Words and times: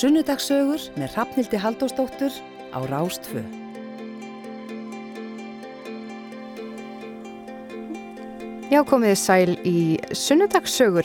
Sunnudagsögur 0.00 0.80
með 0.96 1.12
Rafnildi 1.12 1.58
Haldósdóttur 1.60 2.32
á 2.72 2.78
Rástfö. 2.88 3.42
Já, 8.72 8.80
komiði 8.88 9.18
sæl 9.20 9.58
í 9.68 9.98
Sunnudagsögur. 10.16 11.04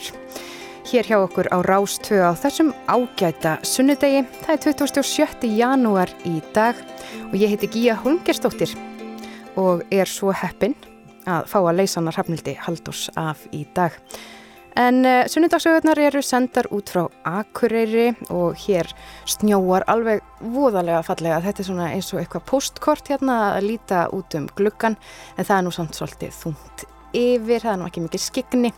Hér 0.87 1.09
hjá 1.09 1.17
okkur 1.17 1.49
á 1.51 1.59
Rástfö 1.67 2.21
á 2.23 2.31
þessum 2.39 2.71
ágæta 2.87 3.57
sunnudegi. 3.67 4.23
Það 4.45 4.55
er 4.55 4.79
27. 4.79 5.51
janúar 5.57 6.15
í 6.23 6.39
dag 6.55 6.79
og 7.33 7.35
ég 7.35 7.51
heiti 7.51 7.67
Gíja 7.75 7.97
Holmgerstóttir 7.99 8.77
og 9.59 9.83
er 9.91 10.07
svo 10.07 10.31
heppin 10.31 10.77
að 11.27 11.51
fá 11.51 11.59
að 11.65 11.81
leysa 11.81 11.99
hana 11.99 12.15
Rafnildi 12.15 12.55
Haldós 12.63 13.09
af 13.19 13.43
í 13.51 13.65
dag. 13.75 13.91
En 14.75 15.05
uh, 15.07 15.23
sunnudagsögurnar 15.31 15.99
eru 16.03 16.19
sendar 16.25 16.67
út 16.75 16.89
frá 16.91 17.05
Akureyri 17.23 18.09
og 18.27 18.57
hér 18.65 18.89
snjóar 19.23 19.85
alveg 19.87 20.19
voðalega 20.41 20.99
fallega. 21.07 21.39
Þetta 21.45 21.63
er 21.63 21.67
svona 21.69 21.91
eins 21.95 22.11
og 22.11 22.19
eitthvað 22.19 22.43
postkort 22.49 23.11
hérna 23.13 23.37
að 23.53 23.69
líta 23.69 24.01
út 24.15 24.35
um 24.35 24.49
gluggan 24.57 24.97
en 25.37 25.47
það 25.47 25.55
er 25.57 25.63
nú 25.63 25.71
samt 25.75 25.95
svolítið 25.95 26.35
þungt 26.41 26.83
yfir, 27.15 27.63
það 27.63 27.71
er 27.71 27.79
nú 27.79 27.87
ekki 27.87 28.03
mikið 28.03 28.25
skigni. 28.25 28.73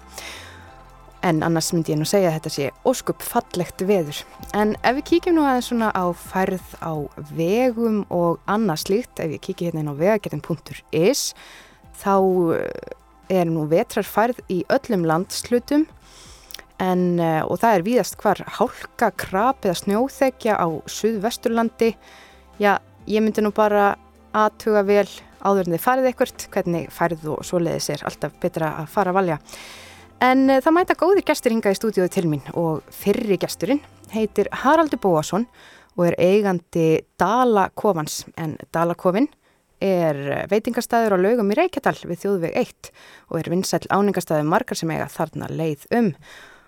En 1.25 1.41
annars 1.41 1.71
myndi 1.73 1.95
ég 1.95 1.97
nú 1.97 2.05
segja 2.05 2.29
að 2.29 2.37
þetta 2.37 2.53
sé 2.53 2.69
óskup 2.85 3.25
fallegt 3.25 3.81
veður. 3.89 4.21
En 4.53 4.75
ef 4.85 4.99
við 4.99 5.07
kíkjum 5.09 5.39
nú 5.39 5.47
aðeins 5.47 5.71
svona 5.71 5.89
á 5.97 6.05
færð 6.13 6.77
á 6.77 6.93
vegum 7.33 8.03
og 8.13 8.37
annað 8.45 8.83
slíkt, 8.85 9.17
ef 9.17 9.33
við 9.33 9.41
kíkjum 9.49 9.71
hérna 9.71 9.81
inn 9.81 9.91
á 9.97 10.01
vegagerðin.is 10.03 11.31
þá 11.97 12.13
er 13.29 13.49
nú 13.49 13.65
vetrarfærð 13.69 14.41
í 14.51 14.61
öllum 14.73 15.05
landslutum 15.07 15.85
en, 16.83 17.03
uh, 17.19 17.43
og 17.47 17.59
það 17.61 17.77
er 17.77 17.85
víðast 17.85 18.17
hvar 18.21 18.41
hálka, 18.59 19.11
krap 19.17 19.65
eða 19.65 19.79
snjóþekja 19.81 20.57
á 20.57 20.67
Suðvesturlandi. 20.91 21.93
Já, 22.61 22.77
ég 23.09 23.23
myndi 23.23 23.43
nú 23.45 23.53
bara 23.55 23.95
aðtuga 24.37 24.83
vel 24.87 25.07
áður 25.41 25.67
en 25.67 25.75
þið 25.77 25.83
farið 25.83 26.09
eitthvað, 26.09 26.47
hvernig 26.53 26.91
færð 26.93 27.27
og 27.33 27.43
svoleiðis 27.45 27.89
er 27.93 28.05
alltaf 28.07 28.37
betra 28.41 28.73
að 28.83 28.91
fara 28.93 29.13
að 29.13 29.19
valja. 29.21 29.39
En 30.27 30.45
uh, 30.49 30.61
það 30.61 30.77
mæta 30.77 30.99
góðir 30.99 31.25
gestur 31.25 31.55
hinga 31.55 31.73
í 31.73 31.79
stúdíóðu 31.79 32.13
til 32.13 32.27
mín 32.29 32.45
og 32.57 32.85
fyrri 32.93 33.39
gesturinn 33.41 33.83
heitir 34.13 34.49
Haraldur 34.63 35.01
Bóasson 35.03 35.47
og 35.97 36.05
er 36.11 36.17
eigandi 36.21 37.01
Dalakofans 37.19 38.23
en 38.37 38.55
Dalakofinn 38.73 39.27
er 39.83 40.47
veitingastæður 40.51 41.15
á 41.15 41.23
laugum 41.23 41.51
í 41.53 41.57
Reykjadal 41.57 41.97
við 42.09 42.21
þjóðveg 42.23 42.59
1 42.63 42.91
og 43.29 43.39
er 43.39 43.49
vinsæl 43.53 43.83
áningastæður 43.93 44.47
margar 44.49 44.79
sem 44.79 44.93
eiga 44.93 45.09
þarna 45.11 45.49
leið 45.51 45.85
um. 45.97 46.13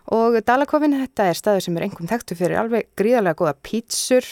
Og 0.09 0.39
Dalakofin 0.45 0.97
þetta 0.97 1.27
er 1.29 1.37
stæður 1.37 1.65
sem 1.65 1.77
er 1.77 1.85
engum 1.85 2.09
þekktu 2.09 2.37
fyrir 2.37 2.61
alveg 2.61 2.87
gríðarlega 2.97 3.37
góða 3.37 3.57
pítsur 3.65 4.25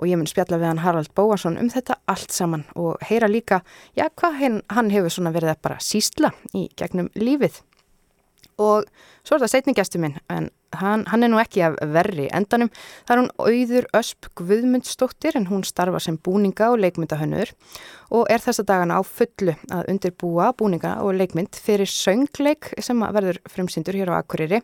og 0.00 0.08
ég 0.08 0.16
mun 0.16 0.30
spjalla 0.30 0.58
við 0.60 0.70
hann 0.70 0.84
Harald 0.84 1.10
Bóarsson 1.16 1.58
um 1.60 1.70
þetta 1.72 1.98
allt 2.10 2.32
saman 2.32 2.64
og 2.78 3.00
heyra 3.04 3.28
líka, 3.28 3.60
já 3.98 4.06
hvað 4.08 4.62
hann 4.70 4.94
hefur 4.94 5.12
svona 5.12 5.34
verið 5.34 5.54
að 5.54 5.64
bara 5.66 5.82
sísla 5.84 6.32
í 6.56 6.68
gegnum 6.78 7.10
lífið. 7.18 7.58
Og 8.60 8.88
svo 9.24 9.36
er 9.36 9.44
það 9.44 9.52
setningjastur 9.54 10.02
minn, 10.02 10.18
en 10.32 10.50
hann, 10.76 11.04
hann 11.10 11.24
er 11.24 11.30
nú 11.32 11.40
ekki 11.40 11.62
af 11.64 11.78
verri 11.94 12.28
endanum. 12.36 12.70
Það 13.08 13.14
er 13.14 13.20
hún 13.22 13.30
auður 13.40 13.88
Ösp 13.96 14.28
Guðmundsdóttir 14.38 15.38
en 15.38 15.48
hún 15.50 15.64
starfa 15.66 16.00
sem 16.02 16.18
búninga 16.20 16.70
og 16.74 16.80
leikmyndahönnur 16.84 17.52
og 18.16 18.30
er 18.30 18.42
þessa 18.44 18.66
dagana 18.68 19.00
á 19.00 19.02
fullu 19.06 19.56
að 19.72 19.92
undirbúa 19.92 20.50
búninga 20.58 20.98
og 21.04 21.16
leikmynd 21.18 21.58
fyrir 21.58 21.90
söngleik 21.90 22.72
sem 22.82 23.00
verður 23.00 23.40
frumsýndur 23.50 23.98
hér 23.98 24.12
á 24.12 24.20
Akureyri. 24.20 24.60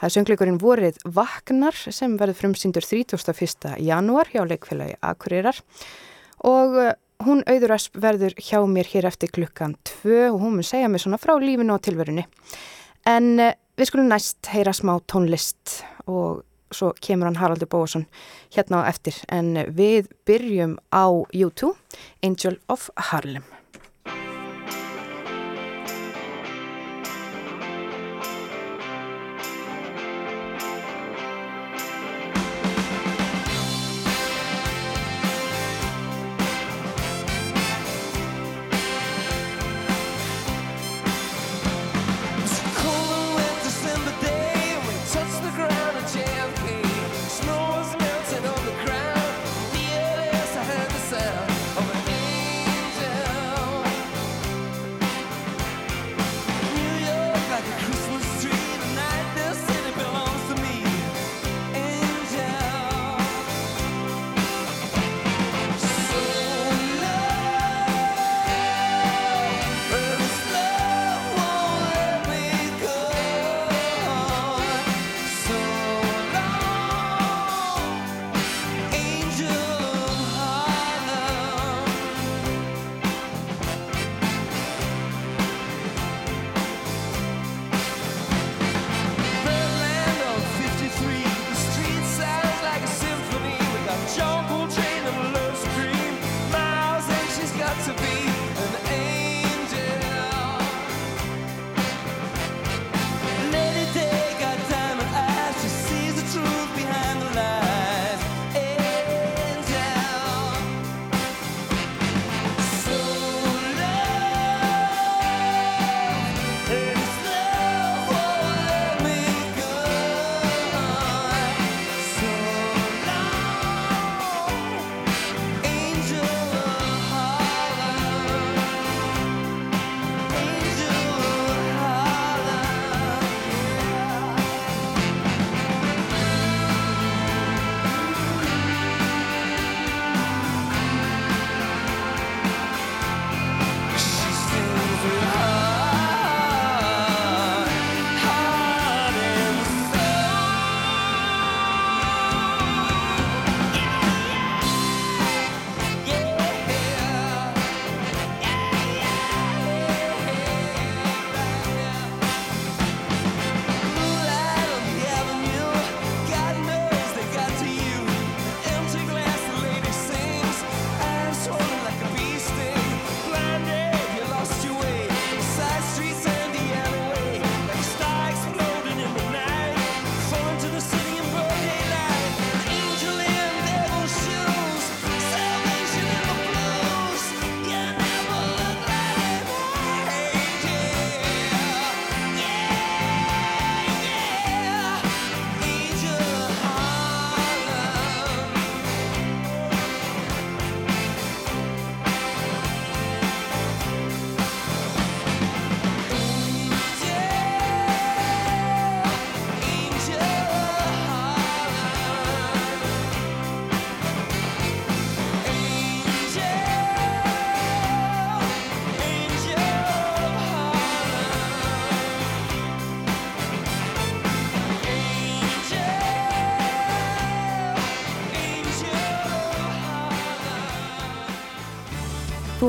Það 0.00 0.08
er 0.08 0.14
söngleikurinn 0.16 0.60
vorið 0.60 0.98
Vaknar 1.04 1.76
sem 1.76 2.16
verður 2.20 2.38
frumsýndur 2.38 2.86
31. 2.86 3.76
janúar 3.84 4.30
hjá 4.32 4.46
leikfélagi 4.48 4.96
Akureyrar 5.04 5.60
og 6.48 6.76
uh, 6.80 6.92
hún 7.26 7.42
auður 7.44 7.76
Ösp 7.76 7.98
verður 8.00 8.36
hjá 8.40 8.62
mér 8.64 8.88
hér 8.88 9.10
eftir 9.10 9.32
klukkan 9.34 9.76
2 10.00 10.30
og 10.30 10.38
hún 10.40 10.56
mun 10.56 10.64
segja 10.66 10.88
mér 10.88 11.04
svona 11.04 11.20
frá 11.20 11.34
lífinu 11.36 11.76
og 11.76 11.82
tilverunni. 11.84 12.24
En 13.08 13.32
uh, 13.40 13.52
við 13.80 13.90
skulum 13.90 14.10
næst 14.10 14.50
heyra 14.52 14.74
smá 14.76 14.98
tónlist 15.08 15.80
og 16.10 16.42
svo 16.74 16.92
kemur 17.02 17.30
hann 17.30 17.38
Haraldur 17.40 17.70
Bóasson 17.70 18.06
hérna 18.54 18.84
á 18.84 18.90
eftir. 18.90 19.16
En 19.28 19.54
við 19.74 20.10
byrjum 20.28 20.78
á 20.94 21.06
YouTube, 21.32 21.78
Angel 22.22 22.60
of 22.68 22.90
Harlem. 23.10 23.46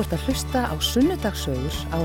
Ert 0.01 0.13
að 0.18 0.25
hlusta 0.25 0.62
á 0.65 0.75
Sunnudagsögur 0.81 1.75
á 1.94 2.00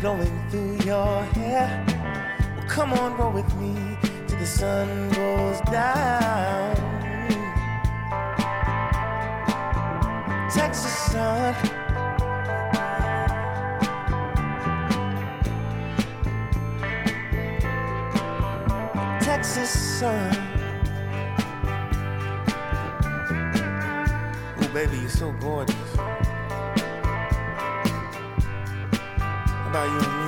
blowing 0.00 0.42
through 0.48 0.78
your 0.86 1.22
hair. 1.34 1.84
Well, 2.56 2.66
come 2.68 2.92
on, 2.94 3.16
roll 3.18 3.32
with 3.32 3.54
me 3.56 3.74
till 4.26 4.38
the 4.38 4.46
sun 4.46 5.10
goes 5.10 5.60
down. 5.70 6.74
Texas 10.50 10.96
sun. 11.12 11.54
Texas 19.20 19.70
sun. 19.98 20.30
Oh, 24.62 24.70
baby, 24.72 24.96
you're 24.98 25.08
so 25.10 25.32
gorgeous. 25.32 25.79
Rástfö. 29.80 30.19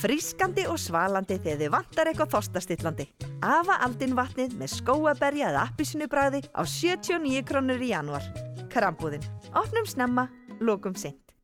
Frískandi 0.00 0.64
og 0.70 0.78
svalandi 0.80 1.36
þegar 1.42 1.58
þið 1.60 1.72
vantar 1.74 2.08
eitthvað 2.08 2.30
þostastillandi. 2.32 3.04
Afa 3.44 3.76
aldin 3.84 4.14
vatnið 4.16 4.54
með 4.60 4.72
skóaberja 4.78 5.50
eða 5.50 5.64
appisinubræði 5.68 6.40
á 6.56 6.62
79 6.64 7.42
krónur 7.48 7.82
í 7.84 7.90
januar. 7.92 8.24
Krambúðin. 8.72 9.26
Opnum 9.52 9.84
snemma, 9.88 10.28
lókum 10.60 10.96
sent. 10.96 11.34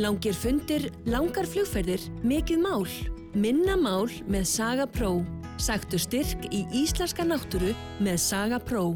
Langir 0.00 0.36
fundir, 0.36 0.88
langar 1.04 1.48
flugferðir, 1.48 2.00
mikið 2.24 2.64
mál. 2.64 2.88
Minna 3.36 3.76
mál 3.76 4.08
með 4.30 4.48
Saga 4.48 4.88
Pro. 4.88 5.20
Sættu 5.60 6.00
styrk 6.00 6.48
í 6.48 6.64
íslenska 6.72 7.26
náttúru 7.26 7.74
með 8.00 8.20
Saga 8.24 8.62
Pro. 8.64 8.94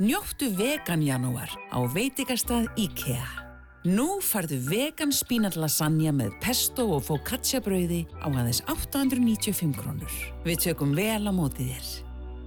Njóttu 0.00 0.48
vegan 0.56 1.04
janúar 1.04 1.52
á 1.70 1.78
veitikastað 1.92 2.72
IKEA. 2.80 3.51
Nú 3.82 4.20
farðu 4.22 4.60
vegan 4.62 5.10
spínallasanja 5.10 6.12
með 6.14 6.36
pesto 6.38 6.84
og 6.94 7.00
focaccia 7.02 7.58
brauði 7.58 8.04
á 8.22 8.30
aðeins 8.30 8.60
895 8.70 9.74
krónur. 9.74 10.12
Við 10.46 10.60
tökum 10.68 10.92
vel 10.94 11.26
á 11.26 11.32
mótið 11.34 11.72
þér. 11.72 11.88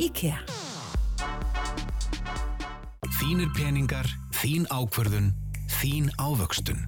IKEA. 0.08 0.38
Þínir 3.20 3.51
peningar, 3.58 4.08
þín 4.39 4.63
ákverðun, 4.72 5.34
þín 5.75 6.08
ávöxtun. 6.15 6.80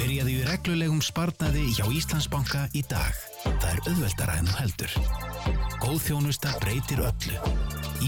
Byrjaði 0.00 0.38
við 0.38 0.50
reglulegum 0.54 1.04
spartnaði 1.04 1.68
hjá 1.76 1.84
Íslandsbanka 1.92 2.66
í 2.72 2.80
dag. 2.88 3.12
Það 3.44 3.70
er 3.74 3.86
auðveldara 3.92 4.40
en 4.40 4.48
þú 4.48 4.60
heldur. 4.62 4.98
Góð 5.84 6.02
þjónusta 6.08 6.56
breytir 6.64 7.04
öllu. 7.04 7.56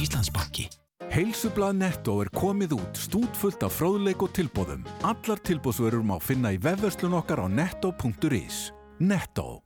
Íslandsbanki. 0.00 0.70
Heilsublað 1.08 1.78
Netto 1.80 2.18
er 2.20 2.28
komið 2.36 2.74
út 2.76 2.98
stútfullt 3.00 3.62
af 3.64 3.72
fróðleik 3.78 4.20
og 4.26 4.28
tilbóðum. 4.36 4.82
Allar 5.08 5.40
tilbóðsverður 5.40 6.02
má 6.04 6.18
finna 6.20 6.52
í 6.52 6.58
vefverslun 6.60 7.16
okkar 7.16 7.40
á 7.40 7.46
netto.is. 7.48 8.58
Netto. 9.00 9.62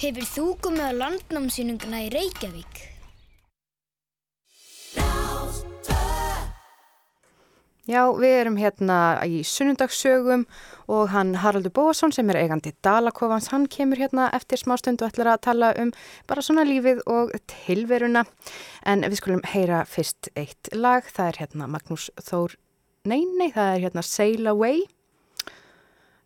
Hefur 0.00 0.26
þú 0.26 0.46
komið 0.66 0.90
á 0.90 0.92
landnámsýninguna 0.98 2.02
í 2.08 2.10
Reykjavík? 2.16 2.82
Já, 7.86 8.02
við 8.16 8.34
erum 8.40 8.58
hérna 8.58 8.98
í 9.28 9.44
sunnundagssögum 9.46 10.46
og 10.88 11.10
hann 11.14 11.34
Haraldur 11.42 11.72
Bóasson 11.74 12.12
sem 12.14 12.28
er 12.30 12.40
eigandi 12.42 12.74
Dalakofans, 12.84 13.50
hann 13.52 13.66
kemur 13.70 14.00
hérna 14.00 14.28
eftir 14.36 14.60
smá 14.60 14.76
stund 14.80 15.02
og 15.02 15.12
ætlar 15.12 15.34
að 15.34 15.44
tala 15.48 15.70
um 15.80 15.92
bara 16.30 16.44
svona 16.44 16.66
lífið 16.68 17.02
og 17.10 17.32
tilveruna. 17.50 18.24
En 18.84 19.06
við 19.06 19.20
skulum 19.20 19.44
heyra 19.54 19.84
fyrst 19.88 20.30
eitt 20.36 20.72
lag, 20.74 21.06
það 21.08 21.30
er 21.30 21.40
hérna 21.44 21.70
Magnús 21.70 22.10
Þór, 22.20 22.56
nei, 23.08 23.22
nei, 23.38 23.50
það 23.54 23.72
er 23.72 23.82
hérna 23.86 24.06
Sail 24.06 24.52
Away 24.52 24.84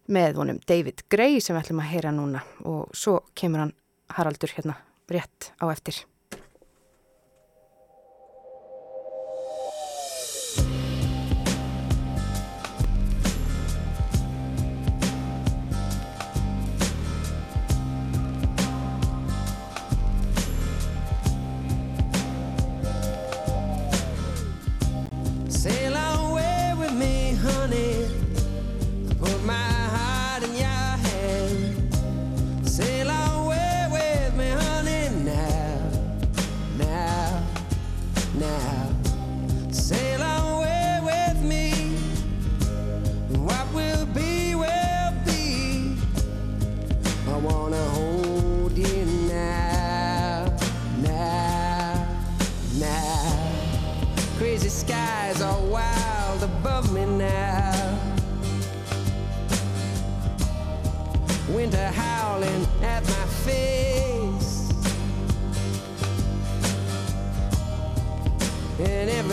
með 0.09 0.39
honum 0.41 0.61
David 0.69 1.05
Gray 1.13 1.41
sem 1.41 1.57
við 1.57 1.67
ætlum 1.67 1.83
að 1.85 1.91
heyra 1.93 2.13
núna 2.17 2.45
og 2.65 2.95
svo 2.97 3.21
kemur 3.37 3.67
hann 3.67 3.75
Haraldur 4.17 4.55
hérna 4.57 4.79
rétt 5.13 5.53
á 5.61 5.69
eftir. 5.69 6.05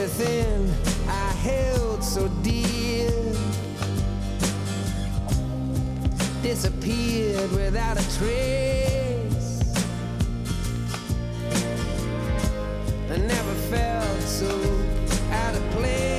everything 0.06 0.72
I 1.08 1.32
held 1.42 2.04
so 2.04 2.28
dear 2.44 3.10
disappeared 6.44 7.52
without 7.52 7.98
a 7.98 8.18
trace. 8.20 9.62
I 13.10 13.18
never 13.18 13.54
felt 13.72 14.22
so 14.22 14.52
out 15.32 15.56
of 15.56 15.72
place. 15.72 16.15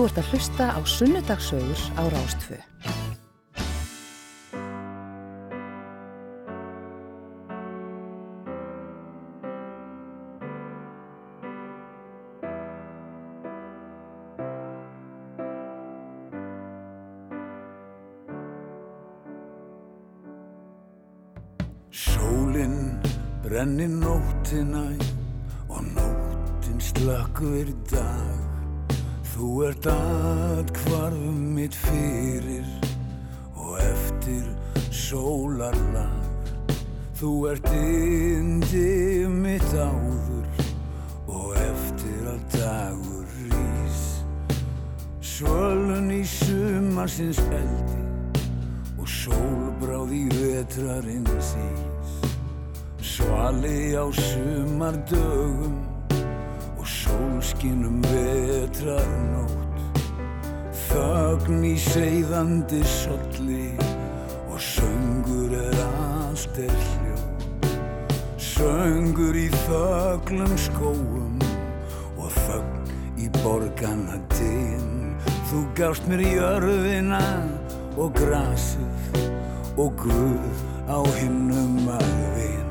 Þú 0.00 0.06
ert 0.08 0.18
að 0.18 0.28
hlusta 0.32 0.66
á 0.72 0.80
sunnudagsögur 0.88 1.80
á 2.00 2.02
Rástfö. 2.08 2.56
Sólinn 21.92 22.96
brennir 23.44 23.92
nóttina 24.00 24.96
og 25.68 25.84
nóttin 25.92 26.80
slakkur 26.80 27.68
dag 27.92 27.99
Þú 29.80 30.19
gafst 76.00 76.08
mér 76.08 76.22
jörðina 76.24 77.20
og 78.00 78.14
grasið 78.16 79.18
og 79.76 79.92
Guð 80.00 80.60
á 80.88 81.04
hinnum 81.18 81.90
að 81.92 82.06
vinn. 82.36 82.70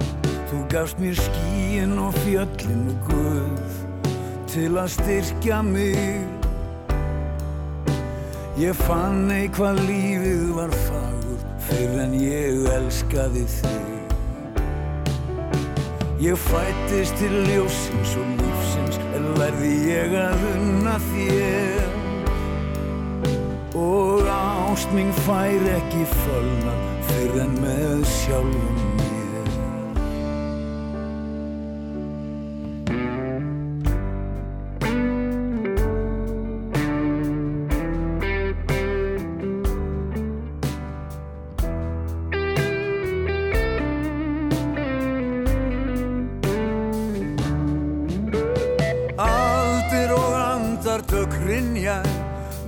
Þú 0.50 0.62
gafst 0.72 0.98
mér 0.98 1.14
skíin 1.14 1.94
og 2.02 2.16
fjöllin 2.24 2.88
og 2.90 3.06
Guð 3.06 3.76
til 4.50 4.78
að 4.78 4.90
styrkja 4.96 5.62
mig. 5.62 6.26
Ég 8.58 8.74
fann 8.74 9.30
eitthvað 9.30 9.78
lífið 9.86 10.50
var 10.58 10.74
fagur 10.88 11.46
fyrir 11.70 12.02
en 12.08 12.18
ég 12.18 12.66
elskaði 12.80 13.46
þig. 13.46 14.18
Ég 16.20 16.36
fættist 16.50 17.16
til 17.22 17.38
ljósins 17.46 18.18
og 18.18 18.34
lífsins 18.42 19.00
en 19.14 19.32
lærði 19.38 19.78
ég 19.94 20.18
að 20.18 20.50
unna 20.56 20.98
þér 21.12 21.89
ást 24.80 24.92
mín 24.92 25.12
fær 25.12 25.66
ekki 25.76 26.04
fölna 26.08 26.74
fyrir 27.08 27.42
en 27.44 27.58
með 27.60 28.06
sjálfum 28.08 28.89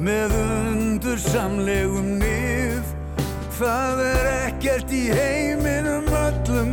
með 0.01 0.33
undur 0.41 1.19
samlegum 1.21 2.17
nýð 2.21 2.97
Það 3.61 3.99
er 4.07 4.27
ekkert 4.47 4.93
í 4.97 5.03
heiminum 5.13 6.07
öllum 6.17 6.71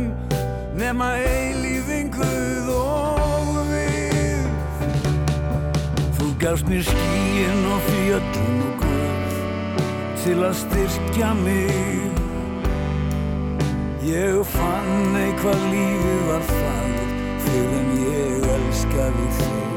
nema 0.79 1.11
eilífin 1.21 2.09
Guð 2.15 2.71
og 2.73 3.59
við. 3.67 4.47
Þú 6.17 6.31
gafst 6.41 6.65
mér 6.71 6.81
skíin 6.87 7.61
og 7.75 7.85
fjöllum 7.91 8.59
og 8.65 8.81
Guð 8.81 9.39
til 10.23 10.37
að 10.49 10.57
styrkja 10.63 11.31
mig. 11.43 12.19
Ég 14.09 14.41
fann 14.55 15.17
eitthvað 15.21 15.65
lífið 15.69 16.21
var 16.31 16.45
fagur 16.49 17.17
fyrir 17.45 17.81
en 17.83 17.97
ég 18.09 18.53
elskaði 18.57 19.33
þig 19.37 19.68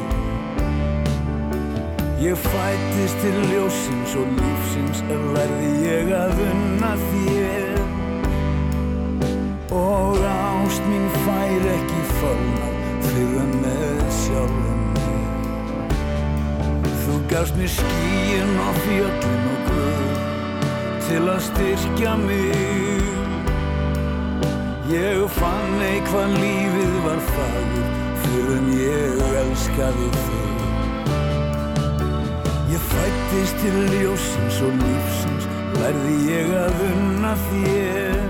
Ég 2.23 2.37
fættist 2.37 3.17
til 3.21 3.35
ljósins 3.51 4.13
og 4.15 4.29
lífsins 4.39 5.01
en 5.11 5.23
lærði 5.35 5.71
ég 5.83 6.11
að 6.15 6.43
unna 6.45 6.91
þér 7.01 7.81
og 9.75 10.21
ást 10.31 10.85
mín 10.87 11.09
fær 11.25 11.67
ekki 11.73 12.05
fölna 12.21 12.69
fyrir 13.09 13.49
með 13.65 14.05
sjálfum 14.21 14.85
mér. 14.93 15.97
Þú 17.03 17.19
gafst 17.33 17.59
mér 17.59 17.75
skíin 17.75 18.55
og 18.69 18.79
fjöllin 18.85 19.51
og 19.57 19.67
guð 19.73 20.15
til 21.09 21.25
að 21.27 21.43
styrkja 21.49 22.15
mig. 22.23 23.11
Ég 24.95 25.27
fann 25.41 25.77
eitthvað 25.91 26.39
lífið 26.39 26.97
var 27.09 27.21
fagur 27.35 27.93
fyrir 28.23 28.57
en 28.61 28.73
ég 28.79 29.29
elskaði 29.43 30.15
þig. 30.23 30.52
Ég 33.03 33.09
fættist 33.11 33.57
til 33.59 33.79
ljósins 33.91 34.59
og 34.63 34.75
lífsins, 34.79 35.47
lærði 35.75 36.13
ég 36.29 36.51
að 36.55 36.83
unna 36.87 37.31
þér. 37.49 38.21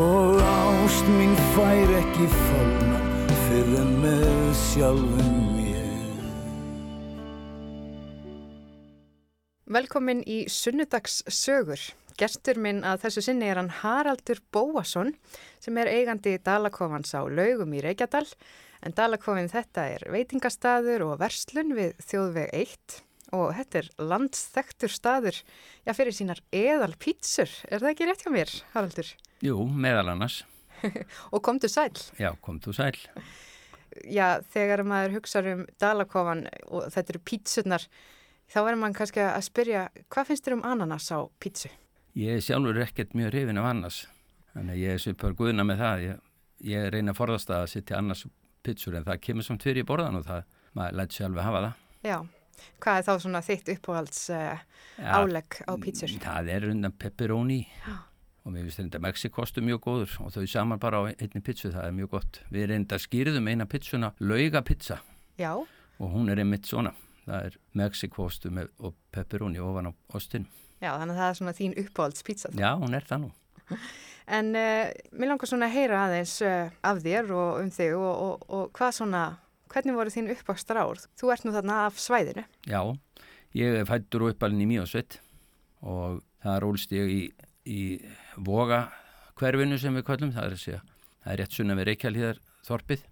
Og 0.00 0.40
ást 0.42 1.10
mín 1.14 1.36
fær 1.52 1.92
ekki 2.00 2.26
fólna 2.32 2.98
fyrir 3.44 3.92
með 4.02 4.24
sjálfum 4.58 5.36
mér. 5.54 6.24
Velkomin 9.70 10.24
í 10.26 10.40
Sunnudags 10.50 11.20
sögur. 11.30 11.84
Gestur 12.18 12.58
minn 12.58 12.82
að 12.82 13.04
þessu 13.04 13.22
sinni 13.28 13.52
er 13.52 13.60
hann 13.60 13.70
Haraldur 13.84 14.42
Bóasson 14.50 15.14
sem 15.62 15.78
er 15.78 15.92
eigandi 15.94 16.34
Dalakofans 16.42 17.14
á 17.14 17.22
laugum 17.22 17.70
í 17.70 17.84
Reykjadal 17.86 18.26
en 18.84 18.96
Dalakofin 18.96 19.50
þetta 19.52 19.86
er 19.96 20.06
veitingastaður 20.12 21.06
og 21.08 21.18
verslun 21.20 21.74
við 21.76 21.94
þjóðveg 22.06 22.52
1 22.62 23.00
og 23.36 23.52
þetta 23.54 23.80
er 23.82 23.90
landsþektur 24.10 24.92
staður 24.92 25.36
já, 25.86 25.92
fyrir 25.94 26.14
sínar 26.14 26.40
eðal 26.54 26.94
pítsur. 26.98 27.50
Er 27.70 27.82
það 27.82 27.92
ekki 27.92 28.08
rétt 28.08 28.24
hjá 28.24 28.32
mér, 28.34 28.54
Haraldur? 28.74 29.12
Jú, 29.44 29.58
meðal 29.70 30.14
annars. 30.14 30.42
og 31.34 31.42
komdu 31.44 31.70
sæl. 31.70 31.92
Já, 32.18 32.32
komdu 32.42 32.74
sæl. 32.74 32.96
Já, 34.06 34.40
þegar 34.52 34.84
maður 34.86 35.18
hugsa 35.18 35.42
um 35.50 35.66
Dalakofan 35.82 36.46
og 36.70 36.88
þetta 36.94 37.14
eru 37.14 37.22
pítsurnar 37.26 37.86
þá 38.50 38.58
verður 38.62 38.80
mann 38.82 38.96
kannski 38.96 39.22
að 39.24 39.46
spyrja 39.46 39.84
hvað 40.10 40.30
finnst 40.30 40.46
þér 40.46 40.58
um 40.58 40.66
ananas 40.66 41.10
á 41.10 41.18
pítsu? 41.42 41.70
Ég 42.18 42.42
sjálfur 42.42 42.78
er 42.78 42.88
ekkert 42.88 43.14
mjög 43.18 43.34
hrifin 43.34 43.60
af 43.60 43.70
annars. 43.70 44.00
Þannig 44.54 44.74
að 44.74 44.82
ég 44.82 44.94
er 44.94 45.02
svipar 45.02 45.34
guðna 45.38 45.66
með 45.66 45.82
það. 45.84 46.04
Ég, 46.06 46.22
ég 46.70 46.88
reyna 46.94 47.14
að 47.14 47.20
forðast 47.20 47.52
að 47.54 47.66
setja 47.74 47.98
annars 48.00 48.24
pítsur 48.66 48.98
en 48.98 49.06
það 49.06 49.22
kemur 49.26 49.46
samt 49.46 49.64
fyrir 49.66 49.84
í 49.84 49.88
borðan 49.88 50.20
og 50.20 50.28
það, 50.28 50.44
maður 50.78 51.00
lætt 51.00 51.16
sjálfur 51.16 51.46
hafa 51.46 51.64
það. 51.64 51.88
Já, 52.10 52.18
hvað 52.84 53.00
er 53.00 53.08
þá 53.08 53.12
svona 53.24 53.42
þitt 53.46 53.72
uppáhalds 53.74 54.22
uh, 54.36 54.62
álegg 55.18 55.58
á 55.64 55.72
pítsur? 55.80 56.14
Það 56.22 56.54
er 56.56 56.70
undan 56.70 56.96
pepperoni 57.00 57.60
og 58.44 58.54
mér 58.54 58.66
finnst 58.66 58.80
þetta 58.80 59.02
Mexikostu 59.04 59.64
mjög 59.64 59.82
góður 59.84 60.16
og 60.24 60.32
þau 60.34 60.46
saman 60.48 60.80
bara 60.80 61.02
á 61.04 61.12
einni 61.12 61.42
pítsu, 61.44 61.70
það 61.74 61.86
er 61.86 61.96
mjög 61.96 62.14
gott. 62.14 62.40
Við 62.52 62.70
reynda 62.72 62.98
skýrðum 63.00 63.50
eina 63.52 63.66
pítsuna 63.68 64.12
laugapítsa 64.20 65.00
Já. 65.40 65.52
og 65.60 66.14
hún 66.14 66.32
er 66.32 66.40
einmitt 66.40 66.68
svona. 66.68 66.94
Það 67.26 67.50
er 67.50 67.58
Mexikostu 67.76 68.50
og 68.80 68.96
pepperoni 69.12 69.60
ofan 69.62 69.90
á 69.90 69.92
ostin. 70.16 70.48
Já, 70.80 70.94
þannig 70.96 71.12
að 71.12 71.20
það 71.20 71.28
er 71.28 71.38
svona 71.38 71.56
þín 71.58 71.76
uppáhalds 71.84 72.24
pítsa. 72.24 72.50
Já, 72.56 72.72
hún 72.80 72.96
er 72.96 73.04
það 73.04 73.26
nú. 73.26 73.30
En 74.30 74.52
uh, 74.54 74.86
mér 75.10 75.32
langar 75.32 75.48
svona 75.50 75.66
að 75.66 75.74
heyra 75.74 76.04
aðeins 76.04 76.36
uh, 76.46 76.70
af 76.86 77.00
þér 77.02 77.32
og 77.34 77.56
um 77.64 77.70
þig 77.74 77.96
og, 77.98 78.10
og, 78.10 78.42
og 78.46 78.68
hvað 78.78 78.92
svona, 79.00 79.22
hvernig 79.72 79.96
voru 79.96 80.12
þín 80.14 80.30
uppákstar 80.36 80.78
ár? 80.78 81.00
Þú 81.18 81.32
ert 81.34 81.46
nú 81.46 81.54
þarna 81.56 81.78
af 81.88 81.98
svæðinu. 81.98 82.44
Já, 82.70 82.80
ég 83.58 83.80
er 83.80 83.88
fættur 83.88 84.28
og 84.28 84.36
uppalinn 84.36 84.62
í 84.62 84.68
Míosveit 84.70 85.18
og 85.82 86.20
það 86.44 86.60
rólst 86.62 86.94
ég 86.94 87.10
í, 87.10 87.22
í 87.66 87.80
voga 88.38 88.84
hverfinu 89.40 89.80
sem 89.80 89.98
við 89.98 90.06
kvöllum, 90.06 90.34
það 90.36 90.46
er 90.46 90.62
segja, 90.62 90.80
það 91.24 91.32
er 91.34 91.42
rétt 91.42 91.58
sunna 91.58 91.78
við 91.80 91.90
Reykjálíðar 91.90 92.40
þorpið. 92.68 93.04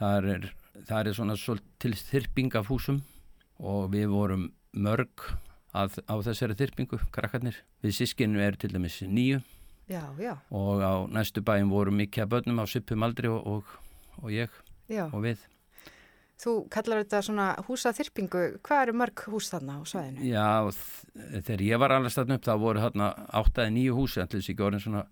Það 0.00 0.28
er, 0.34 0.50
það 0.88 1.12
er 1.12 1.14
svona 1.20 1.38
til 1.78 1.94
þyrping 2.00 2.58
af 2.58 2.72
húsum 2.72 3.00
og 3.60 3.86
við 3.94 4.10
vorum 4.10 4.50
mörg 4.72 5.28
að, 5.76 6.00
á 6.10 6.14
þessari 6.26 6.58
þyrpingu, 6.58 6.98
krakkarnir. 7.14 7.62
Við 7.84 7.98
sískinu 8.00 8.42
er 8.42 8.58
til 8.58 8.72
dæmis 8.74 8.98
nýju 9.04 9.44
já, 9.90 10.04
já. 10.22 10.34
og 10.50 10.82
á 10.82 10.94
næstu 11.10 11.42
bæum 11.42 11.70
voru 11.70 11.92
mikið 11.92 12.24
að 12.24 12.32
börnum 12.34 12.62
á 12.62 12.64
suppum 12.70 13.02
aldri 13.02 13.28
og, 13.28 13.46
og, 13.46 13.64
og 14.22 14.30
ég 14.30 14.50
já. 14.88 15.10
og 15.10 15.24
við. 15.26 15.42
Þú 16.40 16.52
kallar 16.72 17.02
þetta 17.02 17.20
svona 17.26 17.46
húsaþyrpingu, 17.66 18.44
hvað 18.64 18.82
eru 18.86 18.92
mörg 18.96 19.24
hús 19.28 19.50
þarna 19.52 19.76
á 19.76 19.80
svæðinu? 19.84 20.24
Já, 20.24 20.48
þegar 21.44 21.64
ég 21.66 21.80
var 21.82 21.92
alveg 21.92 22.14
statn 22.14 22.38
upp 22.38 22.46
þá 22.46 22.54
voru 22.62 22.80
þarna 22.80 23.10
8-9 23.42 23.96
húsi, 23.98 24.22
en 24.22 24.30
til 24.30 24.40
þess 24.40 24.54
ekki 24.54 24.64
orðin 24.64 24.84
svona 24.86 25.02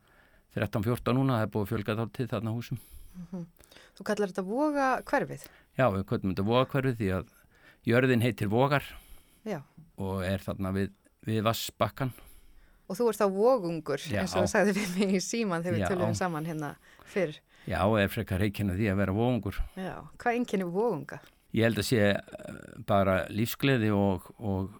13-14 0.56 1.18
núna, 1.18 1.36
það 1.36 1.44
er 1.44 1.52
búið 1.52 1.72
fjölgað 1.74 2.00
til 2.16 2.28
þarna 2.30 2.54
húsum. 2.56 2.80
Mm 3.12 3.26
-hmm. 3.32 3.44
Þú 3.98 4.06
kallar 4.06 4.30
þetta 4.30 4.46
voga 4.46 4.86
hverfið? 5.02 5.44
Já, 5.76 5.84
við 5.90 6.06
kallum 6.06 6.32
þetta 6.32 6.46
voga 6.48 6.64
hverfið 6.72 6.96
því 6.96 7.08
að 7.18 7.30
jörðin 7.84 8.22
heitir 8.22 8.48
vogar 8.48 8.84
Já. 9.44 9.62
og 9.96 10.24
er 10.24 10.38
þarna 10.38 10.72
við, 10.72 10.92
við 11.26 11.42
vassbakkan. 11.42 12.12
Og 12.88 12.96
þú 12.96 13.08
ert 13.10 13.20
þá 13.20 13.26
vogungur, 13.34 14.04
Já. 14.08 14.22
eins 14.22 14.34
og 14.34 14.46
það 14.46 14.52
sagði 14.54 14.76
við 14.78 14.94
mig 14.96 15.14
í 15.18 15.22
síman 15.24 15.64
þegar 15.64 15.76
við 15.76 15.92
tölum 15.92 16.14
saman 16.16 16.48
hérna 16.48 16.74
fyrr. 17.04 17.36
Já, 17.68 17.82
er 18.00 18.08
frekar 18.08 18.40
reykjana 18.40 18.76
því 18.78 18.86
að 18.88 19.00
vera 19.02 19.16
vogungur. 19.16 19.58
Já, 19.76 19.94
hvað 20.16 20.38
enginn 20.40 20.64
er 20.64 20.70
vogunga? 20.72 21.20
Ég 21.56 21.68
held 21.68 21.80
að 21.80 21.88
sé 21.88 22.08
bara 22.88 23.22
lífsgleði 23.32 23.90
og, 23.92 24.24
og 24.38 24.72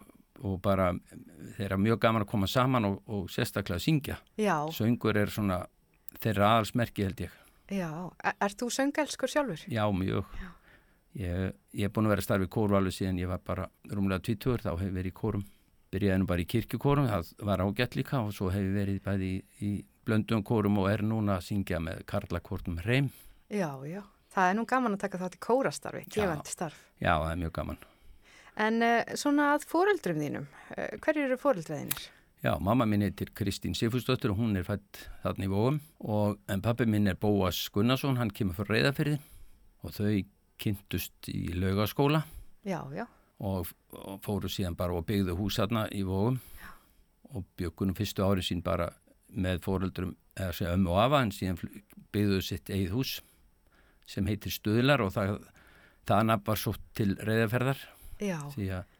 og 0.45 0.59
bara 0.63 0.91
þeirra 1.57 1.77
mjög 1.79 1.99
gaman 2.03 2.23
að 2.23 2.31
koma 2.31 2.47
saman 2.49 2.87
og, 2.89 2.99
og 3.11 3.27
sérstaklega 3.31 3.79
að 3.79 3.85
syngja. 3.85 4.17
Já. 4.39 4.55
Söngur 4.75 5.17
er 5.19 5.31
svona 5.33 5.61
þeirra 6.19 6.53
aðalsmerki 6.55 7.05
held 7.07 7.23
ég. 7.25 7.35
Já, 7.69 7.89
er, 8.23 8.37
er 8.47 8.55
þú 8.57 8.69
söngelskur 8.73 9.31
sjálfur? 9.31 9.65
Já, 9.69 9.83
mjög. 9.93 10.29
Já. 10.39 10.49
Ég, 11.19 11.55
ég 11.73 11.89
er 11.89 11.93
búin 11.93 12.07
að 12.07 12.13
vera 12.13 12.23
að 12.23 12.27
starfa 12.27 12.47
í 12.47 12.51
kóru 12.53 12.77
alveg 12.77 12.95
síðan 12.95 13.19
ég 13.19 13.29
var 13.31 13.41
bara 13.45 13.65
rúmlega 13.89 14.23
20 14.29 14.63
þá 14.63 14.69
hefur 14.75 14.95
verið 14.95 15.11
í 15.11 15.17
kórum. 15.19 15.45
Byrjaði 15.89 16.21
nú 16.21 16.27
bara 16.29 16.43
í 16.43 16.47
kirkjukórum, 16.49 17.07
það 17.09 17.31
var 17.47 17.63
ágætt 17.65 17.97
líka 17.97 18.21
og 18.21 18.33
svo 18.35 18.51
hefur 18.53 18.75
verið 18.75 19.01
bæði 19.05 19.29
í, 19.29 19.39
í 19.65 19.71
blöndum 20.05 20.43
kórum 20.45 20.77
og 20.83 20.89
er 20.91 21.01
núna 21.05 21.39
að 21.39 21.47
syngja 21.47 21.79
með 21.81 22.03
Karlakórnum 22.09 22.77
Reym. 22.85 23.09
Já, 23.49 23.71
já. 23.89 24.03
Það 24.29 24.51
er 24.51 24.57
nú 24.59 24.65
gaman 24.69 24.93
að 24.93 25.03
taka 25.05 25.21
þátt 25.23 25.39
í 25.39 25.41
kórastarfi, 25.41 26.03
gefandi 26.13 26.53
starf. 26.53 26.77
Já, 27.01 27.15
það 27.15 27.31
er 27.31 27.41
mjög 27.41 27.55
gaman. 27.57 27.81
En 28.59 28.85
uh, 28.85 29.17
svona 29.17 29.53
að 29.55 29.65
fóreldrum 29.71 30.21
þínum, 30.21 30.47
uh, 30.75 30.87
hverju 31.01 31.25
eru 31.25 31.37
fóreldræðinir? 31.41 32.09
Já, 32.39 32.53
mamma 32.63 32.85
minn 32.87 33.03
heitir 33.03 33.33
Kristín 33.35 33.73
Sifusdóttir 33.75 34.31
og 34.31 34.37
hún 34.39 34.55
er 34.55 34.63
fætt 34.63 35.01
þarna 35.25 35.47
í 35.47 35.49
vóum 35.51 35.79
og 35.99 36.37
en 36.47 36.61
pappi 36.63 36.85
minn 36.87 37.09
er 37.11 37.17
Bóas 37.19 37.65
Gunnarsson, 37.73 38.15
hann 38.15 38.31
kemur 38.31 38.55
frá 38.55 38.69
reyðafyrði 38.69 39.17
og 39.83 39.95
þau 39.97 40.13
kynntust 40.59 41.31
í 41.31 41.49
laugaskóla 41.55 42.23
já, 42.63 42.79
já. 42.95 43.05
Og, 43.39 43.69
og 43.95 44.17
fóru 44.19 44.49
síðan 44.51 44.75
bara 44.75 44.97
og 44.97 45.05
byggðu 45.07 45.37
hús 45.39 45.61
þarna 45.61 45.85
í 45.95 46.01
vóum 46.03 46.41
já. 46.59 46.71
og 47.31 47.45
byggunum 47.55 47.95
fyrstu 47.95 48.25
árið 48.25 48.49
sín 48.49 48.63
bara 48.65 48.89
með 49.31 49.61
fóreldrum 49.63 50.15
eða 50.35 50.55
segja 50.57 50.73
ömmu 50.75 50.91
og 50.91 50.99
afa 51.05 51.21
en 51.23 51.31
síðan 51.31 51.59
byggðuðu 52.11 52.43
sitt 52.43 52.71
eigið 52.73 52.95
hús 52.97 53.13
sem 54.09 54.27
heitir 54.27 54.51
Stöðlar 54.51 55.05
og 55.05 55.13
það, 55.15 55.37
það 56.09 56.25
nafn 56.27 56.45
var 56.49 56.59
svo 56.59 56.73
til 56.97 57.13
reyðaferðar 57.15 57.85
því 58.19 58.69
að 58.75 58.95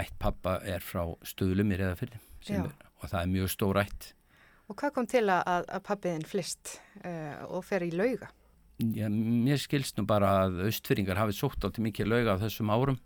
ætt 0.00 0.16
pappa 0.20 0.56
er 0.64 0.84
frá 0.84 1.02
Stöðlum 1.26 1.74
í 1.74 1.80
reyðaferði 1.80 2.22
og 3.00 3.06
það 3.08 3.20
er 3.20 3.30
mjög 3.32 3.52
stór 3.52 3.80
ætt. 3.80 4.10
Og 4.70 4.76
hvað 4.78 4.92
kom 4.96 5.06
til 5.10 5.24
að, 5.32 5.64
að 5.66 5.84
pappiðin 5.88 6.26
flist 6.28 6.76
uh, 7.02 7.42
og 7.50 7.64
fer 7.66 7.84
í 7.84 7.90
lauga? 7.92 8.30
Já, 8.80 9.08
mér 9.12 9.60
skilst 9.60 9.98
nú 9.98 10.06
bara 10.08 10.30
að 10.46 10.62
austfyrringar 10.68 11.18
hafið 11.20 11.40
sótt 11.40 11.64
átti 11.66 11.82
mikið 11.84 12.12
lauga 12.12 12.36
á 12.38 12.42
þessum 12.44 12.70
árum 12.72 13.00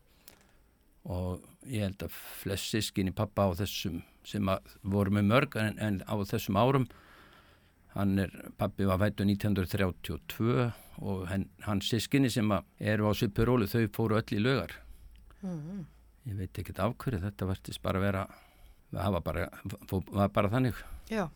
og 1.05 1.45
ég 1.69 1.85
held 1.85 2.07
að 2.07 2.19
flest 2.41 2.73
sískinni 2.73 3.13
pappa 3.17 3.49
á 3.49 3.51
þessum 3.59 4.03
sem 4.25 4.49
voru 4.83 5.13
með 5.13 5.29
mörg 5.29 5.59
en, 5.61 5.77
en 5.79 6.01
á 6.09 6.15
þessum 6.25 6.57
árum 6.57 6.87
hann 7.95 8.19
er, 8.19 8.33
pappi 8.59 8.89
var 8.89 9.03
vætu 9.03 9.27
1932 9.27 10.71
og 11.05 11.27
hann, 11.31 11.47
hans 11.67 11.91
sískinni 11.93 12.31
sem 12.33 12.51
eru 12.81 13.11
á 13.11 13.13
Sippurólu 13.17 13.69
þau 13.71 13.85
fóru 13.95 14.19
öll 14.19 14.39
í 14.39 14.43
laugar 14.43 14.79
mm. 15.45 15.85
ég 16.31 16.41
veit 16.41 16.63
ekki 16.63 16.77
af 16.79 16.97
hverju 16.99 17.23
þetta 17.27 17.51
verðist 17.53 17.85
bara 17.85 18.03
vera 18.03 18.27
það 18.95 19.17
var 19.19 19.25
bara, 19.29 19.49
var 20.11 20.35
bara 20.35 20.53
þannig 20.53 20.85
Já 21.13 21.29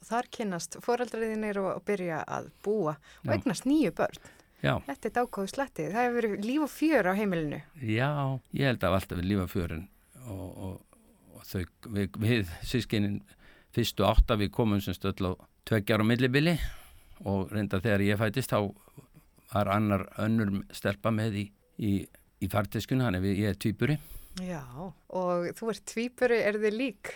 og 0.00 0.08
þar 0.08 0.28
kynast 0.32 0.78
foreldrariðinir 0.84 1.60
og, 1.62 1.80
byrja 1.86 2.22
að 2.22 2.50
búa 2.64 2.96
og 3.24 3.32
eignast 3.34 3.66
nýju 3.68 3.92
börn. 3.96 4.20
Já. 4.62 4.72
Þetta 4.86 5.08
er 5.08 5.14
dákóðu 5.18 5.52
slettið. 5.52 5.90
Það 5.92 6.06
hefur 6.06 6.16
verið 6.16 6.46
líf 6.46 6.64
og 6.64 6.72
fjör 6.72 7.10
á 7.10 7.12
heimilinu. 7.18 7.60
Já, 7.82 8.10
ég 8.56 8.70
held 8.70 8.86
að 8.86 8.96
alltaf 8.98 9.20
við 9.20 9.28
líf 9.30 9.42
og 9.44 9.52
fjörin 9.52 9.84
og, 10.26 10.46
og, 10.66 11.02
og 11.36 11.44
þau, 11.46 11.60
við, 11.98 12.18
við 12.22 12.54
sískinin 12.66 13.20
fyrstu 13.76 14.06
átta 14.08 14.38
við 14.40 14.50
komum 14.56 14.80
sem 14.82 14.96
stöðl 14.96 15.30
á 15.30 15.32
tveggjar 15.68 16.02
og 16.02 16.08
millibili 16.08 16.56
og 17.26 17.52
reynda 17.52 17.82
þegar 17.84 18.06
ég 18.06 18.20
fætist 18.20 18.54
þá 18.54 18.72
var 19.52 19.70
annar 19.72 20.06
önnur 20.20 20.64
stelpa 20.74 21.12
með 21.14 21.38
í, 21.42 21.44
í, 21.78 21.92
í 22.42 22.48
fartiskunni, 22.50 23.04
hann 23.06 23.18
er 23.18 23.24
við, 23.24 23.44
ég 23.44 23.54
er 23.54 23.60
týpuri. 23.60 24.00
Já, 24.42 24.64
og 24.82 25.46
þú 25.56 25.70
ert 25.72 25.86
týpuri, 25.88 26.42
er 26.44 26.58
þið 26.60 26.76
lík? 26.76 27.14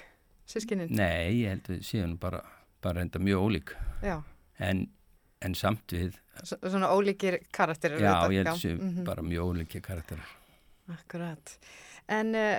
sískinin? 0.50 0.90
Nei, 0.94 1.42
ég 1.42 1.55
held 1.55 1.70
að 1.70 1.85
séum 1.87 2.16
bara, 2.20 2.42
bara 2.83 3.05
enda 3.05 3.20
mjög 3.22 3.46
ólík 3.46 3.74
en, 4.59 4.87
en 5.44 5.55
samt 5.59 5.94
við 5.94 6.18
S 6.42 6.55
Svona 6.61 6.90
ólíkir 6.94 7.40
karakterir 7.53 8.00
Já, 8.03 8.29
ég 8.33 8.44
held 8.44 8.61
séum 8.61 8.79
mm 8.79 8.90
-hmm. 8.90 9.05
bara 9.05 9.22
mjög 9.22 9.53
ólíkir 9.53 9.81
karakterir 9.81 10.24
Akkurat 10.88 11.59
En 12.09 12.35
uh, 12.35 12.59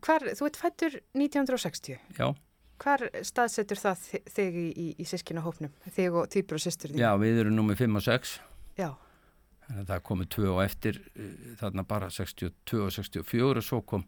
hvar, 0.00 0.22
þú 0.22 0.46
ert 0.46 0.56
fættur 0.56 1.00
1960 1.14 1.98
Já 2.18 2.34
Hvar 2.78 3.00
staðsetur 3.22 3.78
það 3.78 3.96
þig 4.26 4.54
í, 4.54 4.68
í, 4.76 4.94
í 4.98 5.04
sískinahópnum? 5.04 5.70
Þig 5.94 6.12
og 6.12 6.28
týpur 6.28 6.54
og 6.54 6.60
sýstur 6.60 6.90
þín? 6.90 6.98
Já, 6.98 7.16
við 7.16 7.38
erum 7.40 7.56
nummið 7.56 7.76
5 7.78 7.96
og 7.96 8.02
6 8.02 8.40
Já 8.76 8.94
Það 9.68 10.00
komið 10.02 10.28
2 10.28 10.48
og 10.52 10.64
eftir 10.64 11.00
þarna 11.60 11.84
bara 11.88 12.10
62 12.10 12.82
og 12.84 12.92
64 12.92 13.56
og 13.56 13.64
svo 13.64 13.80
kom 13.80 14.04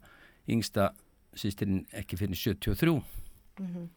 yngsta 0.49 0.91
sýstirinn 1.37 1.85
ekki 1.97 2.19
fyrir 2.21 2.37
73. 2.37 3.03
Mm 3.59 3.67
-hmm. 3.67 3.89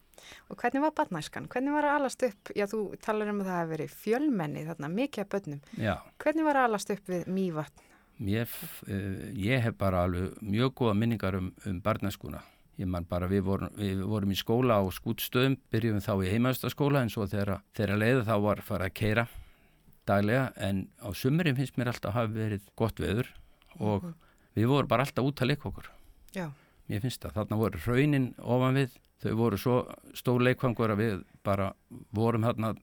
Og 0.50 0.60
hvernig 0.60 0.84
var 0.84 0.94
badnæskan? 0.98 1.48
Hvernig 1.52 1.76
var 1.76 1.88
að 1.88 1.98
alast 2.00 2.24
upp, 2.28 2.52
já 2.56 2.66
þú 2.70 2.82
talar 3.04 3.32
um 3.32 3.42
að 3.44 3.50
það 3.50 3.60
hefur 3.60 3.74
verið 3.74 3.98
fjölmenni 4.04 4.66
þarna, 4.68 4.92
mikið 5.00 5.24
af 5.24 5.32
börnum. 5.34 5.60
Já. 5.80 5.94
Hvernig 6.24 6.48
var 6.48 6.60
að 6.60 6.70
alast 6.70 6.94
upp 6.96 7.12
við 7.12 7.28
mývatn? 7.36 7.84
Mér, 8.20 8.56
uh, 8.88 9.28
ég 9.40 9.64
hef 9.64 9.76
bara 9.80 10.06
alveg 10.08 10.40
mjög 10.44 10.74
góða 10.82 10.96
minningar 11.00 11.40
um, 11.40 11.52
um 11.66 11.82
barnæskuna. 11.84 12.42
Ég 12.80 12.88
man 12.88 13.08
bara, 13.08 13.28
við 13.28 13.44
vorum, 13.48 13.72
við 13.76 14.06
vorum 14.08 14.32
í 14.32 14.40
skóla 14.40 14.80
á 14.80 14.84
skútstöðum, 14.96 15.58
byrjum 15.72 16.00
þá 16.04 16.14
í 16.24 16.32
heimaðstaskóla 16.32 17.04
en 17.04 17.12
svo 17.12 17.28
þegar, 17.28 17.60
þegar 17.76 18.00
leiða 18.00 18.26
þá 18.28 18.36
var 18.46 18.64
farið 18.64 18.88
að 18.88 18.96
keira 18.96 19.26
daglega 20.08 20.46
en 20.64 20.86
á 21.04 21.12
sumurinn 21.12 21.58
finnst 21.58 21.76
mér 21.78 21.92
alltaf 21.92 22.14
að 22.14 22.18
hafa 22.18 22.34
verið 22.38 22.70
gott 22.80 23.02
veður 23.04 23.28
og 23.78 24.04
-hmm. 24.04 24.16
við 24.56 24.72
vorum 24.72 24.90
bara 24.90 25.04
alltaf 25.06 25.28
út 25.28 25.44
að 25.44 25.52
leika 25.52 25.70
okkur. 25.70 25.92
Já 26.34 26.48
mér 26.90 27.04
finnst 27.04 27.22
það, 27.24 27.36
þarna 27.38 27.60
voru 27.60 27.82
raunin 27.86 28.32
ofan 28.40 28.80
við, 28.80 28.98
þau 29.24 29.32
voru 29.40 29.60
svo 29.60 29.78
stór 30.18 30.44
leikvangur 30.48 30.94
að 30.94 31.04
við 31.04 31.22
bara 31.46 31.72
vorum 32.16 32.48
þarna 32.48 32.74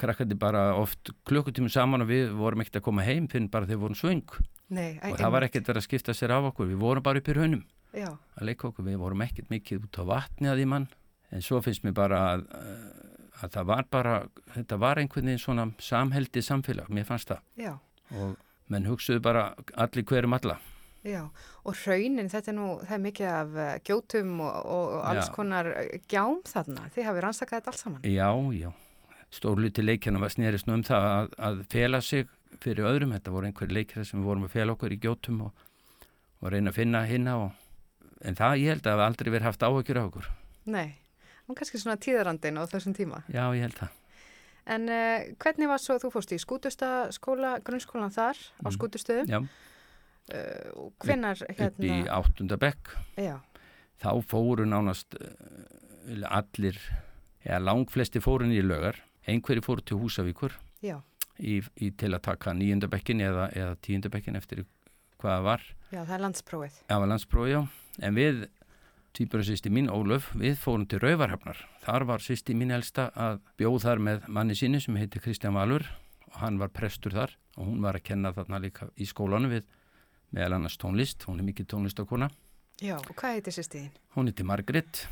krakkandi 0.00 0.38
bara 0.40 0.70
oft 0.78 1.12
klukkutími 1.28 1.68
saman 1.72 2.04
og 2.04 2.08
við 2.08 2.30
vorum 2.36 2.62
ekkert 2.62 2.80
að 2.80 2.86
koma 2.86 3.04
heim 3.04 3.26
finn 3.28 3.50
bara 3.52 3.68
þegar 3.68 3.76
við 3.76 3.84
vorum 3.84 3.98
svöng. 3.98 4.38
Nei, 4.70 4.94
og 5.04 5.18
það 5.18 5.34
var 5.34 5.46
ekkert 5.46 5.68
verið 5.68 5.82
að 5.82 5.86
skipta 5.88 6.14
sér 6.16 6.32
af 6.36 6.48
okkur. 6.52 6.70
Við 6.70 6.80
vorum 6.80 7.04
bara 7.04 7.20
upp 7.20 7.28
í 7.28 7.36
raunum 7.36 7.62
Já. 7.92 8.08
að 8.38 8.48
leika 8.48 8.68
okkur, 8.70 8.86
við 8.86 9.00
vorum 9.02 9.24
ekkert 9.26 9.52
mikið 9.52 9.84
út 9.84 10.00
á 10.00 10.04
vatni 10.08 10.48
að 10.48 10.62
því 10.62 10.66
mann, 10.72 10.88
en 11.34 11.44
svo 11.44 11.60
finnst 11.64 11.84
mér 11.84 11.96
bara 11.98 12.20
að, 12.30 12.46
að 13.42 13.56
það 13.56 13.70
var 13.72 13.88
bara 13.90 14.14
þetta 14.54 14.80
var 14.80 15.02
einhvern 15.02 15.32
veginn 15.32 15.44
svona 15.44 15.66
samheldi 15.82 16.44
samfélag, 16.46 16.88
mér 16.88 17.08
fannst 17.08 17.32
það. 17.32 17.44
Já. 17.60 17.74
og 18.16 18.38
menn 18.70 18.86
hugsuðu 18.86 19.22
bara 19.22 19.50
allir 19.74 20.06
hverjum 20.06 20.38
alla 20.38 20.56
Já, 21.06 21.22
og 21.64 21.78
raunin, 21.86 22.28
þetta 22.28 22.50
er 22.52 22.56
nú, 22.58 22.66
það 22.84 22.94
er 22.96 23.02
mikið 23.06 23.28
af 23.32 23.54
uh, 23.56 23.68
gjótum 23.88 24.34
og, 24.44 24.56
og 24.68 24.96
alls 25.08 25.30
já. 25.30 25.32
konar 25.32 25.70
uh, 25.72 25.94
gjám 26.12 26.42
þarna, 26.44 26.82
þið 26.92 27.06
hafið 27.08 27.24
rannsakað 27.24 27.60
þetta 27.60 27.72
alls 27.72 27.84
saman. 27.86 28.02
Já, 28.04 28.28
já, 28.52 28.68
stórluti 29.32 29.84
leikjana 29.86 30.20
var 30.20 30.34
snýrist 30.34 30.68
nú 30.68 30.76
um 30.76 30.84
það 30.84 31.06
að, 31.08 31.30
að 31.48 31.62
fela 31.72 32.02
sig 32.04 32.28
fyrir 32.60 32.90
öðrum, 32.90 33.14
þetta 33.16 33.32
voru 33.32 33.48
einhverju 33.48 33.76
leikjara 33.78 34.04
sem 34.10 34.26
vorum 34.26 34.44
að 34.44 34.52
fela 34.58 34.74
okkur 34.76 34.92
í 34.92 35.00
gjótum 35.00 35.40
og, 35.46 35.64
og 36.42 36.52
reyna 36.52 36.74
að 36.74 36.82
finna 36.82 37.02
hinna 37.08 37.38
og, 37.46 37.64
en 38.20 38.36
það 38.36 38.58
ég 38.60 38.74
held 38.74 38.92
að 38.92 39.04
aldrei 39.06 39.32
verið 39.32 39.48
haft 39.48 39.64
áhugir 39.64 40.02
á 40.02 40.04
okkur. 40.04 40.28
Nei, 40.68 40.90
var 41.48 41.60
kannski 41.62 41.80
svona 41.80 41.96
tíðarandin 41.96 42.60
á 42.60 42.68
þessum 42.68 42.98
tíma. 42.98 43.22
Já, 43.32 43.46
ég 43.56 43.64
held 43.64 43.80
það. 43.80 43.96
En 44.70 44.86
uh, 44.92 45.32
hvernig 45.40 45.72
var 45.72 45.80
svo, 45.80 45.96
þú 46.02 46.12
fórst 46.12 46.36
í 46.36 46.42
skútustaskóla, 46.44 47.56
grunnskólan 47.64 48.12
þar 48.12 48.36
á 48.36 48.68
mm. 48.68 48.74
skútustöðum? 48.76 49.32
Já. 49.32 49.40
Uh, 50.30 50.90
hvenar 51.02 51.40
hérna? 51.48 51.86
í 51.86 51.94
áttundabekk 52.06 52.92
þá 54.00 54.10
fóru 54.30 54.66
nánast 54.68 55.16
uh, 55.18 56.26
allir 56.30 56.78
eða 57.42 57.58
langflesti 57.64 58.22
fórun 58.22 58.52
í 58.54 58.60
lögar. 58.62 59.00
Einhverju 59.28 59.64
fóru 59.64 59.84
til 59.84 59.98
Húsavíkur 60.00 60.54
í, 60.82 61.60
í, 61.60 61.90
til 61.90 62.12
að 62.14 62.22
taka 62.28 62.54
nýjundabekkin 62.56 63.20
eða, 63.24 63.48
eða 63.56 63.74
tíundabekkin 63.84 64.38
eftir 64.38 64.64
hvaða 65.20 65.42
var. 65.44 65.66
Já, 65.90 66.00
það 66.04 66.14
er 66.16 66.24
landsprófið. 66.24 66.78
Já, 66.80 66.94
það 66.94 67.08
landsprófið, 67.12 67.52
já. 67.52 67.60
En 68.06 68.16
við, 68.16 68.44
týpur 69.16 69.42
og 69.42 69.48
sýsti 69.48 69.72
mín, 69.74 69.90
Ólöf 69.92 70.30
við 70.38 70.56
fórum 70.62 70.86
til 70.88 71.02
Rauvarhafnar 71.02 71.58
þar 71.84 72.06
var 72.12 72.24
sýsti 72.24 72.54
mín 72.56 72.72
elsta 72.74 73.08
að 73.18 73.40
bjóð 73.60 73.80
þar 73.84 74.04
með 74.06 74.30
manni 74.30 74.56
síni 74.56 74.80
sem 74.82 74.96
heiti 75.00 75.22
Kristján 75.22 75.58
Valur. 75.58 75.84
Og 76.30 76.38
hann 76.44 76.60
var 76.60 76.70
prestur 76.70 77.14
þar 77.16 77.34
og 77.58 77.66
hún 77.66 77.80
var 77.82 77.98
að 77.98 78.06
kenna 78.06 78.30
þarna 78.36 78.60
líka 78.62 78.86
í 78.94 79.08
skólanu 79.08 79.50
við 79.50 79.66
meðal 80.34 80.58
annars 80.58 80.78
tónlist, 80.80 81.26
hún 81.28 81.40
er 81.40 81.48
mikið 81.48 81.72
tónlistakona. 81.74 82.30
Já, 82.80 82.96
og 82.96 83.12
hvað 83.12 83.36
heitir 83.36 83.56
sýstíðin? 83.56 83.96
Hún 84.16 84.30
heitir 84.30 84.46
Margrit. 84.48 85.04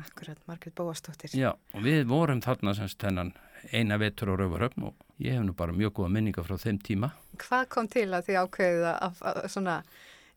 Akkurat, 0.00 0.38
Margrit 0.48 0.74
Bóastóttir. 0.78 1.32
Já, 1.36 1.50
og 1.52 1.82
við 1.84 2.06
vorum 2.08 2.40
þarna 2.40 2.72
semst 2.78 3.02
hennan 3.04 3.34
eina 3.74 3.98
vetur 4.00 4.32
á 4.32 4.34
Rauvaröfn 4.40 4.86
og 4.88 5.02
ég 5.20 5.36
hef 5.36 5.44
nú 5.44 5.52
bara 5.56 5.74
mjög 5.76 5.98
góða 5.98 6.14
minninga 6.14 6.44
frá 6.46 6.56
þeim 6.60 6.78
tíma. 6.80 7.10
Hvað 7.42 7.66
kom 7.74 7.90
til 7.92 8.06
að 8.08 8.30
því 8.30 8.38
ákveðið 8.40 8.86
að, 8.90 9.20
svona, 9.52 9.76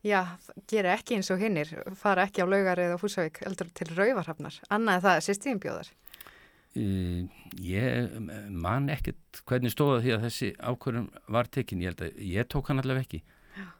já, 0.04 0.20
gera 0.68 0.96
ekki 0.98 1.16
eins 1.16 1.32
og 1.32 1.40
hinnir, 1.40 1.72
fara 1.96 2.26
ekki 2.28 2.44
á 2.44 2.46
laugar 2.50 2.82
eða 2.84 3.00
húsavík 3.00 3.40
eldur 3.48 3.70
til 3.72 3.88
Rauvarhafnar, 3.94 4.58
annað 4.74 5.06
það 5.06 5.20
er 5.20 5.26
sýstíðin 5.28 5.62
bjóðar? 5.64 5.92
Uh, 6.74 7.24
ég 7.62 8.18
man 8.50 8.90
ekkert 8.90 9.44
hvernig 9.46 9.72
stóða 9.72 10.02
því 10.02 10.16
að 10.16 10.24
þessi 10.26 10.52
ákveðum 10.58 11.08
var 11.32 11.48
tekin, 11.48 11.84
ég 11.84 11.94
held 11.94 12.02
að 12.02 12.24
ég 12.34 12.48
tók 12.50 12.68
hann 12.68 12.82
allaveg 12.82 13.06
ekki 13.06 13.22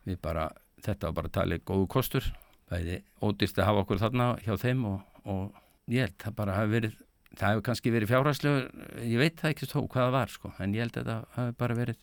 við 0.05 0.21
bara, 0.23 0.49
þetta 0.85 1.11
var 1.11 1.19
bara 1.21 1.35
talið 1.39 1.65
góðu 1.65 1.89
kostur 1.97 2.31
bæði 2.71 3.03
ódýrst 3.23 3.59
að 3.59 3.69
hafa 3.71 3.85
okkur 3.85 4.03
þarna 4.03 4.29
hjá 4.45 4.55
þeim 4.61 4.85
og, 4.91 5.01
og 5.25 5.93
ég 5.93 6.07
held 6.07 6.19
það 6.23 6.39
bara 6.41 6.59
hafi 6.59 6.75
verið 6.75 6.99
það 7.35 7.49
hefur 7.51 7.67
kannski 7.69 7.93
verið 7.95 8.13
fjárhæslegur 8.13 8.69
ég 9.03 9.19
veit 9.19 9.41
það 9.41 9.51
ekki 9.51 9.71
hvað 9.73 10.01
það 10.01 10.17
var 10.19 10.35
sko 10.35 10.53
en 10.59 10.75
ég 10.75 10.87
held 10.87 11.01
að 11.01 11.11
það 11.11 11.25
hafi 11.39 11.57
bara 11.65 11.79
verið 11.81 11.99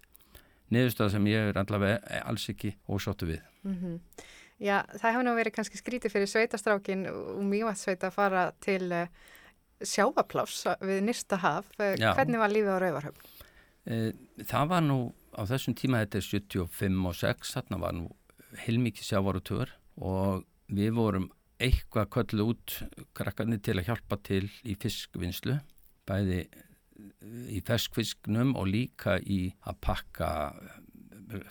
niðurstað 0.71 1.15
sem 1.15 1.31
ég 1.31 1.49
er 1.51 1.57
allavega 1.59 2.21
alls 2.25 2.49
ekki 2.51 2.75
ósóttu 2.87 3.27
við 3.33 3.41
Mm 3.61 3.77
-hmm. 3.77 3.99
Já, 4.59 4.85
það 4.97 5.11
hefur 5.11 5.23
nú 5.23 5.35
verið 5.35 5.53
kannski 5.53 5.77
skrítið 5.77 6.11
fyrir 6.11 6.29
sveitastrákin 6.29 7.07
og 7.09 7.43
mývatsveita 7.45 8.07
að 8.07 8.13
fara 8.13 8.51
til 8.59 8.91
uh, 8.91 9.07
sjáapláss 9.81 10.65
við 10.81 11.01
nýrsta 11.01 11.37
haf. 11.41 11.65
Já. 11.77 12.13
Hvernig 12.13 12.39
var 12.39 12.49
lífið 12.49 12.73
á 12.73 12.79
Rauvarhöfn? 12.81 13.21
það 14.45 14.67
var 14.69 14.81
nú 14.81 15.13
á 15.35 15.41
þessum 15.47 15.75
tíma 15.77 16.01
þetta 16.03 16.19
er 16.19 16.27
75 16.27 17.05
og 17.09 17.19
6 17.19 17.53
þarna 17.55 17.81
var 17.81 17.95
nú 17.97 18.09
heilmikið 18.65 19.07
sjávarutur 19.07 19.71
og 20.01 20.43
við 20.71 20.95
vorum 20.97 21.29
eitthvað 21.61 22.09
köllu 22.15 22.47
út 22.53 22.75
krakkarnir 23.17 23.61
til 23.63 23.77
að 23.77 23.87
hjálpa 23.91 24.17
til 24.25 24.45
í 24.65 24.75
fiskvinnslu 24.81 25.59
bæði 26.09 26.43
í 27.51 27.61
ferskfisknum 27.65 28.55
og 28.59 28.69
líka 28.71 29.17
í 29.21 29.53
að 29.67 29.79
pakka 29.83 30.29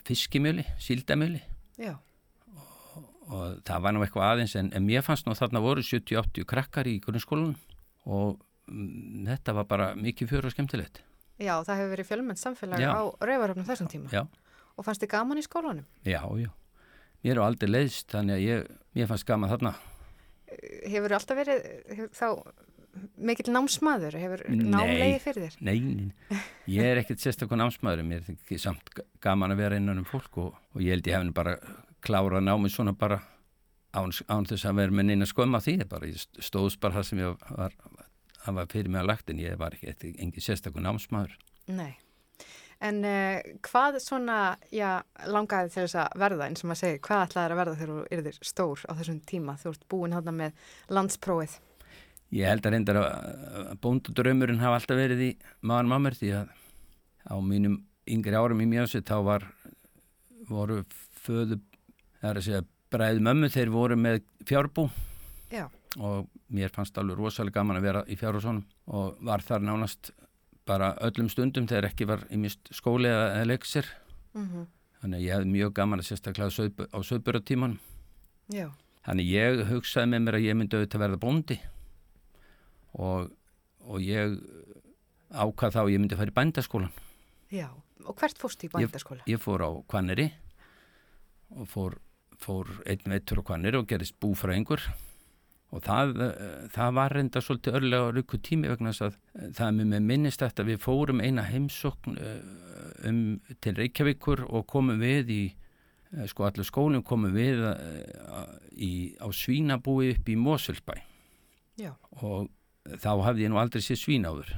fiskimjöli, 0.07 0.65
síldamjöli 0.83 1.41
Já. 1.81 1.95
og 3.31 3.61
það 3.67 3.85
var 3.85 3.95
nú 3.95 4.05
eitthvað 4.05 4.35
aðeins 4.35 4.57
en, 4.61 4.71
en 4.77 4.87
mér 4.87 5.05
fannst 5.07 5.29
nú 5.29 5.37
þarna 5.39 5.63
voru 5.65 5.85
70-80 5.87 6.49
krakkar 6.49 6.91
í 6.91 6.99
grunnskólanum 7.05 7.57
og 8.11 8.41
mm, 8.69 9.29
þetta 9.31 9.57
var 9.61 9.71
bara 9.71 9.93
mikið 9.99 10.35
fjör 10.35 10.51
og 10.51 10.57
skemmtilegt 10.57 11.03
Já, 11.41 11.55
það 11.65 11.77
hefur 11.81 11.93
verið 11.95 12.09
fjölmenn 12.11 12.41
samfélag 12.41 12.83
Já. 12.85 12.91
á 12.93 13.03
á 13.09 13.69
þessum 13.71 13.89
tíma. 13.91 14.11
Já, 14.13 14.27
Og 14.79 14.85
fannst 14.87 15.03
þið 15.03 15.11
gaman 15.17 15.41
í 15.41 15.45
skólanum? 15.47 15.87
já, 16.05 16.21
já 16.41 16.51
Mér 17.21 17.37
er 17.37 17.43
aldrei 17.45 17.69
leiðst 17.69 18.09
þannig 18.15 18.39
að 18.39 18.45
ég, 18.47 18.69
mér 18.97 19.09
fannst 19.11 19.27
gaman 19.29 19.51
þarna 19.53 19.75
Hefur 20.91 21.13
alltaf 21.15 21.39
verið 21.39 21.67
hefur, 21.95 22.09
þá 22.17 22.27
mikill 23.31 23.53
námsmaður? 23.55 24.17
Hefur 24.19 24.41
námlegi 24.51 25.19
fyrir 25.23 25.45
þér? 25.47 25.59
Nei, 25.63 25.77
nei, 25.81 26.41
ég 26.75 26.89
er 26.91 27.01
ekkert 27.03 27.23
sérstakon 27.23 27.61
námsmaður 27.63 28.03
mér 28.09 28.25
er 28.25 28.33
ekki 28.35 28.59
samt 28.59 28.91
ga- 28.97 29.05
gaman 29.23 29.55
að 29.55 29.61
vera 29.63 29.79
innan 29.79 30.01
um 30.03 30.09
fólk 30.09 30.41
og, 30.43 30.57
og 30.75 30.83
ég 30.83 30.97
held 30.97 31.07
ég 31.07 31.19
hefði 31.19 31.35
bara 31.37 31.55
klárað 32.03 32.43
námið 32.49 32.75
svona 32.75 32.97
bara 32.99 33.21
án, 33.95 34.11
án 34.27 34.49
þess 34.49 34.67
að 34.67 34.81
vera 34.81 34.97
með 34.97 35.11
neina 35.13 35.29
skömma 35.29 35.61
því 35.63 35.77
bara, 35.91 36.09
ég 36.11 36.25
stóðs 36.43 36.79
bara 36.81 36.99
það 36.99 37.09
sem 37.11 37.23
ég 37.23 37.47
var 37.61 37.77
það 38.45 38.57
var 38.61 38.71
fyrir 38.73 38.91
mig 38.93 39.01
að 39.03 39.11
lagt 39.13 39.31
en 39.33 39.43
ég 39.43 39.59
var 39.61 39.75
ekki 39.77 39.91
ekki- 39.95 40.15
engin 40.23 40.45
sérstakon 40.47 40.87
námsmaður 40.87 41.37
Nei. 41.71 41.93
En 42.81 43.03
uh, 43.05 43.37
hvað 43.67 43.99
svona, 44.01 44.37
já, 44.73 45.03
langaði 45.29 45.69
til 45.75 45.83
þess 45.85 45.99
að 46.01 46.15
verða, 46.23 46.47
eins 46.49 46.63
og 46.65 46.71
maður 46.71 46.81
segir, 46.81 47.01
hvað 47.05 47.25
ætlaði 47.27 47.53
að 47.53 47.59
verða 47.61 47.75
þegar 47.77 47.91
þú 47.93 48.05
yrðir 48.17 48.39
stór 48.49 48.85
á 48.89 48.93
þessum 48.97 49.19
tíma? 49.29 49.57
Þú 49.61 49.73
ert 49.75 49.85
búin 49.93 50.15
hann 50.17 50.31
með 50.39 50.65
landsprófið. 50.89 51.59
Ég 52.33 52.49
held 52.49 52.65
að 52.67 52.73
reyndar 52.73 53.01
að 53.03 53.75
bóndadrömmurinn 53.85 54.63
hafa 54.63 54.79
alltaf 54.81 54.97
verið 55.03 55.23
í 55.27 55.31
maður 55.67 55.91
maður 55.93 56.17
því 56.23 56.33
að 56.41 56.57
á 57.29 57.35
mínum 57.45 57.77
yngri 58.09 58.41
árum 58.41 58.65
í 58.65 58.69
mjöðsett 58.71 59.11
þá 59.13 59.17
var 59.29 59.47
voru 60.49 60.81
föðu, 61.21 61.61
það 62.23 62.31
er 62.31 62.41
að 62.41 62.47
segja 62.49 62.65
bræð 62.91 63.21
mömmu 63.29 63.51
þeir 63.53 63.73
voru 63.77 64.01
með 64.01 64.23
fjárbú 64.49 64.89
Já. 64.89 65.10
Og 65.99 66.29
mér 66.55 66.71
fannst 66.71 66.99
alveg 66.99 67.19
rosalega 67.19 67.59
gaman 67.61 67.77
að 67.81 67.87
vera 67.89 68.03
í 68.07 68.17
fjárhúsunum 68.21 68.63
og 68.95 69.17
var 69.27 69.43
þar 69.43 69.65
nánast 69.67 70.13
bara 70.67 70.93
öllum 71.03 71.29
stundum 71.33 71.67
þegar 71.67 71.89
ekki 71.91 72.07
var 72.07 72.27
í 72.31 72.37
mist 72.39 72.71
skóli 72.71 73.09
eða, 73.11 73.45
leiksir 73.49 73.89
Mm 74.35 74.67
þannig 75.01 75.17
að 75.17 75.23
ég 75.25 75.33
hefði 75.33 75.49
mjög 75.55 75.71
gaman 75.75 75.99
að 76.03 76.07
sérstaklega 76.11 76.53
sauðbu- 76.53 76.87
á 76.93 76.99
söðburatímanum 77.09 77.79
Já. 78.53 78.67
Þannig 79.07 79.29
ég 79.33 79.61
hugsaði 79.71 80.11
með 80.13 80.21
mér 80.27 80.37
að 80.37 80.45
ég 80.45 80.57
myndi 80.61 80.77
auðvitað 80.77 81.01
verða 81.01 81.19
bóndi 81.23 81.57
og, 83.01 83.31
og 83.87 84.03
ég 84.05 84.35
ákvað 85.33 85.73
þá 85.73 85.81
að 85.87 85.93
ég 85.95 86.03
myndi 86.03 86.19
fara 86.19 86.33
í 86.33 86.37
bændaskólan. 86.37 86.93
Já. 87.55 87.69
Og 88.05 88.17
hvert 88.21 88.37
fórstu 88.41 88.69
í 88.69 88.73
bændaskóla? 88.75 89.25
Ég 89.31 89.41
fór 89.41 89.65
á 89.65 89.71
Kvanneri 89.89 90.27
og 91.57 91.65
fór, 91.71 91.97
fór 92.41 92.69
einn 92.85 93.09
veitur 93.15 93.41
á 93.41 93.47
Kvanneri 93.47 93.81
og 93.81 93.89
gerist 93.89 94.19
búfræðingur 94.21 94.85
og 95.71 95.83
það, 95.87 96.15
eh, 96.27 96.69
það 96.75 96.95
var 96.99 97.15
reynda 97.15 97.43
svolítið 97.45 97.79
örlega 97.79 98.11
á 98.11 98.15
rukku 98.17 98.41
tími 98.43 98.71
vegna 98.73 98.93
þess 98.93 99.07
að 99.07 99.17
eh, 99.17 99.51
það 99.57 99.67
er 99.69 99.77
mér 99.79 99.91
með 99.93 100.07
minnist 100.11 100.43
eftir 100.43 100.65
að 100.67 100.73
við 100.73 100.81
fórum 100.85 101.23
eina 101.23 101.47
heimsókn 101.47 102.17
eh, 102.19 102.41
um, 103.07 103.21
til 103.63 103.75
Reykjavíkur 103.79 104.47
og 104.49 104.67
komum 104.71 104.99
við 105.03 105.35
í 105.37 105.43
sko 106.27 106.49
allir 106.49 106.67
skólinn 106.67 107.05
komum 107.07 107.31
við 107.37 107.61
í, 108.75 109.15
á 109.23 109.31
svínabúi 109.31 110.09
upp 110.17 110.27
í 110.27 110.35
Mosulbæ 110.35 110.97
Já. 111.79 111.93
og 112.19 112.49
þá 112.99 113.13
hafði 113.29 113.45
ég 113.47 113.53
nú 113.53 113.61
aldrei 113.61 113.85
séð 113.85 114.01
svín 114.01 114.27
áður, 114.27 114.51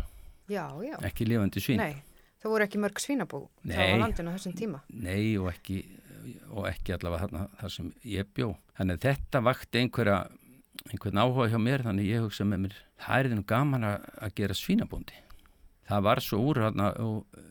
Já, 0.48 0.64
já. 0.80 0.96
ekki 1.04 1.26
lifandi 1.28 1.60
svín. 1.60 1.82
Nei, 1.82 2.00
það 2.40 2.54
voru 2.54 2.66
ekki 2.66 2.80
mörg 2.80 3.02
svínabú 3.02 3.42
Nei. 3.68 3.76
á 3.76 4.00
landinu 4.00 4.32
á 4.32 4.36
þessum 4.38 4.56
tíma. 4.56 4.80
Nei 4.88 5.36
og 5.36 5.50
ekki, 5.52 5.82
og 6.50 6.70
ekki 6.70 6.96
allavega 6.96 7.26
þarna 7.26 7.44
þar 7.60 7.74
sem 7.76 7.92
ég 8.14 8.32
bjó. 8.34 8.48
Þannig 8.78 8.98
að 8.98 9.06
þetta 9.10 9.44
vakti 9.50 9.82
einhverja, 9.82 10.18
einhvern 10.90 11.20
áhuga 11.22 11.48
hjá 11.52 11.58
mér 11.60 11.84
þannig 11.86 12.10
ég 12.10 12.24
hugsa 12.24 12.46
með 12.48 12.66
mér, 12.66 12.76
það 13.00 13.26
er 13.26 13.36
nú 13.36 13.44
gaman 13.48 13.86
að, 13.86 14.06
að 14.24 14.34
gera 14.40 14.56
svínabóndi. 14.56 15.18
Það 15.88 16.04
var 16.06 16.22
svo 16.24 16.40
úr 16.48 16.62
þarna 16.62 16.92
og 17.02 17.42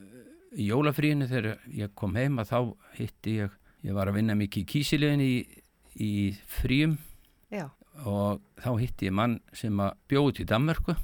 í 0.52 0.68
jólafríinu 0.68 1.28
þegar 1.30 1.62
ég 1.72 1.94
kom 1.96 2.18
heima 2.20 2.46
þá 2.48 2.74
hitti 2.98 3.38
ég, 3.40 3.54
ég 3.86 3.96
var 3.96 4.12
að 4.12 4.20
vinna 4.20 4.36
mikið 4.40 4.64
í 4.64 4.70
kísiliðin 4.74 5.24
í, 5.24 5.36
í 5.96 6.12
fríum 6.50 6.98
Já. 7.52 7.70
og 8.04 8.42
þá 8.60 8.72
hitti 8.82 9.08
ég 9.08 9.16
mann 9.16 9.40
sem 9.56 9.80
að 9.84 9.96
bjóði 10.12 10.42
til 10.42 10.50
Danmörku 10.52 10.98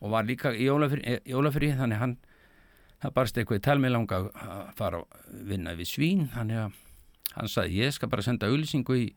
og 0.00 0.12
var 0.14 0.26
líka 0.26 0.52
í 0.56 0.66
jólafrí, 0.66 1.20
jólafrí 1.28 1.72
þannig 1.78 2.02
hann 2.02 2.16
það 3.00 3.16
barst 3.16 3.38
eitthvað 3.38 3.60
í 3.60 3.64
talmið 3.68 3.94
langa 3.94 4.20
að 4.20 4.62
fara 4.78 5.02
að 5.04 5.34
vinna 5.50 5.74
við 5.78 5.92
svín 5.92 6.26
þannig 6.34 6.64
að 6.64 6.78
hann 7.36 7.50
sagði 7.50 7.82
ég 7.84 7.94
skal 7.94 8.10
bara 8.10 8.26
senda 8.26 8.50
auðlýsingu 8.50 8.96
í 8.98 9.10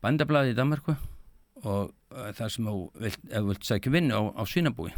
bandablaði 0.00 0.54
í 0.54 0.58
Danmörku 0.58 0.96
og 1.64 1.90
uh, 2.14 2.30
það 2.36 2.52
sem 2.54 2.68
þú 2.70 2.76
vilt, 3.04 3.24
vilt 3.50 3.66
sækja 3.68 3.92
vinnu 3.94 4.16
á, 4.16 4.22
á 4.36 4.42
svínabúi 4.48 4.92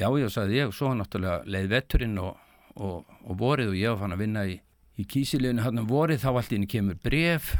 já 0.00 0.06
ég 0.16 0.32
sagði 0.32 0.60
ég 0.60 0.70
og 0.70 0.76
svo 0.76 0.92
náttúrulega 0.96 1.44
leið 1.50 1.68
vetturinn 1.74 2.18
og, 2.22 2.36
og, 2.76 3.04
og 3.26 3.38
vorið 3.40 3.72
og 3.72 3.78
ég 3.80 3.92
var 3.94 4.02
fann 4.04 4.16
að 4.16 4.22
vinna 4.24 4.44
í, 4.48 4.56
í 4.96 5.04
kísiliðinu 5.04 5.64
hann 5.66 5.82
um 5.82 5.88
vorið 5.90 6.22
þá 6.24 6.30
allt 6.32 6.54
inn 6.56 6.68
kemur 6.70 6.98
bref 7.02 7.54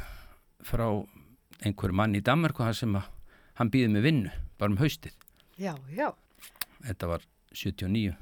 frá 0.64 0.86
einhverju 1.64 1.96
mann 1.96 2.16
í 2.16 2.22
Danmörku 2.24 2.64
hann 2.64 2.76
sem 2.76 2.96
að 2.96 3.08
hann 3.60 3.70
býði 3.72 3.90
með 3.92 4.06
vinnu 4.08 4.34
bara 4.60 4.72
um 4.72 4.80
haustið 4.80 5.16
Já, 5.60 5.74
já. 5.92 6.08
þetta 6.86 7.10
var 7.10 7.26
79 7.52 8.14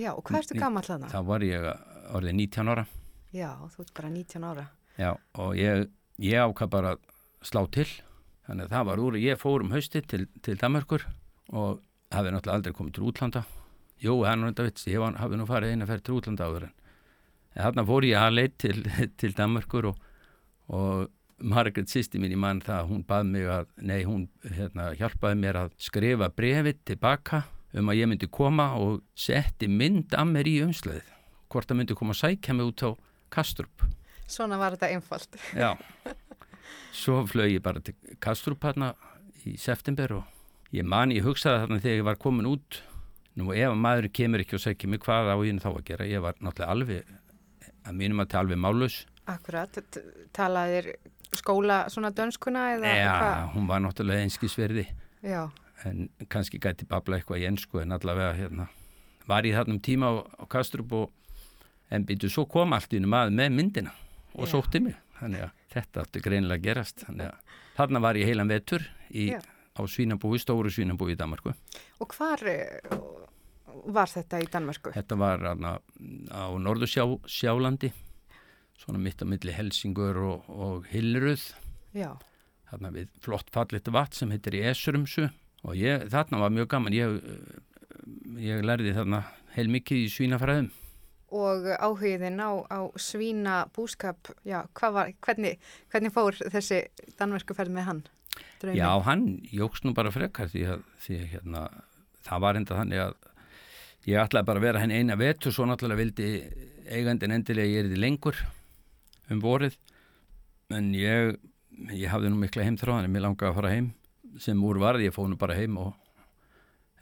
Já, 0.00 0.10
og 0.16 0.24
hvað 0.24 0.40
ertu 0.40 0.56
Ní- 0.56 0.62
gammal 0.64 0.82
þarna? 0.86 1.10
þá 1.12 1.20
var 1.26 1.44
ég 1.44 1.68
orðið 2.16 2.34
19 2.40 2.72
ára 2.72 2.86
Já, 3.30 3.54
þú 3.70 3.84
ert 3.84 3.92
bara 3.94 4.08
19 4.10 4.42
ára. 4.42 4.64
Já, 4.98 5.10
og 5.38 5.52
ég, 5.54 5.84
ég 6.18 6.40
ákvað 6.42 6.70
bara 6.72 6.94
slá 7.46 7.60
til. 7.70 7.86
Þannig 8.50 8.66
að 8.66 8.72
það 8.74 8.86
var 8.88 9.00
úr, 9.04 9.16
ég 9.22 9.38
fór 9.38 9.62
um 9.62 9.68
hausti 9.70 10.00
til, 10.10 10.24
til 10.42 10.56
Danmarkur 10.58 11.04
og 11.54 11.84
hafði 12.10 12.32
náttúrulega 12.34 12.56
aldrei 12.58 12.74
komið 12.74 12.96
til 12.96 13.04
útlanda. 13.06 13.42
Jú, 14.02 14.16
er 14.26 14.38
nú 14.40 14.48
þetta 14.48 14.64
vits, 14.66 14.86
ég 14.90 14.98
var, 14.98 15.14
hafði 15.20 15.36
nú 15.38 15.44
farið 15.46 15.74
eina 15.76 15.86
ferð 15.86 16.02
til 16.08 16.16
útlanda 16.16 16.48
áður 16.48 16.64
en. 16.66 16.72
þarna 17.54 17.84
fór 17.86 18.06
ég 18.08 18.18
að 18.18 18.34
leit 18.34 18.56
til, 18.58 18.82
til 19.22 19.36
Danmarkur 19.38 19.92
og, 19.92 20.00
og 20.66 21.12
Margaret 21.38 21.92
sýsti 21.92 22.18
mín 22.18 22.34
í 22.34 22.40
mann 22.40 22.62
það, 22.64 22.88
hún 22.90 23.04
bað 23.06 23.30
mig 23.30 23.46
að, 23.46 23.70
nei, 23.86 24.00
hún 24.08 24.26
hérna, 24.42 24.90
hjálpaði 24.98 25.38
mér 25.44 25.60
að 25.62 25.76
skrifa 25.78 26.30
brefið 26.34 26.82
tilbaka 26.90 27.44
um 27.78 27.92
að 27.92 28.00
ég 28.00 28.10
myndi 28.10 28.30
koma 28.34 28.72
og 28.82 28.98
setti 29.14 29.70
mynd 29.70 30.16
að 30.18 30.34
mér 30.34 30.50
í 30.50 30.56
umslæðið. 30.66 31.14
Hvort 31.54 31.70
það 31.70 31.78
myndi 31.78 31.98
koma 32.02 32.18
að 32.18 32.22
sækja 32.24 32.58
mig 32.58 32.72
út 32.72 32.82
á 32.82 32.90
Kastrup. 33.30 33.86
Svona 34.26 34.58
var 34.58 34.74
þetta 34.74 34.90
einfalt. 34.90 35.38
Já, 35.54 35.76
svo 36.92 37.22
flög 37.30 37.54
ég 37.56 37.62
bara 37.64 37.80
til 37.84 37.94
Kastrup 38.22 38.64
hérna 38.66 38.92
í 39.46 39.56
september 39.60 40.18
og 40.20 40.74
ég 40.74 40.86
man, 40.86 41.12
ég 41.14 41.24
hugsaði 41.26 41.64
þarna 41.64 41.80
þegar 41.82 42.00
ég 42.00 42.08
var 42.10 42.20
komin 42.20 42.50
út 42.50 42.80
nú 43.38 43.52
ef 43.54 43.70
að 43.70 43.78
maður 43.80 44.10
kemur 44.12 44.42
ekki 44.44 44.58
og 44.58 44.64
segja 44.64 44.90
mig 44.90 45.00
hvað 45.04 45.30
á 45.32 45.36
ég 45.46 45.62
þá 45.62 45.70
að 45.70 45.84
gera, 45.86 46.08
ég 46.10 46.22
var 46.24 46.36
náttúrulega 46.40 46.74
alveg 46.74 47.14
að 47.86 47.96
mínum 47.96 48.20
að 48.22 48.30
til 48.32 48.40
alveg 48.42 48.60
málaus 48.60 48.98
Akkurat, 49.30 49.76
talaðir 50.34 50.88
skóla 51.36 51.84
svona 51.92 52.10
dönskuna 52.10 52.72
eða 52.74 52.94
Já, 52.96 53.12
hvað? 53.14 53.44
hún 53.54 53.68
var 53.70 53.82
náttúrulega 53.84 54.24
einskisverði. 54.26 54.86
Já, 55.22 55.44
en 55.86 56.08
kannski 56.32 56.58
gæti 56.58 56.88
babla 56.88 57.20
eitthvað 57.20 57.44
í 57.44 57.46
ensku 57.48 57.80
en 57.82 57.94
allavega 57.94 58.34
hérna 58.36 58.66
var 59.30 59.46
ég 59.46 59.54
þarna 59.54 59.76
um 59.76 59.82
tíma 59.84 60.10
á, 60.10 60.14
á 60.42 60.44
Kastrup 60.50 60.92
og 60.92 61.12
en 61.90 62.04
býtu 62.08 62.30
svo 62.30 62.46
kom 62.50 62.74
allt 62.74 62.92
í 62.92 62.98
einu 62.98 63.10
maður 63.10 63.36
með 63.38 63.54
myndina 63.54 63.92
og 64.34 64.46
Já. 64.48 64.56
sótti 64.56 64.82
mig 64.82 64.98
þannig 65.20 65.46
að 65.46 65.64
þetta 65.74 66.04
átti 66.04 66.22
greinilega 66.24 66.58
að 66.58 66.66
gerast. 66.66 67.04
Þannig 67.06 67.30
að 67.30 67.56
þarna 67.78 68.02
var 68.04 68.18
ég 68.20 68.30
heilan 68.30 68.50
vetur 68.50 68.84
í, 69.10 69.30
á 69.36 69.82
svínabúi, 69.86 70.40
stóru 70.42 70.72
svínabúi 70.72 71.14
í 71.14 71.18
Danmarku 71.18 71.54
og 72.00 72.14
hvar 72.16 72.42
eh, 72.48 72.80
var 73.90 74.10
þetta 74.10 74.40
í 74.42 74.48
Danmarku? 74.50 74.92
þetta 74.94 75.18
var 75.20 75.44
hana, 75.52 75.76
á 76.32 76.44
Norðursjálandi 76.58 77.92
svona 78.80 79.00
mitt 79.02 79.22
á 79.22 79.26
milli 79.28 79.54
Helsingur 79.54 80.18
og, 80.24 80.50
og 80.50 80.88
Hillruð 80.90 81.50
Já, 81.96 82.14
þarna 82.70 82.92
við 82.94 83.14
flott 83.22 83.50
fallit 83.54 83.90
vatn 83.92 84.22
sem 84.22 84.34
heitir 84.34 84.58
í 84.58 84.64
Esurumsu 84.70 85.28
og 85.66 85.76
ég, 85.76 86.06
þarna 86.12 86.44
var 86.44 86.54
mjög 86.54 86.70
gaman, 86.72 86.96
ég, 86.96 87.18
ég 88.40 88.62
lærði 88.64 88.94
þarna 88.96 89.24
heil 89.56 89.66
mikið 89.68 90.04
í 90.06 90.12
svínafræðum. 90.12 90.70
Og 91.30 91.68
áhugiðin 91.78 92.40
á, 92.42 92.50
á 92.66 92.80
svína 92.98 93.60
búskap, 93.76 94.32
já, 94.42 94.64
var, 94.66 95.12
hvernig, 95.22 95.60
hvernig 95.92 96.14
fór 96.14 96.34
þessi 96.50 96.80
Danmörkuferð 97.20 97.70
með 97.74 97.86
hann? 97.86 98.00
Draumin? 98.60 98.80
Já, 98.80 98.90
hann 99.06 99.26
jóks 99.54 99.84
nú 99.84 99.94
bara 99.94 100.10
frekar 100.14 100.50
því 100.50 100.64
að, 100.74 100.82
því 101.04 101.18
að 101.20 101.28
hérna, 101.34 101.62
það 102.26 102.42
var 102.44 102.58
enda 102.58 102.78
þannig 102.80 103.04
að 103.04 103.14
ég 104.08 104.22
ætlaði 104.24 104.48
bara 104.48 104.60
að 104.60 104.66
vera 104.66 104.82
henni 104.82 104.98
eina 105.00 105.16
vett 105.20 105.46
og 105.46 105.54
svo 105.54 105.66
náttúrulega 105.68 106.00
vildi 106.00 106.28
eigandin 106.90 107.36
endilega 107.36 107.70
ég 107.70 107.84
er 107.84 107.90
því 107.90 108.00
lengur 108.00 108.38
um 109.30 109.42
vorið 109.42 109.76
en 110.74 110.92
ég, 110.96 111.36
ég 111.92 112.12
hafði 112.12 112.32
nú 112.32 112.40
mikla 112.40 112.66
heimþráðan 112.66 113.08
en 113.08 113.14
mér 113.14 113.26
langaði 113.26 113.50
að 113.50 113.58
fara 113.60 113.74
heim 113.74 113.90
sem 114.40 114.62
úr 114.64 114.78
varði, 114.80 115.08
ég 115.08 115.14
fóð 115.14 115.32
nú 115.32 115.38
bara 115.40 115.56
heim 115.58 115.76
og, 115.82 115.94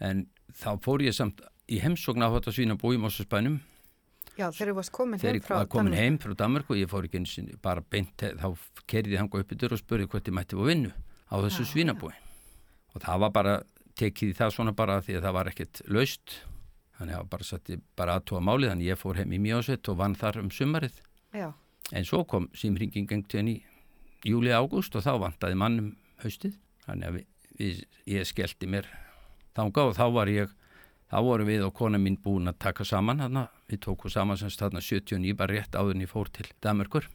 en 0.00 0.26
þá 0.56 0.70
fór 0.84 1.04
ég 1.04 1.16
samt 1.16 1.42
í 1.68 1.80
heimsókn 1.82 2.24
á 2.24 2.32
þetta 2.32 2.54
svína 2.54 2.78
búi 2.80 2.96
í 2.96 3.02
Mossaspænum 3.02 3.58
Já, 4.38 4.46
þegar 4.54 4.70
þú 4.70 4.74
varst 4.76 4.92
komin 4.94 5.18
heim 5.18 5.24
frá 5.24 5.32
Danmark 5.32 5.42
Þegar 5.42 5.58
ég 5.58 5.58
var 5.58 5.70
komin 5.72 5.96
heim 5.98 6.18
frá 6.22 6.34
Danmark 6.38 6.68
og 6.70 6.78
ég 6.78 6.90
fór 6.90 7.06
ekki 7.08 7.18
eins 7.18 7.32
og 7.42 7.48
bara 7.64 7.82
beint, 7.82 8.22
þá 8.22 8.48
kerði 8.86 9.16
ég 9.16 9.22
hanga 9.24 9.40
upp 9.42 9.54
í 9.54 9.58
dörr 9.58 9.74
og 9.74 9.80
spurði 9.80 10.06
hvort 10.12 10.30
ég 10.30 10.36
mætti 10.36 10.58
fór 10.58 10.68
vinnu 10.70 10.92
á 11.28 11.34
þessu 11.42 11.64
já, 11.64 11.70
svínabúi. 11.72 12.12
Já. 12.14 12.22
og 12.94 13.02
það 13.02 13.24
var 13.24 13.32
bara 13.34 13.54
tekið 13.98 14.30
í 14.30 14.36
það 14.38 14.54
svona 14.54 14.74
bara 14.78 15.00
því 15.02 15.18
að 15.18 15.26
það 15.26 15.34
var 15.38 15.50
ekkert 15.50 15.82
laust. 15.90 16.36
Þannig 16.98 17.12
að 17.12 17.16
það 17.16 17.24
var 17.24 17.32
bara 17.34 17.48
satt 17.48 17.72
bara 17.98 18.14
aðtóa 18.18 18.44
málið 18.46 18.72
þannig 18.72 18.90
ég 18.92 19.00
fór 19.00 19.18
heim 19.18 19.34
í 19.34 19.40
mjósveit 19.42 19.90
og 19.90 19.98
vann 19.98 20.16
þar 20.18 20.40
um 20.44 20.52
sumarið. 20.54 21.02
Já. 21.34 21.52
en 21.92 22.04
svo 22.04 22.22
kom 22.28 22.48
símringing 22.56 23.10
engt 23.12 23.34
í 23.34 23.58
júli 24.24 24.52
ágúst 24.52 24.94
og 24.96 25.04
þá 25.04 25.18
vantaði 25.24 25.58
mannum 25.58 25.90
haustið. 26.22 26.56
Þannig 26.86 27.08
að 27.08 27.18
við, 27.18 27.26
við, 27.58 27.84
ég 28.06 28.28
skellti 28.28 28.70
mér 28.70 28.88
þánga 29.56 29.84
og 29.90 29.94
þá 29.98 30.06
var 30.14 30.30
ég 30.32 30.54
þá 31.08 31.18
voru 31.24 31.46
við 31.48 31.64
og 31.66 31.74
kona 31.76 32.00
mín 32.00 32.18
búin 32.22 32.50
að 32.50 32.58
taka 32.64 32.84
saman 32.84 33.20
hana. 33.24 33.48
við 33.68 33.80
tókum 33.86 34.12
saman 34.12 34.36
semst 34.36 34.60
þarna 34.60 34.80
79 34.84 35.36
bara 35.36 35.54
rétt 35.54 35.76
áðurinn 35.76 36.04
ég 36.04 36.12
fór 36.12 36.28
til 36.32 36.46
Damerkur 36.62 37.08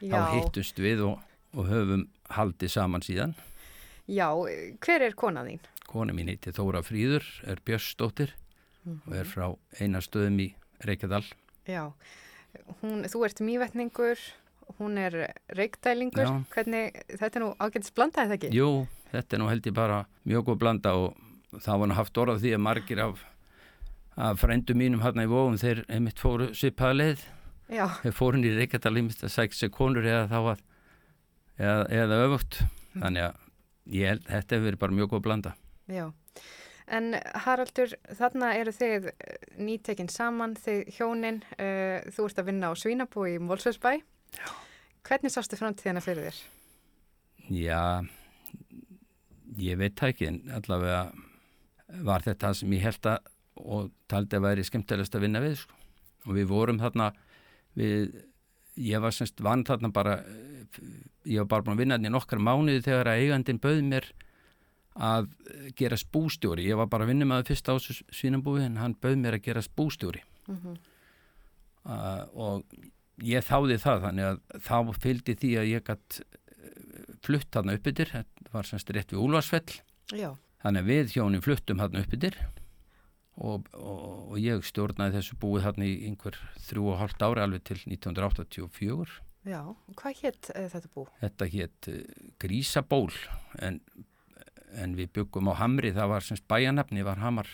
þá 0.00 0.20
hittust 0.36 0.78
við 0.78 1.04
og, 1.06 1.20
og 1.56 1.68
höfum 1.70 2.06
haldið 2.36 2.74
saman 2.76 3.04
síðan 3.04 3.34
Já, 4.10 4.34
hver 4.82 5.04
er 5.06 5.14
kona 5.14 5.44
þín? 5.46 5.60
Kona 5.86 6.12
mín 6.16 6.28
heiti 6.32 6.50
Þóra 6.52 6.82
Fríður 6.82 7.24
er 7.46 7.60
Björnsdóttir 7.64 8.34
mm 8.84 8.92
-hmm. 8.92 9.08
og 9.08 9.16
er 9.16 9.26
frá 9.26 9.46
einastöðum 9.80 10.40
í 10.40 10.54
Reykjadal 10.84 11.24
Já, 11.66 11.92
hún, 12.82 13.04
þú 13.04 13.24
ert 13.24 13.40
mývetningur 13.40 14.18
hún 14.78 14.98
er 14.98 15.34
reykdælingur 15.48 16.44
hvernig, 16.52 16.96
þetta 17.08 17.38
er 17.38 17.44
nú 17.44 17.54
ágættis 17.58 17.94
blanda 17.94 18.24
eða 18.24 18.38
ekki? 18.38 18.50
Jú, 18.54 18.86
þetta 19.12 19.36
er 19.36 19.42
nú 19.42 19.48
held 19.50 19.66
ég 19.66 19.74
bara 19.74 20.04
mjög 20.24 20.48
góð 20.48 20.58
blanda 20.58 20.94
og 20.94 21.16
það 21.60 21.82
var 21.82 21.90
nú 21.90 21.98
haft 21.98 22.18
orðað 22.22 22.42
því 22.44 22.54
að 22.56 22.64
margir 22.66 23.02
af, 23.04 23.22
af 24.16 24.40
frændu 24.40 24.76
mínum 24.78 25.04
hérna 25.04 25.26
í 25.26 25.30
vóum 25.30 25.58
þeir 25.60 25.84
einmitt 25.88 26.22
fóru 26.22 26.52
svipaða 26.56 26.98
leið. 26.98 27.24
Já. 27.72 27.86
þeir 28.02 28.12
fórun 28.12 28.44
í 28.44 28.50
Reykjadal 28.52 28.96
einmitt 28.98 29.22
að 29.24 29.32
sækja 29.32 29.56
sig 29.56 29.70
konur 29.72 30.04
eða 30.04 30.26
þá 30.28 30.38
að 30.40 30.64
eða, 31.56 31.84
eða 32.02 32.18
öfugt. 32.26 32.58
Þannig 32.92 33.28
að 33.28 33.38
ég 33.92 34.24
þetta 34.26 34.56
hefur 34.56 34.66
verið 34.66 34.82
bara 34.82 34.96
mjög 34.98 35.12
góð 35.12 35.22
blanda. 35.26 35.54
Já, 35.92 36.04
en 36.92 37.14
Haraldur 37.44 37.94
þarna 38.18 38.52
eru 38.58 38.74
þið 38.76 39.08
eh, 39.10 39.46
nýtekinn 39.60 40.10
saman 40.12 40.56
þið 40.60 40.92
hjónin 40.96 41.40
uh, 41.56 42.04
þú 42.12 42.28
ert 42.28 42.42
að 42.42 42.50
vinna 42.50 42.72
á 42.72 42.74
Svínabúi 42.78 43.36
í 43.36 43.42
Mólsveitsbæ 43.42 43.92
hvernig 45.06 45.34
sástu 45.34 45.58
framtíðina 45.58 46.02
fyrir 46.04 46.28
þér? 46.28 46.42
Já 47.52 47.82
ég 49.58 49.80
veit 49.80 49.98
það 49.98 50.14
ekki 50.14 50.28
en 50.30 50.40
allavega 50.56 51.02
var 52.06 52.24
þetta 52.24 52.54
sem 52.54 52.72
ég 52.72 52.86
held 52.86 53.06
að 53.06 53.30
og 53.60 53.90
taldi 54.08 54.38
að 54.38 54.46
væri 54.46 54.64
skemmtilegast 54.64 55.16
að 55.16 55.26
vinna 55.26 55.42
við 55.44 55.58
sko. 55.60 55.76
og 56.26 56.36
við 56.38 56.46
vorum 56.48 56.78
þarna 56.80 57.10
við, 57.78 58.14
ég 58.80 59.02
var 59.02 59.14
semst 59.14 59.40
vann 59.44 59.64
þarna 59.68 59.92
bara 59.92 60.18
ég 61.28 61.42
var 61.42 61.48
bara 61.50 61.66
búin 61.66 61.76
að 61.76 61.82
vinna 61.82 61.98
þetta 61.98 62.10
í 62.10 62.14
nokkar 62.14 62.42
mánuði 62.42 62.84
þegar 62.86 63.12
að 63.12 63.24
eigandin 63.24 63.60
bauð 63.62 63.82
mér 63.88 64.08
að 64.92 65.28
gera 65.78 65.96
spústjóri 66.00 66.66
ég 66.68 66.80
var 66.80 66.88
bara 66.92 67.06
að 67.06 67.12
vinna 67.12 67.28
með 67.28 67.42
það 67.42 67.52
fyrst 67.52 67.70
á 67.72 67.74
svínambúi 68.12 68.64
en 68.64 68.80
hann 68.80 68.96
bauð 69.00 69.18
mér 69.20 69.38
að 69.38 69.46
gera 69.46 69.64
spústjóri 69.64 70.22
mm 70.48 70.56
-hmm. 70.56 70.76
uh, 71.84 72.24
og 72.32 72.64
ég 73.22 73.44
þáði 73.44 73.78
það 73.80 74.04
þannig 74.06 74.24
að 74.30 74.40
þá 74.68 74.76
fylgdi 75.00 75.34
því 75.34 75.52
að 75.60 75.70
ég 75.72 75.84
gætt 75.84 76.20
uh, 76.20 77.14
flutt 77.24 77.50
þarna 77.52 77.76
uppbyttir 77.76 78.12
þetta 78.12 78.52
var 78.52 78.68
semst 78.68 78.90
rétt 78.90 79.12
við 79.12 79.24
Úlvarsfell 79.24 79.80
Já. 80.12 80.36
Þannig 80.62 80.84
að 80.84 80.92
við 80.92 81.16
hjónin 81.16 81.44
fluttum 81.44 81.82
þarna 81.82 82.04
uppbyttir 82.04 82.38
og, 83.36 83.68
og, 83.72 84.06
og 84.32 84.38
ég 84.40 84.64
stjórnaði 84.66 85.18
þessu 85.18 85.38
búið 85.40 85.66
þarna 85.66 85.88
í 85.88 85.98
einhver 86.08 86.38
þrjú 86.68 86.88
og 86.92 86.98
hálft 87.00 87.24
ári 87.24 87.44
alveg 87.44 87.66
til 87.68 87.80
1984 87.88 89.20
Já, 89.42 89.58
hvað 89.98 90.20
hétt 90.22 90.50
uh, 90.54 90.68
þetta 90.70 90.88
bú? 90.94 91.04
Þetta 91.18 91.48
hétt 91.50 91.88
uh, 91.90 92.02
Grísaból 92.42 93.10
en, 93.58 93.80
en 94.78 94.94
við 94.98 95.10
byggum 95.18 95.50
á 95.50 95.58
Hamri, 95.58 95.90
það 95.96 96.12
var 96.14 96.26
semst 96.26 96.46
bæjanabni, 96.50 97.02
var 97.02 97.18
Hamar. 97.18 97.50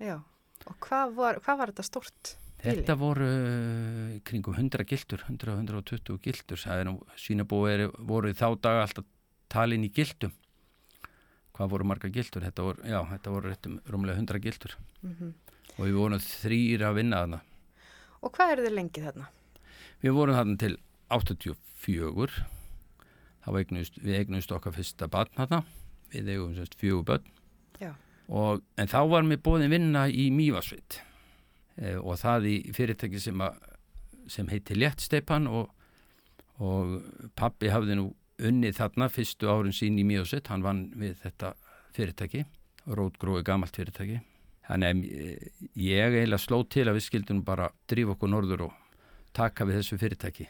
Já, 0.00 0.16
og 0.64 0.78
hvað 0.86 1.12
var, 1.18 1.40
hvað 1.44 1.60
var 1.60 1.72
þetta 1.74 1.86
stort? 1.90 2.32
Þetta 2.64 2.96
voru 2.96 3.28
uh, 3.28 4.16
kringum 4.24 4.56
100 4.56 4.88
gildur, 4.88 5.26
100-120 5.28 6.16
gildur, 6.24 6.62
það 6.62 6.80
er 6.80 6.88
nú 6.88 6.96
svínabúið 7.20 7.84
voru 8.08 8.32
þá 8.32 8.48
dag 8.56 8.80
alltaf 8.86 9.12
talin 9.52 9.84
í 9.84 9.92
gildum. 9.92 10.32
Hvað 11.56 11.70
voru 11.72 11.88
marga 11.88 12.10
gildur? 12.12 12.44
Þetta 12.44 12.66
voru, 12.66 12.82
já, 12.84 12.98
þetta 13.12 13.32
voru 13.32 13.50
réttum 13.50 13.78
rúmlega 13.88 14.20
100 14.20 14.42
gildur 14.44 14.76
mm 15.02 15.14
-hmm. 15.14 15.32
og 15.76 15.86
við 15.86 15.94
vorum 15.96 16.18
þrýra 16.20 16.90
að 16.90 16.98
vinna 17.00 17.22
þarna. 17.22 17.40
Og 18.22 18.32
hvað 18.32 18.52
eru 18.52 18.66
þið 18.66 18.76
lengið 18.76 19.08
þarna? 19.08 19.26
Við 20.02 20.12
vorum 20.12 20.36
þarna 20.36 20.56
til 20.56 20.76
84 21.08 22.44
þá 23.46 23.58
eignust, 23.60 23.98
við 24.02 24.18
eignust 24.20 24.52
okkar 24.52 24.74
fyrsta 24.74 25.08
barn 25.08 25.30
hérna 25.38 25.62
við 26.10 26.32
eigum 26.34 26.54
semst 26.56 26.76
fjögur 26.80 27.06
börn 27.06 27.32
og, 28.26 28.62
en 28.74 28.90
þá 28.90 29.00
var 29.10 29.26
mér 29.26 29.42
bóðin 29.42 29.70
vinna 29.70 30.06
í 30.10 30.28
Mývarsveit 30.34 30.98
e, 31.78 31.94
og 31.94 32.18
það 32.18 32.48
í 32.50 32.56
fyrirtæki 32.74 33.20
sem, 33.22 33.42
a, 33.42 33.52
sem 34.30 34.48
heiti 34.50 34.74
Léttsteipan 34.74 35.46
og, 35.46 35.70
og 36.58 36.96
pappi 37.38 37.70
hafði 37.70 38.00
nú 38.00 38.08
unnið 38.42 38.78
þarna 38.80 39.08
fyrstu 39.12 39.50
árun 39.50 39.74
sín 39.76 39.98
í 40.00 40.04
Mývarsveit 40.06 40.50
hann 40.52 40.64
vann 40.64 40.86
við 40.98 41.16
þetta 41.22 41.54
fyrirtæki 41.96 42.44
rótgrói 42.86 43.42
gamalt 43.46 43.76
fyrirtæki 43.76 44.20
þannig 44.66 44.90
að 44.90 45.06
e, 45.06 45.38
ég 45.86 46.18
eiginlega 46.18 46.42
sló 46.42 46.60
til 46.68 46.86
að 46.86 46.98
við 46.98 47.06
skildum 47.06 47.42
bara 47.46 47.70
drífa 47.88 48.16
okkur 48.16 48.32
norður 48.32 48.68
og 48.68 49.00
taka 49.36 49.66
við 49.68 49.80
þessu 49.80 50.00
fyrirtæki 50.02 50.48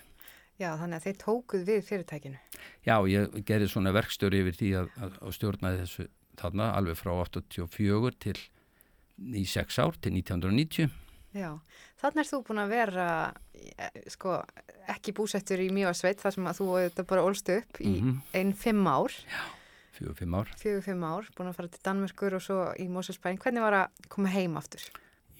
Já, 0.56 0.70
þannig 0.80 0.96
að 0.96 1.04
þeir 1.04 1.16
tókuð 1.20 1.64
við 1.68 1.80
fyrirtækinu. 1.84 2.38
Já, 2.86 2.94
ég 3.12 3.34
gerði 3.44 3.66
svona 3.68 3.90
verkstjóri 3.92 4.38
yfir 4.40 4.54
því 4.56 4.70
að, 4.80 4.86
að, 5.04 5.18
að 5.20 5.34
stjórnaði 5.36 5.80
þessu 5.82 6.06
þarna 6.40 6.68
alveg 6.78 6.96
frá 6.96 7.10
84 7.12 8.12
til 8.24 8.36
í 9.36 9.44
6 9.48 9.80
ár 9.84 9.98
til 10.00 10.14
1990. 10.16 10.88
Já, 11.36 11.50
þannig 12.00 12.22
er 12.22 12.30
þú 12.30 12.40
búin 12.46 12.62
að 12.62 12.72
vera 12.72 13.08
eh, 13.54 14.00
sko, 14.12 14.38
ekki 14.94 15.14
búsettur 15.16 15.60
í 15.60 15.68
Mjóasveit 15.74 16.22
þar 16.22 16.36
sem 16.36 16.48
að 16.48 16.60
þú 16.60 16.68
þetta 16.78 17.06
bara 17.12 17.26
ólst 17.26 17.52
upp 17.52 17.80
í 17.82 17.92
mm 17.92 18.00
-hmm. 18.04 18.20
einn 18.40 18.52
fimm 18.54 18.86
ár. 18.86 19.12
Já, 19.12 19.42
fjögur 19.98 20.16
fimm 20.16 20.34
ár. 20.34 20.54
Fjögur 20.56 20.82
fimm 20.82 21.04
ár, 21.04 21.28
búin 21.36 21.50
að 21.50 21.56
fara 21.58 21.68
til 21.68 21.84
Danmörkur 21.84 22.34
og 22.34 22.42
svo 22.42 22.72
í 22.78 22.88
Mósalsbæn. 22.88 23.38
Hvernig 23.38 23.62
var 23.62 23.72
að 23.72 24.08
koma 24.08 24.28
heim 24.28 24.56
aftur? 24.56 24.82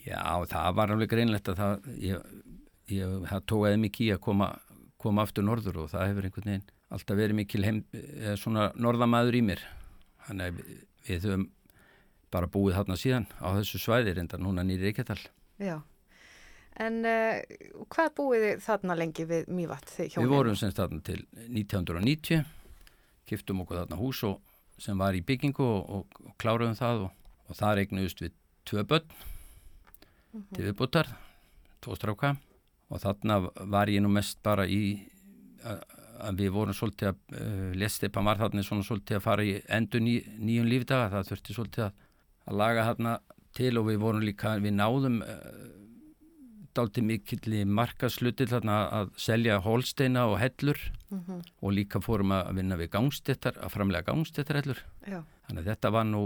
Já, 0.07 0.47
það 0.47 0.75
var 0.75 0.91
alveg 0.91 1.09
greinlegt 1.09 1.49
að 1.49 1.57
það, 1.57 1.81
ég, 1.99 2.23
ég, 2.89 3.07
það 3.31 3.47
tóði 3.47 3.77
mikið 3.77 4.07
í 4.07 4.13
að 4.13 4.21
koma 4.21 4.59
koma 5.07 5.27
aftur 5.27 5.47
norður 5.47 5.85
og 5.85 5.93
það 5.93 6.11
hefur 6.11 6.29
einhvern 6.29 6.51
veginn 6.51 6.67
alltaf 6.97 7.19
verið 7.19 7.39
mikil 7.41 7.65
heim, 7.67 7.83
svona 8.39 8.71
norðamæður 8.79 9.39
í 9.39 9.43
mér 9.51 9.63
þannig 10.27 10.47
að 10.47 10.61
við, 11.07 11.27
höfum 11.27 11.47
bara 12.35 12.51
búið 12.51 12.79
þarna 12.79 12.99
síðan 13.01 13.27
á 13.39 13.49
þessu 13.59 13.81
svæði 13.83 14.17
reynda 14.17 14.41
núna 14.43 14.65
nýri 14.67 14.89
Reykjadal 14.89 15.21
Já, 15.63 15.77
en 16.85 16.99
uh, 17.09 17.41
hvað 17.93 18.11
búið 18.19 18.45
þið 18.47 18.65
þarna 18.67 18.97
lengi 18.99 19.27
við 19.29 19.49
Mývatt? 19.49 19.93
Við 19.99 20.33
vorum 20.33 20.59
semst 20.59 20.81
þarna 20.81 21.01
til 21.07 21.23
1990 21.47 22.45
kiftum 23.27 23.63
okkur 23.65 23.83
þarna 23.83 24.01
hús 24.01 24.23
og, 24.29 24.41
sem 24.79 24.99
var 25.01 25.17
í 25.17 25.23
byggingu 25.25 25.65
og, 25.65 25.87
og, 25.89 26.19
og 26.27 26.35
kláruðum 26.41 26.77
það 26.77 27.07
og 27.09 27.57
það 27.57 27.79
regnuðust 27.81 28.21
við 28.21 28.35
tvö 28.69 28.85
börn 28.85 29.07
mm 29.09 30.41
-hmm. 30.41 30.55
til 30.55 30.65
viðbútar, 30.67 31.09
tvo 31.81 31.97
stráka 31.97 32.37
og 32.89 33.01
þarna 33.01 33.41
var 33.73 33.89
ég 33.89 34.03
nú 34.03 34.09
mest 34.13 34.43
bara 34.43 34.67
í 34.67 35.09
að 36.21 36.41
við 36.41 36.53
vorum 36.55 36.77
svolítið 36.77 37.09
að 37.09 37.17
uh, 37.41 37.73
lestipan 37.77 38.25
var 38.25 38.41
þarna 38.41 38.63
svona 38.63 38.87
svolítið 38.87 39.19
að 39.19 39.25
fara 39.25 39.45
í 39.45 39.57
endur 39.69 40.01
ný, 40.01 40.21
nýjum 40.39 40.69
lífdaga 40.71 41.11
það 41.11 41.31
þurfti 41.31 41.57
svolítið 41.57 41.85
að, 41.85 41.93
að 42.47 42.59
laga 42.63 42.87
þarna 42.91 43.19
til 43.57 43.73
og 43.81 43.89
við 43.89 43.99
vorum 44.03 44.25
líka, 44.27 44.57
við 44.63 44.77
náðum 44.77 45.21
uh, 45.25 45.75
dalti 46.77 47.01
mikill 47.01 47.63
markasluti 47.73 48.45
þarna 48.51 48.75
að 48.93 49.13
selja 49.21 49.61
hólsteina 49.65 50.27
og 50.29 50.39
hellur 50.43 50.77
Mhm. 51.11 51.37
og 51.63 51.73
líka 51.73 52.01
fórum 52.03 52.33
að 52.35 52.55
vinna 52.59 52.77
við 52.77 52.91
gangstéttar, 52.91 53.55
að 53.63 53.71
framlega 53.73 54.05
gangstéttar 54.11 54.59
hellur. 54.61 54.81
Já. 55.07 55.23
Þannig 55.49 55.63
að 55.63 55.71
þetta 55.71 55.93
var 55.95 56.05
nú 56.05 56.23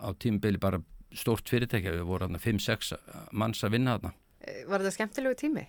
á 0.00 0.08
tímubili 0.16 0.58
bara 0.58 0.80
stórt 1.12 1.44
fyrirtækja, 1.50 1.92
við 1.92 2.06
vorum 2.08 2.30
þarna 2.30 2.40
5-6 2.40 2.94
manns 3.32 3.60
að 3.62 3.70
vinna 3.76 3.98
þarna. 3.98 4.12
Eh, 4.40 4.64
Var 4.66 4.80
þetta 4.80 4.94
skemmtilegu 4.96 5.36
tími? 5.36 5.66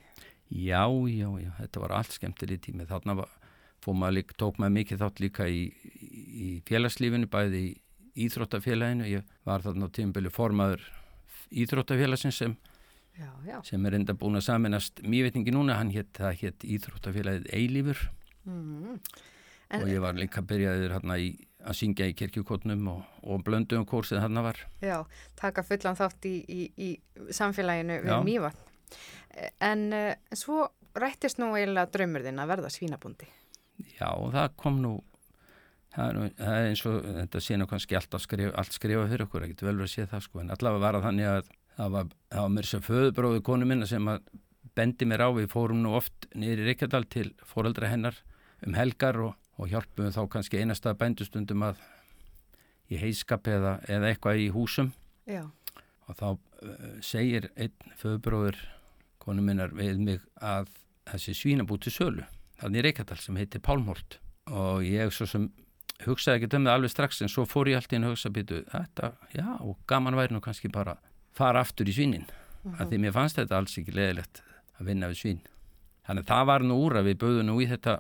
Já, 0.51 0.87
já, 1.11 1.27
já, 1.43 1.51
þetta 1.59 1.79
var 1.81 1.91
allt 1.91 2.11
skemmtileg 2.15 2.61
tími. 2.61 2.85
Þarna 2.87 3.15
var, 3.17 3.29
maður 3.85 4.15
líka, 4.17 4.33
tók 4.39 4.57
maður 4.57 4.75
mikið 4.79 4.97
þátt 5.03 5.19
líka 5.19 5.43
í, 5.51 5.61
í 6.31 6.61
félagslífinu, 6.65 7.27
bæði 7.27 7.61
í 7.67 7.75
Íþróttafélaginu. 8.15 9.07
Ég 9.07 9.23
var 9.47 9.61
þarna 9.63 9.87
á 9.87 9.93
tímubili 9.95 10.29
formaður 10.33 10.83
Íþróttafélagsins 11.51 12.37
sem, 12.41 12.55
Já, 13.19 13.29
já. 13.45 13.59
sem 13.67 13.85
er 13.85 13.95
enda 13.99 14.13
búin 14.15 14.39
að 14.39 14.45
saminast 14.47 15.01
mývetningi 15.03 15.51
núna. 15.53 15.75
Hann 15.79 15.91
hétt, 15.91 16.13
það 16.17 16.37
hétt 16.41 16.65
Íþróttafélagið 16.65 17.49
Eilífur 17.53 18.09
Mm. 18.41 18.95
og 19.77 19.83
ég 19.87 19.99
var 20.01 20.15
líka 20.17 20.41
byrjaður 20.41 20.95
hérna 20.95 21.15
í 21.21 21.27
að 21.61 21.75
syngja 21.77 22.07
í 22.09 22.15
kirkjukotnum 22.17 22.87
og, 22.89 23.03
og 23.21 23.43
blöndum 23.45 23.85
kórsið 23.85 24.17
þarna 24.23 24.41
var. 24.41 24.57
Já, 24.81 25.05
taka 25.37 25.61
fullan 25.63 25.95
þátt 25.95 26.25
í, 26.25 26.33
í, 26.49 26.61
í 26.75 26.87
samfélaginu 27.29 27.99
við. 28.01 28.15
Mývatn. 28.25 28.57
En 29.61 29.93
uh, 29.93 30.15
svo 30.33 30.65
rættist 30.97 31.37
nú 31.37 31.51
eiginlega 31.53 31.91
draumur 31.93 32.25
þinn 32.25 32.41
að 32.41 32.49
verða 32.55 32.71
svínabundi. 32.73 33.29
Já, 33.99 34.09
það 34.09 34.49
kom 34.57 34.81
nú, 34.81 34.95
það 35.95 36.11
er, 36.11 36.35
það 36.37 36.57
er 36.57 36.69
eins 36.69 36.85
og, 36.89 36.99
þetta 37.19 37.41
sé 37.43 37.57
nú 37.59 37.67
kannski 37.69 37.97
allt, 37.99 38.19
skrif, 38.23 38.53
allt 38.57 38.77
skrifa 38.77 39.07
fyrir 39.09 39.25
okkur, 39.27 39.47
ekki 39.47 39.65
vel 39.65 39.75
verið 39.75 39.89
að 39.89 39.93
sé 39.95 40.07
það 40.11 40.25
sko, 40.27 40.43
en 40.43 40.53
allavega 40.55 40.85
var 40.85 40.97
það 40.97 41.07
þannig 41.09 41.31
að 41.31 41.51
það 41.75 41.93
var, 41.95 42.09
það 42.31 42.45
var 42.45 42.55
mér 42.55 42.69
sem 42.69 42.85
föðubróðu 42.85 43.43
konu 43.47 43.67
minna 43.67 43.89
sem 43.89 44.11
að 44.11 44.31
bendi 44.77 45.07
mér 45.09 45.25
á, 45.27 45.29
við 45.35 45.49
fórum 45.51 45.81
nú 45.83 45.95
oft 45.97 46.27
niður 46.37 46.63
í 46.63 46.67
Reykjadal 46.69 47.03
til 47.11 47.29
foreldra 47.47 47.91
hennar 47.91 48.19
um 48.65 48.75
helgar 48.77 49.19
og, 49.19 49.33
og 49.59 49.71
hjálpum 49.71 50.11
þá 50.13 50.21
kannski 50.31 50.61
einasta 50.61 50.93
bændustundum 50.97 51.65
að 51.67 51.81
í 52.91 52.99
heiskap 52.99 53.47
eða, 53.47 53.79
eða 53.87 54.11
eitthvað 54.11 54.43
í 54.45 54.51
húsum. 54.51 54.91
Já. 55.29 55.45
og 56.09 56.15
þá 56.17 56.27
uh, 56.33 56.37
segir 57.05 57.51
einn 57.55 57.93
föðubróður 57.99 58.57
konu 59.21 59.43
minnar 59.45 59.71
við 59.77 59.99
mig 60.01 60.23
að 60.41 60.71
þessi 61.11 61.35
svínabúti 61.37 61.93
sölu 61.93 62.25
þannig 62.59 62.81
í 62.81 62.85
Reykjadal 62.87 63.19
sem 63.21 63.37
heitir 63.39 63.63
Pálmholt. 63.63 64.17
Og 64.51 64.81
ég 64.83 65.13
svo 65.13 65.27
sem 65.29 65.47
hugsaði 66.07 66.39
ekki 66.41 66.55
um 66.57 66.65
það 66.67 66.73
alveg 66.77 66.91
strax 66.93 67.21
en 67.21 67.29
svo 67.31 67.45
fór 67.49 67.69
ég 67.71 67.75
alltaf 67.79 67.93
inn 67.97 68.05
að 68.07 68.13
hugsa 68.15 68.29
býtu 68.33 68.61
þetta, 68.71 69.11
já, 69.35 69.47
og 69.61 69.77
gaman 69.87 70.15
væri 70.19 70.33
nú 70.35 70.41
kannski 70.41 70.71
bara 70.71 70.97
fara 71.37 71.61
aftur 71.65 71.85
í 71.89 71.93
svínin 71.95 72.25
Mhm. 72.61 72.75
af 72.77 72.89
því 72.91 72.97
mér 73.01 73.13
fannst 73.15 73.35
þetta 73.39 73.57
alls 73.57 73.73
ekki 73.79 73.91
leðilegt 73.97 74.41
að 74.77 74.85
vinna 74.85 75.07
við 75.09 75.17
svín 75.17 75.39
þannig 76.05 76.21
að 76.23 76.27
það 76.29 76.45
var 76.45 76.59
nú 76.61 76.75
úr 76.85 76.93
að 76.99 77.07
við 77.09 77.15
böðum 77.23 77.45
nú 77.49 77.55
í 77.57 77.65
þetta 77.71 77.95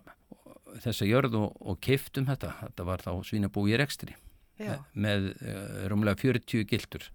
þessa 0.83 1.07
jörð 1.09 1.33
og, 1.39 1.55
og 1.65 1.79
kiftum 1.81 2.27
þetta 2.29 2.51
þetta 2.59 2.85
var 2.85 3.01
þá 3.01 3.09
svínabú 3.25 3.63
í 3.67 3.73
rekstri 3.81 4.13
Já. 4.61 4.75
með 4.93 5.31
uh, 5.41 5.89
rúmlega 5.89 6.15
40 6.21 6.67
gildur 6.69 7.07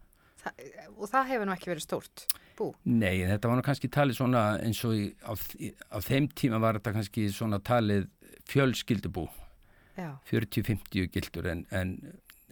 Þa, 0.42 0.50
og 0.98 1.06
það 1.12 1.30
hefur 1.30 1.46
nú 1.46 1.54
ekki 1.54 1.70
verið 1.70 1.84
stórt 1.86 2.26
bú. 2.58 2.72
Nei, 2.84 3.22
þetta 3.30 3.48
var 3.48 3.56
nú 3.58 3.62
kannski 3.62 3.88
talið 3.94 4.16
svona 4.18 4.42
eins 4.64 4.82
og 4.88 4.94
í, 4.98 5.06
á, 5.22 5.32
á 5.94 5.98
þeim 6.02 6.26
tíma 6.34 6.58
var 6.58 6.78
þetta 6.80 6.92
kannski 6.98 7.28
svona 7.30 7.58
talið 7.62 8.06
fjölskyldubú. 8.50 9.28
40-50 9.96 11.10
gildur 11.14 11.48
en, 11.50 11.64
en 11.70 11.96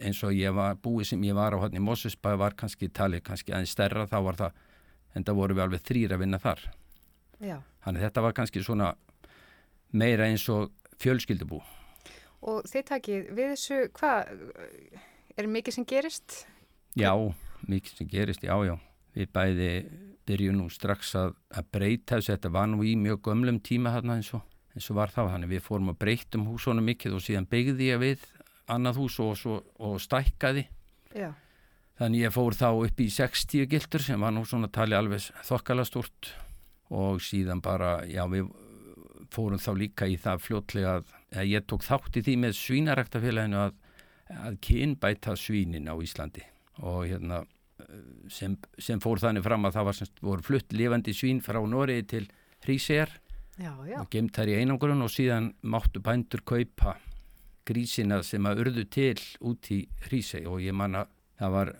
eins 0.00 0.22
og 0.26 0.34
ég 0.34 0.54
var 0.54 0.78
búið 0.82 1.12
sem 1.12 1.26
ég 1.26 1.36
var 1.36 1.54
á 1.54 1.58
hann 1.62 1.76
í 1.76 1.82
Mosesbæ 1.82 2.34
var 2.40 2.56
kannski 2.58 2.88
talið 2.88 3.24
kannski 3.28 3.54
aðeins 3.54 3.74
stærra 3.76 4.06
þá 4.10 4.18
var 4.26 4.40
það, 4.40 4.62
en 5.14 5.26
það 5.26 5.38
voru 5.40 5.56
við 5.58 5.64
alveg 5.66 5.84
þrýr 5.86 6.14
að 6.16 6.24
vinna 6.24 6.40
þar. 6.42 6.64
Já. 7.44 7.58
Þannig 7.84 8.06
þetta 8.06 8.24
var 8.24 8.36
kannski 8.36 8.62
svona 8.64 8.94
meira 9.94 10.26
eins 10.26 10.46
og 10.50 10.72
fjölskyldubú. 11.02 11.60
Og 12.44 12.64
þið 12.68 12.86
takið 12.90 13.28
við 13.36 13.52
þessu, 13.54 13.78
hvað, 13.96 14.32
er 15.36 15.50
mikið 15.50 15.78
sem 15.78 15.86
gerist? 15.88 16.40
Já, 16.98 17.12
mikið 17.68 18.00
sem 18.00 18.10
gerist, 18.10 18.44
já, 18.44 18.54
já. 18.66 18.74
Við 19.14 19.30
bæði 19.34 19.70
byrjum 20.26 20.58
nú 20.58 20.66
strax 20.72 21.14
að, 21.18 21.36
að 21.54 21.70
breyta 21.72 22.18
þessu, 22.18 22.34
þetta 22.34 22.52
var 22.56 22.68
nú 22.70 22.84
í 22.84 22.96
mjög 22.98 23.22
gömlum 23.28 23.60
tíma 23.64 23.94
þarna 23.94 24.18
eins 24.18 24.32
og, 24.36 24.44
eins 24.74 24.90
og 24.90 24.98
var 24.98 25.12
þá, 25.14 25.22
þannig 25.32 25.52
við 25.54 25.64
fórum 25.64 25.92
að 25.92 26.00
breytum 26.02 26.48
húsónum 26.48 26.88
mikið 26.90 27.16
og 27.16 27.24
síðan 27.24 27.48
byggði 27.50 27.88
ég 27.92 28.02
við 28.02 28.26
annað 28.74 29.00
hús 29.02 29.18
og, 29.22 29.34
svo, 29.38 29.60
og 29.78 29.96
stækkaði. 30.02 30.66
Já. 31.14 31.30
Þannig 32.00 32.24
ég 32.24 32.34
fór 32.34 32.56
þá 32.58 32.68
upp 32.72 33.00
í 33.00 33.08
60 33.12 33.68
gildur 33.70 34.02
sem 34.02 34.20
var 34.20 34.34
nú 34.34 34.42
svona 34.48 34.70
tali 34.72 34.96
alveg 34.98 35.28
þokkala 35.46 35.84
stúrt 35.86 36.32
og 36.94 37.22
síðan 37.22 37.62
bara, 37.62 38.00
já, 38.10 38.24
við 38.30 38.50
fórum 39.34 39.62
þá 39.62 39.70
líka 39.78 40.08
í 40.10 40.16
það 40.20 40.42
fljótlega 40.42 40.96
að, 40.98 41.12
að 41.34 41.50
ég 41.52 41.66
tók 41.70 41.86
þátt 41.86 42.18
í 42.18 42.24
því 42.26 42.34
með 42.42 42.56
svínaræktafélaginu 42.58 43.60
að, 43.62 43.76
að 44.34 44.58
kynbæta 44.66 45.36
svínin 45.38 45.90
á 45.90 45.94
Íslandi 46.02 46.44
og 46.82 47.04
hérna 47.06 47.44
sem, 48.30 48.56
sem 48.78 49.00
fór 49.02 49.22
þannig 49.22 49.44
fram 49.44 49.66
að 49.66 49.76
það 49.78 49.88
var 49.88 49.98
semst, 49.98 50.22
voru 50.24 50.46
flutt 50.46 50.74
lifandi 50.74 51.14
svín 51.16 51.42
frá 51.44 51.60
Noregi 51.66 52.06
til 52.10 52.24
Hrísér 52.64 53.12
Já, 53.54 53.72
já. 53.86 53.98
og 54.00 54.08
gemt 54.10 54.34
þær 54.34 54.50
í 54.50 54.56
einangrun 54.60 55.04
og 55.04 55.12
síðan 55.14 55.52
máttu 55.62 56.02
bændur 56.02 56.42
kaupa 56.42 56.96
grísina 57.64 58.18
sem 58.26 58.44
að 58.48 58.64
urðu 58.64 58.84
til 58.92 59.20
út 59.46 59.70
í 59.72 59.84
Hrísei 60.06 60.42
og 60.46 60.58
ég 60.64 60.74
manna 60.76 61.06
það 61.38 61.54
var 61.54 61.70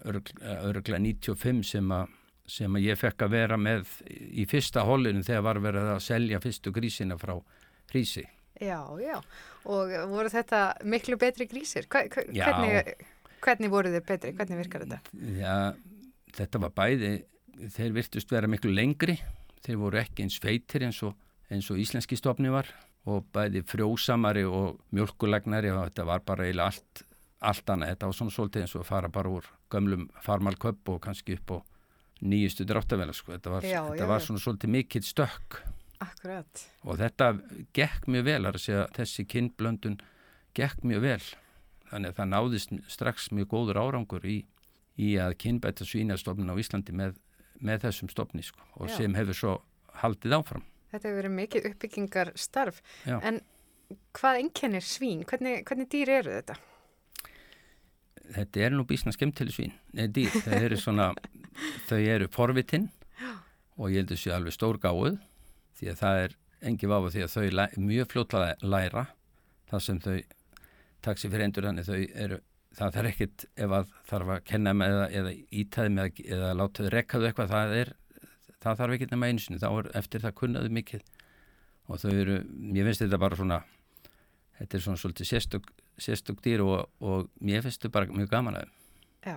örgla 0.71 1.01
95 1.03 1.65
sem 1.69 1.91
að, 1.95 2.15
sem 2.57 2.79
að 2.79 2.87
ég 2.89 3.01
fekk 3.01 3.27
að 3.27 3.35
vera 3.35 3.59
með 3.61 3.91
í 4.11 4.47
fyrsta 4.51 4.85
hollinu 4.87 5.25
þegar 5.27 5.47
var 5.49 5.61
verið 5.67 5.91
að 5.97 6.01
selja 6.07 6.41
fyrstu 6.43 6.73
grísina 6.75 7.19
frá 7.21 7.37
Hrísei. 7.93 8.25
Já, 8.63 8.79
já. 9.03 9.19
Og 9.67 9.91
voru 10.13 10.31
þetta 10.31 10.61
miklu 10.87 11.19
betri 11.19 11.47
grísir? 11.51 11.89
Hva, 11.91 12.05
hva, 12.11 12.25
hvernig, 12.31 13.07
hvernig 13.43 13.71
voru 13.73 13.91
þið 13.95 14.07
betri? 14.09 14.33
Hvernig 14.39 14.61
virkar 14.63 14.85
þetta? 14.87 15.01
Já, 15.41 15.57
þetta 16.39 16.61
var 16.63 16.75
bæði, 16.79 17.13
þeir 17.75 17.97
virtust 17.99 18.35
vera 18.35 18.51
miklu 18.51 18.73
lengri, 18.75 19.19
þeir 19.67 19.81
voru 19.83 20.01
ekki 20.03 20.27
eins 20.27 20.39
feitir 20.43 20.87
eins 20.87 21.03
og, 21.07 21.17
eins 21.53 21.71
og 21.71 21.81
íslenski 21.81 22.17
stofni 22.19 22.53
var 22.53 22.69
og 23.11 23.27
bæði 23.35 23.61
frjósamari 23.69 24.45
og 24.49 24.79
mjölkulagnari 24.97 25.73
og 25.75 25.83
þetta 25.89 26.07
var 26.09 26.23
bara 26.25 26.47
eiginlega 26.47 26.71
allt, 26.73 27.05
allt 27.45 27.71
annað. 27.75 27.93
Þetta 27.93 28.09
var 28.09 28.19
svona 28.19 28.35
svolítið 28.39 28.65
eins 28.65 28.75
og 28.79 28.85
að 28.85 28.89
fara 28.89 29.11
bara 29.13 29.33
úr 29.37 29.49
gömlum 29.73 30.07
farmalköp 30.25 30.89
og 30.95 31.01
kannski 31.05 31.37
upp 31.37 31.53
á 31.53 31.57
nýjustu 32.25 32.65
dráttavela. 32.69 33.13
Sko. 33.13 33.35
Þetta 33.37 33.53
var, 33.53 33.69
Já, 33.69 33.83
þetta 33.91 34.07
já, 34.07 34.11
var 34.15 34.25
svona 34.25 34.41
svolítið 34.41 34.73
mikill 34.73 35.05
stökk 35.05 35.61
Akkurat. 36.05 36.65
og 36.85 36.99
þetta 37.01 37.31
gekk 37.77 38.09
mjög 38.09 38.25
vel 38.31 38.41
að 38.49 38.59
segja, 38.63 38.87
þessi 38.97 39.27
kynblöndun 39.29 40.01
gekk 40.57 40.83
mjög 40.85 41.05
vel. 41.05 41.23
Þannig 41.91 42.11
að 42.11 42.19
það 42.19 42.31
náðist 42.33 42.75
strax 42.91 43.31
mjög 43.37 43.51
góður 43.53 43.81
árangur 43.85 44.25
í, 44.27 44.41
í 44.97 45.15
að 45.21 45.37
kynbæta 45.45 45.85
svínastofnun 45.87 46.51
á 46.51 46.57
Íslandi 46.57 46.95
með, 46.97 47.19
með 47.61 47.85
þessum 47.85 48.11
stofni 48.11 48.43
sko, 48.43 48.65
og 48.81 48.89
Já. 48.89 48.97
sem 48.97 49.15
hefur 49.15 49.39
svo 49.39 49.53
haldið 50.01 50.39
áfram. 50.41 50.65
Þetta 50.95 51.09
hefur 51.09 51.19
verið 51.19 51.33
mikið 51.35 51.65
uppbyggingar 51.73 52.29
starf. 52.39 52.79
Já. 53.03 53.17
En 53.27 53.41
hvað 54.15 54.41
einkennir 54.45 54.85
svín? 54.87 55.25
Hvernig, 55.27 55.65
hvernig 55.67 55.91
dýr 55.91 56.13
eru 56.21 56.37
þetta? 56.37 56.57
Þetta 58.35 58.63
er 58.67 58.77
nú 58.77 58.85
bísna 58.89 59.13
skemmtileg 59.13 59.53
svín, 59.53 59.75
nei 59.93 60.07
dýr, 60.09 60.33
þau 60.47 60.55
eru 60.57 60.79
svona, 60.81 61.11
þau 61.91 61.99
eru 61.99 62.29
forvitinn 62.33 62.87
og 63.75 63.91
ég 63.91 64.01
held 64.01 64.15
að 64.15 64.21
séu 64.23 64.33
alveg 64.37 64.55
stór 64.55 64.79
gáð 64.81 65.19
því 65.77 65.91
að 65.91 66.01
það 66.01 66.21
er 66.23 66.37
engi 66.71 66.89
vafa 66.89 67.13
því 67.13 67.25
að 67.27 67.35
þau 67.35 67.45
læ, 67.59 67.65
mjög 67.77 68.11
fljótlega 68.13 68.71
læra 68.73 69.05
það 69.71 69.85
sem 69.87 70.01
þau 70.07 70.17
taksi 71.05 71.31
fyrir 71.31 71.47
endur 71.49 71.69
þannig 71.69 71.89
þau 71.89 71.99
eru, 72.25 72.39
það 72.79 72.97
þarf 72.97 73.11
ekkit 73.11 73.47
ef 73.67 73.77
að 73.81 73.93
þarf 74.09 74.33
að 74.37 74.47
kenna 74.49 74.75
með 74.79 74.95
eða, 74.95 75.09
eða 75.21 75.35
ítæði 75.61 75.95
með 75.99 76.23
eða 76.25 76.55
láta 76.61 76.87
þau 76.87 76.95
rekkaðu 76.95 77.29
eitthvað 77.29 77.53
það 77.53 77.77
er, 77.83 77.93
það 78.65 78.81
þarf 78.81 78.97
ekkit 78.99 79.15
nema 79.15 79.29
einsinu 79.31 79.61
þá 79.63 79.69
er 79.79 79.91
eftir 80.01 80.25
það 80.25 80.37
kunnaðu 80.41 80.73
mikið 80.81 81.07
og 81.93 82.01
þau 82.01 82.13
eru, 82.17 82.37
ég 82.75 82.87
finnst 82.89 83.03
þetta 83.05 83.21
bara 83.21 83.37
svona 83.39 83.59
þetta 84.59 84.79
er 84.79 84.85
svona 84.87 85.01
svolítið 85.03 85.29
sérstök, 85.31 85.67
sérstök 86.01 86.41
dýr 86.45 86.63
og, 86.65 86.87
og 87.05 87.29
mér 87.45 87.65
finnst 87.67 87.83
þetta 87.83 87.93
bara 87.99 88.09
mjög 88.15 88.31
gaman 88.33 88.57
að. 88.63 88.71
Já. 89.27 89.37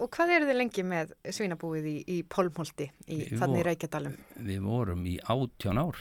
Og 0.00 0.08
hvað 0.12 0.30
eru 0.38 0.46
þið 0.48 0.56
lengi 0.56 0.84
með 0.88 1.10
svínabúið 1.36 1.86
í, 1.90 1.96
í 2.08 2.16
Pólmholti 2.32 2.86
í 3.12 3.18
þannig 3.36 3.60
vor- 3.60 3.66
Reykjadalum? 3.70 4.14
Við 4.48 4.62
vorum 4.64 5.02
í 5.08 5.16
átján 5.20 5.80
ár 5.82 5.98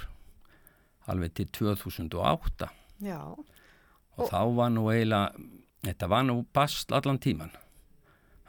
alveg 1.11 1.33
til 1.37 1.47
2008 1.59 2.69
Já. 3.05 3.19
og 3.35 4.29
þá 4.31 4.39
var 4.55 4.71
nú 4.73 4.85
eiginlega, 4.93 5.35
þetta 5.85 6.07
var 6.09 6.23
nú 6.25 6.37
bast 6.55 6.95
allan 6.95 7.19
tíman 7.21 7.51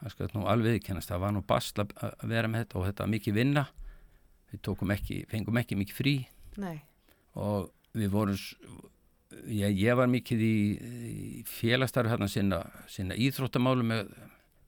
það 0.07 0.15
skal 0.15 0.29
nú 0.37 0.47
alveg 0.47 0.77
viðkennast, 0.77 1.11
það 1.11 1.23
var 1.25 1.35
nú 1.35 1.43
bast 1.47 1.81
að 1.83 1.95
að 1.99 2.29
vera 2.31 2.51
með 2.51 2.65
þetta 2.65 2.79
og 2.79 2.87
þetta 2.87 3.05
var 3.05 3.13
mikið 3.15 3.39
vinna 3.41 3.65
við 4.53 4.63
tókum 4.69 4.93
ekki, 4.95 5.23
fengum 5.31 5.59
ekki 5.59 5.79
mikið 5.81 5.99
frí 5.99 6.15
Nei. 6.63 6.77
og 7.35 7.73
við 7.97 8.13
vorum 8.15 8.39
ég, 9.51 9.75
ég 9.75 9.99
var 9.99 10.11
mikið 10.13 10.47
í, 10.47 10.57
í 11.11 11.45
félagstarfi 11.51 12.15
hérna 12.15 12.31
sinna, 12.31 12.63
sinna 12.91 13.19
íþróttamálu 13.19 13.87
með, 13.87 14.13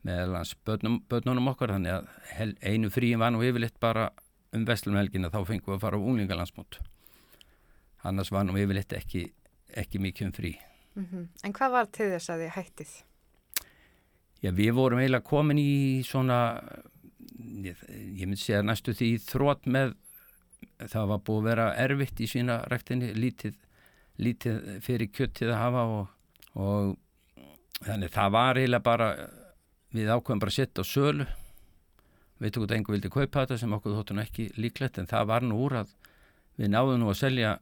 með 0.06 0.24
lands 0.34 0.54
börnum, 0.66 1.00
börnunum 1.08 1.52
okkar 1.54 1.76
þannig 1.76 2.00
að 2.00 2.08
hel, 2.34 2.52
einu 2.62 2.90
fríin 2.92 3.22
var 3.22 3.32
nú 3.34 3.44
yfirleitt 3.46 3.78
bara 3.80 4.10
um 4.56 4.64
vestlumhelgina 4.66 5.30
þá 5.30 5.42
fengum 5.44 5.74
við 5.74 5.78
að 5.78 5.84
fara 5.86 6.00
á 6.00 6.02
unglingalandsmót 6.02 6.80
annars 8.08 8.32
var 8.34 8.48
nú 8.48 8.58
yfirleitt 8.58 8.96
ekki, 8.96 9.28
ekki 9.78 10.02
mikið 10.02 10.30
um 10.30 10.34
frí 10.34 10.56
Mm 10.98 11.06
-hmm. 11.12 11.26
En 11.44 11.52
hvað 11.52 11.70
var 11.70 11.86
til 11.86 12.10
þess 12.10 12.30
að 12.30 12.40
þið 12.42 12.50
hættið? 12.50 12.92
Já, 14.38 14.52
við 14.54 14.76
vorum 14.76 15.00
eiginlega 15.02 15.26
komin 15.26 15.58
í 15.58 16.02
svona, 16.06 16.60
ég, 17.64 17.78
ég 18.14 18.28
myndi 18.28 18.38
segja 18.38 18.62
næstu 18.62 18.94
því 18.94 19.08
þrótt 19.24 19.66
með, 19.66 19.96
það 20.84 21.08
var 21.10 21.24
búið 21.26 21.40
að 21.40 21.48
vera 21.48 21.66
erfitt 21.86 22.22
í 22.22 22.28
sína 22.30 22.60
ræktinni, 22.70 23.10
lítið, 23.18 23.56
lítið 24.22 24.68
fyrir 24.84 25.10
kjöttið 25.10 25.50
að 25.50 25.58
hafa 25.58 25.84
og, 25.96 26.12
og 26.54 27.82
þannig 27.82 28.14
það 28.14 28.34
var 28.36 28.60
eiginlega 28.60 28.86
bara, 28.86 29.08
við 29.94 30.12
ákveðum 30.14 30.42
bara 30.44 30.54
að 30.54 30.58
setja 30.60 30.86
á 30.86 30.92
sölu, 30.92 31.26
við 32.38 32.52
tókum 32.54 32.68
þetta 32.68 32.78
einhver 32.78 32.94
vildi 32.94 33.10
kaupa 33.16 33.42
þetta 33.42 33.58
sem 33.58 33.74
okkur 33.74 33.96
þóttum 33.98 34.20
ekki 34.22 34.46
líklegt 34.54 35.00
en 35.02 35.10
það 35.10 35.30
var 35.32 35.46
nú 35.46 35.58
úr 35.64 35.80
að 35.80 35.96
við 36.58 36.70
náðum 36.74 37.02
nú 37.02 37.10
að 37.10 37.18
selja 37.24 37.56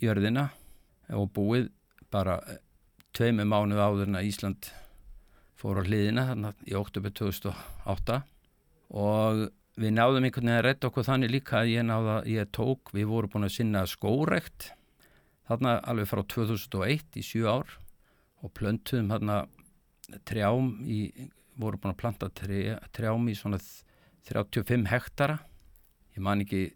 jörðina 0.00 0.46
og 1.12 1.28
búið 1.36 1.68
bara 2.12 2.38
tveimu 3.16 3.44
mánu 3.48 3.76
áður 3.76 4.08
en 4.08 4.18
að 4.20 4.30
Ísland 4.30 4.70
fór 5.64 5.80
á 5.80 5.82
hliðina 5.86 6.26
þannig 6.28 6.64
í 6.68 6.74
oktober 6.76 7.12
2008 7.16 8.18
og 9.00 9.46
við 9.80 9.94
náðum 9.96 10.26
einhvern 10.26 10.50
veginn 10.50 10.58
að 10.58 10.66
redda 10.66 10.88
okkur 10.90 11.06
þannig 11.06 11.32
líka 11.32 11.60
að 11.62 11.70
ég 11.72 11.86
náða, 11.88 12.16
ég 12.28 12.50
tók, 12.52 12.92
við 12.92 13.08
vorum 13.08 13.32
búin 13.32 13.48
að 13.48 13.54
sinna 13.56 13.84
skórekt 13.88 14.68
þarna 15.48 15.78
alveg 15.88 16.10
frá 16.10 16.20
2001 16.34 17.16
í 17.16 17.24
sjú 17.24 17.48
ár 17.48 17.72
og 18.44 18.52
plöntuðum 18.58 19.08
þarna 19.14 19.38
trjám 20.28 20.68
í, 20.84 20.98
vorum 21.56 21.80
búin 21.80 21.94
að 21.94 22.00
planta 22.02 22.28
trjám 22.92 23.24
í 23.32 23.36
svona 23.38 23.60
35 24.28 24.84
hektara. 24.92 25.38
Ég 26.12 26.24
man 26.24 26.44
ekki 26.44 26.66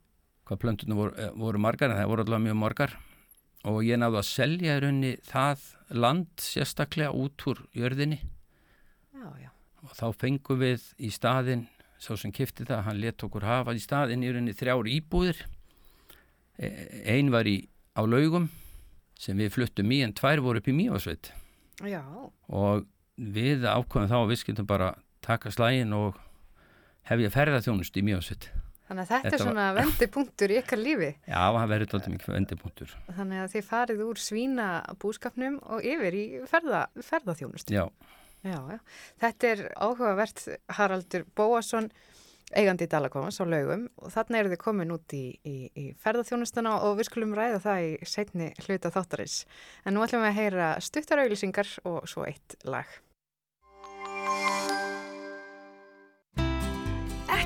hvað 0.49 0.63
plöntunum 0.65 1.03
voru, 1.03 1.29
voru 1.37 1.61
margar 1.61 1.93
en 1.93 2.01
það 2.01 2.11
voru 2.15 2.25
allavega 2.25 2.47
mjög 2.49 2.59
margar. 2.65 2.97
Og 3.69 3.83
ég 3.85 4.01
náðu 4.01 4.21
að 4.23 4.29
selja 4.31 4.79
í 4.79 4.83
raunni 4.83 5.15
það 5.29 5.69
land 5.93 6.33
sérstaklega 6.41 7.13
út 7.13 7.49
úr 7.53 7.63
jörðinni 7.77 8.23
já, 9.19 9.29
já. 9.45 9.51
og 9.85 9.93
þá 9.99 10.07
fengum 10.23 10.61
við 10.63 10.87
í 10.99 11.11
staðin 11.15 11.67
sá 11.99 12.13
sem 12.17 12.31
kifti 12.35 12.65
það, 12.69 12.83
hann 12.87 13.01
let 13.03 13.25
okkur 13.27 13.43
hafa 13.47 13.75
í 13.75 13.81
staðin 13.83 14.23
í 14.23 14.31
raunni 14.35 14.55
þrjár 14.55 14.87
íbúðir 14.95 15.45
E- 16.59 17.03
ein 17.15 17.31
var 17.31 17.47
í 17.47 17.69
á 17.95 18.03
laugum 18.03 18.49
sem 19.19 19.39
við 19.39 19.53
fluttum 19.55 19.91
í 19.95 20.01
en 20.03 20.13
tvær 20.15 20.41
voru 20.43 20.59
upp 20.63 20.69
í 20.71 20.75
Mívasveit 20.75 21.31
Já. 21.87 22.03
og 22.51 22.87
við 23.19 23.63
ákvæmum 23.67 24.11
þá 24.11 24.17
að 24.19 24.31
við 24.33 24.41
skildum 24.43 24.67
bara 24.67 24.89
taka 25.23 25.51
slægin 25.55 25.95
og 25.95 26.19
hefja 27.11 27.31
ferðarþjónust 27.35 27.99
í 27.99 28.07
Mívasveit 28.07 28.49
Þannig 28.89 29.05
að 29.05 29.09
þetta, 29.13 29.23
Þetta 29.29 29.37
er 29.37 29.43
svona 29.45 29.65
var- 29.69 29.79
vendipunktur 29.83 30.49
í 30.55 30.57
ykkar 30.63 30.81
lífi. 30.81 31.09
Já, 31.29 31.41
það 31.53 31.67
verður 31.75 31.91
alltaf 31.99 32.13
mikið 32.15 32.31
vendipunktur 32.39 32.93
Þannig 33.19 33.41
að 33.43 33.51
þið 33.55 33.67
farið 33.69 34.03
úr 34.07 34.21
svína 34.23 34.69
búskapnum 35.03 35.59
og 35.77 35.85
yfir 35.85 36.17
í 36.17 36.23
ferða, 36.49 36.81
ferðaþjónust. 37.11 37.69
Já, 37.75 37.85
Já, 38.47 38.59
já. 38.71 38.79
Þetta 39.19 39.49
er 39.49 39.65
áhugavert 39.75 40.45
Haraldur 40.79 41.25
Bóasson, 41.37 41.91
eigandi 42.55 42.87
í 42.87 42.91
Dalakofans 42.91 43.41
á 43.43 43.45
laugum 43.45 43.89
og 44.01 44.13
þarna 44.15 44.39
eru 44.41 44.53
þið 44.55 44.63
komin 44.63 44.95
út 44.95 45.17
í, 45.17 45.25
í, 45.45 45.57
í 45.75 45.85
ferðaþjónustana 46.01 46.79
og 46.87 46.97
við 47.01 47.11
skulum 47.11 47.35
ræða 47.37 47.59
það 47.67 47.89
í 47.89 47.91
setni 48.09 48.53
hluta 48.65 48.93
þáttarins. 48.95 49.43
En 49.85 49.97
nú 49.97 50.07
ætlum 50.07 50.25
við 50.25 50.31
að 50.31 50.39
heyra 50.39 50.71
stuttarauðlýsingar 50.87 51.75
og 51.91 52.09
svo 52.09 52.25
eitt 52.29 52.57
lag. 52.65 52.89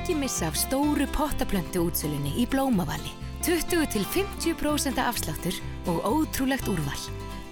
Ekki 0.03 0.15
missa 0.19 0.47
af 0.51 0.57
stóru 0.59 1.09
pottaplöntu 1.15 1.87
útsölunni 1.87 2.37
í 2.39 2.47
Blómavalli. 2.51 3.11
20-50% 3.43 5.01
afsláttur 5.03 5.59
og 5.91 6.07
ótrúlegt 6.07 6.69
úrval. 6.71 7.03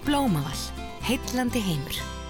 Blómavall. 0.06 0.64
Heitlandi 1.04 1.60
heimur. 1.60 2.21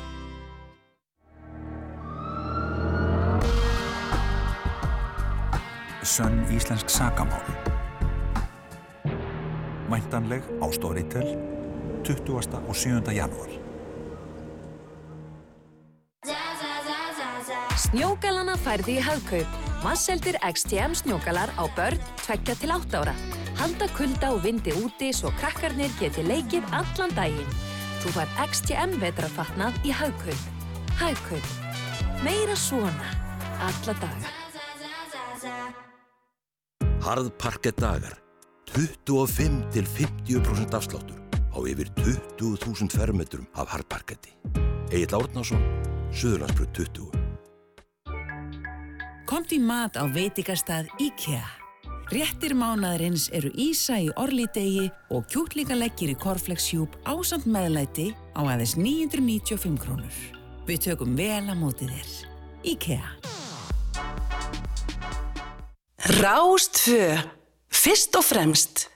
Sönn 6.03 6.50
íslensk 6.50 6.88
sagamál 6.88 7.42
Væntanleg 9.88 10.42
á 10.59 10.66
Storytel 10.72 11.38
20. 12.03 12.59
og 12.68 12.74
7. 12.76 13.12
janúar 13.14 13.53
Snjógalana 17.78 18.57
færði 18.59 18.98
í 18.98 19.05
hagkaup. 19.05 19.55
Masseldir 19.84 20.40
XTM 20.42 20.98
snjógalar 20.98 21.55
á 21.55 21.64
börn 21.76 22.03
2 22.26 22.59
til 22.59 22.74
8 22.74 22.98
ára. 22.98 23.14
Handa 23.62 23.86
kulda 23.94 24.34
og 24.34 24.42
vindi 24.42 24.74
úti 24.82 25.12
svo 25.14 25.30
krakkarnir 25.38 25.90
geti 26.00 26.26
leikið 26.26 26.66
allan 26.74 27.14
daginn. 27.14 27.57
Þú 28.03 28.18
fær 28.18 28.30
XTM 28.50 28.98
vetrafatnað 28.98 29.78
í 29.86 29.94
hagkaup. 29.94 30.42
Hagkaup. 30.98 31.46
Meira 32.26 32.57
svona. 32.57 33.11
Alla 33.62 33.94
daga. 34.03 35.91
Harðparkett 37.03 37.80
dagar. 37.82 38.14
25 38.70 39.57
til 39.74 39.86
50% 39.90 40.74
afsláttur 40.78 41.18
á 41.50 41.59
yfir 41.66 41.90
20.000 41.98 42.94
fermetrum 42.94 43.48
af 43.59 43.72
harðparketti. 43.74 44.30
Egil 44.94 45.16
Árnason, 45.18 45.59
Suðurlandsbröð 46.14 46.70
20. 46.78 47.11
Komt 49.26 49.50
í 49.50 49.59
mat 49.59 49.98
á 49.98 50.07
veitikastað 50.07 50.86
IKEA. 51.03 51.42
Réttir 52.12 52.55
mánaðarins 52.55 53.26
eru 53.34 53.50
Ísa 53.57 53.98
í 53.98 54.12
orlidegi 54.20 54.86
og 55.11 55.26
kjúklingaleggir 55.32 56.12
í 56.14 56.16
korflexjúb 56.22 56.94
ásamt 57.03 57.48
meðlæti 57.50 58.12
á 58.38 58.46
aðeins 58.46 58.76
995 58.78 59.80
krónur. 59.82 60.16
Við 60.70 60.86
tökum 60.86 61.18
vel 61.18 61.48
að 61.48 61.59
móti 61.64 61.90
þér. 61.90 62.11
IKEA. 62.76 63.32
Rástfö. 66.05 67.18
Fyrst 67.72 68.16
og 68.16 68.24
fremst. 68.24 68.88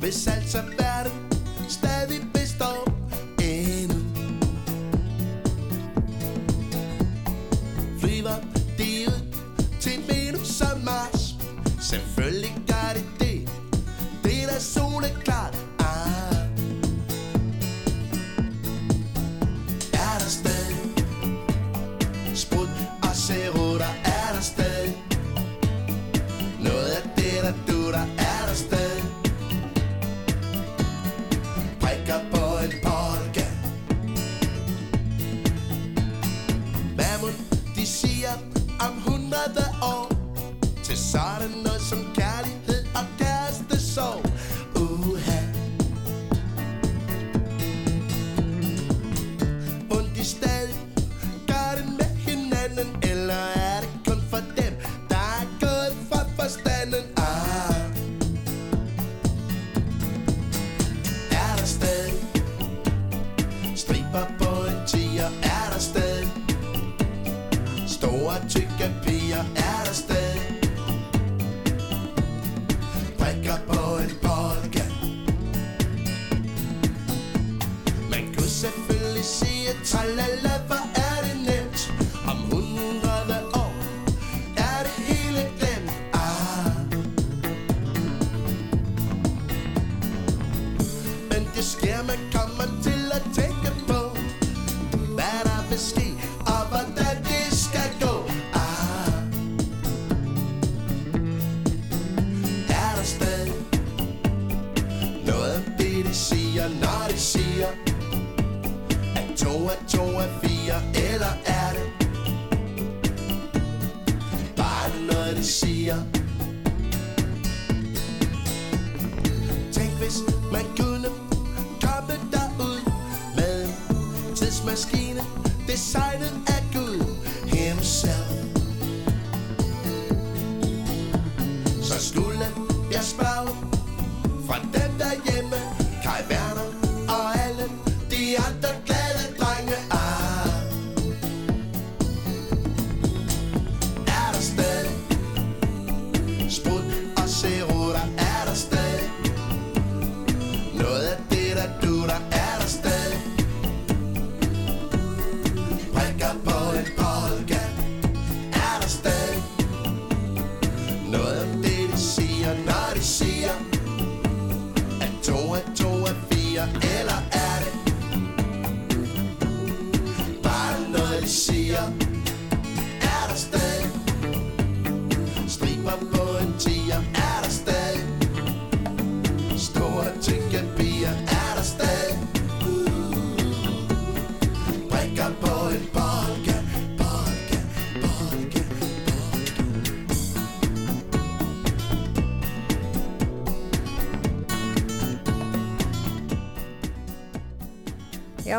Hvis 0.00 0.26
altså 0.26 0.58
verden 0.58 0.91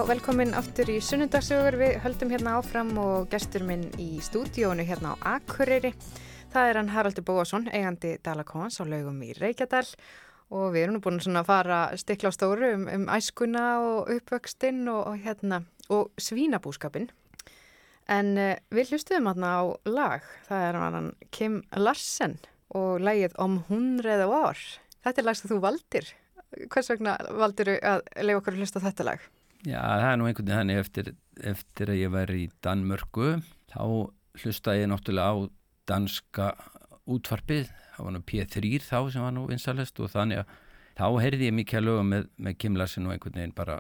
velkomin 0.07 0.51
aftur 0.57 0.89
í 0.91 0.97
sunnundagsögur. 0.99 1.77
Við 1.79 1.93
höldum 2.03 2.31
hérna 2.33 2.57
áfram 2.59 2.89
og 2.99 3.29
gestur 3.31 3.63
minn 3.63 3.85
í 4.01 4.17
stúdíónu 4.23 4.83
hérna 4.83 5.13
á 5.15 5.37
Akureyri. 5.37 5.93
Það 6.51 6.69
er 6.69 6.79
hann 6.79 6.89
Haraldur 6.91 7.23
Bóasson, 7.23 7.69
eigandi 7.71 8.17
Dalakons 8.25 8.81
á 8.81 8.83
laugum 8.83 9.21
í 9.23 9.31
Reykjadal 9.37 9.85
og 10.51 10.73
við 10.73 10.81
erum 10.83 10.97
nú 10.97 11.01
búin 11.05 11.39
að 11.39 11.47
fara 11.47 11.77
stikla 11.99 12.33
á 12.33 12.35
stóru 12.35 12.73
um, 12.75 12.87
um 12.91 13.05
æskuna 13.15 13.65
og 13.79 14.11
uppvöxtinn 14.11 14.81
og, 14.91 15.13
og 15.13 15.21
hérna 15.23 15.61
og 15.87 16.11
svínabúskapin. 16.19 17.07
En 18.11 18.33
uh, 18.35 18.55
við 18.75 18.91
hlustuðum 18.91 19.29
hérna 19.31 19.53
á 19.55 19.63
lag, 19.87 20.27
það 20.49 20.65
er 20.67 20.79
hann 20.81 21.13
Kim 21.31 21.61
Larsen 21.79 22.35
og 22.75 22.99
lagið 22.99 23.37
Om 23.39 23.61
hundreð 23.69 24.25
ár. 24.27 24.65
Þetta 25.05 25.23
er 25.23 25.29
lag 25.29 25.39
sem 25.39 25.53
þú 25.53 25.61
valdir. 25.63 26.11
Hvers 26.67 26.91
vegna 26.91 27.15
valdir 27.31 27.77
að 27.79 28.03
leiða 28.19 28.41
okkur 28.41 28.57
að 28.57 28.65
hlusta 28.65 28.83
þetta 28.83 29.09
lag? 29.13 29.31
Já, 29.63 29.79
það 29.79 30.09
er 30.09 30.17
nú 30.19 30.27
einhvern 30.27 30.49
veginn 30.49 30.59
þannig 30.59 30.81
eftir, 30.81 31.13
eftir 31.53 31.93
að 31.93 32.01
ég 32.01 32.11
væri 32.13 32.41
í 32.43 32.49
Danmörku 32.65 33.29
þá 33.71 33.83
hlusta 34.43 34.75
ég 34.75 34.89
náttúrulega 34.91 35.31
á 35.31 35.35
danska 35.87 36.49
útvarpið 37.09 37.69
það 37.93 38.05
var 38.07 38.15
nú 38.15 38.21
P3 38.27 38.73
þá 38.83 38.97
sem 39.13 39.23
var 39.23 39.33
nú 39.35 39.45
vinsalest 39.49 39.99
og 40.03 40.11
þannig 40.13 40.43
að 40.43 40.53
þá 40.97 41.05
heyrði 41.23 41.49
ég 41.49 41.57
mikið 41.57 41.79
að 41.79 41.87
lögum 41.87 42.11
með, 42.13 42.27
með 42.37 42.57
Kim 42.61 42.77
Larsen 42.79 43.07
og 43.07 43.15
einhvern 43.15 43.39
veginn 43.39 43.55
bara 43.55 43.79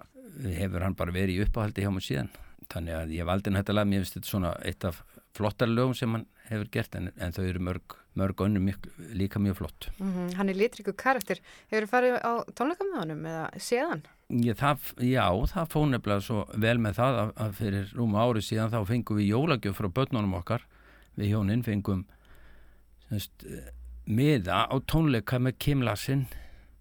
hefur 0.57 0.85
hann 0.85 0.97
bara 0.97 1.13
verið 1.13 1.39
í 1.39 1.45
uppáhaldi 1.45 1.83
hjá 1.85 1.91
mér 1.93 2.05
síðan. 2.05 2.31
Þannig 2.73 2.97
að 2.97 3.13
ég 3.17 3.27
valdi 3.27 3.53
þetta 3.53 3.75
lag, 3.75 3.89
mér 3.89 4.03
finnst 4.03 4.17
þetta 4.17 4.31
svona 4.31 4.53
eitt 4.65 4.87
af 4.87 5.03
flottar 5.35 5.69
lögum 5.69 5.93
sem 5.97 6.15
hann 6.15 6.25
hefur 6.49 6.71
gert 6.73 6.95
en, 6.97 7.11
en 7.17 7.35
þau 7.35 7.43
eru 7.45 7.61
mörg, 7.67 7.97
mörg 8.19 8.41
önnu 8.45 8.61
mjög, 8.63 8.89
líka 9.17 9.39
mjög 9.41 9.57
flott 9.61 9.89
Mm 9.99 10.33
Hann 10.37 10.49
er 10.49 10.57
litriku 10.57 10.93
karakter. 10.93 11.39
Hefur 11.71 11.87
þú 11.87 11.91
farið 11.91 12.17
á 12.21 12.31
tónleika 12.53 12.87
með 12.87 12.99
honum 13.01 13.25
eða 13.29 13.45
séðan? 13.57 14.03
Ég, 14.33 14.57
það, 14.57 14.91
já, 15.05 15.25
það 15.53 15.71
fóð 15.73 15.87
nefnilega 15.91 16.25
svo 16.25 16.43
vel 16.65 16.77
með 16.81 16.99
það 16.99 17.19
að, 17.23 17.33
að 17.45 17.57
fyrir 17.59 17.91
rúma 17.97 18.23
ári 18.23 18.41
síðan 18.41 18.71
þá 18.73 18.79
fengum 18.89 19.19
við 19.19 19.29
jólagjöf 19.33 19.77
frá 19.77 19.89
börnunum 19.99 20.37
okkar 20.39 20.65
við 21.19 21.33
hjóninn 21.33 21.65
fengum 21.65 22.05
semst, 23.09 23.45
miða 24.05 24.63
á 24.65 24.75
tónleika 24.89 25.39
með 25.39 25.59
Kim 25.59 25.83
Larsen 25.85 26.25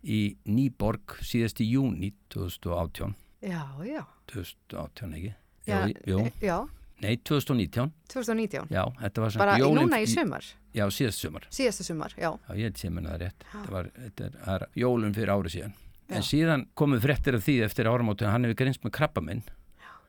í 0.03 0.37
Nýborg 0.49 1.19
síðast 1.23 1.61
í 1.63 1.69
júni 1.75 2.13
2018 2.33 3.15
Já, 3.43 3.63
já. 3.85 4.05
2018 4.33 5.15
ekki? 5.19 5.35
Já, 5.67 5.79
jú, 6.07 6.25
já. 6.43 6.57
Nei, 7.03 7.17
2019 7.27 7.91
2019? 8.13 8.69
Já, 8.71 8.85
þetta 9.01 9.25
var 9.25 9.39
Bara 9.43 9.57
í 9.59 9.71
núna 9.75 9.99
í 10.03 10.07
sumar? 10.11 10.45
Já, 10.73 10.85
síðast 10.95 11.25
sumar 11.25 11.47
Síðasta 11.51 11.87
sumar, 11.87 12.15
já. 12.17 12.31
Já, 12.31 12.53
ég 12.61 12.79
sé 12.79 12.91
mér 12.93 13.09
það 13.11 13.25
rétt. 13.25 13.49
Þetta 13.53 13.75
var, 13.75 13.89
þetta 13.97 14.29
er, 14.29 14.37
er 14.55 14.67
jólun 14.79 15.17
fyrir 15.17 15.33
ári 15.35 15.53
síðan. 15.53 15.75
En 16.13 16.25
síðan 16.27 16.67
komið 16.79 17.03
fréttir 17.07 17.37
af 17.39 17.45
því 17.47 17.57
eftir 17.67 17.89
áramótinu, 17.89 18.31
hann 18.31 18.47
hefur 18.47 18.59
grinst 18.63 18.83
með 18.85 18.95
krabba 18.99 19.23
minn 19.25 19.43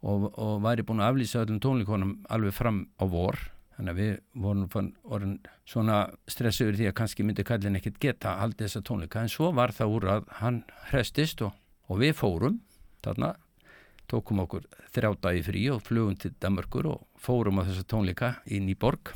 og, 0.03 0.29
og 0.35 0.61
væri 0.63 0.85
búin 0.85 1.01
að 1.01 1.13
aflýsa 1.13 1.43
öllum 1.43 1.61
tónleikonum 1.63 2.13
alveg 2.33 2.55
fram 2.55 2.83
á 2.99 3.05
vor. 3.07 3.39
Þannig 3.73 3.93
að 3.93 4.01
við 4.01 4.11
vorum 4.43 4.65
fann, 4.69 4.89
orðin 5.03 5.37
svona 5.65 6.03
stressu 6.29 6.67
yfir 6.67 6.77
því 6.77 6.89
að 6.91 6.97
kannski 6.99 7.25
myndi 7.25 7.45
kallin 7.47 7.79
ekkit 7.79 7.97
geta 8.03 8.35
haldið 8.41 8.67
þessa 8.67 8.83
tónleika. 8.85 9.23
En 9.23 9.31
svo 9.33 9.49
var 9.55 9.73
það 9.73 9.95
úr 9.95 10.09
að 10.17 10.27
hann 10.43 10.59
hrestist 10.91 11.41
og, 11.41 11.55
og 11.89 12.03
við 12.03 12.13
fórum 12.19 12.59
þarna, 13.03 13.33
tókum 14.13 14.43
okkur 14.43 14.67
þrjá 14.93 15.11
dagi 15.25 15.43
frí 15.45 15.63
og 15.73 15.81
flugum 15.85 16.17
til 16.19 16.33
Danmarkur 16.41 16.89
og 16.91 17.07
fórum 17.19 17.61
á 17.61 17.65
þessa 17.65 17.85
tónleika 17.89 18.35
inn 18.53 18.69
í 18.69 18.75
borg 18.77 19.13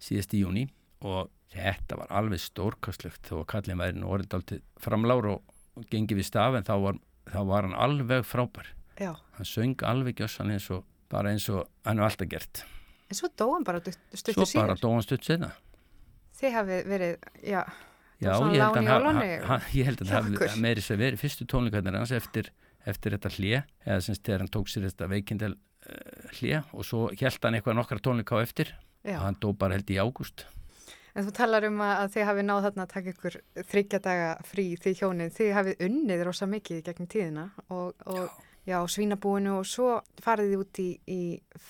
síðast 0.00 0.32
í 0.36 0.42
júni 0.44 0.64
og 1.04 1.28
þetta 1.52 1.98
var 2.00 2.14
alveg 2.20 2.40
stórkastlegt 2.42 3.28
þó 3.28 3.42
að 3.42 3.48
kallin 3.52 3.80
væri 3.80 4.00
nú 4.00 4.10
orðið 4.12 4.38
aldrei 4.38 4.62
framlár 4.80 5.30
og, 5.34 5.54
og 5.76 5.86
gengi 5.92 6.16
við 6.18 6.28
staf 6.30 6.56
en 6.56 6.66
þá 6.66 6.74
var, 6.84 7.00
þá 7.28 7.40
var 7.50 7.68
hann 7.68 7.76
alveg 7.76 8.26
frábær. 8.26 8.74
Já. 8.98 9.12
hann 9.36 9.46
söng 9.46 9.84
alveg 9.86 10.18
gjössan 10.18 10.50
eins 10.50 10.66
og 10.74 10.82
bara 11.12 11.30
eins 11.30 11.46
og 11.52 11.68
hann 11.86 12.00
hefur 12.00 12.08
alltaf 12.10 12.30
gert. 12.32 12.64
En 13.08 13.16
svo 13.16 13.30
dóan 13.38 13.64
bara 13.64 13.80
stuttur 13.84 14.40
svo 14.40 14.48
síðar. 14.48 14.72
bara 14.72 14.80
dóan 14.82 15.04
stutt 15.04 15.24
senna 15.24 15.52
Þið 16.38 16.52
hafið 16.54 16.82
verið, 16.86 17.14
já, 17.42 17.62
Já, 18.18 18.32
ég 18.34 18.58
held, 18.58 18.74
hann, 18.74 18.88
hann, 18.90 19.20
hann, 19.46 19.66
ég 19.74 19.86
held 19.86 20.00
að 20.02 20.10
það 20.10 20.28
hafi 20.42 20.62
meiri 20.62 20.82
sér 20.82 20.98
verið 20.98 21.20
fyrstu 21.22 21.44
tónleikarnir 21.50 21.94
hans 22.00 22.10
eftir, 22.14 22.48
eftir 22.86 23.16
þetta 23.16 23.32
hlje 23.36 23.62
eða 23.86 24.04
semst 24.04 24.26
þegar 24.26 24.44
hann 24.44 24.52
tók 24.58 24.70
sér 24.70 24.86
þetta 24.88 25.10
veikindel 25.10 25.54
uh, 25.54 26.28
hlje 26.38 26.62
og 26.72 26.86
svo 26.86 27.08
held 27.10 27.42
hann 27.42 27.58
eitthvað 27.58 27.80
nokkra 27.80 28.02
tónleika 28.04 28.38
á 28.38 28.44
eftir 28.44 28.74
Já. 29.02 29.18
og 29.18 29.26
hann 29.26 29.40
dó 29.40 29.50
bara 29.56 29.78
held 29.78 29.90
í 29.90 29.98
ágúst 29.98 30.46
En 31.18 31.26
þú 31.26 31.32
talar 31.34 31.64
um 31.66 31.80
að 31.82 32.12
þið 32.14 32.26
hafið 32.28 32.44
náð 32.46 32.64
þarna 32.66 32.84
að 32.84 32.90
taka 32.92 33.10
ykkur 33.10 33.36
þryggja 33.66 33.98
daga 34.04 34.26
frí 34.46 34.66
því 34.78 34.92
hjónin. 35.00 35.32
Þið 35.34 35.48
hafið 35.56 35.80
unnið 35.88 36.20
rosa 36.28 36.46
mikið 36.46 36.82
gegnum 36.86 37.08
tíðina 37.10 37.46
og, 37.74 38.04
og 38.06 38.36
já, 38.68 38.76
svínabúinu 38.86 39.56
og 39.58 39.66
svo 39.66 39.96
farið 40.22 40.52
þið 40.52 40.62
út 40.62 40.80
í, 40.84 40.88
í 41.10 41.20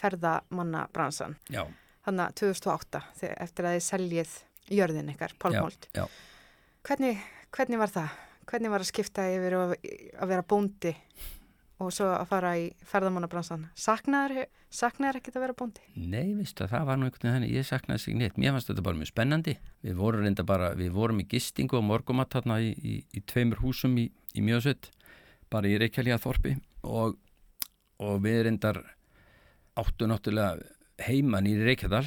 ferðamannabransan. 0.00 1.38
Já. 1.48 1.62
Þannig 2.04 2.24
að 2.26 2.36
2008 2.42 3.02
þegar, 3.22 3.38
eftir 3.46 3.68
að 3.70 3.78
þið 3.78 3.86
seljið 3.88 4.36
jörðin 4.78 5.12
ykkar, 5.14 5.36
Pálmóld. 5.40 5.88
Já, 5.96 6.04
já. 6.04 6.06
Hvernig, 6.88 7.24
hvernig 7.56 7.80
var 7.80 7.94
það? 7.94 8.20
Hvernig 8.49 8.72
var 8.72 8.80
að 8.80 8.88
skipta 8.88 9.26
yfir 9.28 9.59
að, 9.59 9.74
að 10.16 10.30
vera 10.30 10.44
bóndi 10.49 10.94
og 11.78 11.90
svo 11.94 12.09
að 12.11 12.30
fara 12.30 12.55
í 12.59 12.64
ferðamannabransan? 12.88 13.66
Saknaður, 13.78 14.49
saknaður 14.72 15.20
ekkert 15.20 15.36
að 15.36 15.44
vera 15.44 15.57
bóndi? 15.59 15.84
Nei, 16.01 16.32
veistu 16.38 16.64
að 16.64 16.72
það 16.72 16.88
var 16.88 16.99
nú 16.99 17.09
einhvern 17.09 17.34
veginn 17.34 17.53
ég 17.53 17.68
saknaði 17.68 18.03
sig 18.03 18.16
neitt, 18.18 18.40
mér 18.40 18.57
fannst 18.57 18.72
þetta 18.72 18.86
bara 18.88 18.99
mjög 18.99 19.11
spennandi. 19.12 19.55
Við 19.84 20.01
vorum 20.01 20.24
reynda 20.24 20.46
bara, 20.49 20.72
við 20.78 20.96
vorum 20.96 21.20
í 21.22 21.28
gistingu 21.28 21.78
og 21.78 21.86
morgumatt 21.86 22.32
þarna 22.34 22.59
í, 22.64 22.72
í, 22.72 22.96
í 23.12 23.24
tveimur 23.28 23.61
húsum 23.62 24.01
í, 24.01 24.09
í 24.32 24.44
Mjósveit, 24.49 24.90
bara 25.53 25.70
í 25.70 25.76
Reykjavíða 25.84 26.18
þorpi 26.24 26.57
og, 26.88 27.18
og 28.01 28.20
við 28.24 28.42
reyndar 28.49 28.80
áttu 29.78 30.09
náttúrulega 30.09 30.57
heiman 31.05 31.46
í 31.46 31.59
Reykjadal, 31.61 32.07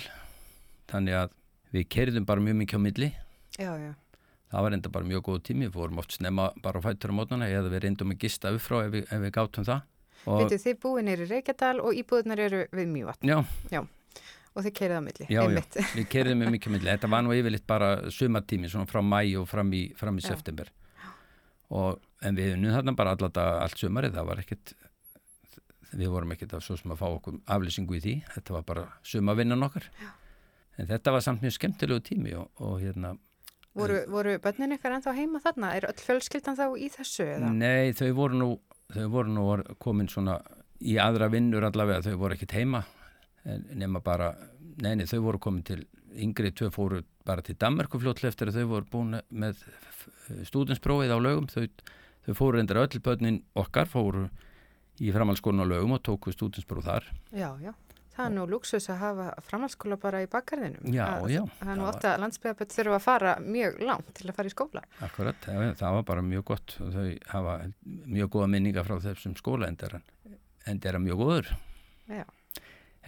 þannig 0.92 1.22
að 1.22 1.38
við 1.72 1.92
kerðum 1.96 2.28
bara 2.28 2.44
mjög 2.44 2.64
mikið 2.66 2.82
á 2.82 2.86
milli. 2.90 3.14
Já, 3.62 3.76
já. 3.78 3.94
Það 4.52 4.66
var 4.66 4.74
reynda 4.76 4.90
bara 4.92 5.08
mjög 5.08 5.24
góð 5.30 5.40
tími, 5.48 5.68
við 5.70 5.78
vorum 5.80 6.02
oft 6.02 6.12
snemma 6.18 6.50
bara 6.64 6.82
á 6.84 6.86
fættur 6.86 7.14
á 7.14 7.16
mótana 7.16 7.48
eða 7.48 7.72
við 7.72 7.84
reyndum 7.86 8.12
að 8.12 8.20
gista 8.26 8.52
upp 8.52 8.64
frá 8.66 8.82
ef 8.84 8.92
við, 8.92 9.06
ef 9.08 9.22
við 9.24 9.32
gátum 9.38 9.68
það. 9.68 9.86
Vitið, 10.26 10.62
þið 10.66 10.78
búin 10.84 11.08
er 11.10 11.24
í 11.24 11.28
Reykjadal 11.30 11.78
og 11.82 11.96
íbúðunar 11.98 12.42
eru 12.44 12.60
við 12.76 12.92
Mývatn. 12.92 13.32
Já. 13.32 13.40
Já. 13.72 13.82
Og 14.52 14.66
þið 14.66 14.74
keirið 14.78 15.00
á 15.00 15.04
milli. 15.08 15.26
Já, 15.32 15.42
einmitt. 15.48 15.78
já, 15.80 15.88
við 15.98 16.08
kerðum 16.12 16.42
með 16.44 16.52
mikið 16.58 16.74
milli. 16.76 16.92
Þetta 16.92 17.10
var 17.14 17.24
nú 17.24 17.34
yfirleitt 17.38 17.66
bara 17.72 17.90
sumatími, 18.12 18.70
svona 18.70 18.90
frá 18.92 19.00
mæ 19.00 19.22
og 19.40 19.48
fram 19.48 19.72
í, 19.74 19.82
fram 19.96 20.20
í 20.20 20.24
Já. 20.26 20.34
september. 20.34 20.70
Og, 21.72 22.02
en 22.28 22.36
við 22.36 22.58
unnum 22.58 22.76
þarna 22.76 22.96
bara 23.00 23.16
alltaf 23.16 23.40
allt 23.64 23.80
sumarið, 23.80 24.18
það 24.20 24.28
var 24.28 24.44
ekkert, 24.44 24.74
við 25.96 26.12
vorum 26.12 26.36
ekkert 26.36 26.58
að 26.60 26.66
svo 26.68 26.76
sem 26.82 26.92
að 26.92 27.00
fá 27.00 27.08
okkur 27.08 27.40
aflýsingu 27.56 27.96
í 27.96 28.04
því. 28.04 28.16
Þetta 28.36 28.58
var 28.58 28.68
bara 28.68 28.86
sumavinnan 29.08 29.64
okkar. 29.70 29.88
en 30.76 30.92
þetta 30.92 31.16
var 31.16 31.24
samt 31.24 31.42
mjög 31.46 31.56
skemmtilegu 31.56 32.04
tími 32.12 32.36
og, 32.36 32.52
og 32.60 32.82
hérna 32.84 33.16
Voru, 33.78 34.02
voru 34.12 34.36
bönnin 34.44 34.76
ykkar 34.76 34.98
ennþá 34.98 35.14
heima 35.16 35.40
þarna? 35.44 35.76
Er 35.78 35.88
öll 35.88 36.02
fjölskyldan 36.02 36.58
þá 36.60 36.66
í 36.76 36.90
þessu? 36.92 37.28
Eða? 37.38 37.52
Nei, 37.56 37.94
þau 37.96 38.10
voru 38.18 38.40
nú, 38.40 38.50
þau 38.92 39.06
voru 39.14 39.32
nú 39.32 39.46
komin 39.80 40.10
svona 40.12 40.42
í 40.82 40.98
aðra 41.00 41.30
vinnur 41.32 41.64
allavega, 41.70 42.04
þau 42.10 42.20
voru 42.20 42.36
ekkit 42.36 42.58
heima 42.58 42.84
nema 43.46 44.02
bara, 44.04 44.34
neini, 44.82 45.08
þau 45.10 45.22
voru 45.26 45.42
komin 45.42 45.64
til 45.66 45.82
yngri 46.12 46.52
tvö 46.54 46.70
fóru 46.74 47.02
bara 47.26 47.44
til 47.46 47.56
Danmarku 47.60 48.00
fljótlega 48.02 48.34
eftir 48.34 48.52
að 48.52 48.60
þau 48.60 48.68
voru 48.76 48.90
búin 48.92 49.20
með 49.30 49.64
stúdinsprófið 50.50 51.14
á 51.16 51.20
lögum, 51.22 51.48
þau, 51.50 51.66
þau 52.28 52.34
fóru 52.38 52.62
endur 52.62 52.82
öll 52.84 53.04
bönnin 53.04 53.42
okkar, 53.58 53.90
fóru 53.90 54.28
í 55.02 55.14
framhaldsskólinu 55.14 55.66
á 55.66 55.72
lögum 55.72 55.96
og 55.98 56.04
tóku 56.06 56.34
stúdinspróf 56.36 56.86
þar. 56.86 57.08
Já, 57.32 57.50
já. 57.64 57.74
Það 58.22 58.28
er 58.30 58.34
nú 58.36 58.44
luxus 58.52 58.86
að 58.94 59.00
hafa 59.02 59.24
framhaldsskóla 59.48 59.98
bara 60.02 60.20
í 60.22 60.28
bakkarðinum. 60.30 60.92
Já, 60.94 61.06
að, 61.08 61.32
já. 61.34 61.40
Það 61.58 61.72
er 61.74 61.80
nú 61.80 61.86
ofta 61.90 62.10
að 62.12 62.20
landsbyggaböld 62.22 62.76
þurfa 62.76 62.98
að 62.98 63.06
fara 63.06 63.32
mjög 63.42 63.80
langt 63.88 64.12
til 64.20 64.28
að 64.28 64.36
fara 64.38 64.52
í 64.52 64.54
skóla. 64.54 64.84
Akkurat, 65.08 65.48
það, 65.48 65.88
var 65.98 66.06
bara 66.12 66.26
mjög 66.28 66.46
gott 66.52 66.76
og 66.86 66.92
þau 66.94 67.08
hafa 67.32 67.56
mjög 67.88 68.30
góða 68.36 68.52
minninga 68.54 68.86
frá 68.86 68.94
þessum 69.08 69.34
skóla 69.40 69.72
en 69.72 69.80
það 69.82 70.92
er 70.92 71.00
mjög 71.02 71.24
góður. 71.24 71.52
Já. 72.12 72.24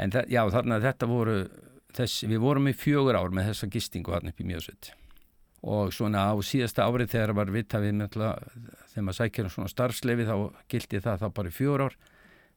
En 0.02 0.16
það, 0.16 0.34
já, 0.34 0.42
þarna 0.58 0.82
þetta 0.88 1.12
voru, 1.14 1.38
þess, 1.94 2.26
við 2.26 2.42
vorum 2.42 2.72
í 2.72 2.74
fjögur 2.74 3.20
ár 3.22 3.38
með 3.38 3.52
þessa 3.52 3.70
gistingu 3.78 4.18
hann 4.18 4.34
upp 4.34 4.42
í 4.42 4.50
Mjósveit 4.50 4.94
og 5.64 5.94
svona 5.96 6.26
á 6.28 6.36
síðasta 6.44 6.84
árið 6.84 7.14
þegar 7.14 7.32
var 7.38 7.52
vittavið 7.54 7.94
með 7.96 8.18
þegar 8.18 9.06
maður 9.06 9.18
sækir 9.22 9.46
um 9.48 9.54
svona 9.54 9.72
starfslefi 9.72 10.26
þá 10.28 10.36
gildi 10.74 11.00
það 11.06 11.22
þá 11.22 11.28
bara 11.38 11.52
í 11.52 11.56
fjögur 11.56 11.86
ár 11.86 11.96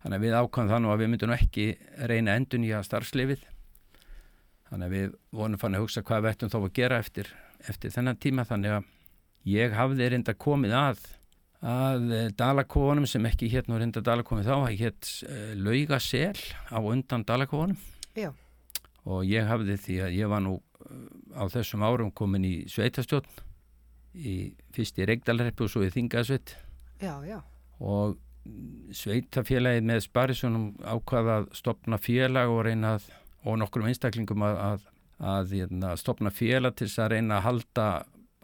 Þannig 0.02 0.18
að 0.18 0.24
við 0.26 0.36
ákvæmum 0.36 0.70
það 0.70 0.82
nú 0.82 0.92
að 0.92 1.02
við 1.02 1.10
myndum 1.12 1.34
ekki 1.36 1.66
reyna 2.10 2.36
endun 2.38 2.66
í 2.66 2.72
að 2.76 2.86
starfslefið. 2.88 3.44
Þannig 4.66 4.86
að 4.86 4.94
við 4.96 5.14
vonum 5.38 5.62
fann 5.62 5.78
að 5.78 5.84
hugsa 5.84 6.02
hvað 6.06 6.24
við 6.24 6.32
ættum 6.34 6.52
þá 6.52 6.58
að 6.60 6.72
gera 6.78 6.98
eftir, 7.02 7.30
eftir 7.70 7.94
þennan 7.94 8.20
tíma. 8.22 8.46
Þannig 8.46 8.76
að 8.76 8.90
ég 9.46 9.76
hafði 9.78 10.10
reynda 10.12 10.34
komið 10.46 10.76
að, 10.78 11.04
að 11.62 12.14
Dalakónum 12.38 13.06
sem 13.08 13.28
ekki 13.30 13.50
hétt 13.54 13.70
nú 13.70 13.78
reynda 13.80 14.02
Dalakónum 14.04 14.46
þá, 14.46 14.56
hétt 14.74 15.10
uh, 15.28 15.52
Laugasel 15.58 16.34
á 16.70 16.78
undan 16.82 17.24
Dalakónum. 17.26 17.78
Já. 18.18 18.32
Og 19.06 19.22
ég 19.28 19.46
hafði 19.46 19.78
því 19.78 19.98
að 20.02 20.16
ég 20.18 20.30
var 20.30 20.42
nú 20.42 20.58
á 21.34 21.44
þessum 21.50 21.84
árum 21.86 22.12
komin 22.14 22.46
í 22.46 22.54
Sveitastjórn, 22.70 23.26
í, 24.18 24.52
fyrst 24.74 24.98
í 24.98 25.06
Reykdalreppu 25.08 25.66
og 25.66 25.72
svo 25.72 25.84
í 25.86 25.90
Þingasveit. 25.94 26.56
Já, 27.02 27.14
já. 27.26 27.38
Og 27.78 28.16
sveitafélagið 28.96 29.88
með 29.88 30.02
Sparisunum 30.06 30.66
ákvaða 30.84 31.40
að 31.40 31.48
stopna 31.58 31.98
félag 32.00 32.52
og 32.52 32.62
reyna 32.68 32.96
að, 32.96 33.08
og 33.46 33.58
nokkrum 33.62 33.88
einstaklingum 33.90 34.44
að, 34.46 34.60
að, 34.68 34.86
að 35.32 35.56
hérna, 35.58 35.96
stopna 36.00 36.32
félag 36.34 36.78
til 36.78 36.88
þess 36.88 37.02
að 37.04 37.12
reyna 37.16 37.40
að 37.40 37.46
halda 37.48 37.88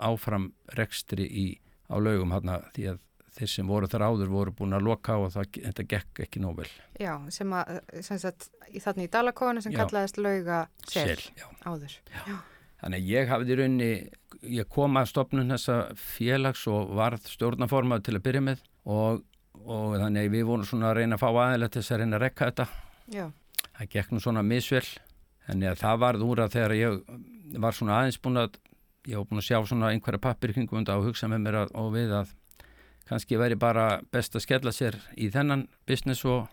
áfram 0.03 0.51
rekstri 0.77 1.27
í, 1.27 1.47
á 1.93 1.97
laugum 2.03 2.35
hérna 2.35 2.61
því 2.75 2.93
að 2.95 3.03
þeir 3.33 3.49
sem 3.49 3.69
voru 3.69 3.89
þar 3.89 4.07
áður 4.11 4.33
voru 4.33 4.55
búin 4.57 4.77
að 4.77 4.87
loka 4.87 5.17
og 5.21 5.31
það, 5.33 5.59
þetta 5.71 5.85
gekk 5.89 6.23
ekki 6.27 6.43
nóg 6.43 6.59
vel. 6.61 6.71
Já, 7.01 7.15
sem 7.33 7.53
að, 7.57 7.79
sem 8.05 8.21
sagt, 8.21 8.51
í 8.69 8.83
þarna 8.83 9.07
í 9.07 9.13
Dalakónu 9.13 9.63
sem 9.65 9.73
já. 9.73 9.81
kallaðist 9.81 10.21
lauga 10.21 10.67
sel, 10.85 11.17
áður. 11.65 11.97
Já. 12.13 12.25
já. 12.29 12.37
Þannig 12.83 13.09
ég 13.09 13.29
hafði 13.31 13.57
raunni, 13.61 13.91
ég 14.51 14.69
kom 14.73 14.99
að 14.99 15.13
stopnum 15.13 15.53
þessa 15.55 15.77
félags 15.97 16.65
og 16.71 16.91
varð 16.99 17.29
stjórnaformað 17.31 18.09
til 18.09 18.17
að 18.19 18.25
byrja 18.27 18.45
með 18.49 18.65
og 18.91 19.23
og 19.67 19.97
þannig 20.01 20.31
við 20.33 20.45
vorum 20.49 20.67
svona 20.69 20.91
að 20.91 21.01
reyna 21.01 21.19
að 21.19 21.23
fá 21.23 21.29
aðeins 21.31 21.73
til 21.73 21.81
þess 21.83 21.95
að 21.95 22.03
reyna 22.03 22.19
að 22.19 22.25
rekka 22.27 22.51
þetta 22.51 22.67
Já. 23.13 23.25
það 23.79 23.91
gekk 23.95 24.13
nú 24.13 24.23
svona 24.23 24.45
misvel 24.47 24.85
þannig 25.47 25.73
að 25.73 25.81
það 25.83 26.05
varð 26.05 26.27
úr 26.27 26.45
að 26.45 26.55
þegar 26.57 26.77
ég 26.79 27.01
var 27.63 27.77
svona 27.77 27.99
aðeins 28.01 28.21
búin 28.23 28.43
að 28.43 28.61
ég 29.11 29.19
var 29.19 29.27
búin 29.31 29.43
að 29.43 29.49
sjá 29.49 29.59
svona 29.67 29.91
einhverja 29.91 30.23
pappir 30.23 30.55
kringum 30.55 30.87
og 30.87 31.09
hugsa 31.09 31.29
með 31.31 31.45
mér 31.47 31.61
að, 31.65 31.75
og 31.75 31.91
við 31.97 32.15
að 32.21 32.35
kannski 33.09 33.39
væri 33.41 33.59
bara 33.59 33.87
best 34.15 34.37
að 34.39 34.47
skella 34.47 34.73
sér 34.73 34.97
í 35.19 35.29
þennan 35.33 35.67
business 35.89 36.25
og, 36.25 36.47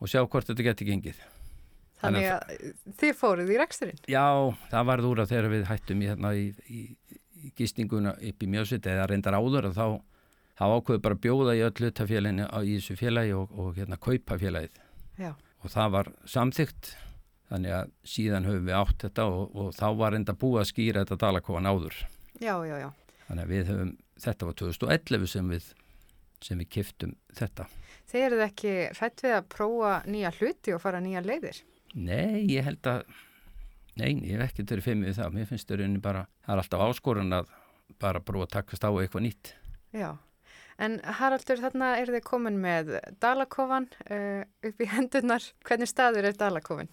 og 0.00 0.10
sjá 0.10 0.22
hvort 0.24 0.48
þetta 0.48 0.70
geti 0.70 0.88
gengið 0.88 1.20
Þannig 2.02 2.24
að, 2.26 2.40
að 2.50 2.94
þið 2.98 3.12
fóruð 3.14 3.50
í 3.52 3.58
reksturinn? 3.60 4.00
Já, 4.10 4.26
það 4.72 4.86
varð 4.88 5.04
úr 5.06 5.20
að 5.22 5.34
þegar 5.34 5.52
við 5.52 5.68
hættum 5.68 6.00
í, 6.02 6.08
hérna, 6.10 6.32
í, 6.34 6.48
í, 6.66 6.80
í 7.38 7.52
gístinguna 7.58 8.16
upp 8.18 8.42
í 8.42 8.48
mjösitt 8.50 8.88
eða 8.90 9.04
reyndar 9.10 9.36
áður 9.38 9.68
að 9.70 9.78
þá 9.78 9.86
þá 10.62 10.78
ákveðu 10.78 11.02
bara 11.02 11.18
bjóða 11.18 11.54
í 11.58 11.62
öll 11.66 11.74
hlutafélaginu 11.80 12.46
í 12.62 12.76
þessu 12.76 12.96
félagi 12.98 13.34
og, 13.34 13.54
og 13.58 13.74
hérna 13.78 13.98
kaupa 13.98 14.38
félagið 14.38 14.78
Já. 15.18 15.32
og 15.34 15.72
það 15.72 15.94
var 15.96 16.10
samþygt 16.30 16.92
þannig 17.50 17.74
að 17.76 17.90
síðan 18.08 18.46
höfum 18.48 18.68
við 18.68 18.78
átt 18.78 19.06
þetta 19.06 19.26
og, 19.28 19.42
og 19.58 19.74
þá 19.76 19.86
var 19.98 20.16
enda 20.16 20.36
búið 20.38 20.62
að 20.62 20.68
skýra 20.70 21.02
þetta 21.02 21.18
dalakofan 21.26 21.68
áður. 21.68 21.98
Já, 22.40 22.54
já, 22.64 22.88
þannig 23.26 23.44
að 23.44 23.52
við 23.52 23.72
höfum, 23.72 23.92
þetta 24.24 24.48
var 24.48 24.58
2011 24.62 25.28
sem 25.34 25.52
við, 25.52 25.68
sem 26.48 26.62
við 26.62 26.70
kiftum 26.78 27.12
þetta. 27.36 27.68
Þeir 28.12 28.24
eruð 28.28 28.46
ekki 28.46 28.72
hrætt 28.96 29.26
við 29.26 29.36
að 29.36 29.50
prófa 29.52 29.92
nýja 30.08 30.32
hluti 30.38 30.74
og 30.76 30.82
fara 30.84 31.02
nýja 31.02 31.24
leiðir? 31.26 31.62
Nei, 31.92 32.46
ég 32.48 32.64
held 32.64 32.88
að 32.88 33.04
nei, 34.00 34.10
ég 34.30 34.40
hef 34.40 34.62
verið 34.62 34.86
feimið 34.86 35.10
við 35.10 35.18
það. 35.20 35.36
Mér 35.36 35.48
finnst 35.50 35.72
það 35.72 35.96
bara, 36.04 36.26
það 36.46 36.54
er 36.54 36.64
alltaf 36.64 36.84
áskorun 36.88 37.40
að 37.40 37.56
bara 38.00 38.24
prófa 38.24 38.48
að 38.48 38.54
takast 38.56 38.86
á 38.88 38.90
eitthvað 38.94 39.26
nýtt. 39.28 39.56
Já 39.92 40.14
En 40.80 41.00
Haraldur, 41.18 41.60
þarna 41.60 41.94
er 42.00 42.12
þið 42.14 42.24
komin 42.26 42.58
með 42.62 42.94
Dalakofan 43.22 43.88
uh, 44.08 44.42
upp 44.64 44.80
í 44.80 44.88
hendunar. 44.88 45.44
Hvernig 45.66 45.90
staður 45.90 46.30
er 46.30 46.38
Dalakofin? 46.38 46.92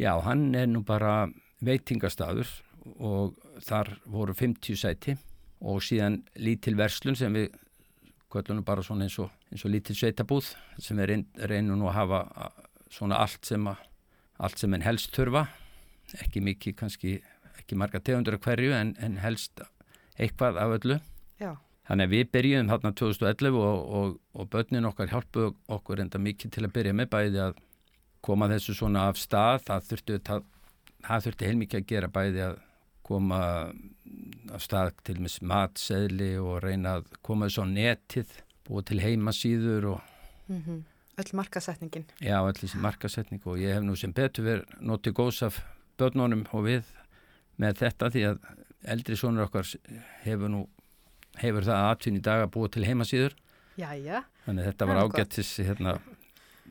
Já, 0.00 0.16
hann 0.24 0.50
er 0.58 0.68
nú 0.70 0.82
bara 0.84 1.28
veitingastadur 1.62 2.48
og 2.98 3.36
þar 3.62 3.94
voru 4.10 4.34
50 4.34 4.78
sæti 4.78 5.14
og 5.62 5.82
síðan 5.84 6.22
lítil 6.42 6.74
verslun 6.78 7.16
sem 7.18 7.34
við 7.36 7.52
kvöllunum 8.32 8.64
bara 8.66 8.82
svona 8.82 9.06
eins 9.06 9.18
og, 9.22 9.30
eins 9.52 9.64
og 9.66 9.72
lítil 9.74 9.96
sveitabúð 9.96 10.52
sem 10.80 10.98
við 10.98 11.10
reyn, 11.10 11.26
reynum 11.36 11.78
nú 11.78 11.90
að 11.90 11.98
hafa 12.00 12.22
svona 12.92 13.20
allt 13.22 13.46
sem, 13.46 13.66
að, 13.68 13.82
allt 14.42 14.62
sem 14.62 14.74
en 14.74 14.84
helst 14.84 15.12
þurfa. 15.16 15.46
Ekki 16.24 16.42
mikið, 16.44 16.76
kannski 16.80 17.18
ekki 17.60 17.78
marga 17.78 18.00
tegundur 18.02 18.38
af 18.38 18.44
hverju 18.46 18.72
en, 18.76 18.94
en 19.00 19.20
helst 19.22 19.62
eitthvað 20.18 20.58
af 20.60 20.76
öllu. 20.78 20.98
Já. 21.40 21.54
Þannig 21.88 22.08
að 22.08 22.14
við 22.14 22.28
byrjum 22.36 22.68
þarna 22.70 22.92
2011 23.00 23.56
og, 23.58 23.78
og, 23.98 24.10
og 24.38 24.50
börnin 24.52 24.86
okkar 24.86 25.10
hjálpuð 25.10 25.48
okkur 25.76 26.02
enda 26.04 26.20
mikið 26.22 26.54
til 26.54 26.66
að 26.66 26.74
byrja 26.76 26.94
með 26.94 27.08
bæði 27.14 27.40
að 27.48 27.56
koma 28.22 28.48
þessu 28.52 28.76
svona 28.78 29.08
af 29.10 29.18
stað. 29.18 29.64
Það 29.66 29.88
þurfti, 29.88 30.20
það, 30.28 30.44
það 31.08 31.26
þurfti 31.26 31.50
heilmikið 31.50 31.80
að 31.80 31.88
gera 31.90 32.12
bæði 32.14 32.44
að 32.46 32.60
koma 33.02 33.40
af 34.54 34.62
stað 34.62 34.94
til 35.08 35.18
með 35.24 35.36
matseðli 35.50 36.30
og 36.38 36.62
reyna 36.62 36.96
að 37.00 37.10
koma 37.26 37.48
þessu 37.48 37.66
á 37.66 37.74
netið, 37.74 38.34
búið 38.68 38.88
til 38.92 39.02
heimasýður 39.02 39.90
og... 39.96 40.08
Mm 40.46 40.62
-hmm. 40.62 40.80
Öll 41.18 41.36
markasetningin. 41.36 42.06
Já, 42.20 42.40
öll 42.40 42.56
þessi 42.56 42.78
markasetning 42.80 43.42
og 43.44 43.58
ég 43.58 43.74
hef 43.74 43.82
nú 43.84 43.96
sem 43.96 44.12
betur 44.12 44.44
verið 44.44 44.64
notið 44.80 45.12
góðs 45.12 45.42
af 45.42 45.60
börnunum 45.98 46.46
og 46.52 46.64
við 46.64 46.84
með 47.60 47.82
þetta 47.82 48.10
því 48.10 48.22
að 48.30 48.38
eldri 48.94 49.16
sonur 49.16 49.44
okkar 49.44 49.66
hefur 50.24 50.48
nú 50.48 50.68
hefur 51.40 51.64
það 51.64 51.86
aðtun 51.88 52.18
í 52.18 52.24
dag 52.24 52.44
að 52.44 52.52
búa 52.56 52.68
til 52.72 52.84
heimasýður 52.84 53.38
Jæja. 53.80 54.22
Þannig 54.46 54.68
þetta 54.68 54.88
var 54.88 55.00
ágættis 55.06 55.50
hérna, 55.64 55.94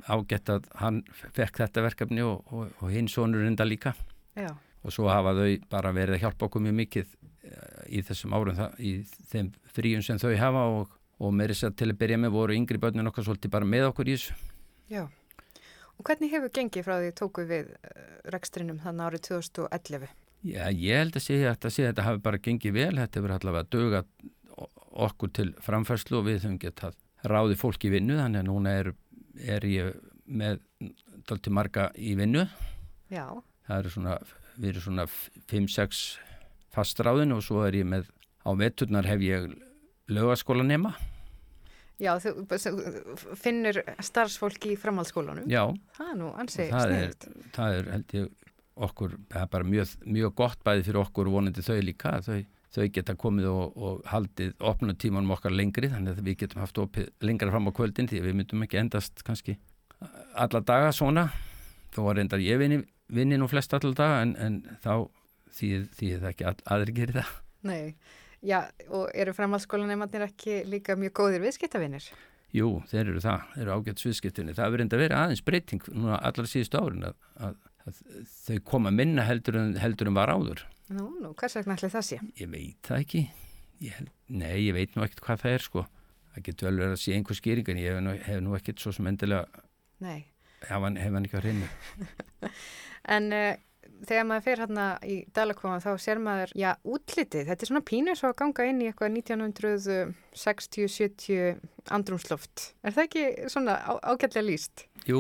ágætt 0.06 0.52
að 0.54 0.68
hann 0.82 1.02
fekk 1.34 1.64
þetta 1.64 1.86
verkefni 1.88 2.26
og, 2.26 2.44
og, 2.54 2.70
og 2.82 2.94
hinn 2.94 3.10
sonur 3.10 3.46
enda 3.48 3.66
líka. 3.66 3.96
Já. 4.38 4.54
og 4.82 4.94
svo 4.96 5.10
hafa 5.12 5.34
þau 5.36 5.50
bara 5.70 5.92
verið 5.92 6.16
að 6.16 6.22
hjálpa 6.24 6.46
okkur 6.48 6.62
mjög 6.64 6.76
mikið 6.78 7.10
eh, 7.44 7.82
í 7.98 8.04
þessum 8.08 8.32
árum 8.34 8.62
í 8.80 8.92
þeim 9.30 9.50
fríum 9.76 10.06
sem 10.06 10.22
þau 10.22 10.32
hafa 10.40 10.62
og, 10.72 10.94
og 11.20 11.34
með 11.36 11.52
þess 11.52 11.68
að 11.68 11.76
til 11.82 11.90
að 11.92 12.00
byrja 12.00 12.20
með 12.24 12.32
voru 12.38 12.56
yngri 12.56 12.80
börnun 12.82 13.12
okkar 13.12 13.28
svolítið 13.28 13.54
bara 13.58 13.68
með 13.68 13.90
okkur 13.90 14.10
í 14.10 14.16
þessu. 14.16 14.38
Já, 14.90 15.04
og 15.98 16.08
hvernig 16.08 16.32
hefur 16.32 16.54
gengið 16.56 16.88
frá 16.88 16.96
því 16.96 17.12
tóku 17.20 17.46
við 17.52 17.76
uh, 17.76 18.00
rekstrinum 18.34 18.80
þannig 18.82 19.10
árið 19.10 19.26
2011? 19.28 20.16
Já, 20.48 20.64
ég 20.72 21.04
held 21.04 21.20
að 21.20 21.28
segja 21.28 21.52
að 21.52 21.68
þetta 21.76 22.08
hafi 22.08 22.24
bara 22.26 22.42
gengið 22.48 22.78
vel, 22.80 22.94
þetta 23.04 23.20
hefur 23.20 23.36
allavega 23.36 23.70
dögat 23.76 24.32
okkur 24.92 25.32
til 25.36 25.54
framfærslu 25.64 26.20
og 26.20 26.28
við 26.28 26.42
höfum 26.42 26.60
getað 26.62 26.98
ráði 27.28 27.58
fólk 27.60 27.86
í 27.86 27.94
vinnu 27.94 28.18
þannig 28.18 28.42
að 28.42 28.50
núna 28.50 28.76
er, 28.82 28.92
er 29.40 29.68
ég 29.70 29.94
með 30.26 30.62
dalti 31.30 31.54
marga 31.54 31.90
í 31.96 32.16
vinnu. 32.18 32.48
Já. 33.12 33.28
það 33.68 33.78
eru 33.78 33.94
svona 33.94 34.18
við 34.56 34.70
erum 34.72 34.86
svona 34.86 35.06
5-6 35.52 36.02
fastráðin 36.72 37.36
og 37.36 37.44
svo 37.46 37.64
er 37.68 37.78
ég 37.82 37.88
með 37.88 38.10
á 38.48 38.52
veturnar 38.58 39.08
hef 39.08 39.24
ég 39.24 39.50
lögaskóla 40.12 40.66
nema 40.68 40.96
Já, 42.02 42.16
þú 42.18 42.48
finnur 43.38 43.78
starfsfólki 44.02 44.72
í 44.74 44.78
framhaldsskólanum. 44.80 45.46
Já. 45.46 45.68
Það 45.94 46.08
er 46.08 46.16
nú 46.18 46.30
ansið 46.42 46.72
sniðt 46.74 47.28
Það 47.54 47.76
er 47.76 47.90
held 47.94 48.16
ég 48.18 48.32
okkur, 48.82 49.14
það 49.30 49.44
er 49.44 49.52
bara 49.54 49.68
mjög, 49.68 49.92
mjög 50.18 50.34
gott 50.40 50.64
bæði 50.66 50.88
fyrir 50.88 51.02
okkur 51.04 51.30
og 51.30 51.36
vonandi 51.38 51.66
þau 51.66 51.78
líka 51.86 52.16
þau 52.26 52.40
þau 52.72 52.88
geta 52.96 53.18
komið 53.20 53.50
og, 53.52 53.76
og 53.76 54.02
haldið 54.08 54.54
opnum 54.60 54.96
tímanum 54.96 55.36
okkar 55.36 55.54
lengri 55.56 55.92
þannig 55.92 56.18
að 56.18 56.26
við 56.30 56.40
getum 56.46 56.64
haft 56.64 56.80
opið 56.80 57.12
lengra 57.26 57.52
fram 57.52 57.68
á 57.68 57.72
kvöldin 57.76 58.08
því 58.08 58.24
við 58.28 58.38
myndum 58.40 58.64
ekki 58.66 58.80
endast 58.80 59.24
kannski 59.28 59.58
alla 60.40 60.64
daga 60.64 60.94
svona 60.96 61.28
þó 61.92 62.06
var 62.08 62.22
reyndar 62.22 62.42
ég 62.42 62.62
vinni 62.62 62.82
vinni 63.12 63.38
nú 63.38 63.48
flest 63.52 63.74
alltaf 63.76 63.96
daga 63.98 64.24
en, 64.26 64.36
en 64.40 64.58
þá 64.84 64.94
þýð, 65.52 65.88
það 66.00 66.28
ekki 66.32 66.48
að 66.50 66.66
aðri 66.76 66.98
gerir 66.98 67.18
það. 67.20 67.32
Nei, 67.68 67.96
já, 68.46 68.60
og 68.90 69.10
eru 69.14 69.34
framhaldsskólaneimannir 69.38 70.28
ekki 70.30 70.62
líka 70.70 70.98
mjög 71.00 71.16
góðir 71.20 71.44
viðskiptavinnir? 71.46 72.08
Jú, 72.56 72.70
þeir 72.92 73.04
eru 73.06 73.24
það, 73.24 73.44
þeir 73.54 73.66
eru 73.66 73.76
ágætt 73.78 74.04
sviðskiptinni. 74.04 74.56
Það 74.56 74.72
verður 74.74 74.86
enda 74.86 74.98
að 74.98 75.04
vera 75.06 75.20
aðeins 75.26 75.44
breyting 75.48 75.92
núna 75.94 76.18
allar 76.20 76.50
síðustu 76.52 76.82
árin 76.82 77.06
að, 77.08 77.20
að 77.48 77.60
þau 77.86 78.58
koma 78.68 78.92
minna 78.94 79.24
heldur 79.28 79.56
en, 79.62 79.72
heldur 79.82 80.08
en 80.12 80.18
var 80.18 80.30
áður. 80.34 80.60
Nú, 80.92 81.06
nú, 81.24 81.30
hvers 81.40 81.56
vegna 81.56 81.76
ætli 81.78 81.90
það 81.94 82.06
sé? 82.10 82.18
Ég 82.42 82.50
veit 82.52 82.80
það 82.88 82.98
ekki. 83.06 83.22
Ég, 83.82 83.92
held- 83.98 84.12
nei, 84.28 84.58
ég 84.68 84.74
veit 84.76 84.92
nú 84.96 85.02
ekkert 85.06 85.24
hvað 85.26 85.42
það 85.46 85.56
er 85.58 85.64
sko. 85.66 85.82
Það 86.36 86.46
getur 86.48 86.66
vel 86.70 86.80
verið 86.82 86.96
að 86.96 87.02
sé 87.02 87.10
einhver 87.18 87.38
skýring 87.40 87.68
en 87.74 87.82
ég 87.82 87.90
hef 87.96 88.00
nú, 88.06 88.12
hef 88.28 88.40
nú 88.46 88.52
ekkert 88.60 88.80
svo 88.84 88.92
sem 88.96 89.10
endilega, 89.10 89.46
Nei, 90.02 90.20
hef 90.64 90.80
hann, 90.86 90.98
hef 91.02 91.12
hann 91.14 91.26
ekki 91.28 91.38
á 91.40 91.42
hreinu. 91.44 91.68
en 93.16 93.26
uh, 93.36 93.54
þegar 94.08 94.26
maður 94.30 94.46
fer 94.48 94.60
hérna 94.64 94.86
í 95.06 95.08
Dalakoma 95.36 95.78
þá 95.84 95.92
sér 96.02 96.18
maður, 96.24 96.50
já, 96.58 96.72
útlitið, 96.88 97.46
þetta 97.50 97.62
er 97.66 97.70
svona 97.72 97.84
pínu 97.92 98.12
svo 98.18 98.28
að 98.32 98.40
ganga 98.44 98.62
inn 98.70 98.82
í 98.82 98.88
eitthvað 98.90 99.16
1960-70 99.18 101.60
andrumsloft. 101.98 102.56
Er 102.86 102.92
það 102.96 103.06
ekki 103.10 103.24
svona 103.52 103.74
ágætlega 104.02 104.46
líst? 104.48 104.76
Jú, 105.10 105.20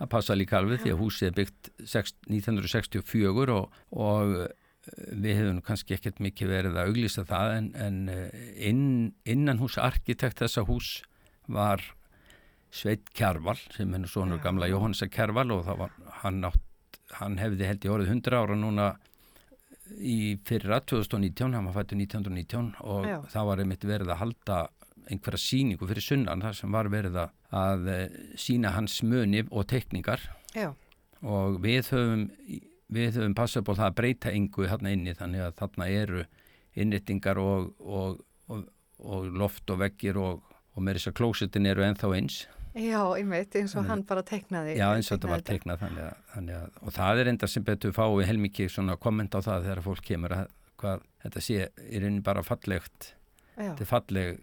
það 0.00 0.10
passa 0.14 0.36
líka 0.38 0.58
alveg 0.60 0.82
því 0.84 0.94
að 0.94 1.02
húsið 1.04 1.28
er 1.28 1.36
byggt 1.36 1.70
sex- 1.92 2.16
1964 2.30 3.54
og, 3.56 3.78
og 3.92 4.34
eh, 4.40 4.50
við 5.12 5.40
hefum 5.42 5.62
kannski 5.66 5.96
ekkert 5.96 6.22
mikið 6.24 6.52
verið 6.54 6.78
að 6.80 6.90
auglýsa 6.90 7.26
það 7.28 7.56
en, 7.58 7.70
en 7.86 8.00
eh, 8.14 8.42
inn, 8.70 8.84
innan 9.28 9.60
hús 9.60 9.76
arkitekt 9.80 10.40
þessa 10.42 10.64
hús 10.68 10.96
var 11.50 11.84
Sveit 12.70 13.08
Kjærval 13.18 13.58
sem 13.74 13.90
nú 13.90 14.08
svonur 14.08 14.40
gamla 14.42 14.68
Jóhannsa 14.70 15.10
Kjærval 15.10 15.48
og 15.56 15.66
var 15.66 15.94
hann, 16.22 16.44
átt, 16.46 17.00
hann 17.18 17.38
hefði 17.42 17.66
held 17.66 17.86
í 17.86 17.90
orðið 17.90 18.12
100 18.14 18.38
ára 18.38 18.58
núna 18.58 18.90
í 19.90 20.36
fyrra 20.46 20.78
2019, 20.86 21.56
hann 21.56 21.66
var 21.66 21.80
fættur 21.80 21.98
1919 21.98 22.76
og 22.86 23.08
Já. 23.08 23.16
það 23.32 23.48
var 23.48 23.62
einmitt 23.64 23.86
verið 23.90 24.12
að 24.14 24.20
halda 24.22 24.58
einhverja 25.10 25.42
síningu 25.42 25.88
fyrir 25.90 26.04
sunnan 26.04 26.44
þar 26.44 26.58
sem 26.58 26.72
var 26.72 26.90
verið 26.92 27.18
að, 27.20 27.88
eh, 27.90 28.18
sína 28.38 28.74
hans 28.76 29.00
muni 29.02 29.44
og 29.50 29.66
tekningar 29.70 30.22
Já. 30.54 30.74
og 31.22 31.60
við 31.62 31.90
höfum 31.94 32.28
við 32.90 33.18
höfum 33.18 33.34
passað 33.38 33.66
búið 33.66 33.82
það 33.82 33.90
að 33.90 33.98
breyta 34.00 34.32
engu 34.34 34.68
þarna 34.70 34.94
inni 34.94 35.14
þannig 35.14 35.44
að 35.46 35.56
þarna 35.60 35.90
eru 35.90 36.24
innréttingar 36.80 37.38
og, 37.38 37.74
og, 37.80 38.22
og, 38.50 38.64
og 38.98 39.28
loft 39.42 39.70
og 39.70 39.82
veggir 39.82 40.18
og, 40.18 40.40
og 40.74 40.82
með 40.82 40.98
þess 40.98 41.10
að 41.12 41.18
klósetin 41.20 41.70
eru 41.70 41.86
ennþá 41.86 42.14
eins 42.16 42.46
Já, 42.70 43.02
einmitt, 43.18 43.54
eins 43.58 43.72
og 43.74 43.88
hann 43.90 44.04
bara 44.06 44.22
teiknaði. 44.22 44.76
Já, 44.78 44.92
eins 44.94 45.08
og 45.10 45.16
þetta 45.16 45.30
var 45.32 45.40
teiknað 45.42 45.80
þannig 45.80 46.04
að, 46.04 46.18
þannig 46.36 46.54
að, 46.60 46.76
og 46.78 46.94
það 46.94 47.22
er 47.22 47.30
enda 47.32 47.48
sem 47.50 47.64
betur 47.66 47.94
fáið 47.96 48.28
heilmikið 48.28 48.68
svona 48.70 48.94
komment 49.02 49.34
á 49.34 49.40
það 49.42 49.64
þegar 49.66 49.80
fólk 49.88 50.04
kemur 50.06 50.34
að 50.36 50.52
hvað 50.80 51.02
þetta 51.24 51.42
sé 51.44 51.56
í 51.66 52.00
rauninni 52.00 52.22
bara 52.24 52.44
fallegt 52.46 53.10
Já. 53.56 53.72
þetta 53.72 53.84
er 53.84 53.90
falleg 53.90 54.38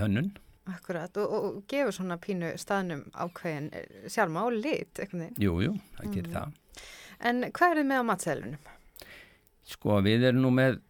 hönnun 0.00 0.32
Akkurat, 0.64 1.16
og, 1.20 1.32
og, 1.36 1.56
gefur 1.68 1.92
svona 1.92 2.16
pínu 2.16 2.54
staðnum 2.56 3.02
ákveðin 3.12 3.66
eh, 3.76 4.06
sjálfma 4.08 4.46
og 4.48 4.54
lit, 4.56 4.96
eitthvað. 4.96 5.34
Jú, 5.36 5.58
jú, 5.60 5.74
það 5.98 6.14
gerir 6.14 6.30
Mhm. 6.30 6.36
það 6.38 6.60
En 7.20 7.42
hvað 7.52 7.70
er 7.70 7.78
þið 7.80 7.86
með 7.90 8.00
á 8.00 8.04
matseðlunum? 8.10 8.58
Sko, 9.64 10.00
við 10.04 10.24
erum 10.28 10.42
nú 10.42 10.50
með 10.50 10.80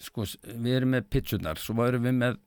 sko, 0.00 0.24
við 0.44 0.74
erum 0.78 0.94
með 0.96 1.06
pitsunar 1.12 1.60
svo 1.60 1.84
erum 1.86 2.02
við 2.08 2.16
með 2.18 2.38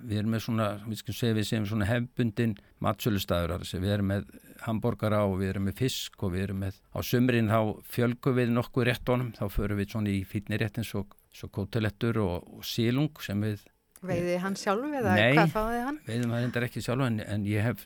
við 0.00 0.18
erum 0.22 0.34
með 0.34 0.42
svona, 0.44 0.66
við 0.86 1.00
skulum 1.00 1.18
segja 1.18 1.36
við 1.36 1.46
segjum 1.48 1.66
svona 1.68 1.88
hefbundin 1.90 2.54
matsölustæður 2.80 3.56
við 3.82 3.90
erum 3.94 4.08
með 4.14 4.28
hambúrgara 4.64 5.24
og 5.28 5.38
við 5.40 5.50
erum 5.54 5.66
með 5.68 5.76
fisk 5.82 6.22
og 6.24 6.32
við 6.34 6.46
erum 6.46 6.62
með, 6.64 6.78
á 6.96 6.98
sumrin 7.04 7.50
þá 7.52 7.58
fjölgum 7.84 8.38
við 8.38 8.52
nokkuð 8.56 8.86
réttunum, 8.90 9.32
þá 9.36 9.44
förum 9.52 9.80
við 9.80 9.92
svona 9.92 10.12
í 10.12 10.22
fítni 10.24 10.58
réttin 10.60 10.86
svo, 10.88 11.06
svo 11.32 11.48
kótelettur 11.52 12.20
og, 12.24 12.48
og 12.60 12.64
sílung 12.64 13.10
sem 13.24 13.40
við 13.44 13.66
Veiði 14.00 14.36
hann 14.40 14.54
sjálf 14.56 14.94
eða 15.00 15.14
Nei, 15.18 15.34
hvað 15.36 15.50
fáði 15.52 15.80
hann? 15.84 15.98
veiðum 16.06 16.30
það 16.32 16.44
reyndar 16.44 16.66
ekki 16.68 16.82
sjálf 16.84 17.06
en, 17.06 17.18
en 17.20 17.42
ég 17.48 17.66
hef 17.66 17.82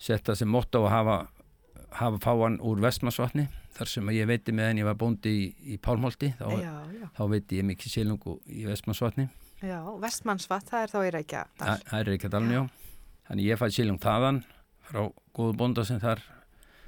sett 0.00 0.24
það 0.24 0.38
sem 0.40 0.48
motto 0.54 0.84
að 0.86 0.92
hafa, 0.94 1.16
hafa 1.98 2.20
fáan 2.24 2.56
úr 2.64 2.80
vestmannsvatni 2.80 3.48
þar 3.78 3.90
sem 3.92 4.08
ég 4.16 4.26
veiti 4.30 4.54
með 4.54 4.70
en 4.72 4.80
ég 4.80 4.88
var 4.88 4.96
bóndi 4.98 5.32
í, 5.34 5.44
í 5.74 5.76
Pálmholti 5.82 6.32
þá, 6.38 6.46
Já, 6.62 6.72
já. 6.96 7.06
þá 7.18 7.22
veiti 7.34 7.58
ég 7.60 7.66
mikið 7.68 7.92
sílungu 7.98 8.38
í 8.48 8.64
vestmannsvatni 8.70 9.28
Já, 9.58 9.80
vestmannsvatt, 9.98 10.68
það 10.70 10.84
er 10.84 10.92
þá 10.92 10.98
í 11.02 11.10
Reykja. 11.16 11.40
Þa, 11.58 11.72
það 11.88 12.00
er 12.04 12.10
ekki 12.14 12.28
að 12.28 12.34
dalni 12.36 12.58
á 12.58 12.64
þannig 13.28 13.48
ég 13.50 13.58
fæ 13.58 13.66
sílung 13.74 13.98
þaðan 14.02 14.36
frá 14.88 15.00
góðu 15.34 15.56
bónda 15.58 15.84
sem 15.84 15.98
þar 16.00 16.22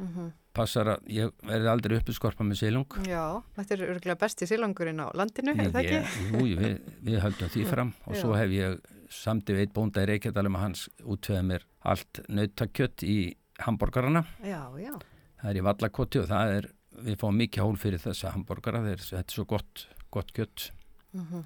Mhm. 0.01 0.30
passar 0.57 0.88
að 0.96 1.11
ég 1.12 1.30
verði 1.46 1.68
aldrei 1.70 1.96
uppi 2.01 2.12
skorpa 2.16 2.42
með 2.44 2.59
sílung 2.62 2.86
Já, 3.07 3.42
þetta 3.57 3.74
er 3.76 3.82
örgulega 3.86 4.18
besti 4.18 4.46
sílangurinn 4.51 4.98
á 5.05 5.07
landinu, 5.14 5.53
er 5.55 5.70
það 5.70 5.84
ekki? 5.84 6.01
Jú, 6.32 6.57
við, 6.59 6.80
við 7.07 7.20
höldum 7.22 7.53
því 7.55 7.66
fram 7.68 7.92
og 8.07 8.16
svo 8.16 8.32
hef 8.34 8.51
ég 8.51 8.80
samtið 9.11 9.57
við 9.57 9.61
eitt 9.66 9.74
bónda 9.76 10.03
í 10.03 10.09
Reykjadalum 10.11 10.57
að 10.59 10.64
hans 10.64 10.88
útveða 11.05 11.44
mér 11.46 11.64
allt 11.84 12.20
nautakjött 12.28 13.05
í 13.07 13.16
hambúrgarana 13.61 14.24
það 14.42 15.51
er 15.51 15.57
í 15.61 15.64
vallakoti 15.68 16.20
og 16.22 16.28
það 16.30 16.55
er 16.59 16.68
við 17.01 17.16
fáum 17.22 17.36
mikið 17.40 17.62
hól 17.64 17.76
fyrir 17.80 18.03
þessa 18.03 18.32
hambúrgara 18.34 18.82
þetta 18.82 19.18
er 19.22 19.24
svo 19.36 19.44
gott, 19.46 19.86
gott 20.11 20.32
kjött 20.34 20.70
Mhm. 21.14 21.44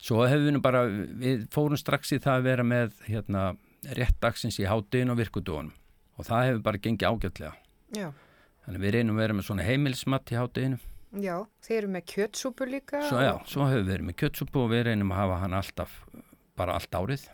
svo 0.00 0.24
hefum 0.28 0.46
við 0.48 0.52
nú 0.56 0.60
bara 0.62 0.82
við 0.88 1.48
fórum 1.52 1.76
strax 1.78 2.12
í 2.12 2.18
það 2.20 2.38
að 2.40 2.42
vera 2.48 2.62
með 2.64 2.92
hérna, 3.08 3.56
rétt 3.96 4.18
dagsins 4.20 4.58
í 4.60 4.66
hátinn 4.68 5.10
og 5.10 5.16
virkudónum 5.20 5.72
og 6.18 6.24
það 6.26 6.46
hefur 6.48 6.62
bara 6.62 6.78
gengið 6.78 7.08
ágætlega 7.08 7.52
Já. 7.96 8.10
þannig 8.66 8.80
við 8.84 8.94
reynum 8.96 9.16
að 9.16 9.22
vera 9.24 9.34
með 9.40 9.46
svona 9.50 9.66
heimilsmatt 9.66 10.32
í 10.32 10.38
hátinu 10.40 10.78
Já, 11.20 11.36
þið 11.66 11.76
eru 11.80 11.88
með 11.90 12.04
kjötsúpu 12.12 12.66
líka. 12.70 13.00
svo 13.08 13.18
já, 13.18 13.32
svo 13.50 13.64
hefur 13.66 13.80
við 13.82 13.88
verið 13.90 14.06
með 14.10 14.16
kjötsúpu 14.22 14.60
og 14.62 14.68
við 14.70 14.84
reynum 14.86 15.10
að 15.10 15.18
hafa 15.24 15.38
hann 15.42 15.56
alltaf 15.58 15.96
bara 16.60 16.76
allt 16.78 16.94
árið 16.94 17.24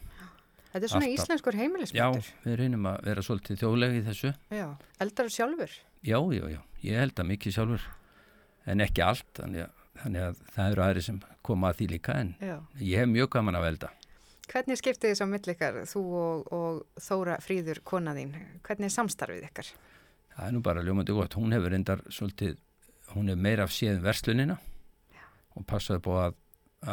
Þetta 0.76 0.84
er 0.84 0.92
svona 0.92 1.06
alltaf. 1.08 1.24
íslenskur 1.24 1.54
já, 1.56 1.60
heimilismatur. 1.60 2.30
við 2.44 2.56
reynum 2.60 2.86
að 2.88 2.96
vera 3.08 3.22
svolítið 3.24 3.60
þjóðlegi 3.62 4.00
í 4.00 4.06
þessu 4.08 4.32
Já. 4.52 4.66
Eldar 5.00 5.28
sjálfur. 5.32 5.76
Já, 6.04 6.18
já, 6.36 6.42
já, 6.56 6.60
ég 6.88 6.98
held 7.00 7.20
að 7.20 7.28
mikið 7.32 7.54
sjálfur 7.56 7.86
en 8.66 8.80
ekki 8.84 9.04
allt 9.04 9.30
þannig 9.40 9.62
að, 9.66 9.70
þannig 10.02 10.24
að 10.26 10.40
það 10.56 10.72
eru 10.72 10.84
aðri 10.86 11.02
sem 11.06 11.20
koma 11.46 11.70
að 11.72 11.78
því 11.80 11.86
líka 11.94 12.16
en 12.20 12.34
Já. 12.40 12.56
ég 12.80 13.00
hef 13.04 13.08
mjög 13.12 13.30
gaman 13.36 13.56
að 13.60 13.66
velda 13.70 13.92
Hvernig 14.46 14.78
skiptið 14.78 15.10
þess 15.10 15.24
á 15.24 15.26
millikar, 15.26 15.76
þú 15.90 16.00
og, 16.22 16.52
og 16.54 17.02
Þóra 17.02 17.34
Fríður, 17.42 17.80
kona 17.82 18.12
þín? 18.14 18.30
Hvernig 18.62 18.86
er 18.86 18.94
samstarfið 18.94 19.48
ykkar? 19.48 19.70
Það 20.36 20.48
er 20.48 20.54
nú 20.54 20.62
bara 20.64 20.84
ljómandi 20.84 21.16
gott, 21.16 21.36
hún 21.38 21.54
hefur 21.56 21.72
reyndar 21.72 22.02
svolítið, 22.12 22.58
hún 23.14 23.30
hefur 23.32 23.44
meira 23.46 23.66
af 23.66 23.72
séð 23.74 24.02
verslunina 24.04 24.58
og 25.56 25.64
passaði 25.68 26.04
búið 26.04 26.22
að, 26.26 26.38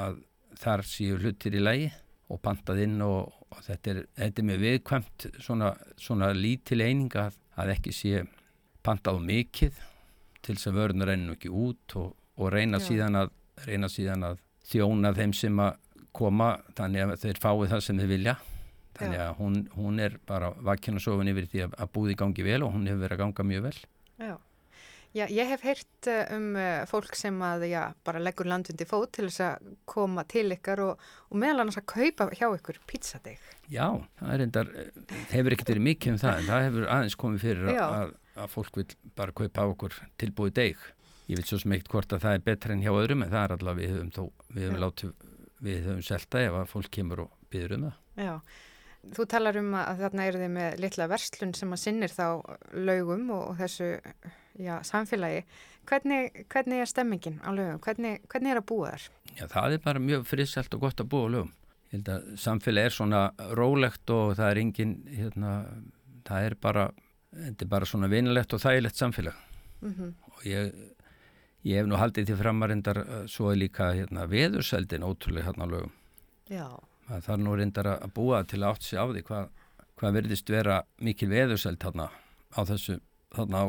að 0.03 0.21
þar 0.63 0.85
séu 0.87 1.19
hlutir 1.19 1.57
í 1.57 1.63
lægi 1.63 1.89
og 2.31 2.39
pantað 2.43 2.83
inn 2.85 3.01
og, 3.03 3.33
og 3.51 3.63
þetta, 3.65 3.91
er, 3.91 4.01
þetta 4.19 4.41
er 4.41 4.47
með 4.47 4.63
viðkvæmt 4.63 5.27
svona, 5.43 5.73
svona 5.99 6.31
lítil 6.37 6.81
eining 6.85 7.11
að, 7.19 7.35
að 7.59 7.73
ekki 7.75 7.95
sé 7.95 8.23
pantað 8.83 9.19
mikið 9.27 9.81
til 10.43 10.55
þess 10.55 10.71
að 10.71 10.79
vörðunar 10.79 11.11
reynir 11.11 11.35
ekki 11.37 11.51
út 11.51 11.97
og, 11.99 12.15
og 12.39 12.51
reyna, 12.53 12.79
Já. 12.79 12.87
síðan 12.89 13.19
að, 13.23 13.35
reyna 13.67 13.91
síðan 13.91 14.27
að 14.31 14.41
þjóna 14.69 15.13
þeim 15.17 15.35
sem 15.35 15.59
að 15.59 15.79
koma 16.13 16.49
þannig 16.77 17.05
að 17.05 17.21
þeir 17.23 17.39
fái 17.41 17.69
það 17.73 17.83
sem 17.83 17.99
þeir 17.99 18.11
vilja 18.11 18.35
þannig 19.03 19.25
að 19.25 19.35
hún, 19.41 19.59
hún 19.75 19.99
er 20.03 20.17
bara 20.29 20.53
sofin 21.03 21.31
yfir 21.33 21.51
því 21.51 21.67
að, 21.67 21.77
að 21.77 21.93
búði 21.93 22.17
gangi 22.19 22.47
vel 22.47 22.63
og 22.63 22.73
hún 22.73 22.89
hefur 22.89 23.05
verið 23.05 23.19
að 23.19 23.23
ganga 23.25 23.47
mjög 23.51 23.69
vel 23.69 23.77
Já. 24.23 24.35
Já, 25.13 25.27
ég 25.29 25.45
hef 25.45 25.61
heyrt 25.61 26.07
eh, 26.09 26.23
um 26.33 26.55
uh, 26.57 26.87
fólk 26.89 27.13
sem 27.13 27.35
að, 27.45 27.67
já, 27.69 27.81
bara 28.05 28.21
leggur 28.23 28.47
landundi 28.49 28.85
fót 28.89 29.11
til 29.13 29.27
þess 29.27 29.43
að 29.45 29.67
koma 29.85 30.23
til 30.25 30.47
ykkar 30.55 30.81
og, 30.81 31.03
og 31.29 31.37
meðal 31.37 31.61
annars 31.61 31.77
að 31.77 31.85
kaupa 31.91 32.27
hjá 32.33 32.47
ykkur 32.47 32.79
pizzadeig. 32.89 33.43
Já, 33.69 33.85
það 34.17 34.33
er 34.33 34.45
endar, 34.47 34.71
hefur 35.29 35.53
ekkert 35.53 35.69
verið 35.75 35.85
mikið 35.91 36.15
um 36.15 36.19
það 36.23 36.39
en 36.39 36.49
það 36.49 36.65
hefur 36.65 36.89
aðeins 36.95 37.17
komið 37.21 37.45
fyrir 37.45 37.71
að, 37.75 38.15
að 38.33 38.51
fólk 38.55 38.81
vil 38.81 38.87
bara 39.21 39.37
kaupa 39.37 39.67
á 39.69 39.71
okkur 39.75 40.01
tilbúið 40.23 40.57
deg. 40.63 40.89
Ég 41.29 41.37
veit 41.37 41.51
svo 41.51 41.61
sem 41.61 41.77
eitt 41.77 41.93
hvort 41.93 42.17
að 42.17 42.25
það 42.25 42.39
er 42.39 42.45
betra 42.49 42.73
en 42.73 42.83
hjá 42.83 42.93
öðrum 42.95 43.21
en 43.21 43.33
það 43.35 43.45
er 43.45 43.57
allavega 43.59 43.83
við 43.83 43.93
höfum 43.93 44.13
þó, 44.17 44.23
við 44.49 44.65
höfum 44.65 44.81
látið, 44.81 45.15
við 45.69 45.89
höfum 45.91 46.05
selta 46.09 46.41
ef 46.41 46.57
að 46.57 46.69
fólk 46.73 46.93
kemur 46.97 47.27
og 47.27 47.37
byður 47.53 47.77
um 47.77 47.85
það. 47.85 48.01
Já. 48.17 48.35
Þú 49.11 49.25
talar 49.27 49.57
um 49.59 49.73
að 49.75 49.99
þarna 49.99 50.25
eru 50.29 50.39
þið 50.39 50.51
með 50.55 50.77
litla 50.79 51.07
verslun 51.11 51.53
sem 51.57 51.75
að 51.75 51.81
sinnir 51.81 52.13
þá 52.13 52.27
laugum 52.71 53.25
og, 53.35 53.49
og 53.51 53.57
þessu 53.59 53.89
já, 54.63 54.77
samfélagi. 54.87 55.41
Hvernig, 55.89 56.45
hvernig 56.53 56.79
er 56.79 56.87
stemmingin 56.87 57.41
á 57.43 57.51
laugum? 57.51 57.81
Hvernig, 57.83 58.23
hvernig 58.31 58.53
er 58.53 58.61
að 58.61 58.67
búa 58.71 58.93
þar? 58.93 59.07
Já, 59.35 59.43
það 59.51 59.75
er 59.75 59.83
bara 59.83 60.03
mjög 60.03 60.23
friselt 60.29 60.77
og 60.77 60.85
gott 60.85 61.03
að 61.03 61.09
búa 61.11 61.27
á 61.27 61.33
lögum. 61.35 61.51
Ég 61.91 61.97
held 61.97 62.11
að 62.13 62.29
samfélag 62.41 62.87
er 62.87 62.95
svona 62.95 63.23
rólegt 63.59 64.13
og 64.15 64.37
það 64.39 64.53
er 64.53 64.61
engin, 64.63 64.93
hérna, 65.11 65.51
það 66.25 66.47
er 66.47 66.55
bara, 66.63 66.87
þetta 67.35 67.67
er 67.67 67.71
bara 67.75 67.89
svona 67.89 68.09
vinilegt 68.13 68.55
og 68.55 68.63
þægilegt 68.63 69.01
samfélag. 69.01 69.43
Mhm. 69.83 70.15
Og 70.31 70.47
ég, 70.47 70.71
ég 71.67 71.81
hef 71.81 71.91
nú 71.91 71.99
haldið 71.99 72.31
því 72.31 72.39
framarindar 72.39 73.03
svo 73.27 73.51
er 73.51 73.59
líka 73.59 73.91
hérna, 73.91 74.25
veðurseldin 74.31 75.05
ótrúlega 75.05 75.51
hérna 75.51 75.67
á 75.67 75.73
lögum. 75.75 75.93
Já. 76.47 76.67
Það 77.07 77.25
þarf 77.27 77.43
nú 77.43 77.55
reyndar 77.59 77.89
að 77.93 78.13
búa 78.15 78.43
til 78.47 78.61
að 78.61 78.69
átt 78.69 78.87
sig 78.87 78.99
á 79.01 79.05
því 79.09 79.25
hvað, 79.27 79.49
hvað 79.99 80.19
verðist 80.19 80.53
vera 80.53 80.81
mikil 81.03 81.29
veðurseld 81.33 81.81
þarna 81.83 82.09
á 82.53 82.59
þessu, 82.69 82.99
þarna 83.35 83.63
á, 83.63 83.65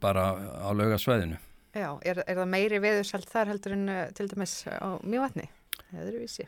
bara 0.00 0.26
á 0.62 0.70
laugasvæðinu. 0.76 1.40
Já, 1.76 1.90
er, 2.08 2.22
er 2.24 2.38
það 2.38 2.52
meiri 2.52 2.78
veðursælt 2.80 3.28
þar 3.28 3.50
heldur 3.52 3.74
en 3.76 3.88
uh, 3.92 4.04
til 4.16 4.28
dæmis 4.30 4.62
á 4.70 4.96
mjövatni? 5.04 5.50
Öðruvísi? 5.92 6.46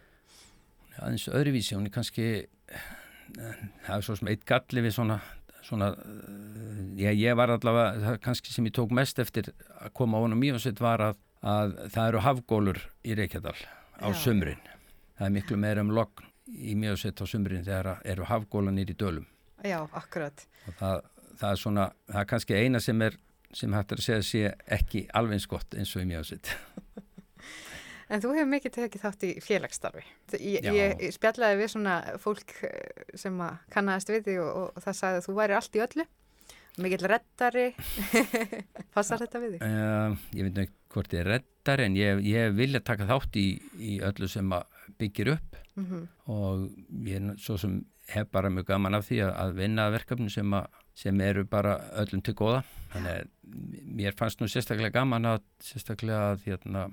aðeins 1.02 1.28
öðruvísi, 1.30 1.76
hún 1.76 1.88
er 1.88 1.94
kannski 1.94 2.28
það 3.84 3.92
er 3.98 4.06
svo 4.06 4.16
sem 4.18 4.30
eitt 4.32 4.46
galli 4.48 4.84
við 4.84 4.94
svona, 4.96 5.18
svona 5.66 5.90
já, 6.98 7.10
ég 7.12 7.36
var 7.38 7.52
allavega, 7.54 8.16
kannski 8.24 8.54
sem 8.54 8.66
ég 8.68 8.76
tók 8.78 8.94
mest 8.96 9.20
eftir 9.22 9.52
að 9.78 9.92
koma 10.00 10.20
á 10.20 10.24
honum 10.24 10.40
mjög 10.42 10.62
sett 10.64 10.82
var 10.82 11.04
að, 11.10 11.20
að 11.42 11.76
það 11.94 12.10
eru 12.12 12.24
hafgólur 12.26 12.82
í 13.04 13.18
Reykjadal 13.18 13.56
á 13.98 14.08
Já. 14.08 14.16
Það 15.18 15.26
er 15.28 15.34
miklu 15.36 15.60
meira 15.60 15.84
um 15.84 15.92
logn 15.94 16.26
í 16.48 16.74
mjög 16.78 17.00
sett 17.02 17.20
á 17.20 17.24
sumrin 17.28 17.66
þegar 17.66 18.02
eru 18.08 18.26
hafgólanir 18.28 18.90
í 18.90 18.96
dölum 18.98 19.26
Já, 19.66 19.82
akkurat. 19.90 20.44
það, 20.78 21.02
það 21.40 21.50
er 21.50 21.62
svona, 21.64 21.88
það 22.06 22.20
er 22.22 22.30
kannski 22.32 22.58
eina 22.58 22.80
sem 22.80 23.02
er 23.02 23.18
sem 23.56 23.72
hægt 23.72 23.92
er 23.94 24.02
að 24.02 24.04
segja 24.04 24.24
sé 24.28 24.54
ekki 24.78 25.06
alveg 25.16 25.38
eins 25.38 25.48
gott 25.50 25.74
eins 25.74 25.94
og 25.96 26.04
í 26.04 26.08
mjög 26.10 26.30
sett 26.32 26.52
En 28.08 28.22
þú 28.24 28.30
hefur 28.32 28.48
mikið 28.48 28.72
tekið 28.72 29.02
þátt 29.02 29.24
í 29.26 29.30
félagsstarfi. 29.44 30.02
Ég, 30.40 30.64
ég, 30.72 31.02
spjallaði 31.12 31.58
við 31.60 31.70
svona 31.74 31.96
fólk 32.22 32.54
eh, 32.64 33.02
sem 33.20 33.36
að 33.44 33.58
kannaðist 33.74 34.12
við 34.14 34.22
því 34.24 34.36
og, 34.44 34.54
og, 34.62 34.78
það 34.84 34.96
sagði 34.96 35.20
að 35.20 35.26
þú 35.26 35.34
væri 35.36 35.56
allt 35.58 35.76
í 35.76 35.82
öllu. 35.84 36.06
Mikill 36.78 37.08
reddari. 37.12 37.66
Passar 38.96 39.20
þetta 39.20 39.42
við 39.42 39.58
því? 39.58 39.60
Uh, 39.68 40.16
ég 40.38 40.48
veit 40.48 40.62
ekki 40.64 40.76
hvort 40.94 41.12
ég 41.18 41.20
er 41.20 41.30
reddar 41.34 41.84
en 41.84 41.98
ég, 42.00 42.24
ég 42.24 42.56
vilja 42.56 42.80
taka 42.80 43.10
þátt 43.10 43.36
í, 43.36 43.46
í 43.76 43.98
öllu 44.08 44.30
sem 44.32 44.56
að 44.56 44.77
byggir 44.98 45.34
upp. 45.36 45.56
Mhm. 45.78 46.08
og 46.26 46.70
ég 47.06 47.16
er 47.22 47.36
svo 47.38 47.56
sem 47.56 47.84
hef 48.08 48.30
bara 48.32 48.50
mjög 48.50 48.66
gaman 48.66 48.94
af 48.94 49.04
því 49.06 49.20
að, 49.22 49.32
að 49.38 49.52
vinna 49.60 49.84
að 49.86 49.92
verkefni 49.92 50.30
sem, 50.32 50.54
að, 50.58 50.66
sem 50.94 51.20
eru 51.20 51.44
bara 51.44 51.76
öllum 52.02 52.22
til 52.24 52.34
góða. 52.34 52.64
Þannig 52.92 53.12
að 53.12 53.28
mér 54.00 54.16
fannst 54.18 54.40
nú 54.40 54.48
sérstaklega 54.50 54.96
gaman 54.96 55.28
að 55.28 55.44
sérstaklega 55.62 56.32
að 56.32 56.48
hérna, 56.48 56.88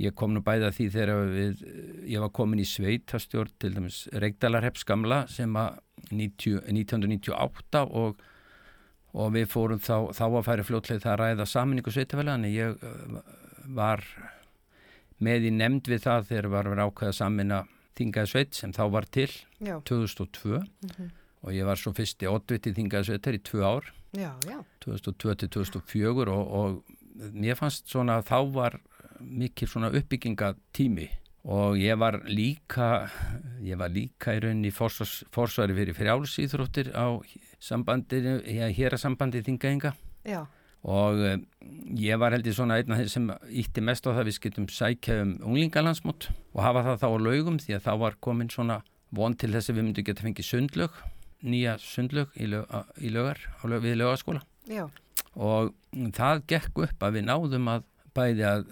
ég 0.00 0.14
kom 0.16 0.32
nú 0.32 0.40
bæða 0.40 0.72
því 0.72 0.88
þegar 0.94 1.30
við, 1.34 1.64
ég 2.08 2.24
var 2.24 2.32
komin 2.32 2.62
í 2.62 2.68
sveitastjórn 2.70 3.52
til 3.60 3.74
dæmis 3.76 4.06
Reykdalarheps 4.14 4.86
gamla 4.88 5.26
sem 5.28 5.52
að 5.60 5.82
90, 6.08 6.62
1998 6.70 7.84
og 7.90 8.22
og 9.10 9.32
við 9.34 9.48
fórum 9.50 9.80
þá, 9.82 10.10
þá 10.14 10.24
að 10.28 10.44
færi 10.46 10.66
fljótlega 10.66 11.02
það 11.02 11.12
að 11.12 11.20
ræða 11.20 11.46
saminningu 11.50 11.94
sveitafælega 11.94 12.38
en 12.38 12.44
ég 12.50 12.84
uh, 12.86 13.16
var 13.74 14.04
með 15.20 15.46
í 15.48 15.50
nefnd 15.52 15.88
við 15.92 16.00
það 16.06 16.26
þegar 16.30 16.48
var 16.54 16.68
verið 16.72 16.84
ákveða 16.90 17.12
saminna 17.20 17.58
þingaði 18.00 18.30
sveit 18.32 18.54
sem 18.54 18.72
þá 18.72 18.82
var 18.90 19.04
til 19.12 19.28
Já. 19.60 19.80
2002 19.84 20.60
Mhm. 20.60 21.10
og 21.42 21.50
ég 21.56 21.64
var 21.64 21.76
svo 21.76 21.92
fyrsti 21.96 22.26
oddviti 22.28 22.72
þingaði 22.76 23.04
sveitar 23.10 23.34
í 23.36 23.42
tvö 23.44 23.62
ár 23.64 23.84
Já, 24.16 24.32
já. 24.46 24.58
2002 24.80 25.34
til 25.36 25.48
2004 25.48 26.28
og, 26.28 26.52
og 26.52 26.84
mér 27.32 27.54
fannst 27.56 27.86
svona 27.88 28.18
að 28.20 28.26
þá 28.30 28.52
var 28.52 28.80
mikil 29.20 29.68
svona 29.68 29.90
uppbyggingatími 29.92 31.08
og 31.44 31.76
ég 31.80 31.96
var 31.98 32.20
líka 32.28 33.10
ég 33.62 33.76
var 33.80 33.88
líka 33.92 34.34
í 34.36 34.40
rauninni 34.40 34.70
forsvari 34.72 35.74
fyrir 35.76 35.94
frjálsýþróttir 35.96 36.92
á 36.96 37.20
sambandinu, 37.60 38.40
hér 38.46 38.94
að 38.96 39.02
sambandi 39.04 39.42
þingaðinga 39.44 39.92
Já. 40.24 40.46
Og 40.80 41.20
um, 41.20 41.42
ég 42.00 42.20
var 42.20 42.32
held 42.32 42.46
ég 42.48 42.56
svona 42.56 42.78
einn 42.80 42.94
af 42.94 43.02
þeir 43.02 43.12
sem 43.12 43.28
ítti 43.62 43.82
mest 43.84 44.06
á 44.08 44.16
það 44.16 44.26
við 44.30 44.36
skiltum 44.38 44.68
sækja 44.72 45.18
um 45.24 45.34
unglingalandsmót 45.50 46.30
og 46.54 46.62
hafa 46.64 46.86
það 46.86 47.02
þá 47.02 47.08
á 47.12 47.18
laugum 47.26 47.58
því 47.60 47.76
að 47.76 47.84
þá 47.84 47.92
var 48.00 48.16
komin 48.24 48.52
svona 48.52 48.80
von 49.12 49.36
til 49.36 49.52
þess 49.52 49.70
að 49.70 49.76
við 49.76 49.86
myndum 49.86 50.06
geta 50.06 50.24
fengið 50.24 50.48
sundlög 50.48 50.96
nýja 51.44 51.76
sundlög 51.82 52.32
í, 52.36 52.48
lög, 52.48 52.64
í 53.00 53.12
lögar 53.12 53.40
lög, 53.64 53.84
við 53.84 53.98
lögaskóla 54.00 54.42
Já. 54.70 54.86
og 55.34 55.74
það 56.16 56.44
gekk 56.48 56.82
upp 56.86 57.04
að 57.04 57.18
við 57.18 57.26
náðum 57.28 57.70
að 57.74 57.86
bæði 58.16 58.46
að 58.48 58.66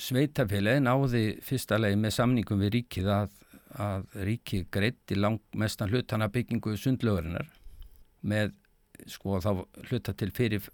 sveitafélagi 0.00 0.84
náði 0.84 1.24
fyrsta 1.44 1.78
legi 1.80 1.98
með 1.98 2.16
samningum 2.16 2.62
við 2.62 2.74
ríkið 2.78 3.10
að, 3.14 3.34
að 3.74 4.06
ríkið 4.28 4.68
greitti 4.72 5.18
langmestan 5.18 5.90
hlutana 5.90 6.30
byggingu 6.32 6.76
sundlögurinnar 6.78 7.50
með 8.22 8.54
sko 9.08 9.40
þá 9.40 9.50
hluta 9.88 10.14
til 10.14 10.30
fyrir 10.36 10.66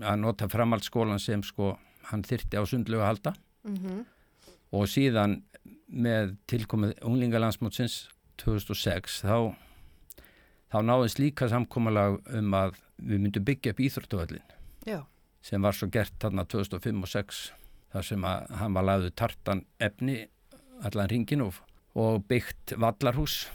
að 0.00 0.18
nota 0.22 0.48
framhaldsskólan 0.48 1.18
sem 1.22 1.42
sko 1.42 1.76
hann 2.10 2.22
þyrti 2.22 2.56
á 2.58 2.62
sundlögu 2.66 3.02
að 3.02 3.10
halda 3.12 3.32
Mhm. 3.64 4.04
og 4.72 4.84
síðan 4.86 5.42
með 5.92 6.36
tilkomið 6.46 6.98
unglingalandsmótsins 7.02 8.08
2006 8.38 9.22
þá 9.24 9.54
þá 10.70 10.78
náðist 10.84 11.18
líka 11.18 11.48
samkomalag 11.48 12.18
um 12.38 12.54
að 12.54 12.76
við 13.00 13.22
myndum 13.24 13.44
byggja 13.44 13.72
upp 13.72 13.80
íþróttuvöllin 13.80 14.42
Já. 14.86 15.02
sem 15.42 15.62
var 15.62 15.72
svo 15.72 15.88
gert 15.90 16.12
þarna 16.20 16.44
2005 16.46 17.02
og 17.02 17.08
6 17.08 17.52
þar 17.92 18.04
sem 18.04 18.24
að 18.28 18.50
hann 18.60 18.74
var 18.74 18.84
lagðu 18.84 19.10
tartan 19.16 19.64
efni 19.80 20.26
allan 20.84 21.08
ringin 21.08 21.42
og, 21.42 21.54
og 21.96 22.24
byggt 22.28 22.76
vallarhús 22.78 23.48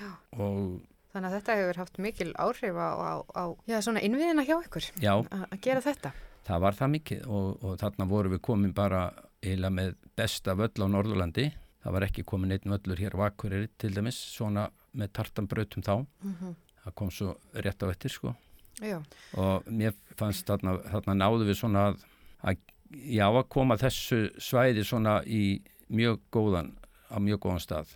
Já. 0.00 0.10
og 0.38 0.80
Þannig 1.14 1.30
að 1.30 1.34
þetta 1.38 1.54
hefur 1.60 1.78
haft 1.78 1.98
mikil 2.02 2.30
áhrif 2.42 2.74
á, 2.74 2.90
á, 2.98 3.12
á 3.38 3.44
já, 3.70 3.76
svona 3.86 4.00
innviðina 4.02 4.42
hjá 4.44 4.56
ykkur. 4.64 4.88
Að 4.98 5.60
gera 5.62 5.80
þetta. 5.84 6.10
það 6.44 6.60
var 6.60 6.74
það 6.76 6.90
mikið 6.98 7.20
og, 7.32 7.62
og 7.64 7.76
þarna 7.80 8.06
voru 8.10 8.32
við 8.34 8.40
komin 8.44 8.72
bara 8.76 9.04
eiginlega 9.40 9.70
með 9.72 9.94
besta 10.18 10.52
völl 10.58 10.74
á 10.76 10.86
Norðurlandi 10.92 11.46
það 11.84 11.94
var 11.96 12.04
ekki 12.08 12.24
komin 12.28 12.52
einn 12.52 12.68
völlur 12.74 13.00
hér 13.00 13.14
á 13.16 13.20
Akureyri 13.30 13.68
til 13.80 13.92
dæmis 13.96 14.18
svona 14.34 14.66
með 14.96 15.12
tartanbrautum 15.16 15.82
þá 15.86 15.94
Mhm. 16.24 16.52
það 16.84 16.94
kom 17.00 17.10
svo 17.10 17.36
rétt 17.54 17.80
á 17.80 17.88
eftir 17.88 18.10
sko 18.12 18.34
Já. 18.82 18.98
og 19.38 19.64
mér 19.70 19.94
fannst 20.18 20.44
þarna, 20.46 20.76
þarna 20.92 21.14
náðu 21.16 21.46
við 21.48 21.56
svona 21.62 21.86
að, 21.92 22.04
að 22.44 22.56
já 22.92 23.24
að 23.30 23.48
koma 23.48 23.76
þessu 23.80 24.20
svæði 24.36 24.84
svona 24.84 25.22
í 25.24 25.62
mjög 25.88 26.20
góðan 26.32 26.74
á 27.08 27.16
mjög 27.24 27.40
góðan 27.46 27.64
stað 27.64 27.94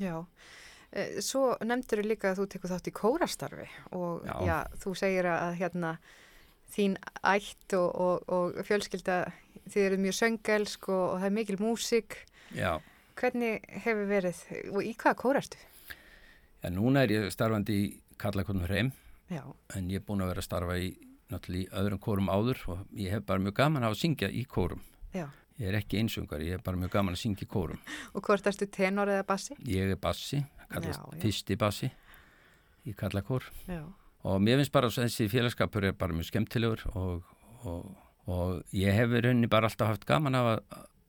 Já. 0.00 0.16
Eh, 0.16 0.24
Svo 1.22 1.52
nefndur 1.62 2.02
líka 2.02 2.32
að 2.32 2.40
þú 2.40 2.46
tekur 2.50 2.70
þátt 2.72 2.88
í 2.90 2.94
kórastarfi 2.98 3.66
og 3.94 4.24
já. 4.26 4.34
Já. 4.48 4.56
þú 4.82 4.94
segir 4.98 5.28
að 5.30 5.54
hérna 5.60 5.92
þín 6.74 6.96
ætt 7.22 7.74
og, 7.78 7.88
og, 7.94 8.24
og 8.30 8.58
fjölskylda 8.66 9.20
þið 9.70 9.84
eru 9.86 9.98
mjög 10.02 10.16
söngelsk 10.18 10.88
og, 10.90 11.04
og 11.14 11.20
það 11.20 11.26
er 11.30 11.36
mikil 11.36 11.58
músík. 11.62 12.16
já, 12.54 12.72
Hvernig 13.20 13.60
hefur 13.84 14.06
verið 14.10 14.38
og 14.72 14.82
í 14.82 14.94
hvaða 14.98 15.18
kórastu? 15.20 15.58
já 16.62 16.68
núna 16.74 17.02
er 17.06 17.14
ég 17.14 17.30
starfandi 17.32 17.72
í 17.72 17.86
Kallakonum 18.20 18.66
Hreim 18.66 18.90
Já. 19.30 19.42
en 19.76 19.86
ég 19.90 20.00
er 20.02 20.04
búin 20.06 20.20
að 20.24 20.32
vera 20.34 20.42
að 20.42 20.48
starfa 20.50 20.74
í 20.78 20.90
náttúrulega 21.30 21.62
í 21.62 21.68
öðrum 21.80 22.00
kórum 22.02 22.28
áður 22.34 22.58
og 22.74 22.80
ég 22.98 23.14
hef 23.14 23.22
bara 23.26 23.38
mjög 23.40 23.54
gaman 23.62 23.86
að 23.86 23.94
syngja 24.02 24.28
í 24.28 24.42
kórum 24.44 24.82
Já. 25.14 25.28
Ég 25.60 25.68
er 25.70 25.76
ekki 25.80 26.00
einsungar, 26.00 26.40
ég 26.44 26.56
hef 26.58 26.64
bara 26.66 26.80
mjög 26.80 26.92
gaman 26.96 27.14
að 27.16 27.22
syngja 27.22 27.44
í 27.46 27.50
kórum 27.52 27.80
Og 28.16 28.22
hvort 28.26 28.46
ertu 28.50 28.66
tenor 28.72 29.10
eða 29.12 29.26
bassi? 29.28 29.56
ég 29.68 29.92
er 29.94 30.00
bassi, 30.00 30.42
kallast 30.72 31.00
Já, 31.00 31.06
já. 31.14 31.20
fyrsti 31.24 31.56
bassi 31.60 31.90
í 32.88 32.94
Kallakór 32.96 33.44
Já. 33.68 33.82
og 34.24 34.40
mér 34.40 34.60
finnst 34.62 34.72
bara 34.72 34.88
að 34.88 35.02
þessi 35.04 35.28
félagskapur 35.32 35.84
er 35.90 35.92
bara 36.00 36.16
mjög 36.16 36.30
skemmtilegur 36.30 36.86
og, 36.96 37.26
og, 37.68 37.90
og 38.26 38.62
ég 38.76 38.94
hef 38.96 39.12
í 39.12 39.20
rauninni 39.26 39.50
bara 39.52 39.68
alltaf 39.68 39.92
haft 39.92 40.06
gaman 40.08 40.38
af 40.38 40.48
að, 40.54 40.62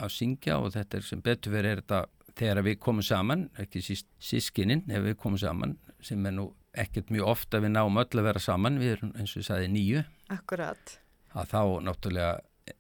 að 0.04 0.12
syngja 0.18 0.58
og 0.60 0.74
þetta 0.76 1.00
er 1.00 1.08
sem 1.08 1.22
betur 1.24 1.56
verið 1.56 1.72
er 1.78 1.82
þetta 1.86 2.02
þegar 2.42 2.64
við 2.64 2.78
komum 2.80 3.04
saman, 3.04 3.46
ekki 3.60 3.82
síst 3.84 4.08
sískininn 4.24 4.84
ef 4.92 5.04
við 5.04 5.18
komum 5.20 5.40
saman 5.40 5.78
sem 6.04 6.26
er 6.28 6.36
nú 6.36 6.50
ekkert 6.72 7.10
mjög 7.12 7.28
ofta 7.28 7.60
við 7.64 7.74
náum 7.76 8.00
öll 8.00 8.20
að 8.22 8.28
vera 8.30 8.40
saman 8.44 8.80
við 8.80 8.94
erum 8.98 9.12
eins 9.20 9.34
og 9.36 9.42
ég 9.42 9.48
sagði 9.50 9.72
nýju 9.74 10.04
Akkurat. 10.32 10.94
að 11.36 11.50
þá 11.52 11.62
náttúrulega 11.88 12.32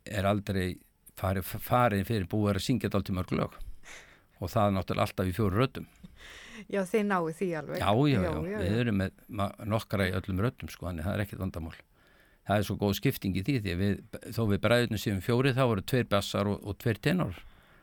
er 0.07 0.27
aldrei 0.29 0.67
farið, 1.21 1.53
farið 1.69 2.05
fyrir 2.09 2.27
búið 2.31 2.55
að 2.57 2.65
syngja 2.67 2.89
þetta 2.89 3.01
alltaf 3.01 3.17
mörg 3.19 3.35
lög 3.37 3.59
og 4.41 4.49
það 4.49 4.67
er 4.67 4.75
náttúrulega 4.77 5.07
alltaf 5.07 5.29
í 5.29 5.35
fjóru 5.37 5.61
röddum 5.61 5.87
Já, 6.69 6.83
þið 6.85 7.05
náðu 7.09 7.31
því 7.37 7.47
alveg. 7.57 7.79
Já, 7.81 7.91
já, 8.11 8.19
já, 8.21 8.59
við 8.61 8.75
erum 8.83 8.99
með 9.01 9.61
nokkra 9.71 10.07
í 10.09 10.11
öllum 10.17 10.41
röddum 10.45 10.69
sko, 10.69 10.87
þannig 10.89 11.07
það 11.07 11.15
er 11.15 11.23
ekkert 11.23 11.41
vandamál. 11.41 11.73
Það 12.47 12.57
er 12.57 12.67
svo 12.67 12.75
góð 12.81 12.93
skipting 12.99 13.37
í 13.37 13.43
því 13.47 13.55
því 13.63 13.73
við, 13.79 13.95
þó 14.35 14.41
við 14.51 14.61
bræðunum 14.65 15.01
séum 15.01 15.23
fjóri 15.25 15.53
þá 15.57 15.63
eru 15.63 15.85
tveir 15.91 16.07
bassar 16.11 16.49
og, 16.51 16.59
og 16.61 16.77
tveir 16.81 16.99
tenor. 17.01 17.39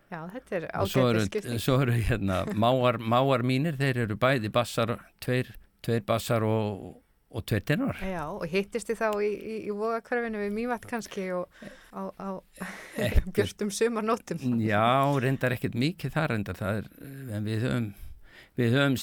Já, 0.09 0.21
þetta 0.33 0.57
er 0.57 0.67
Og 0.81 0.91
svo 0.93 1.05
eru, 1.09 1.25
ágætið 1.25 1.31
skipting. 1.33 1.63
svo 1.65 1.77
eru 1.85 1.97
hérna, 1.99 2.39
máar, 2.55 2.99
máar 3.03 3.45
mínir, 3.47 3.77
þeir 3.81 4.05
eru 4.07 4.17
bæði 4.21 4.51
bassar, 4.55 4.95
tveir, 5.25 5.51
tveir 5.85 6.05
bassar 6.09 6.47
og, 6.47 6.99
og 7.29 7.45
tveir 7.49 7.65
tenor. 7.69 7.99
Já, 8.01 8.25
og 8.31 8.47
hittist 8.49 8.89
þið 8.89 9.01
þá 9.03 9.09
í, 9.21 9.31
í, 9.37 9.57
í 9.69 9.75
vogakörfinu 9.77 10.41
við 10.41 10.55
Mývat 10.57 10.87
kannski 10.89 11.29
og 11.37 11.63
á, 11.93 12.03
á 12.17 12.29
björnstum 13.37 13.73
sumarnóttum. 13.75 14.43
Já, 14.65 14.89
reyndar 15.21 15.57
ekkert 15.57 15.77
mikið 15.79 16.15
það 16.17 16.31
reyndar, 16.33 16.61
það 16.61 16.81
er, 16.81 16.91
en 17.37 17.49
við 17.49 17.67
höfum, 17.67 17.91
við 18.59 18.79
höfum, 18.79 18.99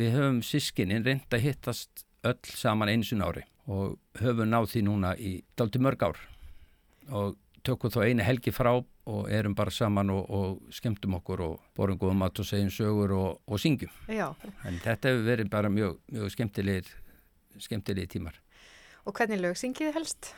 við 0.00 0.16
höfum 0.16 0.40
sískinin 0.46 1.04
reynd 1.04 1.36
að 1.36 1.44
hittast 1.50 2.06
öll 2.28 2.40
saman 2.56 2.90
einu 2.90 3.06
sinni 3.06 3.26
ári 3.26 3.44
og 3.68 3.98
höfum 4.22 4.48
náð 4.48 4.72
því 4.72 4.86
núna 4.88 5.12
í 5.20 5.38
daldi 5.58 5.80
mörg 5.84 6.08
ár 6.08 6.22
og 7.12 7.36
tökum 7.66 7.92
þá 7.92 8.00
einu 8.06 8.24
helgi 8.24 8.52
frá 8.54 8.72
og 9.08 9.28
erum 9.32 9.54
bara 9.56 9.72
saman 9.72 10.10
og, 10.12 10.24
og 10.28 10.72
skemmtum 10.74 11.16
okkur 11.18 11.42
og 11.44 11.60
borum 11.76 11.98
góðum 12.00 12.22
mat 12.22 12.40
og 12.40 12.48
segjum 12.48 12.72
sögur 12.72 13.14
og, 13.16 13.38
og 13.48 13.60
syngjum. 13.60 13.92
Já, 14.12 14.28
En 14.68 14.80
þetta 14.84 15.12
hefur 15.12 15.24
verið 15.28 15.50
bara 15.52 15.70
mjög, 15.72 15.96
mjög 16.12 16.34
skemmtilegir, 16.34 16.90
skemmtilegir 17.60 18.08
tímar. 18.16 18.40
og 19.04 19.14
hvernig 19.16 19.40
lög 19.40 19.56
syngið 19.56 19.94
helst? 19.94 20.34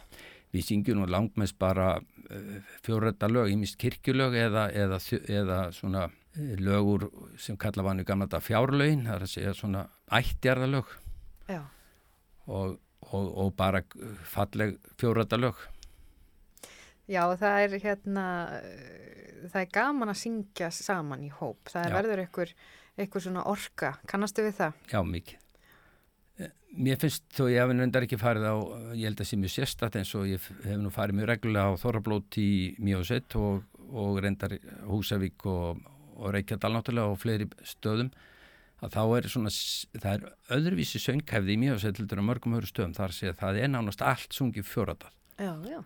við 0.55 0.67
syngjum 0.67 1.01
nú 1.01 1.09
langmest 1.11 1.59
bara 1.61 1.95
uh, 2.01 2.55
fjórrætta 2.85 3.31
lög, 3.31 3.51
ímist 3.55 3.79
kirkjulög 3.81 4.37
eða, 4.39 4.69
eða, 4.75 4.99
eða 5.31 5.59
svona 5.75 6.07
uh, 6.11 6.55
lögur 6.59 7.09
sem 7.41 7.59
kalla 7.61 7.87
vannu 7.87 8.07
gamla 8.07 8.29
þetta 8.29 8.43
fjárlögin, 8.47 9.07
það 9.07 9.17
er 9.17 9.27
að 9.27 9.35
segja 9.35 9.57
svona 9.57 9.85
ættjarðalög 10.21 10.97
og, 12.51 12.79
og, 13.13 13.27
og 13.45 13.53
bara 13.59 13.85
falleg 14.27 14.79
fjórrætta 14.99 15.39
lög. 15.39 15.59
Já, 17.11 17.25
það 17.39 17.65
er 17.65 17.77
hérna, 17.83 18.25
það 19.51 19.61
er 19.63 19.71
gaman 19.75 20.13
að 20.13 20.21
syngja 20.21 20.71
saman 20.75 21.25
í 21.27 21.31
hóp. 21.35 21.71
Það 21.71 21.87
er 21.87 21.97
verður 21.97 22.23
einhver, 22.25 22.55
einhver 22.95 23.25
svona 23.25 23.47
orka. 23.51 23.97
Kannastu 24.11 24.47
við 24.47 24.61
það? 24.61 24.83
Já, 24.93 25.01
mikið. 25.07 25.40
Mér 26.71 27.01
finnst 27.03 27.25
þó 27.35 27.49
ég 27.51 27.59
hef 27.59 27.73
nöndar 27.75 28.05
ekki 28.07 28.19
farið 28.21 28.45
á, 28.47 28.55
ég 28.95 29.09
held 29.09 29.17
að 29.17 29.23
það 29.25 29.29
sé 29.29 29.39
mjög 29.43 29.53
sérstatt 29.57 29.97
eins 29.99 30.13
og 30.15 30.29
ég 30.31 30.45
hef 30.63 30.77
nú 30.79 30.93
farið 30.95 31.19
mjög 31.19 31.31
reglulega 31.33 31.73
á 31.75 31.81
Þorrablót 31.83 32.39
í 32.39 32.51
Mjósett 32.79 33.35
og, 33.41 33.65
og 33.91 34.21
reyndar 34.23 34.55
Húsavík 34.87 35.47
og, 35.51 35.81
og 36.15 36.35
Reykjadal 36.37 36.71
náttúrulega 36.77 37.11
og 37.11 37.19
fleiri 37.19 37.49
stöðum 37.67 38.13
að 38.81 38.95
þá 38.95 39.03
er 39.19 39.29
svona, 39.33 39.53
það 39.99 40.13
er 40.13 40.29
öðruvísi 40.57 41.03
sönghefði 41.03 41.57
í 41.57 41.61
Mjósett 41.65 41.99
heldur 42.01 42.23
á 42.23 42.29
mörgum 42.31 42.55
öðru 42.57 42.71
stöðum 42.71 42.95
þar 42.97 43.17
sé 43.19 43.33
að 43.33 43.43
það 43.43 43.61
er 43.65 43.75
nánast 43.75 44.07
allt 44.07 44.37
sungið 44.37 44.71
fjóradal. 44.71 45.11
Já, 45.41 45.53
já. 45.67 45.83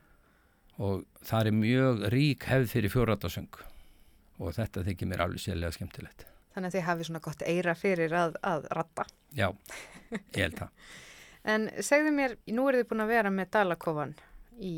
Og 0.85 1.03
það 1.25 1.49
er 1.49 1.59
mjög 1.65 2.07
rík 2.13 2.47
hefð 2.51 2.71
fyrir 2.77 2.93
fjóradalsöng 2.93 3.59
og 4.43 4.55
þetta 4.55 4.85
þykir 4.87 5.11
mér 5.11 5.27
alveg 5.27 5.43
sérlega 5.43 5.75
skemmtilegt. 5.75 6.29
Þannig 6.55 6.71
að 6.71 6.77
þið 6.77 6.87
hafið 6.89 7.09
svona 7.09 7.23
gott 7.25 7.43
eira 7.43 7.75
fyrir 7.75 8.15
að, 8.15 8.37
að 8.47 8.69
ratta. 8.79 9.07
Já, 9.35 9.49
ég 10.15 10.39
held 10.39 10.61
það. 10.61 10.93
en 11.55 11.67
segðu 11.83 12.15
mér, 12.15 12.37
nú 12.55 12.69
er 12.71 12.79
þið 12.79 12.89
búin 12.93 13.05
að 13.05 13.13
vera 13.17 13.35
með 13.35 13.51
Dalakofan 13.57 14.15
í 14.63 14.75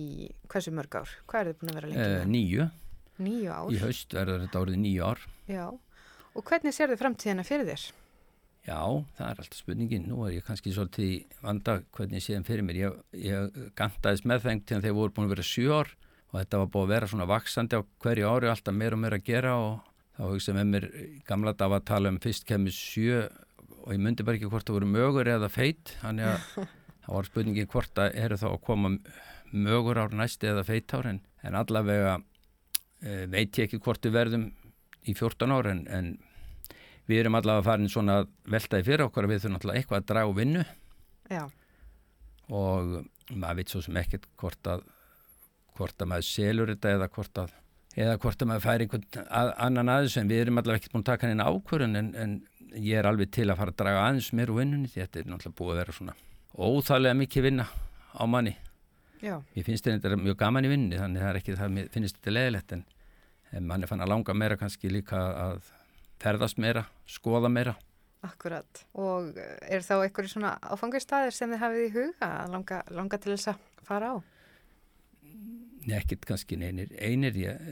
hversu 0.48 0.72
mörg 0.72 0.96
ár? 1.02 1.12
Hvað 1.28 1.42
er 1.42 1.50
þið 1.50 1.60
búin 1.60 1.72
að 1.72 1.78
vera 1.80 1.90
lengi 1.92 2.06
með? 2.06 2.16
Uh, 2.16 2.30
nýju. 2.32 2.68
Nýju 3.26 3.52
ár? 3.52 3.68
Í 3.72 3.82
haust 3.84 4.16
verður 4.16 4.42
þetta 4.46 4.64
árið 4.64 4.80
nýju 4.82 5.12
ár. 5.12 5.28
Já, 5.50 5.66
og 6.36 6.48
hvernig 6.48 6.76
sér 6.76 6.92
þið 6.92 7.02
framtíðina 7.04 7.46
fyrir 7.48 7.68
þér? 7.68 7.86
Já, 8.66 8.80
það 9.14 9.28
er 9.28 9.40
alltaf 9.42 9.60
spurningin. 9.60 10.08
Nú 10.10 10.24
er 10.26 10.32
ég 10.34 10.46
kannski 10.46 10.72
svolítið 10.74 11.36
vanda 11.44 11.76
hvernig 11.94 12.18
ég 12.18 12.24
sé 12.24 12.34
þeim 12.34 12.46
fyrir 12.48 12.66
mér. 12.66 12.80
Ég, 12.80 12.96
ég 13.22 13.60
gandaðist 13.78 14.26
með 14.26 14.48
til 14.48 14.56
þegar 14.72 14.86
þeir 14.88 14.96
voru 14.96 15.14
búin 15.14 15.28
að 15.28 15.34
vera 15.36 15.46
sjú 15.46 15.68
ár 15.76 15.92
og 16.32 16.40
þetta 16.40 16.60
var 16.62 16.72
búin 16.72 16.86
að 16.88 16.94
vera 16.96 17.10
svona 17.12 17.28
vaksandi 17.30 17.78
á 17.78 17.82
hverju 18.02 18.32
ári 18.32 18.50
alltaf 18.50 18.74
meira 18.74 18.98
og 18.98 19.02
meira 19.04 19.20
að 19.20 19.28
gera 19.28 19.52
og 19.62 19.92
þá 20.16 20.22
hugsaðum 20.30 20.58
með 20.62 20.72
mér 20.72 20.86
gamla 21.28 21.52
dag 21.56 21.76
að 21.76 21.86
tala 21.90 22.12
um 22.12 22.20
fyrst 22.22 22.46
kemur 22.48 22.74
sjö 22.74 23.26
og 23.86 23.92
ég 23.94 24.02
myndi 24.02 24.24
bara 24.26 24.38
ekki 24.38 24.50
hvort 24.50 24.66
það 24.66 24.78
voru 24.78 24.90
mögur 24.90 25.30
eða 25.30 25.50
feit 25.52 25.92
þannig 26.00 26.30
að 26.32 26.46
það 27.06 27.10
var 27.16 27.28
spurningi 27.30 27.66
hvort 27.72 28.00
að 28.02 28.16
eru 28.24 28.38
þá 28.40 28.46
að 28.50 28.62
koma 28.66 28.92
mögur 29.52 30.00
ár 30.02 30.16
næsti 30.16 30.50
eða 30.50 30.64
feit 30.66 30.94
ár 30.96 31.10
en, 31.12 31.20
en 31.46 31.58
allavega 31.58 32.16
e, 33.00 33.26
veit 33.30 33.60
ég 33.60 33.68
ekki 33.68 33.82
hvort 33.84 34.08
við 34.08 34.16
verðum 34.16 34.48
í 35.06 35.14
14 35.14 35.54
ár 35.54 35.70
en, 35.70 35.84
en 35.86 36.10
við 37.06 37.22
erum 37.22 37.38
allavega 37.38 37.68
farin 37.68 37.92
svona 37.92 38.22
að 38.22 38.32
veltaði 38.56 38.88
fyrir 38.88 39.06
okkur 39.06 39.28
að 39.28 39.34
við 39.34 39.44
þurfum 39.44 39.60
allavega 39.60 39.82
eitthvað 39.82 40.02
að 40.02 40.08
draga 40.10 40.34
vinnu 40.40 40.64
Já. 41.30 41.44
og 42.50 42.96
maður 43.34 43.60
veit 43.60 43.72
svo 43.74 43.84
sem 43.84 44.00
ekkert 44.02 44.26
hvort 44.40 44.72
að 44.72 44.84
hvort 45.76 46.02
að 46.02 46.10
maður 46.10 46.28
selur 46.30 46.72
þetta 46.72 46.96
eða 46.96 47.08
hvort 47.12 47.42
að 47.44 47.54
eða 47.96 48.18
hvort 48.20 48.42
að 48.42 48.50
maður 48.50 48.64
færi 48.66 48.86
einhvern 48.86 49.06
að, 49.24 49.50
annan 49.66 49.92
aðeins 49.92 50.18
en 50.20 50.30
við 50.30 50.42
erum 50.44 50.60
allavega 50.60 50.82
ekkert 50.82 50.94
búin 50.94 51.04
að 51.04 51.10
taka 51.10 51.30
henni 51.30 51.46
ákvörðun 51.46 52.00
en, 52.00 52.10
en 52.20 52.34
ég 52.76 53.00
er 53.00 53.08
alveg 53.08 53.32
til 53.32 53.48
að 53.48 53.60
fara 53.60 53.72
að 53.72 53.80
draga 53.80 54.04
aðeins 54.04 54.30
mér 54.36 54.52
úr 54.52 54.60
vinnunni 54.60 54.90
því 54.92 55.02
þetta 55.02 55.20
er 55.22 55.30
náttúrulega 55.30 55.58
búið 55.60 55.72
að 55.72 55.80
vera 55.80 55.96
svona 55.96 56.16
óþálega 56.56 57.18
mikið 57.22 57.46
vinna 57.48 57.66
á 58.12 58.24
manni 58.28 58.52
Já. 59.24 59.40
ég 59.56 59.64
finnst 59.64 59.88
þetta 59.88 60.18
mjög 60.20 60.36
gaman 60.42 60.68
í 60.68 60.72
vinnunni 60.72 61.00
þannig 61.00 61.24
það 61.24 61.30
er 61.30 61.40
ekki 61.40 61.56
það 61.56 61.80
að 61.80 61.90
finnst 61.96 62.20
þetta 62.20 62.36
leðilegt 62.36 62.76
en, 62.76 62.84
en 63.56 63.68
manni 63.70 63.88
fann 63.88 64.04
að 64.04 64.12
langa 64.12 64.36
meira 64.36 64.60
kannski 64.60 64.92
líka 64.92 65.22
að 65.46 65.72
ferðast 66.20 66.60
meira 66.60 66.84
skoða 67.08 67.52
meira 67.52 67.76
Akkurat 68.26 68.84
og 68.98 69.36
er 69.36 69.84
þá 69.84 70.00
einhverju 70.02 70.32
svona 70.32 70.56
áfangistæðir 70.64 71.34
sem 71.36 71.52
þið 71.52 71.62
hafið 71.62 71.84
í 71.84 71.90
huga 71.94 72.30
að 72.42 72.54
langa, 72.56 72.78
langa 72.96 73.20
til 73.22 73.34
þess 73.36 73.52
að 73.52 73.66
fara 73.86 74.12
á? 74.12 74.35
Nekkit 75.86 76.26
kannski 76.26 76.58
einir, 76.58 76.90
einir 76.98 77.36
ég, 77.38 77.66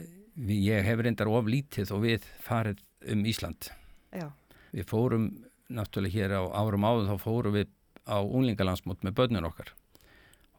ég 0.47 0.85
hef 0.87 1.01
reyndar 1.03 1.31
of 1.31 1.49
lítið 1.51 1.91
og 1.95 2.05
við 2.05 2.27
farið 2.43 2.83
um 3.11 3.25
Ísland. 3.27 3.71
Já. 4.15 4.29
við 4.71 4.85
fórum 4.87 5.25
náttúrulega 5.71 6.15
hér 6.15 6.35
á 6.39 6.43
árum 6.55 6.85
áður 6.87 7.09
þá 7.09 7.17
fórum 7.19 7.55
við 7.55 7.71
á 8.07 8.17
unlingalandsmót 8.23 9.03
með 9.03 9.17
börnun 9.19 9.47
okkar. 9.49 9.73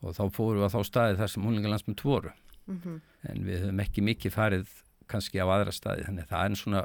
Og 0.03 0.12
þá 0.16 0.24
fórum 0.35 0.61
við 0.61 0.69
á 0.69 0.74
þá 0.74 0.81
staði 0.85 1.16
þar 1.20 1.33
sem 1.33 1.47
unlingalandsmót 1.47 2.05
voru. 2.05 2.33
Mm 2.66 2.81
-hmm. 2.83 3.01
en 3.31 3.45
við 3.47 3.61
höfum 3.62 3.81
ekki 3.81 4.03
mikið 4.03 4.33
farið 4.35 4.70
kannski 5.07 5.39
á 5.39 5.47
aðra 5.47 5.73
staði 5.73 6.07
þannig 6.07 6.27
það 6.27 6.45
er 6.45 6.57
svona 6.59 6.81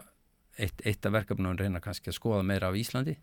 eitt, 0.57 0.81
eitt 0.85 1.05
af 1.05 1.15
verkefnum 1.15 1.57
reyna 1.57 1.81
kannski 1.81 2.11
að 2.11 2.17
skoða 2.19 2.43
meira 2.45 2.69
af 2.69 2.77
Íslandi 2.77 3.17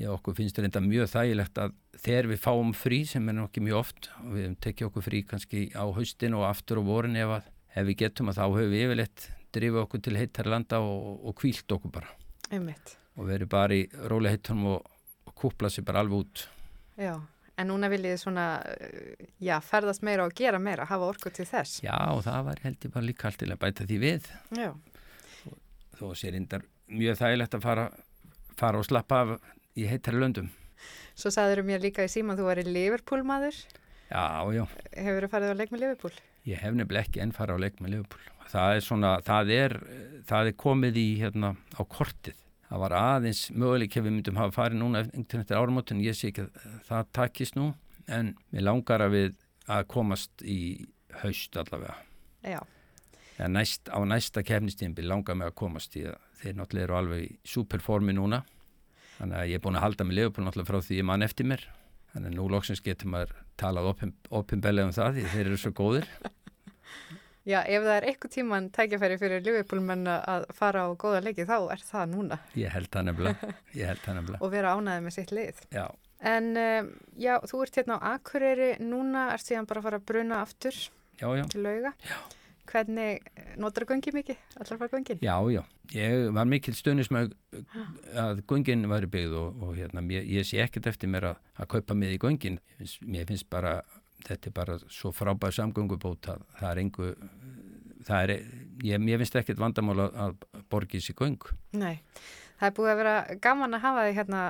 Já, 0.00 0.08
okkur 0.08 0.36
finnst 0.38 0.56
þetta 0.56 0.80
mjög 0.80 1.10
þægilegt 1.12 1.58
að 1.60 1.74
þegar 2.00 2.28
við 2.30 2.38
fáum 2.40 2.70
frí 2.72 3.02
sem 3.08 3.26
er 3.28 3.36
nokkið 3.36 3.66
mjög 3.66 3.80
oft 3.82 4.08
og 4.22 4.30
við 4.38 4.54
tekjum 4.64 4.88
okkur 4.88 5.04
frí 5.04 5.20
kannski 5.28 5.66
á 5.76 5.84
haustin 5.84 6.36
og 6.38 6.46
aftur 6.48 6.80
á 6.80 6.82
vorin 6.86 7.18
ef, 7.20 7.34
að, 7.36 7.50
ef 7.76 7.86
við 7.90 7.98
getum 8.06 8.32
að 8.32 8.40
þá 8.40 8.44
höfum 8.46 8.72
við 8.72 8.84
yfirleitt 8.86 9.26
drifið 9.52 9.82
okkur 9.82 10.02
til 10.06 10.16
heitar 10.16 10.48
landa 10.48 10.80
og, 10.80 11.20
og 11.28 11.36
kvílt 11.42 11.76
okkur 11.76 11.92
bara. 11.92 12.16
Einmitt. 12.52 12.96
og 13.16 13.28
verið 13.28 13.48
bara 13.52 13.76
í 13.76 13.84
rólega 14.08 14.36
heitunum 14.36 14.72
og, 14.72 14.90
og 15.28 15.36
kúpla 15.36 15.68
sér 15.72 15.84
bara 15.88 16.00
alveg 16.00 16.24
út. 16.24 16.46
Já, 16.96 17.14
en 17.60 17.68
núna 17.68 17.92
viljið 17.92 18.18
svona 18.24 18.46
já, 19.44 19.58
ferðast 19.60 20.04
meira 20.08 20.24
og 20.24 20.32
gera 20.36 20.60
meira 20.60 20.88
hafa 20.88 21.12
orku 21.12 21.32
til 21.32 21.44
þess. 21.48 21.82
Já, 21.84 21.96
og 22.12 22.24
það 22.24 22.48
var 22.48 22.64
held 22.64 22.88
ég 22.88 22.96
bara 22.96 23.08
líka 23.08 23.28
allt 23.28 23.42
til 23.44 23.52
að 23.52 23.60
bæta 23.60 23.88
því 23.88 24.00
við. 24.06 24.32
Já. 24.56 24.70
Þó 26.00 26.06
sér 26.16 26.40
indar 26.40 26.64
mjög 26.88 27.20
þægilegt 27.20 27.60
að 27.60 27.66
fara, 27.68 27.90
fara 28.56 28.80
og 28.80 28.88
slappa 28.88 29.26
af 29.26 29.36
í 29.78 29.86
heittari 29.88 30.20
löndum. 30.20 30.50
Svo 31.18 31.32
sagður 31.32 31.64
mér 31.66 31.82
líka 31.82 32.04
í 32.06 32.10
síma 32.10 32.34
að 32.34 32.42
þú 32.42 32.48
var 32.48 32.60
í 32.62 32.66
Liverpool 32.68 33.22
maður. 33.26 33.56
Já, 34.12 34.24
já. 34.52 34.64
Hefur 34.92 35.26
þú 35.26 35.32
farið 35.32 35.52
á 35.52 35.60
leik 35.60 35.72
með 35.72 35.84
Liverpool? 35.84 36.14
Ég 36.48 36.60
hef 36.60 36.74
nefnilega 36.74 37.06
ekki 37.06 37.22
enn 37.22 37.34
farið 37.36 37.60
á 37.60 37.62
leik 37.64 37.80
með 37.80 37.94
Liverpool. 37.94 38.24
Það 38.52 38.76
er 38.76 38.84
svona, 38.84 39.12
það 39.24 39.52
er, 39.54 39.74
það 40.28 40.50
er 40.50 40.58
komið 40.60 40.98
í 41.00 41.06
hérna 41.22 41.54
á 41.56 41.82
kortið. 41.86 42.38
Það 42.72 42.82
var 42.82 42.94
aðeins 42.96 43.42
möguleik 43.52 43.96
ef 43.96 44.04
við 44.04 44.14
myndum 44.16 44.40
hafa 44.40 44.54
farið 44.56 44.80
núna 44.80 45.04
eftir 45.04 45.58
áramótin. 45.58 46.02
Ég 46.04 46.16
sé 46.16 46.30
ekki 46.32 46.46
að 46.46 46.78
það 46.88 47.10
takist 47.18 47.56
nú 47.58 47.70
en 48.08 48.32
við 48.52 48.64
langar 48.64 49.04
að 49.04 49.16
við 49.16 49.34
að 49.70 49.88
komast 49.92 50.44
í 50.44 50.60
haust 51.22 51.56
allavega. 51.60 51.98
Já. 52.42 52.60
Næst, 53.52 53.88
á 53.88 53.98
næsta 54.06 54.42
kefnistímbi 54.44 55.04
langar 55.04 55.36
mig 55.38 55.50
að 55.50 55.58
komast 55.62 55.96
í 55.98 56.04
að 56.08 56.18
þeir 56.42 56.56
náttúrulega 56.58 56.86
eru 56.88 56.96
alveg 56.98 57.22
í 57.24 57.30
superformi 57.48 58.14
núna 58.16 58.42
þannig 59.22 59.38
að 59.38 59.48
ég 59.52 59.58
er 59.58 59.62
búin 59.62 59.78
að 59.78 59.86
halda 59.86 60.06
mig 60.06 60.18
Leopold 60.18 60.48
náttúrulega 60.48 60.68
frá 60.72 60.82
því 60.82 60.98
ég 60.98 61.08
mann 61.08 61.24
eftir 61.24 61.48
mér. 61.48 61.64
Þannig 62.12 62.32
að 62.32 62.36
nú 62.36 62.46
loksins 62.52 62.82
getur 62.84 63.10
maður 63.12 63.34
talað 63.60 63.90
opinbellega 64.34 64.90
um 64.90 64.94
það 64.96 65.18
því 65.18 65.26
þeir 65.32 65.44
eru 65.46 65.58
svo 65.62 65.72
góðir. 65.78 66.08
Já, 67.52 67.58
ef 67.64 67.82
það 67.82 67.96
er 67.96 68.04
eitthvað 68.06 68.34
tíman 68.36 68.68
tækjafæri 68.74 69.16
fyrir 69.18 69.46
Leopold 69.46 69.86
menn 69.86 70.04
að 70.10 70.44
fara 70.54 70.84
á 70.86 70.88
góða 70.94 71.22
leiki 71.24 71.46
þá 71.48 71.56
er 71.74 71.80
það 71.82 72.12
núna. 72.12 72.38
Ég 72.58 72.70
held 72.70 72.90
það 72.92 73.08
nefnilega, 73.08 73.54
held 73.74 74.04
það 74.04 74.18
nefnilega. 74.18 74.42
og 74.44 74.52
vera 74.52 74.74
ánaðið 74.76 75.06
með 75.06 75.16
sitt 75.16 75.32
lið. 75.34 75.64
Já. 75.74 75.86
En 76.32 76.52
um, 76.54 76.92
já, 77.18 77.32
þú 77.50 77.64
ert 77.64 77.80
hérna 77.80 77.98
á 77.98 78.06
Akureyri. 78.12 78.70
Núna, 78.84 79.24
ert 79.34 79.50
bara 79.72 79.82
að 79.82 79.88
fara 79.88 79.98
að 79.98 80.06
bruna 80.12 80.38
aftur 80.44 80.76
já, 80.76 81.26
já. 81.26 81.44
til 81.50 81.66
lauga. 81.66 81.96
Já 82.06 82.18
Hvernig, 82.70 83.24
notar 83.60 83.84
þú 83.84 83.90
göngi 83.90 84.12
mikið? 84.14 84.42
Allar 84.60 84.78
fara 84.80 84.92
göngin? 84.92 85.22
Já, 85.24 85.34
já. 85.50 85.62
Ég 85.92 86.28
var 86.36 86.46
mikil 86.48 86.74
stundis 86.78 87.10
með 87.12 87.32
að 88.16 88.42
göngin 88.48 88.86
væri 88.88 89.08
byggð 89.12 89.34
og, 89.40 89.64
og 89.66 89.72
hérna, 89.76 90.04
ég, 90.14 90.28
ég 90.30 90.46
sé 90.46 90.62
ekkert 90.62 90.86
eftir 90.92 91.10
mér 91.10 91.32
að, 91.32 91.40
að 91.58 91.70
kaupa 91.74 91.96
mig 91.98 92.14
í 92.14 92.20
göngin. 92.22 92.60
Mér 93.02 93.26
finnst 93.28 93.48
bara, 93.52 93.80
þetta 94.28 94.50
er 94.50 94.56
bara 94.56 94.78
svo 94.86 95.10
frábæð 95.16 95.58
samgöngubót 95.58 96.30
að 96.32 96.46
það 96.60 96.68
er 96.70 96.82
engu, 96.84 97.10
það 98.06 98.22
er, 98.22 98.34
ég, 98.86 99.10
ég 99.10 99.24
finnst 99.24 99.40
ekkert 99.42 99.64
vandamál 99.64 100.06
að, 100.06 100.22
að 100.28 100.62
borgi 100.72 101.02
sér 101.02 101.18
göng. 101.18 101.50
Nei. 101.76 101.96
Það 102.62 102.68
er 102.68 102.74
búið 102.76 102.88
að 102.92 102.98
vera 103.00 103.12
gaman 103.42 103.74
að 103.74 103.80
hafa 103.82 104.02
þig 104.06 104.16
hérna 104.20 104.40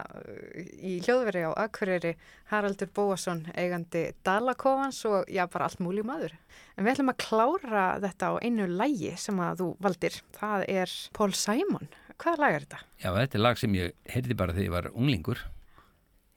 í 0.85 0.91
hljóðveri 1.01 1.45
á 1.49 1.51
Akureyri 1.63 2.11
Haraldur 2.51 2.91
Bóasson, 2.93 3.39
eigandi 3.57 4.03
Dalakofans 4.21 4.99
og 5.09 5.31
já, 5.33 5.47
bara 5.49 5.71
allt 5.71 5.81
múlið 5.81 6.05
maður. 6.11 6.35
En 6.77 6.85
við 6.85 6.93
ætlum 6.93 7.13
að 7.15 7.23
klára 7.25 7.85
þetta 8.03 8.29
á 8.29 8.33
einu 8.45 8.67
lægi 8.69 9.15
sem 9.17 9.41
að 9.41 9.63
þú 9.63 9.69
valdir. 9.87 10.19
Það 10.37 10.65
er 10.75 10.93
Paul 11.17 11.31
Simon. 11.33 11.89
Hvaða 12.21 12.43
lag 12.43 12.59
er 12.59 12.67
þetta? 12.67 12.83
Já, 13.01 13.09
þetta 13.17 13.41
er 13.41 13.45
lag 13.47 13.63
sem 13.63 13.79
ég 13.81 13.97
heyrði 14.13 14.37
bara 14.43 14.57
þegar 14.59 14.69
ég 14.69 14.77
var 14.77 14.91
unglingur. 14.93 15.43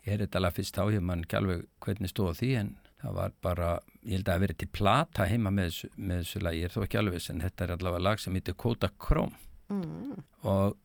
Ég 0.06 0.14
heyrði 0.14 0.30
þetta 0.30 0.44
lag 0.46 0.56
fyrst 0.56 0.80
á, 0.80 0.84
ég 0.96 1.04
mann 1.04 1.28
ekki 1.28 1.40
alveg 1.42 1.68
hvernig 1.84 2.14
stóð 2.14 2.40
því 2.40 2.54
en 2.62 2.72
það 3.04 3.20
var 3.20 3.36
bara, 3.44 3.74
ég 4.08 4.16
held 4.16 4.30
að 4.30 4.32
það 4.32 4.48
verið 4.48 4.62
til 4.64 4.72
plata 4.80 5.28
heima 5.28 5.52
með 5.52 5.74
þessu, 5.74 5.92
með 6.00 6.24
þessu 6.24 6.46
lagi. 6.48 6.64
Ég 6.64 6.72
er 6.72 6.78
þó 6.78 6.88
ekki 6.88 7.04
alveg, 7.04 7.30
en 7.36 7.46
þetta 7.50 7.68
er 7.68 7.76
allavega 7.76 8.08
lag 8.08 8.24
sem 8.24 8.40
heitir 8.40 8.58
Kóta 8.64 8.94
Króm. 8.96 9.36
Mm. 9.68 10.24
Og 10.48 10.80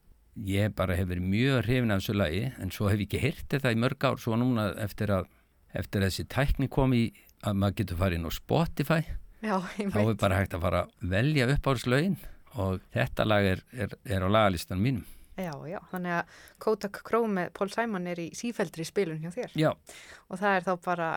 ég 0.46 0.74
bara 0.76 0.96
hef 0.96 1.08
verið 1.10 1.26
mjög 1.32 1.62
hrifin 1.66 1.94
af 1.94 2.00
þessu 2.00 2.16
lagi 2.16 2.42
en 2.62 2.72
svo 2.74 2.88
hef 2.88 3.00
ég 3.02 3.08
ekki 3.08 3.22
hirt 3.24 3.46
þetta 3.52 3.72
í 3.74 3.80
mörg 3.80 4.06
ár 4.08 4.20
svo 4.22 4.38
núna 4.40 4.70
eftir 4.80 5.12
að 5.14 5.28
eftir 5.76 6.02
að 6.02 6.08
þessi 6.08 6.26
tækni 6.32 6.68
kom 6.72 6.94
í 6.96 7.04
að 7.46 7.60
maður 7.62 7.78
getur 7.80 8.00
farið 8.00 8.20
inn 8.20 8.28
á 8.28 8.32
Spotify 8.34 9.00
Já, 9.40 9.56
þá 9.62 10.00
er 10.02 10.18
bara 10.20 10.40
hægt 10.40 10.56
að 10.56 10.64
fara 10.66 10.82
að 10.84 11.12
velja 11.14 11.48
uppáhaldslögin 11.54 12.18
og 12.60 12.82
þetta 12.92 13.24
lag 13.24 13.46
er, 13.46 13.62
er, 13.72 13.94
er 14.04 14.26
á 14.26 14.28
lagalistan 14.28 14.82
mínum 14.82 15.06
Já, 15.40 15.52
já, 15.70 15.78
þannig 15.92 16.16
að 16.18 16.40
Kodak 16.62 17.00
Crow 17.06 17.28
með 17.30 17.52
Paul 17.56 17.70
Simon 17.72 18.08
er 18.10 18.20
í 18.22 18.28
sífældri 18.36 18.86
spilun 18.88 19.22
hjá 19.24 19.30
þér. 19.34 19.54
Já. 19.58 19.70
Og 20.28 20.40
það 20.40 20.56
er 20.56 20.66
þá 20.66 20.72
bara 20.84 21.10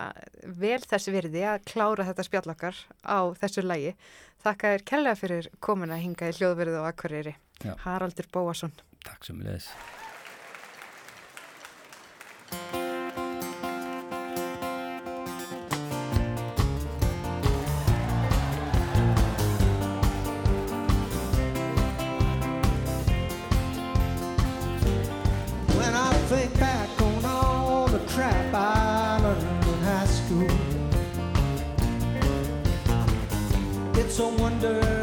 vel 0.64 0.80
þess 0.86 1.12
virði 1.14 1.44
að 1.50 1.66
klára 1.74 2.08
þetta 2.10 2.28
spjallakar 2.30 2.80
á 3.04 3.20
þessu 3.42 3.66
lægi. 3.66 3.96
Þakka 4.44 4.74
þér 4.74 4.88
kærlega 4.92 5.20
fyrir 5.20 5.52
komuna 5.64 6.00
hinga 6.02 6.32
í 6.32 6.38
hljóðverðu 6.40 6.80
og 6.82 6.90
akkurýri. 6.92 7.36
Já. 7.64 7.76
Haraldur 7.86 8.32
Bóasson. 8.34 8.74
Takk 9.04 9.28
sem 9.28 9.44
leðis 9.44 9.72
wonder 34.64 35.03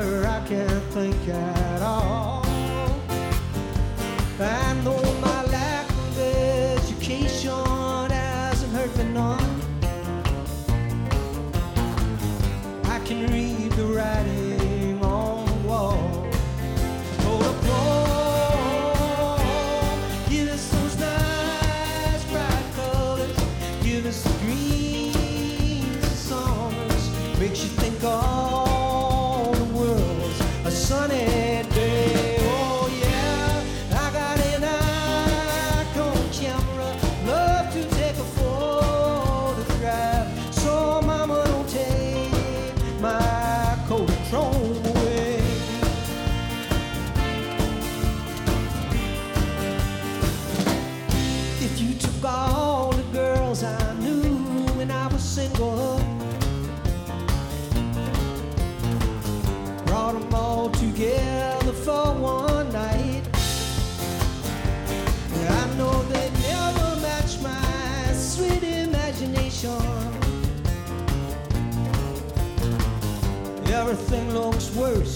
folks 74.51 74.75
worse. 74.75 75.10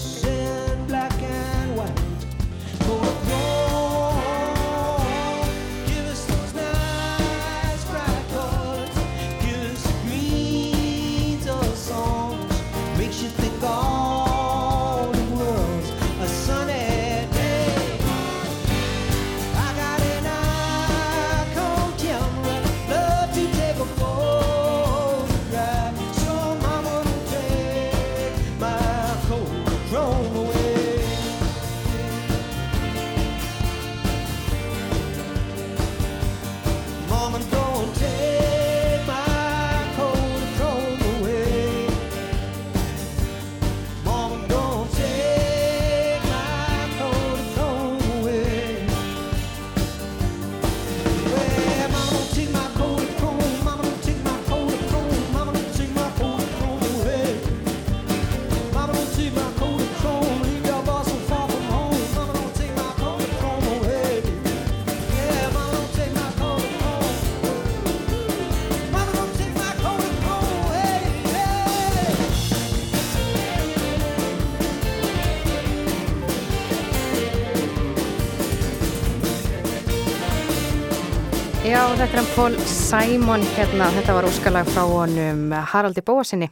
Já, 81.85 81.91
þetta 81.99 82.05
er 82.07 82.17
hann 82.17 82.29
Paul 82.33 82.55
Simon 82.65 83.43
hérna, 83.59 83.87
þetta 83.93 84.15
var 84.17 84.25
óskalag 84.25 84.69
frá 84.73 84.87
honum 84.89 85.51
Haraldi 85.69 86.01
Bóasinni 86.01 86.47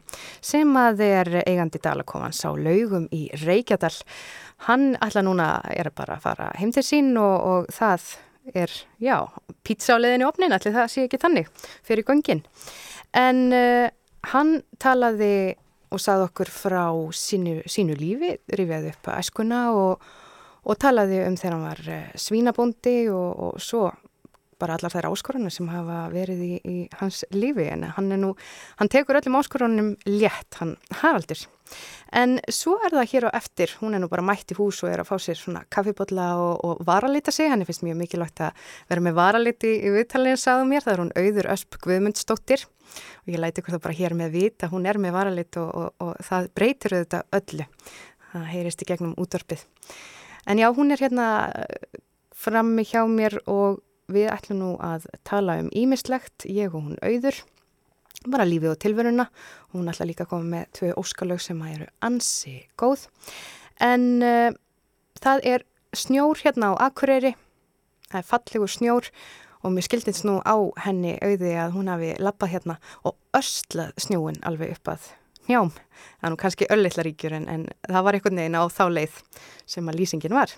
sem 0.45 0.75
að 0.77 1.01
er 1.07 1.31
eigandi 1.39 1.81
dalakofans 1.81 2.43
á 2.45 2.53
laugum 2.53 3.07
í 3.17 3.23
Reykjadal. 3.41 3.95
Hann 4.67 4.91
ætla 5.01 5.23
núna 5.25 5.47
er 5.73 5.89
bara 5.97 6.19
að 6.19 6.27
fara 6.27 6.51
heim 6.61 6.75
til 6.77 6.85
sín 6.85 7.09
og, 7.17 7.47
og 7.49 7.73
það 7.73 8.05
er, 8.53 8.77
já, 9.01 9.17
pizza 9.65 9.97
á 9.97 10.03
leðinu 10.05 10.29
opnin, 10.29 10.53
allir 10.53 10.77
það 10.77 10.93
sé 10.93 11.07
ekki 11.09 11.23
þannig 11.25 11.49
fyrir 11.81 12.09
göngin. 12.13 12.45
En 13.17 13.43
uh, 13.57 13.89
hann 14.35 14.55
talaði 14.77 15.57
og 15.89 16.05
sagði 16.11 16.29
okkur 16.29 16.57
frá 16.59 16.85
sínu, 17.09 17.63
sínu 17.65 17.97
lífi, 17.97 18.37
rifjaði 18.53 18.93
upp 18.93 19.15
æskuna 19.17 19.65
og, 19.81 20.09
og 20.69 20.85
talaði 20.85 21.25
um 21.25 21.41
þegar 21.41 21.57
hann 21.57 21.69
var 21.73 21.85
uh, 21.89 22.09
svínabóndi 22.21 22.99
og, 23.09 23.47
og 23.49 23.69
svo 23.73 23.87
bara 24.63 24.79
allar 24.79 24.95
þær 24.95 25.11
áskorunar 25.11 25.53
sem 25.55 25.69
hafa 25.73 26.05
verið 26.13 26.45
í, 26.47 26.53
í 26.63 26.77
hans 27.01 27.25
lífi 27.35 27.67
en 27.73 27.89
hann 27.97 28.13
er 28.15 28.21
nú, 28.23 28.33
hann 28.79 28.93
tekur 28.93 29.19
öllum 29.19 29.41
áskorunum 29.41 29.91
létt, 30.07 30.61
hann 30.61 30.77
Haraldur. 31.03 31.43
En 32.13 32.37
svo 32.53 32.77
er 32.85 32.93
það 32.93 33.09
hér 33.13 33.27
á 33.29 33.31
eftir, 33.39 33.73
hún 33.81 33.97
er 33.97 34.03
nú 34.03 34.09
bara 34.13 34.25
mætt 34.27 34.53
í 34.53 34.59
hús 34.59 34.83
og 34.85 34.91
er 34.93 35.01
að 35.03 35.09
fá 35.09 35.17
sér 35.23 35.39
svona 35.41 35.65
kaffibotla 35.73 36.29
og, 36.37 36.61
og 36.67 36.83
varalita 36.87 37.33
sig, 37.33 37.49
hann 37.49 37.65
er 37.65 37.69
finnst 37.69 37.85
mjög 37.87 37.99
mikilvægt 38.03 38.45
að 38.45 38.67
vera 38.93 39.05
með 39.07 39.17
varaliti 39.17 39.73
í 39.81 39.93
viðtalinu, 39.95 40.41
sagðu 40.41 40.69
mér, 40.69 40.85
það 40.85 40.95
er 40.95 41.03
hún 41.03 41.15
Auður 41.23 41.51
Ösp 41.55 41.79
Guðmundsdóttir 41.87 42.67
og 42.69 43.33
ég 43.33 43.41
læti 43.41 43.63
ykkur 43.63 43.79
það 43.79 43.85
bara 43.87 43.99
hér 44.03 44.17
með 44.19 44.37
vita, 44.37 44.69
hún 44.69 44.89
er 44.89 45.01
með 45.01 45.17
varalit 45.17 45.61
og, 45.63 45.71
og, 45.73 45.95
og 46.05 46.27
það 46.27 46.51
breytir 46.59 46.97
auðvitað 46.99 47.39
öllu, 47.41 47.69
það 48.33 48.51
heyrist 48.53 48.85
í 48.85 48.91
gegnum 48.91 49.17
útvarpið. 49.23 49.65
En 50.53 50.61
já, 50.61 50.69
hún 50.75 50.93
er 50.93 51.01
hérna 51.01 51.29
frammi 52.37 52.85
hjá 52.85 53.05
mér 53.09 53.39
og 53.47 53.81
við 54.11 54.31
ætlum 54.33 54.61
nú 54.61 54.71
að 54.83 55.07
tala 55.29 55.59
um 55.63 55.71
ímislegt, 55.77 56.47
ég 56.49 56.75
og 56.75 56.89
hún 56.89 56.99
auður, 57.03 57.39
bara 58.31 58.47
lífið 58.47 58.75
og 58.75 58.81
tilveruna. 58.83 59.29
Hún 59.75 59.91
ætla 59.91 60.07
líka 60.09 60.27
að 60.27 60.33
koma 60.35 60.51
með 60.57 60.67
tvö 60.79 60.91
óskalög 61.01 61.43
sem 61.43 61.63
eru 61.67 61.89
ansi 62.05 62.57
góð. 62.81 63.07
En 63.83 64.05
uh, 64.23 64.51
það 65.23 65.47
er 65.55 65.65
snjór 65.97 66.43
hérna 66.45 66.73
á 66.73 66.89
Akureyri, 66.89 67.35
það 68.11 68.21
er 68.21 68.29
fallegur 68.29 68.71
snjór 68.71 69.11
og 69.63 69.75
mér 69.75 69.87
skildins 69.87 70.23
nú 70.27 70.39
á 70.43 70.57
henni 70.85 71.17
auði 71.23 71.55
að 71.61 71.75
hún 71.77 71.91
hafi 71.93 72.15
lappað 72.19 72.55
hérna 72.57 72.79
og 73.07 73.19
öslað 73.37 73.93
snjóin 74.01 74.41
alveg 74.47 74.75
upp 74.77 74.95
að 74.95 75.11
njám. 75.49 75.73
Það 76.19 76.27
er 76.27 76.35
nú 76.35 76.41
kannski 76.41 76.69
öllitlaríkjur 76.71 77.37
en, 77.39 77.49
en 77.49 77.65
það 77.87 78.07
var 78.07 78.19
einhvern 78.19 78.43
veginn 78.43 78.59
á 78.59 78.63
þá 78.71 78.85
leið 78.91 79.19
sem 79.75 79.91
að 79.91 79.99
lýsingin 80.01 80.37
var. 80.37 80.55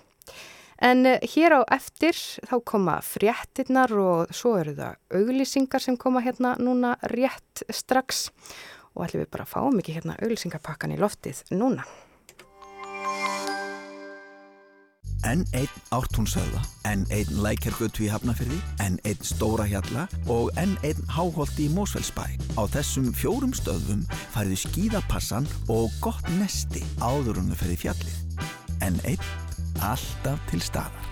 En 0.83 1.05
uh, 1.07 1.19
hér 1.23 1.55
á 1.55 1.61
eftir 1.71 2.17
þá 2.17 2.55
koma 2.67 2.95
fréttinnar 3.05 3.93
og 3.95 4.33
svo 4.35 4.57
eru 4.59 4.75
það 4.75 5.21
auglýsingar 5.21 5.83
sem 5.83 5.97
koma 5.97 6.23
hérna 6.25 6.55
núna 6.59 6.95
rétt 7.15 7.63
strax 7.71 8.29
og 8.95 9.05
ætlum 9.05 9.23
við 9.23 9.31
bara 9.31 9.45
að 9.47 9.53
fáum 9.53 9.79
ekki 9.79 9.95
hérna 9.95 10.17
auglýsingapakkan 10.19 10.95
í 10.95 10.99
loftið 10.99 11.45
núna. 11.55 11.85
N1 15.25 15.71
Ártúnsöða, 15.89 16.59
N1 16.85 17.31
Lækjargötu 17.41 18.03
í 18.05 18.09
Hafnafyrði, 18.13 18.59
N1 18.83 19.23
Stóra 19.25 19.65
Hjalla 19.65 20.03
og 20.29 20.51
N1 20.53 21.01
Háholti 21.15 21.65
í 21.65 21.71
Mósfellsbæ. 21.73 22.27
Á 22.61 22.63
þessum 22.75 23.09
fjórum 23.09 23.55
stöðum 23.57 24.03
færðu 24.35 24.59
skíðapassan 24.67 25.49
og 25.73 25.89
gott 26.03 26.29
nesti 26.37 26.85
áður 27.01 27.41
þau 27.41 27.57
ferði 27.63 27.79
fjallið. 27.87 28.21
N1 28.85 29.44
alltaf 29.83 30.39
til 30.51 30.61
staðar. 30.63 31.11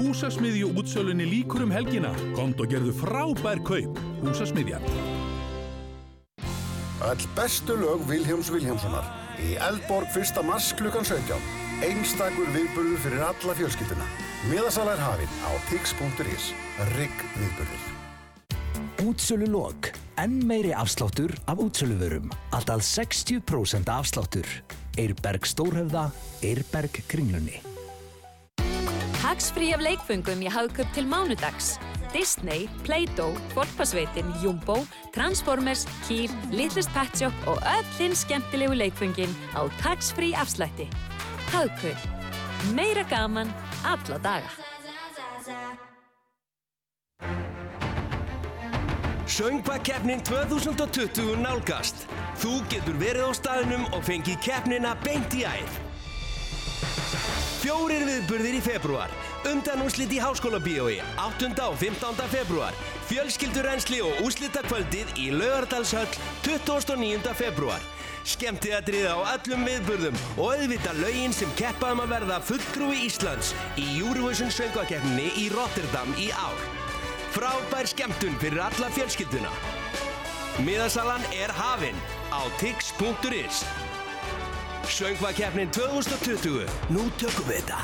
Húsasmiðju 0.00 0.72
útsölunni 0.76 1.24
líkur 1.28 1.64
um 1.64 1.72
helgina. 1.72 2.10
Komt 2.36 2.60
og 2.60 2.72
gerðu 2.72 2.92
frábær 2.98 3.62
kaup. 3.64 4.00
Húsasmiðjan. 4.24 4.84
Öll 7.00 7.22
bestu 7.36 7.76
lög 7.80 8.02
Vilhjáms 8.08 8.50
Vilhjámssonar 8.52 9.06
í 9.40 9.54
Eldborg 9.56 10.10
1. 10.12 10.42
mars 10.44 10.74
klukkan 10.76 11.06
17. 11.06 11.38
Einstakur 11.86 12.50
viðburður 12.52 13.00
fyrir 13.00 13.22
alla 13.24 13.54
fjölskylduna. 13.56 14.08
Miðasala 14.50 14.98
er 14.98 15.04
hafinn 15.06 15.38
á 15.48 15.50
tix.is. 15.70 16.50
Rigg 16.96 17.24
viðburður. 17.38 17.88
Útsölu 19.06 19.48
lok. 19.48 19.94
Enn 20.20 20.42
meiri 20.44 20.74
afsláttur 20.76 21.32
af 21.48 21.62
útsöluvörum. 21.64 22.28
Alltaf 22.52 22.84
60% 22.84 23.88
afsláttur. 23.88 24.48
Eirberg 24.98 25.46
Stórhöfða, 25.46 26.10
Eirberg 26.42 27.02
Kringlunni. 27.06 27.60
Tax-frí 29.20 29.70
af 29.76 29.82
leikföngum 29.84 30.42
í 30.42 30.50
hagköp 30.50 30.88
til 30.96 31.06
mánudags. 31.06 31.76
Disney, 32.10 32.66
Play-Doh, 32.82 33.36
Forpasveitin, 33.54 34.32
Jumbo, 34.42 34.80
Transformers, 35.14 35.84
Kýr, 36.08 36.32
Littles 36.50 36.88
Pet 36.90 37.14
Shop 37.18 37.46
og 37.46 37.60
öll 37.62 37.92
hinn 38.00 38.16
skemmtilegu 38.18 38.74
leikföngin 38.74 39.30
á 39.54 39.68
tax-frí 39.82 40.32
afslætti. 40.34 40.88
Hagkaup. 41.52 42.08
Meira 42.74 43.06
gaman 43.06 43.52
alla 43.84 44.18
daga. 44.18 44.50
Söngvakeppnin 49.30 50.20
2020 50.26 51.36
nálgast. 51.38 52.02
Þú 52.42 52.56
getur 52.72 52.96
verið 52.98 53.28
á 53.30 53.32
staðnum 53.38 53.84
og 53.94 54.02
fengið 54.02 54.40
keppnina 54.42 54.96
beint 55.04 55.36
í 55.38 55.44
æð. 55.46 55.76
Fjórir 57.60 58.02
viðburðir 58.08 58.56
í 58.58 58.62
februar. 58.64 59.12
Undanúslit 59.46 60.10
í 60.16 60.18
Háskóla 60.18 60.58
Bíói 60.64 60.98
8. 61.22 61.52
og 61.68 61.78
15. 61.78 62.26
februar. 62.32 62.74
Fjölskyldurrensli 63.06 64.02
og 64.02 64.18
úslitakvöldið 64.26 65.14
í 65.22 65.30
Laugardalshöll 65.36 66.10
29. 66.42 67.30
februar. 67.38 67.86
Skemmtiðatrið 68.26 69.06
á 69.14 69.18
öllum 69.36 69.62
viðburðum 69.68 70.20
og 70.34 70.56
auðvita 70.56 70.98
laugin 70.98 71.32
sem 71.36 71.54
keppaðum 71.60 72.02
að 72.02 72.16
verða 72.16 72.42
fulltrúi 72.50 73.06
Íslands 73.06 73.54
í 73.78 73.86
Eurovision 74.02 74.50
söngvakeppninni 74.58 75.30
í 75.38 75.48
Rotterdam 75.54 76.18
í 76.18 76.32
ár. 76.34 76.79
Frábær 77.30 77.86
skemmtun 77.86 78.34
fyrir 78.42 78.58
alla 78.58 78.88
fjölskylduna. 78.90 79.50
Miðasalan 80.66 81.22
er 81.30 81.52
hafinn 81.54 81.98
á 82.34 82.42
tix.is. 82.58 83.60
Söngvakeppnin 84.90 85.70
2020. 85.70 86.66
Nú 86.90 87.06
tökum 87.22 87.46
við 87.46 87.62
þetta. 87.62 87.78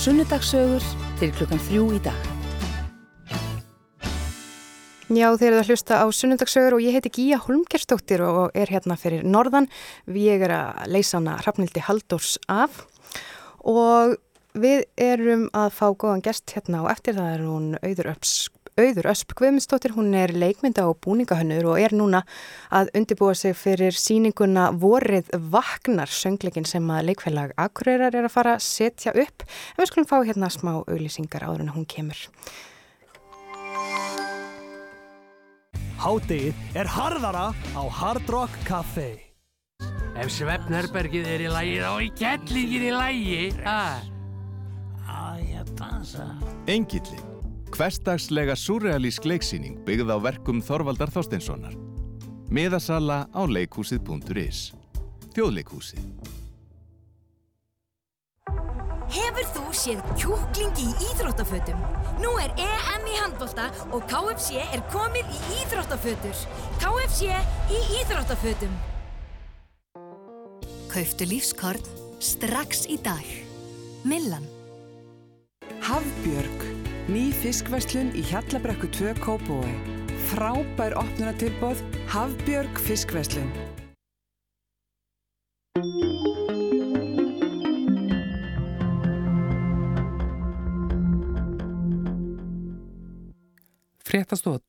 Sunnudagsögur 0.00 0.88
til 1.20 1.30
klukkan 1.36 1.60
þrjú 1.68 1.84
í 1.98 2.00
dag. 2.08 2.32
Já, 5.12 5.28
þeir 5.36 5.50
eru 5.50 5.60
að 5.60 5.68
hlusta 5.74 6.00
á 6.00 6.06
sunnundagsögur 6.08 6.78
og 6.78 6.84
ég 6.86 6.96
heiti 6.96 7.12
Gíja 7.12 7.42
Holmgerstóttir 7.44 8.24
og 8.24 8.56
er 8.56 8.72
hérna 8.72 8.96
fyrir 8.96 9.28
Norðan. 9.28 9.68
Ég 10.08 10.40
er 10.48 10.56
að 10.56 10.84
leysa 10.96 11.20
hana 11.20 11.36
Hrafnildi 11.44 11.84
Haldórs 11.84 12.38
af 12.48 12.86
og 13.60 14.16
við 14.54 14.84
erum 15.00 15.46
að 15.56 15.70
fá 15.76 15.86
góðan 15.92 16.24
gest 16.24 16.52
hérna 16.56 16.82
og 16.84 16.90
eftir 16.92 17.16
það 17.16 17.36
er 17.36 17.46
hún 17.46 17.70
Auður 17.82 18.12
Öps 18.16 18.34
Auður 18.72 19.10
Ösp 19.10 19.34
Guðmundsdóttir, 19.36 19.92
hún 19.92 20.14
er 20.16 20.32
leikmynda 20.32 20.86
og 20.88 20.96
búningahönnur 21.04 21.74
og 21.74 21.80
er 21.82 21.92
núna 21.92 22.22
að 22.72 22.88
undibúa 22.96 23.34
sig 23.36 23.52
fyrir 23.52 23.92
síninguna 23.92 24.70
Vorið 24.72 25.28
Vaknar, 25.52 26.08
söngleikin 26.08 26.64
sem 26.64 26.86
að 26.88 27.10
leikfélag 27.10 27.52
Akureyrar 27.60 28.16
er 28.16 28.24
að 28.24 28.32
fara 28.32 28.54
að 28.56 28.64
setja 28.64 29.12
upp. 29.12 29.44
En 29.44 29.82
við 29.82 29.90
skulum 29.90 30.08
fá 30.08 30.16
hérna 30.24 30.48
smá 30.48 30.72
auglýsingar 30.80 31.44
áður 31.44 31.66
en 31.66 31.74
hún 31.74 31.84
kemur. 31.84 32.22
Hádegið 36.00 36.64
er 36.72 36.88
harðara 36.94 37.50
á 37.52 37.82
Hard 38.00 38.32
Rock 38.32 38.56
Café. 38.64 39.10
Ef 40.16 40.32
svefnherbergið 40.32 41.28
er 41.28 41.44
í 41.44 41.52
lægi 41.52 41.76
þá 41.84 41.92
er 41.92 42.08
kettlingin 42.22 42.88
í 42.88 42.96
lægi. 42.96 43.44
Á 45.12 45.36
ég 45.36 45.60
að 45.60 45.70
dansa. 45.76 46.26
Engillin. 46.66 47.22
Hverstagslega 47.72 48.56
surrealísk 48.58 49.24
leiksýning 49.28 49.78
byggð 49.86 50.12
á 50.12 50.18
verkum 50.24 50.60
Þorvaldar 50.64 51.12
Þorsteinssonar. 51.12 51.76
Miðasala 52.52 53.24
á 53.32 53.40
leikhúsið.is. 53.48 54.72
Þjóðleikhúsið. 55.32 56.04
Hefur 59.12 59.48
þú 59.54 59.62
séð 59.76 60.00
kjúkling 60.20 60.78
í 60.80 60.86
íþróttafötum? 61.10 61.80
Nú 62.20 62.32
er 62.40 62.52
EM 62.60 63.08
í 63.08 63.16
handbolta 63.18 63.68
og 63.92 64.06
KFC 64.08 64.60
er 64.62 64.84
komið 64.92 65.28
í 65.32 65.40
íþróttafötur. 65.62 66.46
KFC 66.80 67.36
í 67.72 67.82
íþróttafötum. 68.00 68.80
Kauftu 70.92 71.28
lífskorn 71.28 71.92
strax 72.20 72.84
í 72.92 73.00
dag. 73.00 73.24
Millan. 74.04 74.51
Hafbjörg. 75.82 76.60
Ný 77.10 77.32
fiskverslun 77.34 78.12
í 78.14 78.22
Hjallabrekku 78.28 78.86
2 78.94 79.16
Kópói. 79.18 79.72
Frábær 80.30 80.94
opnunatilbóð 80.94 81.80
Hafbjörg 82.06 82.78
fiskverslun. 82.86 83.50
Fréttastóð. 94.06 94.62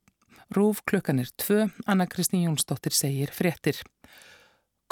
Rúf 0.49 0.81
klukkanir 0.81 1.29
2. 1.37 1.69
Anna 1.85 2.09
Kristín 2.09 2.49
Jónsdóttir 2.49 2.97
segir 2.97 3.29
fréttir. 3.29 3.77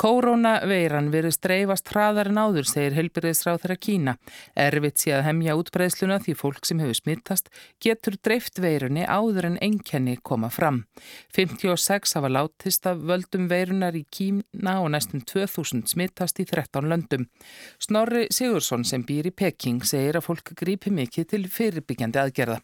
Koronaveiran 0.02 1.12
verið 1.14 1.36
streifast 1.36 1.92
hraðar 1.94 2.32
en 2.32 2.40
áður, 2.42 2.66
segir 2.66 2.96
helbyrðisráð 2.98 3.60
þeirra 3.62 3.76
Kína. 3.86 4.14
Erfitt 4.58 5.04
sé 5.04 5.12
að 5.14 5.28
hemja 5.28 5.54
útbreðsluna 5.60 6.18
því 6.24 6.34
fólk 6.40 6.66
sem 6.66 6.82
hefur 6.82 6.98
smittast 6.98 7.52
getur 7.86 8.18
dreift 8.26 8.58
veirunni 8.64 9.04
áður 9.06 9.52
en 9.52 9.60
enkenni 9.62 10.16
koma 10.26 10.50
fram. 10.50 10.80
56 11.38 12.16
hafa 12.18 12.34
látist 12.34 12.90
af 12.90 13.04
völdum 13.12 13.46
veirunar 13.52 13.94
í 13.94 14.02
Kína 14.10 14.80
og 14.82 14.90
næstum 14.96 15.22
2000 15.22 15.86
smittast 15.94 16.42
í 16.42 16.48
13 16.50 16.90
löndum. 16.90 17.30
Snorri 17.78 18.26
Sigursson 18.34 18.82
sem 18.82 19.06
býr 19.06 19.30
í 19.30 19.36
Peking 19.38 19.86
segir 19.86 20.18
að 20.18 20.32
fólk 20.32 20.56
grípi 20.58 20.90
mikið 20.90 21.30
til 21.36 21.44
fyrirbyggjandi 21.46 22.24
aðgerða. 22.26 22.58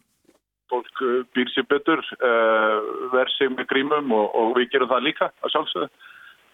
Fólk 0.74 1.06
býr 1.38 1.54
sér 1.54 1.70
betur, 1.70 2.02
uh, 2.18 2.82
verð 3.14 3.30
sig 3.38 3.54
með 3.54 3.70
grímum 3.70 4.10
og, 4.10 4.26
og 4.34 4.56
við 4.58 4.72
gerum 4.74 4.90
það 4.90 5.06
líka 5.06 5.30
að 5.38 5.54
sjálfsögðu. 5.54 6.07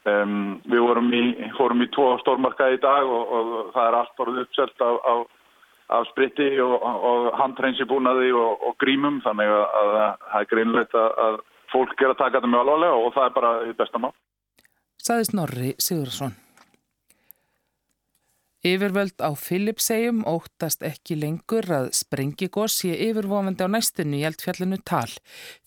Um, 0.04 0.58
við 0.68 0.82
vorum 0.84 1.06
í, 1.16 1.22
fórum 1.56 1.80
í 1.80 1.88
tvo 1.94 2.10
stórmarka 2.20 2.66
í 2.74 2.76
dag 2.82 3.08
og, 3.08 3.30
og 3.38 3.52
það 3.72 3.86
er 3.88 3.94
allt 3.96 4.20
orðið 4.20 4.42
uppselt 4.42 4.84
af, 4.84 4.98
af, 5.08 5.22
af 5.96 6.04
spritti 6.10 6.48
og, 6.60 6.74
og 6.84 7.30
handreinsibúnaði 7.40 8.34
og, 8.36 8.66
og 8.68 8.76
grímum 8.84 9.22
þannig 9.24 9.48
að, 9.48 9.64
að 9.80 9.96
það 9.96 10.38
er 10.42 10.50
greinlegt 10.52 10.98
að, 11.00 11.08
að 11.24 11.40
fólk 11.72 12.04
er 12.04 12.12
að 12.12 12.20
taka 12.20 12.36
þetta 12.36 12.52
mjög 12.52 12.66
alvarlega 12.66 13.00
og 13.00 13.16
það 13.16 13.30
er 13.30 13.36
bara 13.38 13.54
því 13.62 13.76
besta 13.80 14.02
mál. 14.04 14.12
Saði 15.04 15.28
Snorri 15.30 15.74
Sigursson. 15.80 16.36
Yfirvöld 18.64 19.20
á 19.20 19.28
Filipsegjum 19.36 20.22
óttast 20.24 20.80
ekki 20.88 21.18
lengur 21.20 21.66
að 21.68 21.90
sprengigós 21.98 22.78
sé 22.80 22.94
yfirvofandi 23.10 23.60
á 23.60 23.68
næstunni 23.68 24.22
í 24.22 24.24
eldfjallinu 24.24 24.78
tal. 24.88 25.10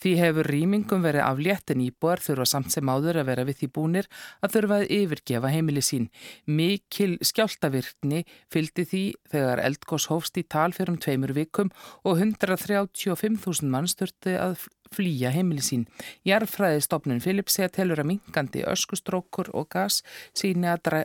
Því 0.02 0.14
hefur 0.18 0.50
rýmingum 0.50 1.06
verið 1.06 1.28
aflétt 1.28 1.70
en 1.76 1.84
íbúar 1.86 2.24
þurfa 2.26 2.48
samt 2.50 2.74
sem 2.74 2.90
áður 2.90 3.20
að 3.22 3.30
vera 3.30 3.46
við 3.46 3.60
því 3.60 3.70
búnir 3.76 4.10
að 4.42 4.56
þurfa 4.56 4.80
að 4.80 4.94
yfirgefa 4.98 5.52
heimili 5.54 5.84
sín. 5.86 6.08
Mikil 6.50 7.20
skjáltavirkni 7.22 8.24
fylgdi 8.50 8.88
því 8.90 9.04
þegar 9.30 9.62
eldgós 9.68 10.10
hófst 10.10 10.42
í 10.42 10.48
tal 10.50 10.72
fyrir 10.74 10.96
um 10.96 10.98
tveimur 10.98 11.36
vikum 11.38 11.70
og 12.02 12.18
135.000 12.18 13.70
mann 13.70 13.86
störti 13.94 14.34
að 14.42 14.66
flýja 14.96 15.32
heimili 15.36 15.64
sín. 15.66 15.86
Jarfræðistofnun 16.28 17.22
Filipsega 17.24 17.70
telur 17.80 18.02
að 18.04 18.12
mingandi 18.14 18.64
öskustrókur 18.68 19.52
og 19.54 19.70
gas 19.74 20.02
síni 20.38 20.70
að 20.72 21.04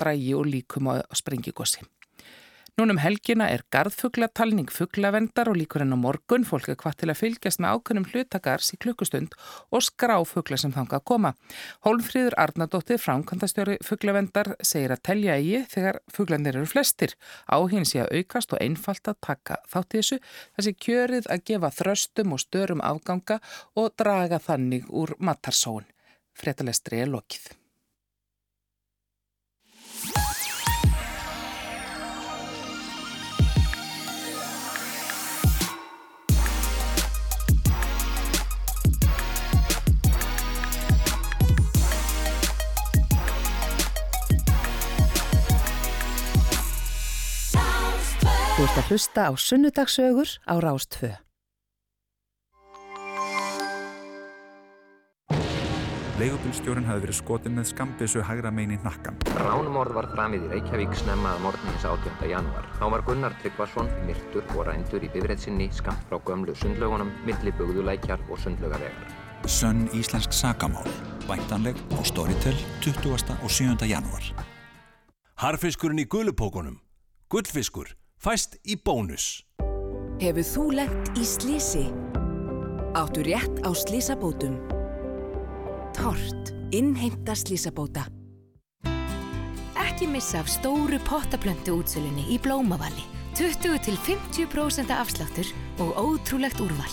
drægi 0.00 0.34
og 0.36 0.46
líkum 0.50 0.92
á 0.92 1.02
sprengigossi. 1.14 1.86
Núnum 2.80 2.96
helgina 2.96 3.44
er 3.52 3.60
garðfuglatalning 3.74 4.70
fuglavendar 4.72 5.50
og 5.52 5.58
líkur 5.60 5.82
enn 5.84 5.92
á 5.92 6.00
morgun. 6.00 6.46
Fólk 6.48 6.70
er 6.72 6.78
hvað 6.80 6.94
til 7.02 7.08
að 7.12 7.18
fylgjast 7.18 7.60
með 7.60 7.74
ákveðnum 7.76 8.06
hlutakars 8.08 8.70
í 8.72 8.78
klukkustund 8.80 9.36
og 9.68 9.84
skrá 9.84 10.14
fugla 10.24 10.56
sem 10.62 10.72
þanga 10.72 10.96
að 10.96 11.04
koma. 11.10 11.34
Hólmfríður 11.84 12.38
Arnardóttir, 12.40 13.02
framkvæmdastjóri 13.04 13.76
fuglavendar, 13.84 14.54
segir 14.64 14.96
að 14.96 15.04
telja 15.10 15.36
eigi 15.36 15.62
þegar 15.74 16.00
fuglandir 16.08 16.56
eru 16.62 16.72
flestir. 16.72 17.12
Áhinn 17.52 17.84
sé 17.84 18.00
að 18.06 18.16
aukast 18.16 18.56
og 18.56 18.64
einfalt 18.64 19.12
að 19.12 19.20
taka 19.28 19.60
þátt 19.68 19.92
í 19.92 20.00
þessu. 20.00 20.22
Þessi 20.56 20.76
kjörið 20.88 21.32
að 21.36 21.46
gefa 21.52 21.74
þröstum 21.82 22.32
og 22.32 22.44
störum 22.48 22.80
afganga 22.80 23.42
og 23.76 23.92
draga 24.00 24.40
þannig 24.40 24.88
úr 24.88 25.18
matarsóun. 25.20 25.84
Fretalestri 26.32 27.04
er 27.04 27.12
lokið. 27.12 27.59
Þú 48.60 48.66
ert 48.68 48.76
að 48.76 48.88
hlusta 48.92 49.22
á 49.24 49.32
sunnudagsögur 49.40 50.30
á 50.44 50.54
Rástfö. 50.60 51.08
Leigubílstjórin 56.20 56.84
hafi 56.84 57.06
verið 57.06 57.16
skotin 57.22 57.54
með 57.56 57.70
skambissu 57.70 58.20
hægra 58.20 58.50
megin 58.52 58.74
í 58.74 58.78
hnakkan. 58.82 59.16
Ránumorð 59.38 59.96
var 59.96 60.10
framið 60.12 60.44
í 60.44 60.50
Reykjavík 60.50 60.92
snemma 60.92 61.32
að 61.38 61.46
morgnis 61.46 61.86
18. 61.88 62.28
januar. 62.28 62.66
Þá 62.76 62.84
var 62.92 63.04
Gunnar 63.06 63.36
Tryggvason 63.40 63.88
myrtur 64.04 64.44
og 64.52 64.68
rændur 64.68 65.06
í 65.06 65.08
bifrætt 65.14 65.40
sinni 65.46 65.70
skamt 65.72 66.04
frá 66.10 66.18
gömlu 66.28 66.52
sundlögunum, 66.52 67.14
milli 67.24 67.54
bugðulækjar 67.56 68.26
og 68.28 68.42
sundlögavegar. 68.44 69.14
Sönn 69.48 69.88
íslensk 69.96 70.36
sagamál. 70.36 70.92
Væntanleg 71.24 71.80
á 71.96 72.04
Storytel 72.04 72.60
20. 72.84 73.40
og 73.40 73.48
7. 73.48 73.88
januar. 73.88 74.28
Harfiskurinn 75.40 76.04
í 76.04 76.04
gulupókunum. 76.04 76.76
Gullfiskur. 77.32 77.96
Fæst 78.20 78.58
í 78.68 78.74
bónus. 78.76 79.46
Hefur 80.20 80.44
þú 80.44 80.62
lent 80.76 81.06
í 81.16 81.22
slísi? 81.24 81.86
Áttu 82.92 83.22
rétt 83.24 83.62
á 83.64 83.72
slísabótum? 83.72 84.58
Tort. 85.96 86.50
Innheimta 86.76 87.32
slísabóta. 87.32 88.04
Ekki 89.72 90.04
missa 90.12 90.42
af 90.44 90.52
stóru 90.52 91.00
pottaplöntu 91.08 91.78
útsölunni 91.80 92.26
í 92.28 92.36
Blómavali. 92.44 93.06
20-50% 93.40 94.92
afsláttur 94.92 95.48
og 95.80 95.96
ótrúlegt 95.96 96.60
úrval. 96.60 96.92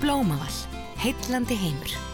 Blómavall. 0.00 0.56
Heitlandi 1.04 1.60
heimur. 1.66 2.11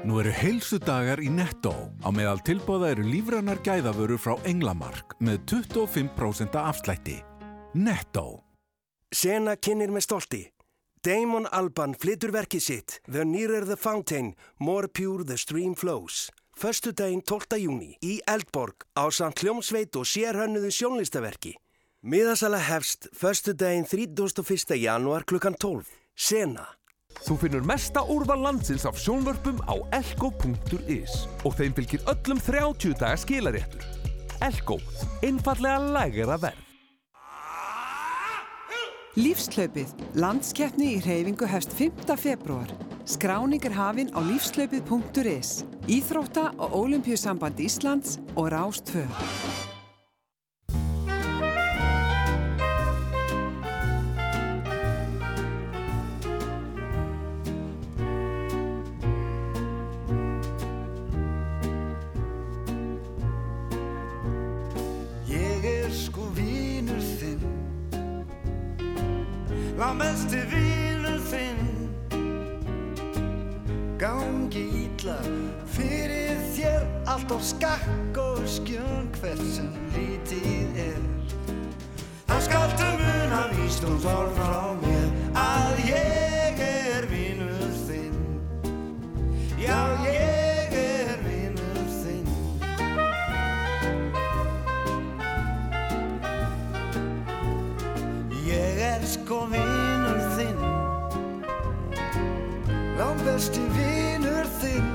Nú 0.00 0.16
eru 0.16 0.30
heilsudagar 0.32 1.20
í 1.20 1.28
Netto. 1.28 1.74
Á 2.00 2.08
meðal 2.08 2.40
tilbóða 2.40 2.94
eru 2.94 3.04
lífrannar 3.04 3.58
gæðavörur 3.60 4.20
frá 4.20 4.32
Englamark 4.48 5.12
með 5.20 5.42
25% 5.52 6.56
afslætti. 6.56 7.18
Netto. 7.76 8.40
Sena 9.12 9.58
kynir 9.60 9.92
með 9.92 10.06
stolti. 10.06 10.40
Damon 11.04 11.48
Alban 11.52 11.92
flytur 12.00 12.32
verkið 12.32 12.64
sitt 12.64 12.96
The 13.04 13.26
Nearer 13.28 13.68
the 13.68 13.76
Fountain, 13.76 14.32
More 14.58 14.88
Pure 14.88 15.28
the 15.28 15.36
Stream 15.36 15.76
Flows. 15.76 16.30
Föstu 16.56 16.94
daginn 16.96 17.20
12. 17.20 17.60
júni 17.60 17.92
í 18.00 18.18
Eldborg 18.28 18.88
á 18.96 19.04
samt 19.12 19.44
hljómsveit 19.44 19.96
og 20.00 20.08
sérhönnuðu 20.08 20.72
sjónlistaverki. 20.80 21.54
Miðasala 22.00 22.60
hefst 22.72 23.12
föstu 23.12 23.52
daginn 23.52 23.84
31. 23.84 24.80
janúar 24.80 25.28
klukkan 25.28 25.56
12. 25.60 25.84
Sena. 26.16 26.79
Þú 27.20 27.36
finnur 27.42 27.66
mesta 27.66 28.02
úrval 28.06 28.42
landsins 28.46 28.86
af 28.88 28.98
sjónvörpum 29.00 29.60
á 29.68 29.74
elko.is 29.96 31.26
og 31.44 31.54
þeim 31.58 31.76
fylgir 31.76 32.04
öllum 32.10 32.40
30 32.42 32.96
daga 33.00 33.20
skilaréttur. 33.20 33.84
Elko, 34.40 34.78
einfallega 35.22 35.78
lægara 35.94 36.40
verð. 36.40 36.66
Lífslaupið, 39.18 39.90
landskeppni 40.22 40.92
í 40.94 41.00
reyfingu 41.02 41.48
hefst 41.50 41.74
5. 41.74 42.14
februar. 42.14 42.70
Skráning 43.10 43.64
er 43.66 43.74
hafinn 43.74 44.12
á 44.14 44.22
lífslaupið.is. 44.22 45.64
Íþrótta 45.90 46.52
og 46.62 46.78
Ólimpíusamband 46.78 47.58
Íslands 47.58 48.20
og 48.36 48.52
Rástfö. 48.54 49.02
Lámesti 69.80 70.36
vínur 70.50 71.20
þinn. 71.30 71.60
Gangi 73.96 74.64
ítla 74.76 75.16
fyrir 75.72 76.36
þér 76.52 76.84
Allt 77.08 77.32
á 77.32 77.38
skakk 77.40 78.20
og 78.20 78.42
skjön 78.44 79.08
hvert 79.16 79.40
sem 79.54 79.72
lítið 79.94 80.82
er. 80.84 81.00
Það 82.28 82.44
skaltu 82.50 82.90
muna 83.00 83.40
víst 83.54 83.88
og 83.88 83.96
þár 84.04 84.28
frá 84.36 84.52
mér 84.84 85.08
Að 85.46 85.80
ég 85.88 86.60
er 86.66 87.08
vínur 87.08 87.72
þinn. 87.88 88.20
Já, 89.56 89.80
ég 90.04 90.20
er 90.20 90.40
besti 103.40 103.62
vinur 103.72 104.48
þinn. 104.60 104.88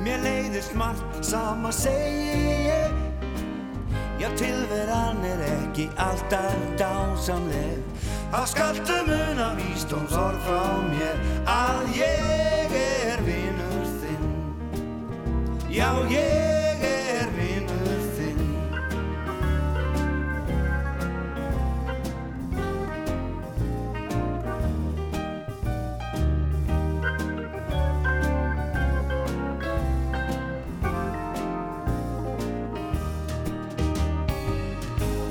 Mér 0.00 0.22
leiðist 0.24 0.72
margt 0.80 1.18
sama 1.28 1.68
segi 1.76 2.54
ég. 2.64 2.94
Já, 4.16 4.30
tilveran 4.40 5.20
er 5.28 5.42
ekki 5.50 5.90
alltaf 6.00 6.56
dásamleg. 6.80 7.84
Það 8.32 8.48
skaltu 8.54 8.96
muna 9.10 9.50
víst 9.60 9.92
og 9.92 10.08
sorg 10.08 10.40
frá 10.46 10.64
mér 10.88 11.20
Að 11.52 11.92
ég 12.00 12.78
er 12.80 13.20
vinur 13.28 13.92
þinn. 14.00 14.32
Já, 15.68 15.90
ég 16.08 16.61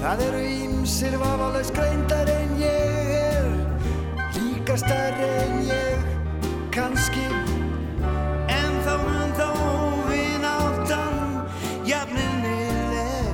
Það 0.01 0.21
eru 0.25 0.39
ímsir 0.49 1.13
vafalaus 1.21 1.67
greindar 1.75 2.29
en 2.33 2.55
ég 2.57 3.09
er 3.13 3.49
Líka 4.33 4.73
stærri 4.81 5.27
en 5.43 5.59
ég 5.67 6.07
kannski. 6.73 7.27
En 8.49 8.79
þá 8.81 8.95
mun 9.03 9.35
þá 9.37 9.49
vin 10.07 10.47
áttan 10.49 11.19
Jafninnileg 11.85 13.29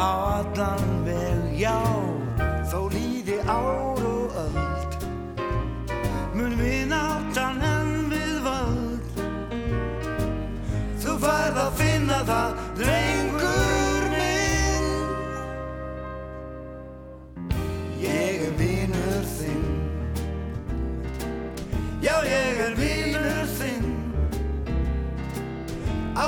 á 0.00 0.40
allan 0.40 0.88
veg 1.04 1.52
Já, 1.60 1.76
þó 2.72 2.88
líði 2.96 3.36
ár 3.44 4.00
og 4.00 4.40
öld 4.46 4.98
Mun 6.32 6.56
vin 6.62 6.96
áttan 6.96 7.60
en 7.60 7.92
við 8.08 8.40
völd. 8.48 9.22
Þú 11.04 11.20
færð 11.28 11.64
að 11.68 11.74
finna 11.84 12.24
það 12.32 12.60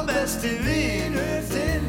All 0.02 0.08
besti 0.08 0.48
vinur 0.58 1.42
þinn 1.46 1.84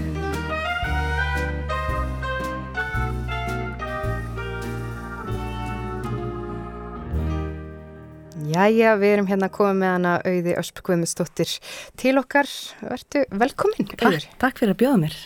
Jæja, 8.53 8.91
við 9.01 9.15
erum 9.15 9.31
hérna 9.31 9.49
komið 9.49 9.79
með 9.79 9.93
hana 9.95 10.13
auði 10.21 10.53
Ösp 10.61 10.83
Guðmundsdóttir 10.85 11.55
til 11.97 12.13
okkar. 12.21 12.45
Vertu 12.85 13.23
velkomin, 13.33 13.89
auður. 13.97 14.29
Takk 14.37 14.61
fyrir 14.61 14.75
að 14.75 14.81
bjóða 14.83 14.99
mér. 15.07 15.19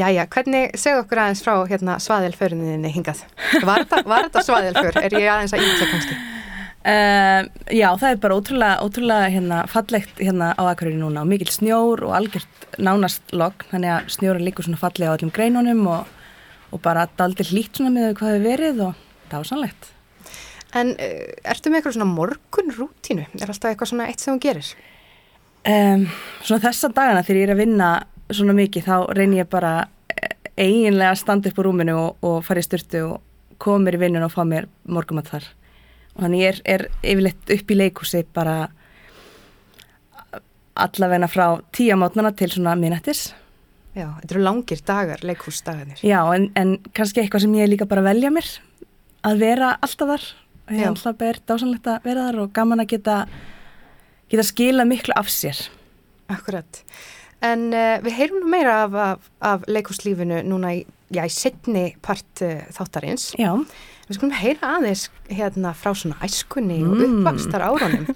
Jæja, 0.00 0.24
hvernig 0.32 0.78
segðu 0.80 1.04
okkur 1.04 1.26
aðeins 1.26 1.44
frá 1.44 1.58
hérna, 1.68 2.00
svaðilföruninni 2.00 2.96
hingað? 2.96 3.26
Var 3.60 3.90
þetta, 3.92 4.46
svaðilför? 4.48 5.02
Er 5.04 5.20
ég 5.20 5.28
aðeins 5.34 5.52
að 5.52 5.66
íta 5.68 5.90
kannski? 5.90 6.22
Uh, 6.82 7.46
já, 7.70 7.92
það 7.94 8.08
er 8.08 8.16
bara 8.18 8.36
ótrúlega, 8.40 8.82
ótrúlega 8.82 9.26
hérna, 9.30 9.60
fallegt 9.70 10.18
hérna 10.18 10.48
á 10.58 10.62
Akureyri 10.66 10.98
núna 10.98 11.22
og 11.22 11.28
mikil 11.30 11.46
snjór 11.54 12.00
og 12.08 12.16
algjört 12.18 12.64
nánast 12.82 13.30
logg, 13.30 13.62
þannig 13.70 13.92
að 13.94 14.08
snjóra 14.16 14.42
líkur 14.42 14.66
svona 14.66 14.80
fallega 14.80 15.12
á 15.12 15.16
öllum 15.16 15.30
greinunum 15.30 15.84
og, 15.92 16.10
og 16.74 16.82
bara 16.82 17.04
daldi 17.20 17.46
hlýtt 17.52 17.78
svona 17.78 17.92
með 17.94 18.16
hvað 18.18 18.34
hefur 18.34 18.48
verið 18.48 18.82
og 18.88 19.06
það 19.28 19.36
var 19.36 19.50
sannlegt. 19.52 19.88
En 20.74 20.92
uh, 20.96 21.30
ertu 21.54 21.70
með 21.70 21.78
eitthvað 21.78 21.96
svona 22.00 22.10
morgun 22.16 22.74
rútínu? 22.80 23.28
Er 23.38 23.54
alltaf 23.54 23.70
eitthvað 23.70 23.92
svona 23.92 24.10
eitt 24.10 24.26
sem 24.26 24.34
þú 24.34 24.44
gerir? 24.48 24.74
Um, 25.62 26.08
svona 26.42 26.64
þessa 26.66 26.90
dagana 26.90 27.22
þegar 27.22 27.42
ég 27.44 27.46
er 27.46 27.54
að 27.54 27.62
vinna 27.62 27.94
svona 28.34 28.58
mikið 28.58 28.88
þá 28.90 28.94
reynir 29.14 29.44
ég 29.44 29.54
bara 29.54 29.76
eh, 30.10 30.34
eiginlega 30.58 31.14
að 31.14 31.22
standa 31.22 31.52
upp 31.52 31.62
á 31.62 31.66
rúminu 31.68 31.98
og, 32.08 32.22
og 32.26 32.38
fara 32.42 32.58
í 32.58 32.66
styrtu 32.66 33.06
og 33.06 33.58
koma 33.62 33.86
mér 33.86 34.00
í 34.00 34.06
vinnun 34.08 34.26
og 34.26 34.34
fá 34.34 34.42
mér 34.42 34.66
morgumat 34.90 35.30
þar 35.30 35.52
og 36.16 36.24
þannig 36.24 36.42
ég 36.42 36.54
er, 36.54 36.62
er 36.64 36.86
yfirleitt 37.02 37.52
upp 37.56 37.72
í 37.72 37.78
leikúsi 37.78 38.24
bara 38.34 38.56
allavegna 40.82 41.28
frá 41.28 41.46
tíu 41.74 41.96
mátnana 42.00 42.32
til 42.36 42.50
svona 42.52 42.74
minnettis. 42.78 43.30
Já, 43.92 44.06
þetta 44.22 44.34
eru 44.34 44.44
langir 44.46 44.80
dagar, 44.88 45.24
leikúsdagarnir. 45.26 46.00
Já, 46.00 46.20
en, 46.32 46.48
en 46.56 46.78
kannski 46.96 47.20
eitthvað 47.20 47.44
sem 47.44 47.56
ég 47.58 47.68
líka 47.68 47.88
bara 47.88 48.04
velja 48.06 48.30
mér 48.32 48.48
að 49.28 49.42
vera 49.44 49.74
alltaf 49.84 50.14
þar. 50.14 50.28
Ég 50.72 50.84
er 50.86 50.92
alltaf 50.92 51.18
bara 51.20 51.42
dásanlegt 51.50 51.90
að 51.90 52.06
vera 52.08 52.28
þar 52.30 52.40
og 52.46 52.54
gaman 52.56 52.80
að 52.80 52.94
geta, 52.94 53.16
geta 54.32 54.46
skila 54.48 54.86
miklu 54.88 55.12
af 55.18 55.28
sér. 55.32 55.60
Akkurat. 56.32 56.80
En 57.44 57.68
uh, 57.74 57.98
við 58.04 58.16
heyrum 58.16 58.44
nú 58.44 58.52
meira 58.54 58.78
af, 58.86 58.96
af, 58.96 59.30
af 59.44 59.64
leikúslífinu 59.68 60.40
núna 60.46 60.76
í, 60.78 60.84
já, 61.12 61.26
í 61.26 61.32
setni 61.34 61.88
part 62.00 62.44
uh, 62.46 62.62
þáttarins. 62.72 63.32
Já. 63.36 63.50
Við 64.08 64.18
skulum 64.18 64.34
heyra 64.34 64.74
aðeins 64.78 65.06
hérna 65.30 65.72
frá 65.78 65.92
svona 65.94 66.18
æskunni 66.24 66.80
mm. 66.82 66.90
og 66.90 67.02
uppvakstar 67.06 67.64
árunum. 67.64 68.06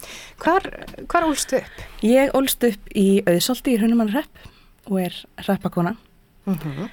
Hvar, 0.42 0.66
hvar 1.06 1.26
ólstu 1.28 1.60
upp? 1.60 1.82
Ég 2.04 2.34
ólstu 2.36 2.72
upp 2.72 2.90
í 2.94 3.08
auðsolti 3.26 3.74
í 3.74 3.80
Hrunumannrepp 3.80 4.46
og 4.90 5.00
er 5.02 5.20
reppakona. 5.46 5.96
Mm 6.46 6.58
-hmm. 6.62 6.88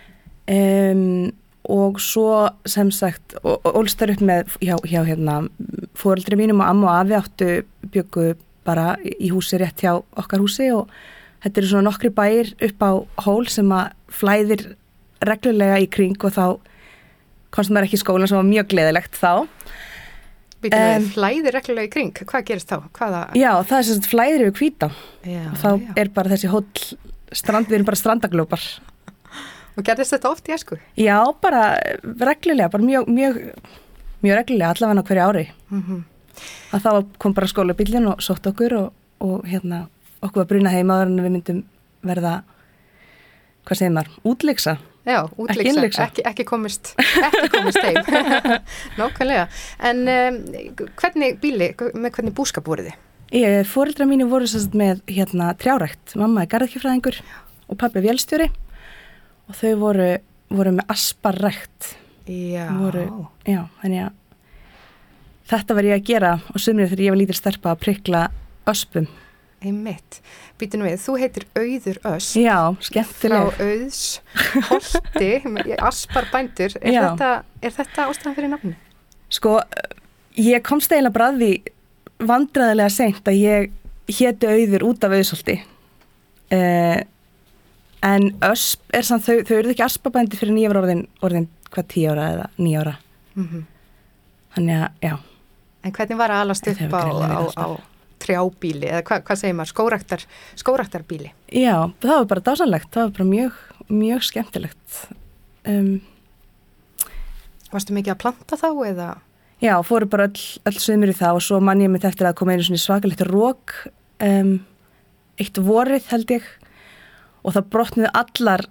um, 0.55 1.33
og 1.63 1.99
svo 2.01 2.49
sem 2.65 2.91
sagt, 2.91 3.35
ólstar 3.43 4.11
upp 4.11 4.21
með 4.21 4.57
hjá, 4.61 4.75
hjá 4.83 5.03
hérna, 5.07 5.47
fóreldri 5.95 6.35
mínum 6.35 6.59
og 6.59 6.67
amma 6.67 6.87
og 6.87 6.99
afi 6.99 7.13
áttu 7.13 7.63
byggu 7.91 8.35
bara 8.65 8.95
í 9.03 9.31
húsi 9.31 9.59
rétt 9.59 9.83
hjá 9.83 10.01
okkar 10.17 10.39
húsi 10.39 10.71
og 10.73 10.89
þetta 11.43 11.61
eru 11.61 11.67
svona 11.67 11.89
nokkri 11.89 12.09
bæir 12.09 12.53
upp 12.61 12.83
á 12.83 12.91
hól 13.25 13.47
sem 13.47 13.71
að 13.71 13.91
flæðir 14.11 14.75
reglulega 15.23 15.79
í 15.79 15.89
kring 15.91 16.17
og 16.23 16.35
þá 16.35 16.45
komst 17.53 17.73
maður 17.73 17.89
ekki 17.89 17.99
í 17.99 18.03
skólan 18.03 18.30
sem 18.30 18.39
var 18.39 18.47
mjög 18.47 18.69
gleðilegt 18.73 19.17
þá. 19.19 19.45
Býtum 20.63 20.85
við, 20.88 21.09
flæðir 21.17 21.57
reglulega 21.57 21.89
í 21.89 21.91
kring, 21.91 22.13
hvað 22.15 22.45
gerist 22.47 22.71
þá? 22.71 22.77
Hvaða... 22.95 23.21
Já, 23.35 23.49
það 23.67 23.77
er 23.77 23.88
svona 23.89 24.09
flæðir 24.13 24.45
yfir 24.45 24.55
kvíta 24.59 24.89
og 24.93 25.57
þá 25.59 25.67
já. 25.73 25.89
er 25.99 26.11
bara 26.15 26.31
þessi 26.31 26.51
hól, 26.53 26.63
strand, 27.35 27.67
við 27.67 27.80
erum 27.80 27.89
bara 27.89 27.99
strandaglópar. 27.99 28.67
Og 29.77 29.85
gerðist 29.85 30.13
þetta 30.13 30.30
oft 30.30 30.47
í 30.47 30.53
esku? 30.55 30.77
Já, 30.99 31.17
bara 31.43 31.63
reglulega, 32.03 32.69
bara 32.71 32.85
mjög, 32.85 33.09
mjög, 33.09 33.39
mjög 34.23 34.39
reglulega, 34.39 34.71
allavega 34.75 35.03
á 35.03 35.07
hverju 35.09 35.27
ári. 35.27 35.45
Mm 35.73 35.84
-hmm. 35.84 36.01
Að 36.73 36.85
þá 36.85 36.91
kom 37.17 37.34
bara 37.34 37.49
skólabillin 37.49 38.07
og 38.07 38.21
sótt 38.21 38.47
okkur 38.47 38.73
og, 38.77 38.93
og 39.19 39.45
hérna, 39.49 39.88
okkur 40.21 40.43
var 40.43 40.49
bruna 40.49 40.69
heimaður 40.69 41.11
en 41.11 41.23
við 41.25 41.35
myndum 41.35 41.63
verða, 42.01 42.43
hvað 43.65 43.77
segir 43.77 43.95
maður, 43.97 44.15
útleiksa. 44.23 44.77
Já, 45.03 45.17
útleiksa, 45.35 45.81
ekki, 45.84 46.01
ekki, 46.05 46.23
ekki 46.30 46.43
komist, 46.47 46.93
ekki 46.95 47.49
komist 47.51 47.81
heim. 47.84 47.97
Nákvæmlega. 48.99 49.47
En 49.84 50.05
um, 50.07 50.38
hvernig 51.01 51.41
bíli, 51.43 51.73
með 51.75 52.13
hvernig 52.15 52.35
búskap 52.38 52.69
voruð 52.71 52.88
þið? 52.91 53.01
Fóreldra 53.67 54.05
mínu 54.07 54.30
voru 54.31 54.47
sérst 54.47 54.75
með 54.77 55.01
hérna 55.09 55.49
trjárækt. 55.59 56.15
Mamma 56.21 56.45
er 56.45 56.51
garðkjöfræðingur 56.53 57.17
og 57.67 57.80
pappi 57.81 57.99
er 57.99 58.07
vélstjóri 58.07 58.47
og 59.49 59.57
þau 59.59 59.73
voru, 59.81 60.09
voru 60.53 60.75
með 60.77 60.93
asparrækt. 60.93 61.95
Já. 62.30 62.69
Voru, 62.77 63.03
já, 63.43 63.65
þannig 63.81 64.05
að 64.05 64.13
þetta 65.51 65.75
var 65.75 65.89
ég 65.89 65.97
að 65.97 66.07
gera 66.07 66.31
og 66.53 66.63
sumrið 66.63 66.93
þegar 66.93 67.03
ég 67.03 67.15
var 67.15 67.21
lítil 67.23 67.39
sterpa 67.41 67.73
að 67.73 67.84
prikla 67.84 68.23
öspum. 68.71 69.09
Einmitt. 69.64 70.19
Býtum 70.60 70.84
við, 70.84 70.98
þú 70.99 71.15
heitir 71.22 71.45
Auður 71.56 71.99
Ösp. 72.14 72.40
Já, 72.44 72.57
skemmtileg. 72.84 73.53
Frá 73.53 73.64
Auðs, 73.64 74.02
Holti, 74.69 75.30
Asparbændur. 75.77 76.76
Er 76.81 76.95
Já. 76.95 77.02
þetta, 77.06 77.30
er 77.61 77.76
þetta 77.77 78.07
ástæðan 78.10 78.35
fyrir 78.38 78.52
nafni? 78.52 78.73
Sko, 79.34 79.56
ég 80.40 80.65
komst 80.68 80.91
eiginlega 80.94 81.30
því 81.38 81.52
vandræðilega 82.23 82.94
seint 82.94 83.31
að 83.31 83.40
ég 83.40 83.72
héti 84.19 84.52
Auður 84.52 84.88
út 84.91 85.07
af 85.07 85.15
Auðsholti. 85.15 85.57
Uh, 86.53 86.99
en 88.03 88.30
Ösp 88.44 88.94
er 88.94 89.07
samt, 89.07 89.26
þau, 89.26 89.45
þau 89.48 89.56
eru 89.61 89.72
ekki 89.73 89.85
Asparbændi 89.88 90.40
fyrir 90.40 90.57
nýjafur 90.57 90.84
orðin, 90.84 91.07
orðin 91.23 91.48
hvað 91.73 91.90
tíu 91.95 92.11
ára 92.11 92.27
eða 92.35 92.49
nýja 92.60 92.84
ára. 92.84 92.98
Mm 93.34 93.48
-hmm. 93.48 93.64
Þannig 94.56 94.84
að, 94.84 94.90
já. 95.02 95.15
En 95.84 95.91
hvernig 95.91 96.18
var 96.18 96.31
að 96.31 96.41
alast 96.44 96.68
upp 96.68 96.94
á, 96.94 97.03
á, 97.03 97.41
á 97.57 97.92
trjábíli 98.23 98.89
eða 98.89 99.03
hva, 99.07 99.19
hvað 99.27 99.41
segir 99.41 99.57
maður, 99.57 99.73
skóraktar, 99.73 100.25
skóraktarbíli? 100.59 101.33
Já, 101.51 101.75
það 102.03 102.15
var 102.15 102.31
bara 102.31 102.45
dásanlegt, 102.47 102.89
það 102.95 103.07
var 103.07 103.13
bara 103.19 103.29
mjög, 103.29 103.61
mjög 103.91 104.25
skemmtilegt. 104.29 105.03
Um, 105.67 105.93
Varstu 107.73 107.95
mikið 107.95 108.13
að 108.13 108.21
planta 108.21 108.59
þá 108.59 108.67
eða? 108.85 109.07
Já, 109.63 109.77
fóru 109.87 110.05
bara 110.11 110.27
öll, 110.27 110.43
öll 110.67 110.79
sömur 110.81 111.09
í 111.09 111.15
það 111.17 111.39
og 111.39 111.45
svo 111.45 111.57
mann 111.63 111.81
ég 111.81 111.91
mitt 111.91 112.05
eftir 112.05 112.27
að 112.27 112.35
koma 112.41 112.53
einu 112.53 112.65
svona 112.67 112.83
svakalegt 112.83 113.23
rók 113.29 113.73
um, 114.21 114.57
eitt 115.39 115.57
vorið 115.63 116.09
held 116.11 116.33
ég 116.35 116.47
og 117.43 117.55
það 117.55 117.69
brotniði 117.73 118.11
allar 118.19 118.65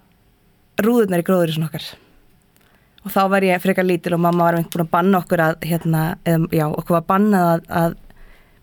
rúðunar 0.82 1.22
í 1.22 1.26
gróður 1.26 1.52
í 1.52 1.56
svona 1.56 1.70
okkar 1.70 1.88
og 3.02 3.14
þá 3.14 3.22
var 3.32 3.46
ég 3.46 3.62
frekar 3.62 3.86
lítil 3.88 4.14
og 4.16 4.22
mamma 4.22 4.46
var 4.46 4.58
meint 4.58 4.70
búin 4.72 4.84
að 4.84 4.92
banna 4.92 5.22
okkur 5.22 5.42
að 5.42 5.66
hérna, 5.66 6.02
eða, 6.28 6.50
já, 6.54 6.66
okkur 6.68 6.98
var 7.00 7.06
bannað 7.08 7.48
að, 7.48 7.64
að 7.80 7.96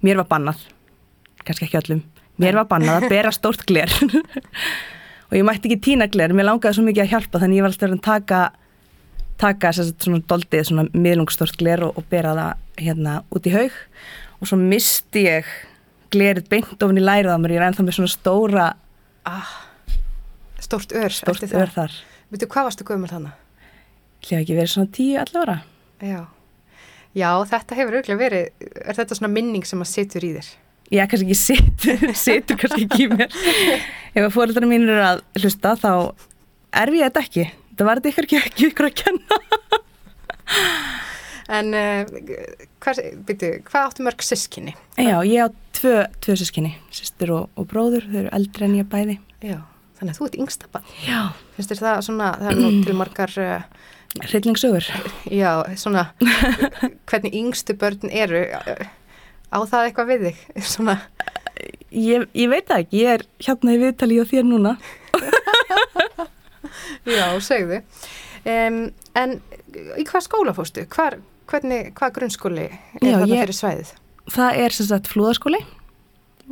mér 0.06 0.22
var 0.22 0.30
bannað 0.30 0.64
kannski 1.50 1.68
ekki 1.68 1.82
öllum, 1.82 2.02
mér 2.42 2.62
var 2.62 2.70
bannað 2.70 3.04
að 3.04 3.14
bera 3.18 3.34
stórt 3.36 3.66
gler. 3.70 3.92
Og 5.30 5.36
ég 5.38 5.46
mætti 5.46 5.70
ekki 5.70 5.84
tína 5.92 6.08
gler, 6.10 6.34
mér 6.34 6.48
langaði 6.48 6.80
svo 6.80 6.86
mikið 6.88 7.04
að 7.04 7.12
hjálpa 7.14 7.42
þannig 7.44 7.60
ég 7.60 7.66
var 7.66 7.74
alltaf 7.74 7.92
að 7.94 8.04
taka 8.06 8.42
taka 9.40 9.72
sagt, 9.76 10.04
svona 10.04 10.20
doldið, 10.30 10.64
svona 10.68 10.86
miðlungstort 10.92 11.58
gler 11.60 11.86
og, 11.88 11.98
og 12.00 12.08
bera 12.12 12.36
það 12.38 12.84
hérna 12.84 13.16
út 13.34 13.48
í 13.48 13.54
haug. 13.54 13.76
Og 14.40 14.50
svo 14.50 14.60
misti 14.60 15.26
ég 15.28 15.50
glerið 16.14 16.50
beint 16.52 16.84
ofin 16.84 17.00
í 17.00 17.04
lærið 17.04 17.36
á 17.36 17.40
mér. 17.40 17.56
Ég 17.56 17.62
er 17.62 17.68
ennþá 17.70 17.86
með 17.86 18.00
svona 18.00 18.14
stóra 18.14 18.70
ah, 19.30 19.54
Stórt 20.60 20.92
ör 20.92 21.14
Stórt 21.14 21.46
ör 21.54 21.72
þar. 21.72 21.94
Veitu, 22.30 22.50
hvað 22.52 22.68
varstu 22.70 22.88
gömul 22.88 23.10
þannig? 23.10 23.36
Hljóða 24.26 24.44
ekki 24.44 24.58
verið 24.58 24.74
svona 24.74 24.92
tíu 24.96 25.20
allavega 25.22 25.62
Já. 26.04 26.20
Já, 27.18 27.30
þetta 27.50 27.78
hefur 27.80 27.96
auðvitað 27.98 28.20
verið 28.20 28.66
er 28.84 28.98
þetta 29.00 29.18
svona 29.18 29.32
minning 29.34 29.66
sem 29.68 29.82
að 29.82 29.90
setur 29.92 30.26
í 30.28 30.34
þér? 30.36 30.50
Já, 30.90 31.04
kannski 31.06 31.28
ekki 31.28 31.38
setur 31.38 32.14
setur 32.18 32.58
kannski 32.62 32.88
ekki 32.88 33.06
í 33.06 33.10
mér. 33.14 33.34
Ef 34.16 34.24
að 34.26 34.34
fóröldra 34.34 34.70
mín 34.70 34.88
eru 34.88 35.04
að 35.06 35.24
hlusta 35.42 35.76
þá 35.78 35.92
er 36.82 36.94
við 36.94 37.06
þetta 37.06 37.26
ekki. 37.26 37.46
Það 37.78 37.90
var 37.90 38.00
þetta 38.00 38.12
ykkur 38.12 38.28
ekki, 38.28 38.40
ekki 38.50 38.70
ykkur 38.72 38.90
að 38.90 38.96
kenna. 39.04 39.40
En 41.50 41.74
uh, 41.74 42.10
hvað, 42.84 43.00
byrju, 43.26 43.52
hvað 43.66 43.86
áttu 43.88 44.06
mörg 44.06 44.26
sískinni? 44.26 44.76
Já, 45.02 45.16
ég 45.26 45.46
á 45.46 45.48
tvö, 45.78 45.94
tvö 46.22 46.36
sískinni 46.38 46.76
sýstur 46.94 47.34
og, 47.34 47.48
og 47.58 47.70
bróður, 47.72 48.06
þau 48.10 48.20
eru 48.24 48.34
eldri 48.38 48.68
en 48.68 48.76
ég 48.78 48.90
bæði. 48.90 49.16
Já, 49.42 49.58
þannig 49.98 50.14
að 50.14 50.20
þú 50.20 50.28
ert 50.28 50.38
yngstappa 50.44 50.84
Já. 51.08 51.22
Finnst 51.56 51.74
þér 51.74 51.82
það 51.86 52.04
svona, 52.10 52.30
það 52.42 52.52
er 52.52 52.62
nú 52.62 52.70
til 52.86 52.98
margar 53.00 53.34
uh, 53.42 53.90
Hryllingsögur. 54.28 54.92
Já, 55.34 55.52
svona 55.78 56.10
hvernig 57.10 57.36
yngstu 57.42 57.78
börn 57.82 58.14
eru 58.14 58.44
á 59.50 59.58
það 59.66 59.88
eitthvað 59.90 60.12
við 60.14 60.28
þig? 60.30 60.46
Svona 60.76 61.00
Ég, 61.90 62.28
ég 62.38 62.52
veit 62.52 62.68
það 62.70 62.84
ekki, 62.84 63.00
ég 63.02 63.16
er 63.18 63.24
hérna 63.48 63.74
í 63.74 63.80
viðtali 63.82 64.20
og 64.22 64.28
þér 64.30 64.46
núna 64.46 64.76
Já, 67.10 67.26
segðu. 67.42 67.80
Um, 68.48 68.78
en 69.18 69.38
í 70.00 70.06
hvað 70.08 70.24
skóla 70.26 70.54
fórstu? 70.56 70.84
Hvar, 70.94 71.18
hvernig, 71.50 71.90
hvað 71.98 72.14
grunnskóli 72.20 72.68
er 72.70 72.78
Já, 73.02 73.18
þetta 73.18 73.34
ég- 73.34 73.42
fyrir 73.44 73.58
svæðið? 73.58 73.92
Það 74.30 74.60
er 74.64 74.76
sem 74.76 74.88
sagt 74.92 75.10
flúðaskóli 75.10 75.60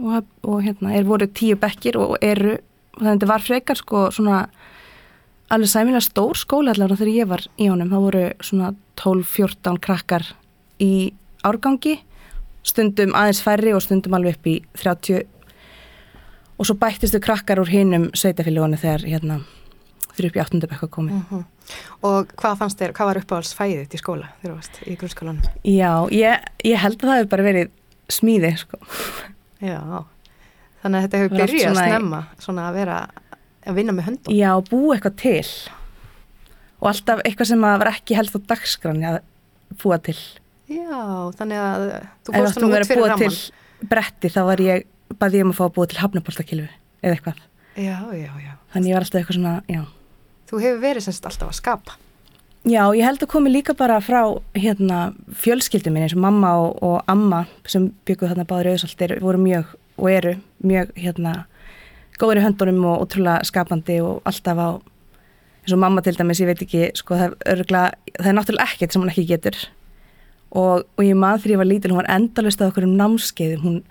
og, 0.01 0.25
og 0.47 0.63
hérna 0.65 0.95
er 0.97 1.05
voru 1.05 1.27
tíu 1.29 1.57
bekkir 1.61 1.99
og 2.01 2.15
eru, 2.25 2.55
þannig 2.97 3.11
að 3.11 3.15
þetta 3.19 3.29
var 3.29 3.45
frekar 3.45 3.77
sko 3.79 4.01
svona 4.15 4.39
alveg 5.53 5.69
sæmilega 5.71 6.01
stór 6.07 6.39
skóli 6.41 6.73
allavega 6.73 6.97
þegar 7.03 7.13
ég 7.13 7.29
var 7.29 7.45
í 7.61 7.69
honum, 7.69 7.91
það 7.93 8.05
voru 8.07 8.23
svona 8.43 8.71
12-14 8.99 9.77
krakkar 9.85 10.25
í 10.83 10.91
árgangi, 11.47 11.99
stundum 12.67 13.13
aðeins 13.17 13.41
færri 13.45 13.73
og 13.75 13.83
stundum 13.85 14.15
alveg 14.17 14.37
upp 14.39 14.49
í 14.51 14.57
30 14.81 15.23
og 16.57 16.65
svo 16.67 16.75
bættistu 16.81 17.19
krakkar 17.23 17.61
úr 17.61 17.69
hinum 17.69 18.09
sveitafélagunni 18.17 18.79
þegar 18.81 19.05
hérna 19.05 19.39
fyrir 20.17 20.31
upp 20.31 20.37
í 20.39 20.41
áttundabekka 20.41 20.87
komið. 20.89 21.19
Mhm. 21.29 21.43
Og 22.07 22.29
hvað 22.39 22.55
fannst 22.61 22.79
þér, 22.79 22.93
hvað 22.97 23.09
var 23.11 23.19
uppáhaldsfæðið 23.21 23.81
þitt 23.83 23.95
í 23.97 23.99
skóla 24.01 24.29
þegar 24.41 24.51
þú 24.51 24.55
varst 24.55 24.79
í 24.87 24.95
grunnskólanum? 24.97 25.49
Já, 25.67 25.91
ég, 26.15 26.45
ég 26.65 26.77
held 26.81 26.97
að 26.97 27.09
það 27.09 27.17
hefur 27.19 27.29
bara 27.35 27.45
verið 27.45 27.69
smíði, 28.09 28.51
sko. 28.57 28.79
Já, 29.61 29.79
þannig 30.81 30.97
að 30.97 31.05
þetta 31.05 31.21
hefur 31.21 31.53
svona 31.59 31.85
í- 31.85 31.91
snemma, 31.91 32.21
svona 32.39 32.65
að 32.71 32.79
vera, 32.79 32.97
að 33.67 33.75
vinna 33.81 33.93
með 33.97 34.07
höndum. 34.09 34.33
Já, 34.39 34.51
búa 34.71 34.95
eitthvað 34.95 35.15
til. 35.21 35.45
Og 36.81 36.89
alltaf 36.93 37.21
eitthvað 37.25 37.51
sem 37.51 37.67
að 37.67 37.77
var 37.83 37.91
ekki 37.93 38.15
helst 38.17 38.37
á 38.37 38.39
dagskráni 38.47 39.05
að 39.11 39.19
búa 39.83 39.99
til. 40.01 40.17
Já, 40.67 41.31
þannig 41.39 41.61
að 41.63 41.85
þú 42.27 42.33
fórst 42.35 42.57
þú 42.57 42.61
svona 42.61 42.73
verið 42.73 42.81
út 42.81 42.87
að 42.87 42.89
fyrir 42.91 43.03
búa 43.03 43.11
ramman. 43.13 43.37
til 43.37 43.87
bretti 43.93 44.31
þá 44.33 44.39
var 44.49 44.63
ég, 44.63 44.87
baði 45.15 45.39
ég 45.39 45.47
um 45.47 45.53
að 45.53 45.59
fá 45.59 45.63
að 45.67 45.75
búa 45.77 45.87
til 45.87 46.01
hafnabóltakilfu 46.01 46.67
eða 46.67 47.13
eitthvað. 47.13 47.45
Já, 47.77 47.95
já, 48.17 48.31
já. 48.41 48.51
Þannig 48.73 48.91
ég 48.91 48.97
var 48.97 49.05
alltaf 49.05 49.21
eitthvað 49.21 49.37
svona, 49.37 49.53
já. 49.71 49.81
Þú 50.47 50.59
hefur 50.63 50.83
verið 50.83 51.07
semst 51.07 51.29
alltaf 51.29 51.53
að 51.53 51.57
skapa. 51.61 51.97
Já, 52.67 52.81
ég 52.97 53.05
held 53.05 53.21
að 53.23 53.31
komi 53.31 53.51
líka 53.53 53.75
bara 53.77 54.01
frá 54.03 54.21
hérna 54.57 55.13
fjölskyldum 55.39 55.93
minn 55.95 56.03
eins 56.03 56.15
og 56.17 56.23
mamma 56.25 56.49
og, 56.59 56.81
og 56.83 56.97
amma 57.07 57.45
sem 57.69 57.85
bygguð 58.09 58.33
þarna 58.33 58.47
báður 58.49 58.73
auðsaltir 58.73 59.13
voru 59.23 59.39
mjög 59.39 59.71
og 59.95 60.09
eru 60.11 60.33
mjög 60.65 60.91
hérna 60.99 61.35
góður 62.19 62.41
í 62.41 62.43
höndunum 62.43 62.81
og 62.89 63.05
ótrúlega 63.05 63.45
skapandi 63.47 64.01
og 64.03 64.19
alltaf 64.27 64.59
á 64.59 64.69
eins 65.63 65.75
og 65.75 65.79
mamma 65.79 66.03
til 66.03 66.17
dæmis, 66.17 66.41
ég 66.43 66.49
veit 66.49 66.63
ekki, 66.65 66.83
sko 66.97 67.15
það 67.15 67.25
er 67.29 67.53
örgulega, 67.53 68.13
það 68.17 68.29
er 68.31 68.37
náttúrulega 68.37 68.67
ekkert 68.73 68.95
sem 68.95 69.03
hún 69.03 69.13
ekki 69.13 69.27
getur 69.31 69.61
og, 70.57 70.85
og 70.97 71.05
ég 71.05 71.17
maður 71.17 71.43
þegar 71.43 71.53
ég 71.53 71.61
var 71.61 71.69
lítil, 71.71 71.91
hún 71.93 72.01
var 72.01 72.13
endalust 72.17 72.61
af 72.61 72.71
okkur 72.71 72.87
um 72.87 72.95
námskeiðum, 72.99 73.65
hún, 73.65 73.81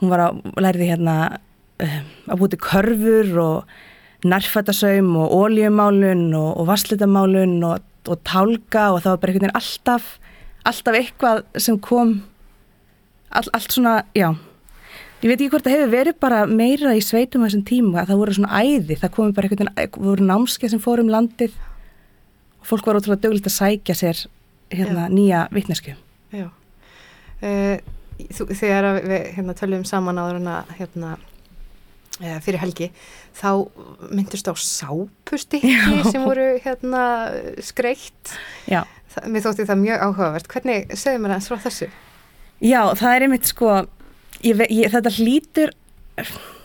hún 0.00 0.12
var 0.12 0.26
að 0.26 0.42
lærði 0.60 0.90
hérna 0.92 1.16
að 1.80 2.40
búti 2.40 2.58
körfur 2.60 3.30
og 3.40 3.78
nærfættasaum 4.28 5.14
og 5.16 5.32
óljumálun 5.32 6.26
og, 6.36 6.50
og 6.60 6.68
vasslitamálun 6.68 7.56
og, 7.64 7.86
og 8.06 8.20
tálka 8.28 8.90
og 8.92 9.00
það 9.04 9.14
var 9.14 9.22
bara 9.22 9.32
einhvern 9.32 9.46
veginn 9.46 9.60
alltaf 9.60 10.10
alltaf 10.68 10.98
eitthvað 10.98 11.42
sem 11.62 11.78
kom 11.80 12.20
all, 13.30 13.48
allt 13.54 13.72
svona, 13.72 14.00
já. 14.16 14.32
Ég 15.20 15.28
veit 15.28 15.36
ekki 15.36 15.50
hvort 15.52 15.66
það 15.66 15.76
hefur 15.76 15.92
verið 15.92 16.20
bara 16.20 16.44
meira 16.48 16.94
í 16.96 17.02
sveitum 17.04 17.44
á 17.44 17.46
þessum 17.48 17.64
tíma, 17.68 18.04
það 18.08 18.20
voru 18.22 18.36
svona 18.36 18.60
æði 18.64 18.96
það 19.00 19.14
komi 19.16 19.34
bara 19.36 19.48
einhvern 19.48 19.72
veginn, 19.76 20.04
voru 20.08 20.28
námskeið 20.28 20.74
sem 20.74 20.82
fór 20.82 21.02
um 21.02 21.12
landið. 21.12 21.56
Og 22.60 22.68
fólk 22.68 22.88
var 22.88 23.00
ótrúlega 23.00 23.24
dögulegt 23.24 23.48
að 23.48 23.56
sækja 23.56 23.96
sér 23.96 24.22
hérna 24.70 25.08
nýja 25.12 25.46
vitnesku 25.54 25.96
Já. 26.30 26.46
Uh, 27.40 27.80
þú, 28.36 28.46
þegar 28.52 28.88
við 29.00 29.26
hérna, 29.36 29.56
töljum 29.58 29.84
saman 29.88 30.20
áður 30.20 30.40
hérna, 30.78 31.16
uh, 32.20 32.36
fyrir 32.44 32.60
helgi, 32.62 32.90
þá 33.36 33.50
myndust 34.12 34.50
á 34.50 34.54
sápustykki 34.54 35.74
sem 36.12 36.22
voru 36.22 36.52
hérna 36.62 37.04
skreitt. 37.64 38.36
Já. 38.70 38.84
Þa, 39.10 39.24
mér 39.26 39.42
þótti 39.42 39.66
það 39.66 39.82
mjög 39.82 40.04
áhugavert. 40.06 40.52
Hvernig 40.52 40.94
segðu 40.94 41.24
mér 41.24 41.34
aðeins 41.34 41.50
frá 41.50 41.62
þessu? 41.64 41.90
Já, 42.60 42.82
það 42.94 43.14
er 43.16 43.26
einmitt 43.26 43.48
sko 43.48 43.72
ég, 44.44 44.60
ég, 44.68 44.86
þetta 44.92 45.14
hlýtur 45.16 45.72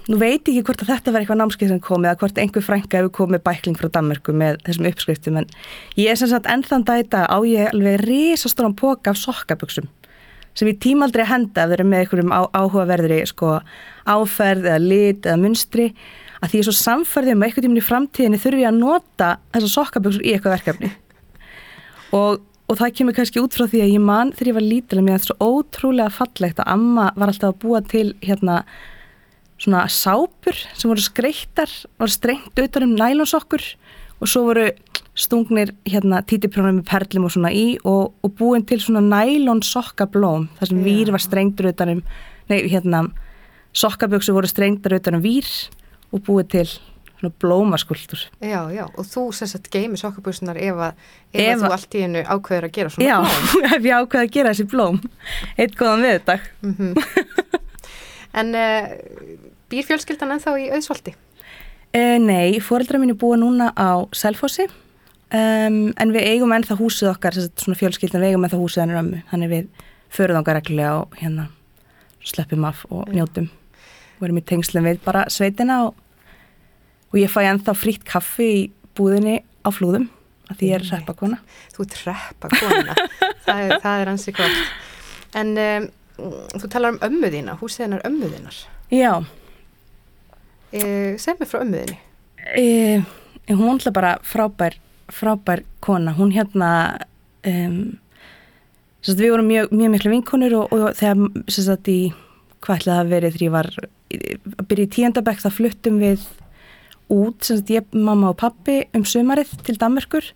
nú 0.09 0.19
veit 0.21 0.45
ég 0.45 0.59
ekki 0.59 0.65
hvort 0.69 0.85
að 0.85 0.91
þetta 0.93 1.13
var 1.13 1.23
eitthvað 1.23 1.41
námskeið 1.41 1.73
sem 1.73 1.83
komið 1.83 2.11
eða 2.11 2.21
hvort 2.21 2.41
einhver 2.41 2.65
frænka 2.65 3.01
hefur 3.01 3.13
komið 3.19 3.45
bækling 3.47 3.77
frá 3.79 3.89
Danmörku 3.89 4.35
með 4.37 4.59
þessum 4.67 4.89
uppskriftum 4.91 5.39
en 5.41 5.51
ég 5.97 6.11
er 6.11 6.19
sem 6.19 6.29
sagt 6.29 6.49
ennþann 6.51 6.85
dæta 6.87 7.25
á 7.25 7.37
ég 7.47 7.71
alveg 7.73 8.03
risastóran 8.05 8.77
póka 8.77 9.15
af 9.15 9.21
sokkabuxum 9.21 9.89
sem 10.55 10.69
ég 10.71 10.79
tíma 10.81 11.07
aldrei 11.07 11.25
að 11.25 11.31
henda 11.33 11.65
ef 11.65 11.71
þeir 11.71 11.77
eru 11.77 11.87
með 11.89 12.01
einhverjum 12.03 12.33
áhugaverðri 12.55 13.19
sko 13.27 13.51
áferð 14.07 14.69
eða 14.69 14.81
lit 14.81 15.27
eða 15.27 15.41
munstri. 15.41 15.89
Að 16.39 16.51
því 16.51 16.59
ég 16.59 16.63
er 16.63 16.67
svo 16.69 16.75
samferðið 16.79 17.35
um 17.35 17.43
að 17.43 17.47
einhvern 17.49 17.65
tíminn 17.65 17.81
í 17.81 17.85
framtíðinni 17.85 18.41
þurfi 18.41 18.63
ég 18.63 18.71
að 18.71 18.79
nota 18.79 19.29
þessar 19.55 19.73
sokkabuxur 19.73 20.23
í 20.23 20.33
eitthvað 20.35 20.55
verkefni. 20.55 20.91
Og, 22.15 22.41
og 22.69 22.79
það 22.79 22.95
kemur 22.99 23.17
kannski 23.17 23.43
út 23.43 23.55
frá 23.57 23.65
því 23.67 23.83
að 23.83 23.93
ég 23.97 24.03
man 24.07 24.31
þegar 24.35 24.51
ég 24.51 24.57
var 24.59 24.67
lítil 24.69 24.99
að 24.99 25.07
mér 25.07 25.17
það 25.17 25.27
svo 25.27 25.51
ótrúlega 25.51 26.15
fallegt 26.21 26.61
að 26.63 26.71
amma 26.75 27.09
var 27.17 27.31
alltaf 27.33 27.51
að 27.51 27.61
búa 27.65 27.81
til 27.91 28.07
hérna 28.23 28.61
svona 29.61 29.85
sápur 29.91 30.57
sem 30.75 30.89
voru 30.89 31.03
skreittar 31.03 31.71
var 31.99 32.11
strengt 32.11 32.59
utan 32.59 32.87
um 32.87 32.95
nælonsokkur 32.95 33.63
og 34.19 34.27
svo 34.27 34.45
voru 34.49 34.69
stungnir 35.15 35.71
hérna 35.87 36.19
títiprónum 36.27 36.81
með 36.81 36.89
perlum 36.89 37.27
og 37.27 37.31
svona 37.35 37.51
í 37.55 37.77
og, 37.87 38.11
og 38.23 38.33
búin 38.35 38.65
til 38.67 38.81
svona 38.83 39.03
nælonsokkablóm 39.03 40.49
þar 40.59 40.71
sem 40.71 40.83
vír 40.83 41.11
var 41.15 41.23
strengtur 41.23 41.71
utan 41.71 41.93
um 41.97 42.01
nei 42.51 42.65
hérna 42.67 43.05
sokkabjöksu 43.75 44.35
voru 44.35 44.47
strengtar 44.47 44.97
utan 44.99 45.19
um 45.19 45.23
vír 45.23 45.47
og 46.11 46.21
búið 46.27 46.51
til 46.51 46.67
svona 47.15 47.31
blómaskultur 47.39 48.27
Já, 48.43 48.67
já, 48.75 48.85
og 48.91 49.05
þú 49.07 49.31
sagt 49.33 49.71
geimi 49.71 49.97
sokkabúsunar 49.99 50.59
ef 50.59 50.75
að, 50.75 50.93
ef 51.33 51.47
Ef 51.55 51.63
þú 51.63 51.71
allt 51.71 51.95
í 51.95 52.03
hennu 52.03 52.23
ákveður 52.23 52.67
að 52.67 52.75
gera 52.75 52.89
svona 52.91 53.07
Já, 53.07 53.17
blóm. 53.23 53.71
ef 53.75 53.87
ég 53.87 53.95
ákveði 53.95 54.23
að 54.25 54.33
gera 54.35 54.51
þessi 54.53 54.67
blóm. 54.71 54.99
Eitt 55.57 55.77
góðan 55.79 56.05
viðdag 56.05 56.41
En 58.35 58.51
uh, 58.51 58.89
býr 59.71 59.85
fjölskyldan 59.87 60.35
ennþá 60.35 60.55
í 60.61 60.69
auðsvaldi? 60.75 61.15
Uh, 61.95 62.17
nei, 62.19 62.59
fóreldra 62.63 62.99
mín 63.01 63.13
er 63.13 63.19
búið 63.21 63.41
núna 63.43 63.69
á 63.75 64.03
Selfossi. 64.15 64.65
Um, 65.35 65.89
en 65.99 66.11
við 66.13 66.27
eigum 66.29 66.53
ennþá 66.55 66.75
húsið 66.79 67.09
okkar, 67.13 67.35
svona 67.57 67.77
fjölskyldan 67.79 68.21
við 68.23 68.33
eigum 68.33 68.45
ennþá 68.45 68.59
húsið 68.61 68.83
hennar 68.83 69.01
ömmu, 69.01 69.21
þannig 69.31 69.51
við 69.51 69.85
förum 70.15 70.37
þángar 70.39 70.59
reglulega 70.59 70.97
og 71.01 71.15
hérna 71.19 71.47
sleppum 72.25 72.65
af 72.69 72.83
og 72.93 73.09
njótum. 73.13 73.47
Og 74.19 74.27
erum 74.27 74.39
í 74.39 74.43
tengslum 74.47 74.85
við 74.87 74.99
bara 75.03 75.25
sveitina 75.33 75.81
og, 75.87 75.95
og 77.11 77.17
ég 77.19 77.31
fæ 77.33 77.41
ennþá 77.49 77.73
frýtt 77.75 78.05
kaffi 78.07 78.47
í 78.53 78.61
búðinni 78.95 79.39
á 79.65 79.69
flúðum 79.75 80.05
að 80.51 80.59
því 80.61 80.67
ég 80.69 80.75
er 80.77 80.83
reppakona 80.91 81.39
Þú 81.73 81.83
ert 81.87 81.95
reppakona, 82.05 82.95
það, 83.47 83.61
er- 83.65 83.79
það 83.83 84.03
er 84.03 84.11
ansi 84.13 84.33
gott. 84.37 84.61
En 85.35 85.55
um, 85.57 85.87
þú 86.61 86.69
talar 86.71 86.93
um 86.95 87.01
ömmu 87.09 87.31
þína, 87.33 87.57
húsið 87.59 87.87
hennar 87.87 88.05
ömmu 88.07 88.29
þínar. 88.31 88.59
Já, 88.93 89.11
Uh, 90.75 91.15
segð 91.21 91.43
mér 91.43 91.49
frá 91.49 91.61
ömmu 91.63 91.83
þínu. 91.83 91.99
e, 92.55 92.65
hún 93.55 93.79
er 93.79 93.93
bara 93.95 94.17
frábær 94.23 94.75
frábær 95.07 95.63
kona, 95.79 96.13
hún 96.17 96.33
hérna 96.33 96.99
um, 97.45 97.97
Sest, 99.05 99.19
við 99.21 99.35
vorum 99.35 99.45
mjög, 99.45 99.69
mjög 99.69 99.91
miklu 99.93 100.11
vinkonur 100.15 100.53
og, 100.57 100.71
og 100.73 100.95
þegar 100.97 101.51
sagt 101.53 101.89
í 101.93 101.99
hvað 102.65 102.79
ætlaði 102.79 103.01
að 103.03 103.11
verið 103.11 103.35
þegar 103.35 103.45
ég 103.45 103.53
var 103.53 103.67
að 103.77 104.65
byrja 104.71 104.85
í 104.87 104.91
tíundabæk 104.95 105.43
þá 105.43 105.49
fluttum 105.53 105.99
við 106.01 106.23
út 107.13 107.45
sagt 107.45 107.69
ég, 107.69 107.85
mamma 107.93 108.31
og 108.33 108.39
pappi 108.41 108.79
um 108.97 109.05
sumarið 109.05 109.51
til 109.67 109.77
Danmörkur 109.81 110.31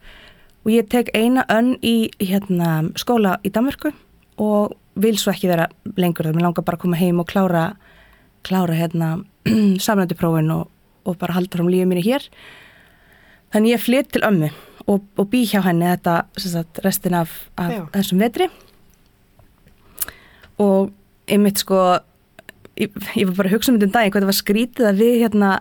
og 0.62 0.70
ég 0.70 0.86
tek 0.92 1.10
eina 1.18 1.48
önn 1.50 1.74
í 1.82 2.12
hérna, 2.22 2.84
skóla 3.00 3.40
í 3.42 3.50
Danmörku 3.56 3.90
og 4.38 4.78
vil 5.00 5.18
svo 5.18 5.34
ekki 5.34 5.50
vera 5.50 5.66
lengur 5.98 6.30
þar, 6.30 6.38
mér 6.38 6.50
langar 6.52 6.68
bara 6.68 6.78
að 6.78 6.86
koma 6.86 7.00
heim 7.00 7.24
og 7.24 7.30
klára 7.32 7.72
klára 8.46 8.78
hérna 8.78 9.10
samrænduprófin 9.86 10.52
og, 10.54 10.70
og 11.06 11.20
bara 11.22 11.38
halda 11.38 11.60
fram 11.60 11.70
lífið 11.72 11.92
mínu 11.92 12.06
hér. 12.06 12.26
Þannig 13.54 13.76
ég 13.76 13.84
flytt 13.84 14.12
til 14.14 14.26
ömmu 14.28 14.52
og, 14.90 15.04
og 15.18 15.30
bý 15.32 15.44
hjá 15.50 15.62
henni 15.66 15.88
þetta 15.90 16.22
sagt, 16.38 16.82
restin 16.86 17.18
af, 17.18 17.34
af 17.60 17.90
þessum 17.96 18.22
vetri. 18.22 18.50
Og 20.60 20.92
einmitt 21.30 21.62
sko 21.62 22.00
ég, 22.80 22.94
ég 23.16 23.30
var 23.30 23.38
bara 23.42 23.52
að 23.52 23.58
hugsa 23.58 23.72
um 23.72 23.78
þetta 23.78 23.90
um 23.90 23.96
daginn 23.96 24.14
hvað 24.14 24.22
þetta 24.24 24.32
var 24.32 24.40
skrítið 24.40 24.90
að 24.90 25.04
við 25.04 25.16
hérna 25.24 25.52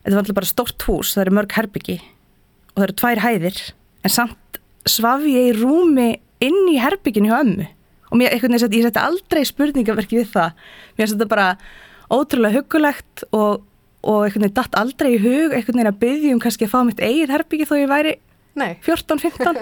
þetta 0.00 0.14
var 0.14 0.22
alltaf 0.22 0.38
bara 0.40 0.50
stórt 0.50 0.86
hús, 0.88 1.12
það 1.14 1.24
eru 1.26 1.36
mörg 1.38 1.56
herbyggi 1.58 1.98
og 2.00 2.78
það 2.78 2.86
eru 2.86 2.98
tvær 3.02 3.22
hæðir 3.24 3.60
en 4.00 4.14
samt 4.14 4.60
svaf 4.88 5.26
ég 5.28 5.50
í 5.50 5.56
rúmi 5.58 6.10
inn 6.40 6.64
í 6.72 6.78
herbygginu 6.80 7.28
hjá 7.28 7.42
ömmu. 7.42 7.66
Og 8.10 8.18
mér, 8.18 8.32
einhvern 8.34 8.56
veginn, 8.56 8.80
ég 8.80 8.86
setti 8.88 9.02
aldrei 9.02 9.42
spurningaverki 9.46 10.18
við 10.18 10.32
það. 10.32 10.54
Mér 10.98 11.10
þetta 11.12 11.28
bara 11.30 11.48
ótrúlega 12.10 12.58
hugulegt 12.60 13.24
og, 13.30 13.62
og 14.02 14.24
einhvern 14.26 14.46
veginn 14.46 14.56
datt 14.58 14.74
aldrei 14.80 15.12
í 15.16 15.20
hug 15.22 15.54
einhvern 15.54 15.76
veginn 15.78 15.92
að 15.92 16.00
byggja 16.04 16.34
um 16.34 16.40
kannski 16.42 16.66
að 16.66 16.72
fá 16.74 16.80
mitt 16.88 17.00
eigið 17.04 17.34
herbyggi 17.36 17.68
þó 17.70 17.76
ég 17.80 17.90
væri 17.92 18.14
Nei. 18.60 18.72
14-15 18.82 19.60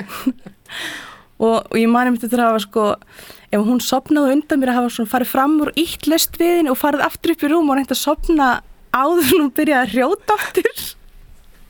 og, 1.44 1.56
og 1.70 1.76
ég 1.78 1.90
mani 1.92 2.14
mitt 2.14 2.22
þetta 2.24 2.38
að 2.40 2.46
hafa 2.48 2.62
sko 2.64 2.86
ef 3.48 3.60
hún 3.64 3.80
sopnaði 3.84 4.34
undan 4.38 4.60
mér 4.62 4.72
að 4.72 4.78
hafa 4.80 4.94
svona 4.96 5.12
farið 5.12 5.30
fram 5.32 5.58
úr 5.64 5.70
ítt 5.80 6.08
löst 6.10 6.38
við 6.40 6.54
henni 6.60 6.72
og 6.72 6.80
farið 6.80 7.04
aftur 7.06 7.34
upp 7.34 7.44
í 7.44 7.50
rúm 7.52 7.68
og 7.72 7.78
reyndi 7.78 7.94
að 7.96 8.00
sopna 8.02 8.48
áður 8.96 9.30
hún 9.36 9.52
byrjaði 9.56 9.84
að 9.84 9.92
hrjóta 9.94 10.38
aftur 10.40 10.80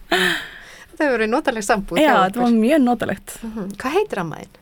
Það 0.08 1.04
hefur 1.06 1.12
verið 1.14 1.28
notaleg 1.30 1.62
sambúð. 1.66 1.98
Já, 2.02 2.14
þetta 2.24 2.40
var 2.42 2.54
mjög 2.58 2.80
notalegt 2.82 3.34
Mhm. 3.44 3.66
Hvað 3.78 3.92
heitir 3.98 4.20
ammaðinn? 4.22 4.56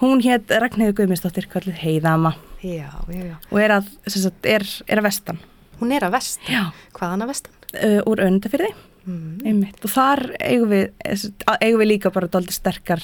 Hún 0.00 0.22
hétt 0.24 0.50
Ragnhildur 0.50 0.96
Guðmundsdóttir 1.02 1.48
kallið 1.52 1.80
Heiðama 1.82 2.34
Já, 2.64 2.88
já, 3.08 3.22
já. 3.24 3.34
og 3.50 3.58
er 3.60 3.74
að, 3.78 3.88
sagt, 4.08 4.46
er, 4.48 4.64
er 4.88 5.00
að 5.02 5.08
vestan 5.10 5.40
Hún 5.80 5.92
er 5.96 6.04
að 6.04 6.14
vestan? 6.18 6.52
Já. 6.52 6.62
Hvaðan 6.96 7.24
að 7.24 7.32
vestan? 7.34 7.58
uh, 7.76 8.00
úr 8.10 8.24
öndafyrði 8.26 8.72
Mm. 9.08 9.38
einmitt 9.48 9.80
og 9.80 9.88
þar 9.94 10.20
eigum 10.44 10.68
við, 10.68 10.90
eh, 11.08 11.22
eigum 11.64 11.80
við 11.80 11.88
líka 11.88 12.10
bara 12.12 12.28
dálítið 12.28 12.52
sterkar 12.52 13.00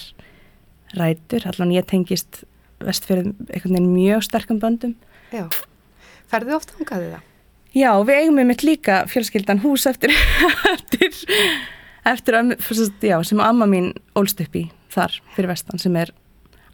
rætur, 0.93 1.47
allan 1.49 1.73
ég 1.73 1.87
tengist 1.89 2.43
vestfjörðum 2.85 3.33
einhvern 3.49 3.73
veginn 3.79 3.95
mjög 3.95 4.27
sterkum 4.27 4.61
böndum 4.61 4.93
Já. 5.33 5.47
Ferðu 6.29 6.53
oft 6.59 6.75
hangaði 6.77 7.15
það? 7.15 7.25
Já, 7.81 7.91
við 8.05 8.21
eigum 8.21 8.37
við 8.43 8.47
mitt 8.51 8.63
líka 8.69 8.99
fjölskyldan 9.09 9.63
hús 9.65 9.87
eftir, 9.89 10.13
eftir, 10.75 11.17
eftir 12.13 12.39
já, 13.01 13.17
sem 13.25 13.41
amma 13.41 13.65
mín 13.67 13.95
ólst 14.15 14.45
upp 14.45 14.55
í 14.55 14.67
þar 14.93 15.17
fyrir 15.35 15.49
vestan 15.55 15.81
sem 15.81 15.97
er 15.97 16.13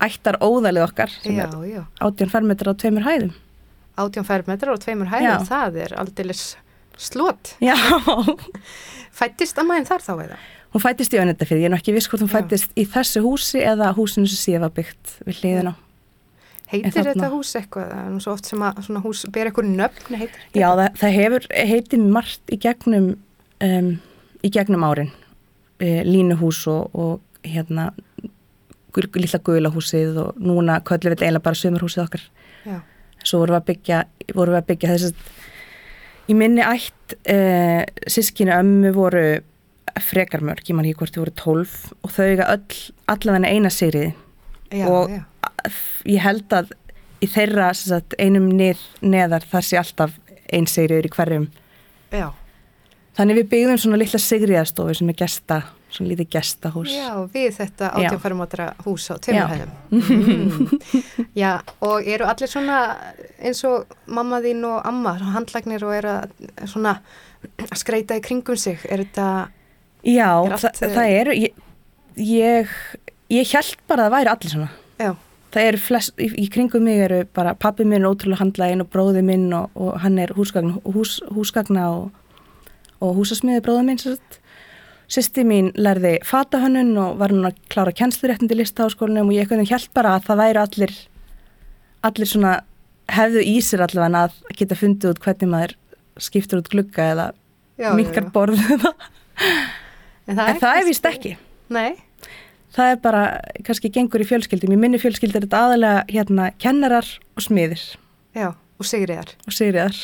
ættar 0.02 0.38
óðalið 0.42 0.86
okkar 0.88 1.12
sem 1.22 1.36
Já, 1.38 1.46
er 1.46 1.68
já. 1.70 1.82
átján 2.02 2.32
fermetrar 2.32 2.74
á 2.74 2.80
tveimur 2.82 3.06
hæðum 3.06 3.32
Átján 4.02 4.24
fermetrar 4.24 4.72
og 4.74 4.80
tveimur 4.80 5.10
hæðum, 5.12 5.42
það 5.46 5.74
er 5.84 5.92
aldeilis 6.00 6.56
slot. 6.96 7.50
Já. 7.60 7.74
Fættist 9.18 9.58
ammaðin 9.60 9.84
þar 9.88 10.02
þá 10.04 10.12
eða? 10.24 10.38
Hún 10.72 10.80
fættist 10.80 11.12
í 11.12 11.18
Önendafið, 11.20 11.58
ég 11.60 11.68
er 11.68 11.72
nú 11.74 11.76
ekki 11.76 11.92
viss 11.92 12.08
hvort 12.08 12.22
hún 12.24 12.30
fættist 12.32 12.72
í 12.80 12.86
þessu 12.88 13.20
húsi 13.24 13.60
eða 13.60 13.90
húsinu 13.96 14.28
sem 14.32 14.40
síðan 14.40 14.64
var 14.64 14.72
byggt 14.78 15.10
við 15.28 15.40
hliðina. 15.42 15.74
Heitir 16.72 16.86
En 16.88 16.94
þarna- 16.94 17.10
þetta 17.12 17.30
hús 17.34 17.50
eitthvað? 17.60 17.90
Það 17.92 18.06
er 18.06 18.12
nú 18.14 18.20
svo 18.24 18.32
oft 18.32 18.48
sem 18.48 18.64
að 18.64 18.80
svona 18.86 19.02
hús 19.04 19.24
ber 19.34 19.50
eitthvað 19.50 19.68
nöfn, 19.76 20.16
heitir 20.22 20.46
Já, 20.56 20.68
það, 20.72 20.86
það 21.02 21.16
hefur 21.18 21.48
heitið 21.72 22.06
margt 22.16 22.54
í 22.56 22.58
gegnum, 22.64 23.10
um, 23.68 23.90
í 24.40 24.50
gegnum 24.56 24.86
árin. 24.88 25.12
Uh, 25.82 26.00
línuhús 26.08 26.62
og, 26.72 26.88
og 26.96 27.20
hérna 27.44 27.90
lilla 29.23 29.40
gulahúsið 29.47 30.19
og 30.23 30.43
núna 30.43 30.81
köllum 30.86 31.14
við 31.14 31.24
eiginlega 31.24 31.47
bara 31.47 31.60
sömurhúsið 31.60 32.05
okkar. 32.05 32.27
Já. 32.66 32.81
Svo 33.23 33.40
vorum 33.43 33.56
við 33.56 33.60
að 33.60 33.69
byggja, 33.70 34.02
við 34.56 34.60
að 34.60 34.69
byggja 34.73 34.93
þess 34.93 35.09
í 36.31 36.36
minni 36.39 36.64
ætt 36.66 37.16
uh, 37.31 37.82
sískinu 38.10 38.55
ömmu 38.56 38.93
voru 38.97 39.24
frekar 40.01 40.43
mörg, 40.44 40.64
ég 40.69 40.77
man 40.77 40.86
ekki 40.89 41.02
hvort 41.02 41.16
þau 41.16 41.23
voru 41.24 41.35
tólf 41.36 41.73
og 42.01 42.12
þau 42.14 42.24
eiga 42.31 42.48
öll, 42.55 42.78
allavega 43.12 43.51
eina 43.51 43.73
Já, 44.73 44.86
og 44.89 45.10
já. 45.12 45.24
ég 46.09 46.23
held 46.24 46.55
að 46.56 46.70
í 47.23 47.28
þeirra 47.31 47.73
sagt, 47.77 48.16
einum 48.19 48.48
nið, 48.56 48.81
neðar 49.05 49.44
þar 49.51 49.66
sé 49.66 49.78
alltaf 49.81 50.14
ein 50.52 50.66
sigriður 50.70 51.09
í 51.09 51.12
hverjum 51.12 51.44
Já. 52.12 52.31
þannig 53.19 53.43
við 53.43 53.51
byggðum 53.52 53.82
svona 53.82 54.01
litla 54.01 54.20
sigriðastofu 54.23 54.97
sem 54.97 55.12
er 55.12 55.19
gesta, 55.20 55.60
svona 55.93 56.10
lítið 56.12 56.28
gestahús 56.35 56.93
Já, 56.93 57.10
við 57.32 57.51
þetta 57.59 57.90
Já. 57.90 57.97
átján 57.98 58.23
fermetra 58.23 58.69
hús 58.85 59.09
á 59.10 59.14
Já. 59.14 59.20
tveimur 59.27 59.52
hæðum. 59.52 59.73
Mm. 59.93 60.81
Já, 61.36 61.60
og 61.85 62.06
eru 62.09 62.27
allir 62.28 62.48
svona 62.51 62.78
eins 63.43 63.60
og 63.69 63.90
mamma 64.06 64.40
þín 64.44 64.64
og 64.69 64.86
amma, 64.89 65.12
handlagnir 65.35 65.85
og 65.85 65.94
eru 65.97 66.14
svona 66.69 66.97
að 67.62 67.74
skreita 67.81 68.16
í 68.19 68.23
kringum 68.24 68.56
sig, 68.59 68.81
er 68.89 69.05
þetta... 69.05 69.27
Já, 70.02 70.28
Er 70.47 70.55
allt, 70.56 70.64
það, 70.64 70.82
eh, 70.82 70.94
það 70.97 71.16
eru 71.19 71.35
ég, 71.39 71.60
ég, 72.19 72.73
ég 73.31 73.52
held 73.55 73.77
bara 73.90 74.06
að 74.06 74.09
það 74.09 74.16
væri 74.16 74.32
allir 74.32 74.55
svona 74.55 74.70
Já. 74.98 75.12
það 75.55 75.69
eru 75.70 75.82
flest, 75.85 76.14
í, 76.19 76.28
í 76.43 76.47
kringum 76.51 76.86
mig 76.86 77.02
eru 77.05 77.20
bara 77.35 77.55
pappi 77.55 77.86
minn 77.89 78.06
ótrúlega 78.09 78.43
handlægin 78.43 78.82
og 78.82 78.90
bróði 78.93 79.23
minn 79.27 79.48
og, 79.56 79.70
og 79.78 80.01
hann 80.02 80.19
er 80.23 80.35
húsgagna, 80.36 80.81
hús, 80.97 81.20
húsgagna 81.31 81.89
og, 81.93 82.10
og 83.02 83.14
húsasmiði 83.20 83.62
bróði 83.64 83.86
minn 83.90 84.02
sýsti 85.12 85.44
mín 85.44 85.70
lærði 85.76 86.16
fatahönnun 86.24 86.94
og 87.02 87.18
var 87.20 87.34
hún 87.34 87.48
að 87.48 87.59
klára 87.72 87.93
kennsluréttindi 87.97 88.56
listaháskólinum 88.56 89.28
og 89.28 89.36
ég 89.36 89.44
eitthvað 89.44 89.72
held 89.74 89.90
bara 89.97 90.16
að 90.16 90.28
það 90.30 90.43
væri 90.43 90.62
allir 90.62 90.94
allir 92.09 92.30
svona 92.30 92.55
hefðu 93.12 93.44
í 93.44 93.56
sér 93.64 93.84
allavega 93.84 94.24
að 94.26 94.56
geta 94.56 94.78
fundið 94.78 95.12
út 95.12 95.22
hvernig 95.26 95.52
maður 95.52 95.76
skiptur 96.22 96.62
út 96.62 96.70
glugga 96.72 97.10
eða 97.12 97.28
Já, 97.76 97.89
já, 97.89 97.94
minkar 97.98 98.26
já. 98.26 98.32
borðið 98.34 98.89
En 100.30 100.39
en 100.39 100.59
það 100.60 100.78
er 100.78 100.86
vist 100.86 101.06
ekki. 101.09 101.32
Nei. 101.72 101.97
það 102.72 102.90
er 102.93 102.98
bara, 103.02 103.22
kannski 103.66 103.90
gengur 103.93 104.22
í 104.22 104.26
fjölskyldum. 104.28 104.74
Í 104.76 104.78
minni 104.80 105.01
fjölskyldi 105.02 105.40
er 105.40 105.47
þetta 105.47 105.62
aðalega 105.66 106.05
hérna 106.12 106.51
kennarar 106.62 107.09
og 107.36 107.44
smiðir. 107.44 107.82
Já, 108.36 108.52
og 108.52 108.86
sigriðar. 108.86 109.32
Og 109.48 109.56
sigriðar 109.56 109.98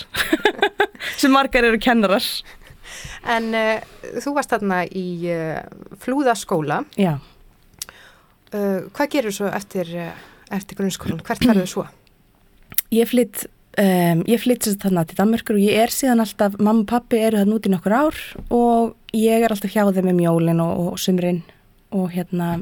sem 1.20 1.32
margar 1.32 1.68
eru 1.68 1.78
kennarar 1.80 2.24
En 3.28 3.52
uh, 3.52 4.00
þú 4.24 4.34
varst 4.38 4.54
þarna 4.54 4.82
í 4.88 5.06
uh, 5.32 5.60
flúðaskóla. 6.00 6.82
Já. 6.96 7.18
Uh, 8.48 8.88
hvað 8.96 9.12
gerur 9.12 9.34
svo 9.36 9.52
eftir, 9.52 9.90
eftir 10.48 10.78
grunnskólan? 10.78 11.22
Hvert 11.26 11.44
verður 11.44 11.68
svo? 11.68 11.88
ég 12.94 13.08
flytt 13.08 13.44
um, 13.78 14.22
ég 14.28 14.40
flytt 14.42 14.66
sér 14.66 14.78
þarna 14.82 15.04
til 15.08 15.18
Danmörkur 15.18 15.58
og 15.58 15.64
ég 15.64 15.82
er 15.84 15.92
síðan 15.92 16.22
alltaf, 16.24 16.56
mamma 16.58 16.84
og 16.84 16.90
pappi 16.90 17.20
eru 17.20 17.40
það 17.40 17.52
núti 17.52 17.72
nokkur 17.72 17.96
ár 17.96 18.20
og 18.54 18.94
ég 19.16 19.44
er 19.44 19.52
alltaf 19.52 19.74
hjá 19.74 19.84
þeim 19.92 20.12
um 20.14 20.22
jólin 20.24 20.62
og, 20.64 20.92
og 20.92 21.00
sumrin 21.00 21.42
og 21.94 22.10
hérna 22.14 22.58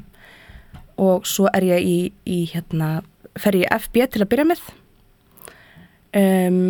og 1.02 1.26
svo 1.28 1.48
er 1.52 1.66
ég 1.66 1.86
í, 1.86 1.98
í 2.24 2.40
hérna 2.50 3.00
fer 3.36 3.58
ég 3.58 3.68
í 3.68 3.78
FB 3.86 4.06
til 4.12 4.24
að 4.24 4.30
byrja 4.32 4.48
með 4.48 4.66
um, 6.16 6.60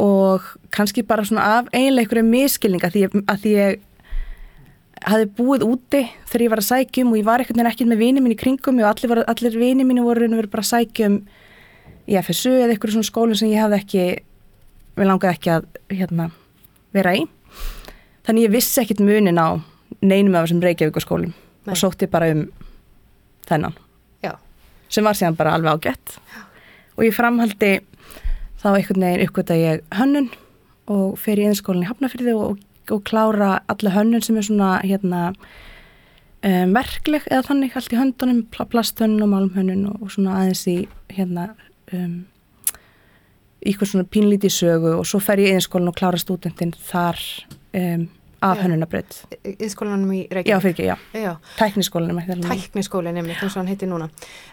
og 0.00 0.46
kannski 0.72 1.04
bara 1.06 1.26
svona 1.26 1.46
af 1.58 1.70
eiginlega 1.74 2.06
einhverju 2.06 2.26
miskilninga 2.28 2.90
því, 2.92 3.06
að 3.28 3.42
því 3.44 3.54
ég 3.56 3.86
hafði 5.00 5.28
búið 5.36 5.66
úti 5.66 6.02
þegar 6.28 6.44
ég 6.44 6.52
var 6.52 6.62
að 6.62 6.68
sækjum 6.68 7.12
og 7.12 7.20
ég 7.20 7.28
var 7.28 7.44
ekkert 7.44 7.88
með 7.88 8.02
vini 8.02 8.22
mín 8.24 8.34
í 8.34 8.40
kringum 8.40 8.80
og 8.80 8.90
allir, 8.90 9.12
voru, 9.12 9.24
allir 9.28 9.56
vini 9.56 9.86
mínu 9.86 10.04
voru 10.04 10.28
bara 10.50 10.64
að 10.64 10.72
sækjum 10.72 11.20
í 12.10 12.18
FSU 12.20 12.52
eða 12.52 12.74
einhverju 12.74 12.98
svona 12.98 13.08
skólum 13.08 13.38
sem 13.38 13.52
ég 13.52 13.62
hafði 13.62 13.80
ekki 13.80 14.04
við 14.98 15.08
langaði 15.08 15.36
ekki 15.36 15.52
að 15.54 15.68
hérna, 15.94 16.30
vera 16.92 17.14
í 17.16 17.24
þannig 18.26 18.46
ég 18.46 18.54
vissi 18.54 18.80
ekkert 18.82 19.02
munin 19.04 19.40
á 19.40 19.60
neinum 20.00 20.36
af 20.36 20.46
þessum 20.46 20.64
Reykjavíkaskólum 20.64 21.32
Nei. 21.32 21.72
og 21.72 21.78
sótti 21.78 22.08
bara 22.10 22.30
um 22.34 22.44
þennan 23.48 23.76
Já. 24.24 24.34
sem 24.88 25.06
var 25.06 25.18
síðan 25.18 25.38
bara 25.38 25.54
alveg 25.56 25.80
ágætt 25.80 26.18
og 26.96 27.06
ég 27.06 27.16
framhaldi 27.16 27.78
þá 28.60 28.68
einhvern 28.74 29.06
veginn 29.06 29.26
uppgöta 29.26 29.56
ég 29.58 29.82
hönnun 29.96 30.30
og 30.90 31.18
fer 31.20 31.40
í 31.40 31.46
einskólan 31.48 31.84
í 31.84 31.88
Hafnafyrði 31.88 32.34
og, 32.36 32.60
og 32.90 33.02
klára 33.08 33.60
alla 33.70 33.94
hönnun 33.94 34.24
sem 34.24 34.38
er 34.40 34.46
svona 34.46 34.70
hérna 34.84 35.30
um, 36.44 36.74
verkleg 36.76 37.28
eða 37.30 37.46
þannig 37.48 37.76
allt 37.78 37.94
í 37.94 38.00
höndunum, 38.00 38.42
pl 38.52 38.68
plasthönnun 38.72 39.26
og 39.26 39.32
málmhönnun 39.34 39.86
og, 39.92 40.04
og 40.04 40.14
svona 40.14 40.40
aðeins 40.40 40.66
í 40.70 40.76
hérna 41.12 41.50
um, 41.96 42.20
eitthvað 43.60 43.92
svona 43.92 44.08
pínlítið 44.08 44.56
sögu. 44.56 44.94
Og 44.98 45.06
svo 45.08 45.20
fer 45.22 45.42
ég 45.42 45.52
í 45.52 45.58
einskólan 45.58 45.92
og 45.92 45.98
klára 45.98 46.20
stúdentinn 46.20 46.74
þar 46.90 47.20
um, 47.76 48.08
af 48.40 48.56
Já. 48.56 48.62
hönnunabraut 48.64 49.16
Í 49.44 49.54
í 50.16 50.20
Já, 50.24 50.34
Reykjavík? 50.36 50.62
fyrir 50.64 50.72
ekki, 50.72 50.84
já. 50.88 50.96
Já. 51.20 51.32
Tækniskólanum 51.58 52.16
nefnir, 53.18 53.36
eins 53.42 53.52
og 53.52 53.60
hann 53.60 53.68
heiti 53.68 53.88
núna. 53.90 54.06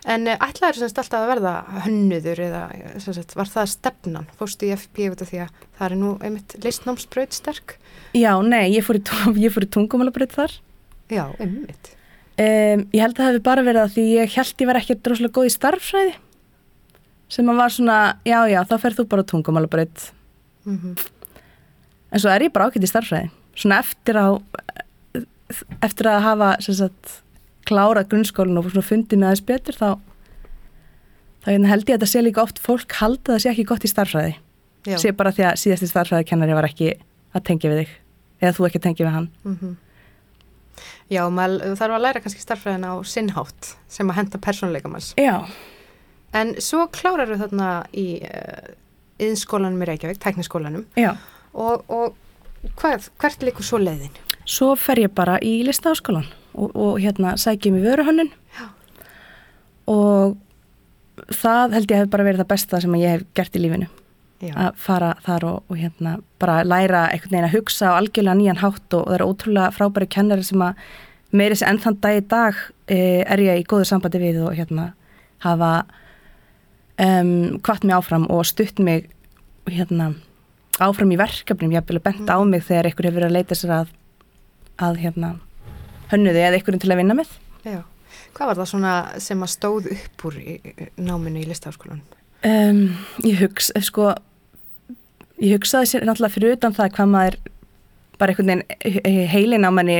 En 0.06 0.28
uh, 0.28 0.36
ætlaður 0.44 0.82
semst 0.82 1.00
alltaf 1.00 1.22
að 1.24 1.32
verða 1.32 1.54
hönnuður 1.86 2.42
eða 2.48 2.62
sem 3.00 3.16
sagt, 3.16 3.36
var 3.40 3.48
það 3.48 3.70
stefnan? 3.72 4.28
Fórstu 4.40 4.68
í 4.68 4.74
FP 4.76 5.08
út 5.14 5.24
af 5.24 5.32
því 5.32 5.40
að 5.46 5.54
það 5.80 5.86
er 5.88 5.96
nú 6.02 6.12
einmitt 6.20 6.58
listnámsbraut 6.66 7.34
sterk? 7.38 7.78
Já, 8.18 8.34
nei, 8.44 8.66
ég 8.76 8.84
fór 8.84 9.00
í, 9.00 9.04
tungum- 9.08 9.40
ég 9.46 9.56
fór 9.56 9.68
í 9.68 9.72
tungumálabraut 9.78 10.36
þar 10.36 10.58
Já, 11.08 11.24
einmitt. 11.40 11.94
Um, 12.38 12.84
ég 12.94 13.00
held 13.02 13.16
að 13.16 13.22
það 13.24 13.30
hefði 13.32 13.44
bara 13.48 13.64
verið 13.66 13.82
að 13.88 13.94
því 13.96 14.04
ég 14.20 14.34
held 14.36 14.60
ég 14.62 14.68
var 14.70 14.78
ekki 14.82 14.98
droslega 15.02 15.34
góð 15.40 15.48
í 15.48 15.54
starffræði 15.56 16.12
sem 17.34 17.50
að 17.52 17.58
var 17.64 17.74
svona, 17.74 17.96
já, 18.28 18.38
já, 18.52 18.60
þá 18.68 18.76
ferð 18.84 19.00
þú 19.02 19.06
bara 19.16 19.24
á 19.24 19.30
tungumálabraut 19.32 20.10
Mm 20.68 20.96
en 22.08 22.22
svo 22.24 22.30
er 22.32 22.46
ég 22.46 22.54
bara 22.56 22.70
ákveð 22.70 22.86
í 22.86 22.90
starffræði 22.92 23.30
svona 23.58 23.80
eftir 23.84 24.20
á 24.22 24.28
eftir 25.82 26.10
að 26.12 26.24
hafa 26.26 26.50
sagt, 26.62 27.14
klárað 27.68 28.10
grunnskólinu 28.12 28.62
og 28.64 28.84
fundið 28.86 29.22
með 29.22 29.30
aðeins 29.32 29.46
betur 29.48 29.78
þá 29.80 29.90
þá 31.44 31.48
hérna 31.54 31.72
held 31.72 31.88
ég 31.88 31.96
að 31.96 32.02
þetta 32.02 32.12
sé 32.12 32.24
líka 32.26 32.44
oft 32.44 32.60
fólk 32.64 32.98
halda 33.00 33.34
það 33.36 33.42
sé 33.44 33.52
ekki 33.54 33.68
gott 33.70 33.88
í 33.88 33.92
starffræði 33.92 34.36
Já. 34.88 34.98
sé 35.02 35.12
bara 35.16 35.32
því 35.36 35.46
að 35.48 35.60
síðasti 35.64 35.90
starffræðikennari 35.92 36.56
var 36.58 36.68
ekki 36.70 36.94
að 37.36 37.46
tengja 37.48 37.72
við 37.72 37.82
þig 37.84 37.94
eða 38.44 38.56
þú 38.58 38.68
ekki 38.68 38.82
að 38.82 38.88
tengja 38.90 39.08
við 39.08 39.16
hann 39.18 39.30
Mhm. 39.48 39.76
Já, 41.10 41.24
maður 41.32 41.74
þarf 41.80 41.96
að 41.96 42.02
læra 42.04 42.20
kannski 42.22 42.44
starffræðin 42.44 42.84
á 42.86 42.94
sinnhátt 43.08 43.70
sem 43.88 44.10
að 44.12 44.18
henda 44.20 44.38
persónuleikamanns. 44.44 45.14
Já. 45.18 45.48
En 46.36 46.52
svo 46.62 46.84
klárar 46.92 47.32
við 47.32 47.40
þarna 47.46 47.70
í 47.96 48.04
uh, 48.28 48.76
yðnskólanum 49.24 49.82
í 49.82 49.88
Reykjavík, 49.88 50.20
tækniskólanum. 50.22 50.84
Já. 51.00 51.16
Og, 51.56 51.86
og 51.88 52.18
hvað, 52.80 53.10
hvert 53.22 53.46
likur 53.46 53.66
svo 53.66 53.80
leiðin? 53.82 54.16
Svo 54.48 54.74
fer 54.80 55.04
ég 55.04 55.14
bara 55.16 55.38
í 55.44 55.60
listaháskólan 55.68 56.28
og, 56.56 56.72
og 56.74 57.00
hérna 57.04 57.36
sækjum 57.40 57.80
í 57.80 57.86
vöruhönnun 57.86 58.32
og 59.88 60.38
það 61.34 61.78
held 61.78 61.92
ég 61.92 62.04
hef 62.04 62.12
bara 62.14 62.28
verið 62.28 62.44
það 62.44 62.52
besta 62.54 62.82
sem 62.84 63.00
ég 63.00 63.16
hef 63.16 63.26
gert 63.38 63.58
í 63.58 63.64
lífinu 63.64 63.90
Já. 64.38 64.54
að 64.54 64.76
fara 64.78 65.12
þar 65.26 65.48
og, 65.50 65.62
og 65.72 65.80
hérna 65.82 66.18
bara 66.42 66.60
læra 66.68 67.08
einhvern 67.10 67.34
veginn 67.34 67.48
að 67.48 67.56
hugsa 67.56 67.94
á 67.94 67.98
algjörlega 67.98 68.38
nýjan 68.38 68.62
hátt 68.62 68.94
og, 68.94 69.02
og 69.02 69.08
það 69.08 69.18
eru 69.18 69.30
ótrúlega 69.32 69.74
frábæri 69.74 70.10
kennari 70.14 70.46
sem 70.46 70.62
að 70.62 70.84
meiri 71.34 71.56
þessi 71.56 71.68
enn 71.72 71.82
þann 71.84 71.98
dag 72.04 72.18
í 72.20 72.26
dag 72.30 72.60
e, 72.86 73.00
er 73.26 73.44
ég 73.44 73.64
í 73.64 73.66
góðu 73.68 73.88
sambandi 73.90 74.22
við 74.22 74.44
og 74.46 74.54
hérna 74.58 74.92
hafa 75.44 75.72
um, 77.02 77.58
kvart 77.66 77.88
mig 77.88 77.98
áfram 77.98 78.28
og 78.34 78.46
stutt 78.48 78.80
mig 78.80 79.10
hérna 79.68 80.14
áfram 80.84 81.12
í 81.14 81.20
verkefnum, 81.20 81.74
ég 81.74 81.82
hef 81.82 81.90
vel 81.90 82.02
bent 82.04 82.30
á 82.30 82.38
mig 82.46 82.66
þegar 82.68 82.90
einhver 82.90 83.08
hefur 83.08 83.20
verið 83.20 83.30
að 83.32 83.38
leita 83.38 83.58
sér 83.58 83.74
að 83.82 83.94
að 84.78 85.00
hérna 85.02 85.34
hönnuði 86.12 86.44
eða 86.44 86.60
einhverjum 86.60 86.84
til 86.84 86.92
að 86.94 87.02
vinna 87.02 87.18
með 87.18 87.34
Já. 87.68 87.82
Hvað 88.38 88.50
var 88.52 88.60
það 88.60 88.70
svona 88.70 88.94
sem 89.24 89.42
að 89.44 89.52
stóð 89.52 89.90
upp 89.96 90.26
úr 90.30 90.38
í, 90.38 90.56
náminu 91.02 91.42
í 91.42 91.48
listaháskólanum? 91.50 92.06
um, 92.46 92.84
ég 93.26 93.42
hugsa, 93.42 93.82
sko 93.82 94.12
ég 95.42 95.58
hugsaði 95.58 95.92
sér 95.92 96.06
náttúrulega 96.06 96.36
fyrir 96.36 96.58
utan 96.58 96.76
það 96.78 96.94
hvað 96.98 97.12
maður 97.14 97.40
bara 98.18 98.34
einhvern 98.34 98.64
veginn 98.64 99.28
heilin 99.34 99.68
á 99.68 99.72
manni 99.74 99.98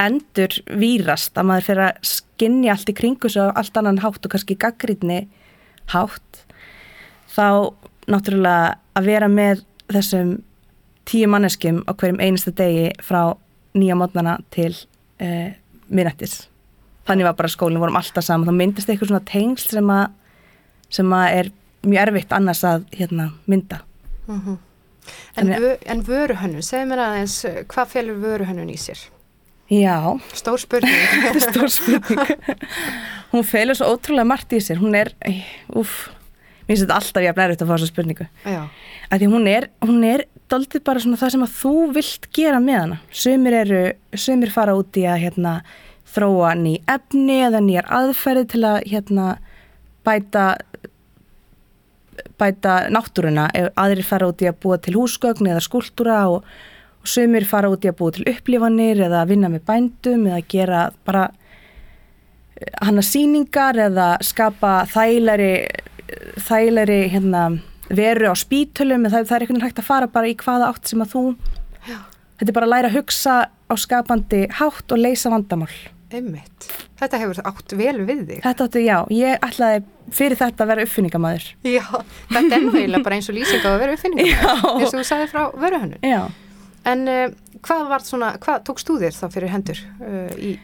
endur 0.00 0.54
vírast 0.80 1.36
að 1.36 1.48
maður 1.50 1.66
fyrir 1.68 1.86
að 1.88 2.10
skinni 2.10 2.70
allt 2.72 2.92
í 2.92 2.96
kringu 2.96 3.32
svo 3.32 3.50
allt 3.52 3.76
annan 3.76 4.00
hátt 4.04 4.24
og 4.24 4.32
kannski 4.32 4.56
gaggrítni 4.60 5.24
hátt 5.92 6.44
þá 7.32 7.72
náttúrulega 8.10 8.78
að 8.96 9.10
vera 9.10 9.28
með 9.30 9.64
þessum 9.96 10.36
tíu 11.08 11.28
manneskum 11.28 11.82
á 11.88 11.92
hverjum 11.92 12.20
einasta 12.20 12.52
degi 12.56 12.90
frá 13.02 13.36
nýja 13.74 13.96
mótnana 13.98 14.38
til 14.54 14.72
uh, 15.22 15.50
minnættis 15.88 16.48
þannig 17.08 17.26
var 17.26 17.36
bara 17.38 17.50
skólinn, 17.50 17.80
vorum 17.82 17.98
alltaf 17.98 18.24
saman 18.24 18.48
þá 18.48 18.54
myndist 18.56 18.90
eitthvað 18.90 19.12
svona 19.12 19.26
tengsl 19.26 19.78
sem 19.78 19.94
að 19.94 20.06
sem 20.90 21.14
að 21.14 21.38
er 21.38 21.52
mjög 21.86 22.02
erfitt 22.02 22.32
annars 22.34 22.64
að 22.66 22.84
hérna, 22.92 23.30
mynda 23.46 23.84
Mm 24.30 24.42
-hmm. 24.46 24.58
En, 25.36 25.48
vö, 25.48 25.76
en 25.86 26.02
vöruhönnun, 26.06 26.62
segð 26.62 26.86
mér 26.86 26.98
aðeins, 26.98 27.44
hvað 27.66 27.86
félur 27.88 28.18
vöruhönnun 28.20 28.70
í 28.70 28.76
sér? 28.76 28.98
Já. 29.70 30.20
Stór 30.34 30.58
spurning. 30.58 31.40
Stór 31.48 31.70
spurning. 31.70 32.20
hún 33.32 33.44
félur 33.44 33.74
svo 33.74 33.86
ótrúlega 33.94 34.24
margt 34.24 34.52
í 34.52 34.60
sér. 34.60 34.78
Hún 34.78 34.94
er, 34.94 35.12
uff, 35.68 36.10
mér 36.10 36.19
finnst 36.70 36.86
þetta 36.86 36.98
alltaf 37.00 37.26
jafn 37.26 37.44
erfitt 37.44 37.64
að 37.64 37.70
fá 37.70 37.74
þessu 37.74 37.90
spurningu. 37.90 38.26
Að 39.10 39.22
því 39.22 39.28
hún 39.32 39.50
er, 39.50 39.68
hún 39.82 40.04
er 40.06 40.24
doldið 40.50 40.84
bara 40.86 41.02
svona 41.02 41.18
það 41.18 41.34
sem 41.34 41.44
að 41.46 41.54
þú 41.58 41.74
vilt 41.96 42.28
gera 42.36 42.62
með 42.62 42.80
hana. 42.80 42.98
Sumir 43.10 43.56
eru, 43.64 43.84
sumir 44.14 44.52
fara 44.54 44.76
út 44.78 44.98
í 44.98 45.06
að 45.10 45.22
hérna 45.24 45.54
þróa 46.10 46.54
ný 46.58 46.76
efni 46.90 47.40
eða 47.46 47.62
nýjar 47.64 47.90
aðferði 48.00 48.46
til 48.54 48.64
að 48.66 48.78
hérna 48.90 49.26
bæta 50.06 50.46
bæta 52.40 52.74
náttúruna 52.92 53.48
aðrir 53.78 54.06
fara 54.06 54.28
út 54.30 54.42
í 54.42 54.48
að 54.48 54.58
búa 54.62 54.78
til 54.82 54.96
húsgögn 54.96 55.48
eða 55.50 55.62
skúltúra 55.64 56.22
og, 56.32 56.46
og 57.00 57.10
sömur 57.10 57.46
fara 57.48 57.70
út 57.72 57.84
í 57.84 57.90
að 57.90 57.98
búa 58.00 58.14
til 58.16 58.26
upplifanir 58.30 59.04
eða 59.06 59.26
vinna 59.28 59.50
með 59.52 59.66
bændum 59.68 60.26
eða 60.30 60.40
gera 60.50 60.82
bara 61.06 61.28
hana 62.82 63.04
síningar 63.04 63.78
eða 63.88 64.10
skapa 64.24 64.82
þæglæri 64.90 65.52
þæglæri 66.48 67.00
hérna, 67.12 67.44
veru 67.90 68.30
á 68.30 68.34
spítölum 68.38 69.08
það, 69.08 69.28
það 69.28 69.36
er 69.36 69.46
einhvern 69.46 69.58
veginn 69.60 69.68
hægt 69.68 69.82
að 69.82 69.88
fara 69.90 70.10
bara 70.10 70.30
í 70.30 70.36
hvaða 70.38 70.72
átt 70.72 70.90
sem 70.90 71.02
að 71.04 71.14
þú 71.14 71.24
Já. 71.86 71.96
þetta 72.40 72.48
er 72.48 72.58
bara 72.58 72.68
að 72.68 72.74
læra 72.74 72.90
að 72.90 72.98
hugsa 73.00 73.38
á 73.50 73.74
skapandi 73.78 74.44
hátt 74.60 74.94
og 74.94 75.02
leysa 75.02 75.32
vandamál 75.32 75.72
Einmitt. 76.10 76.66
Þetta 76.98 77.18
hefur 77.22 77.40
átt 77.46 77.72
vel 77.78 78.00
við 78.02 78.22
þig. 78.26 78.38
Þetta 78.42 78.64
átti, 78.66 78.80
já. 78.82 78.96
Ég 79.14 79.44
ætlaði 79.46 79.82
fyrir 80.14 80.38
þetta 80.40 80.64
að 80.64 80.70
vera 80.72 80.86
uppfinningamæður. 80.86 81.44
Já, 81.70 81.84
þetta 82.32 82.56
er 82.56 82.64
náttúrulega 82.64 83.02
bara 83.06 83.18
eins 83.20 83.28
og 83.30 83.36
lýsing 83.36 83.62
á 83.62 83.70
að 83.70 83.76
vera 83.84 83.94
uppfinningamæður. 83.94 84.72
Eins 84.72 84.88
og 84.88 84.96
þú 84.96 85.04
sagði 85.06 85.28
frá 85.30 85.44
vöruhönnun. 85.62 86.02
Já. 86.02 86.24
En 86.90 87.06
uh, 87.12 87.22
hvað 87.62 87.94
svona, 88.08 88.32
hvað 88.42 88.66
tókst 88.66 88.90
þú 88.90 88.98
þér 89.04 89.16
þá 89.20 89.24
fyrir 89.36 89.54
hendur 89.54 89.84
uh, 90.02 90.34
í 90.34 90.56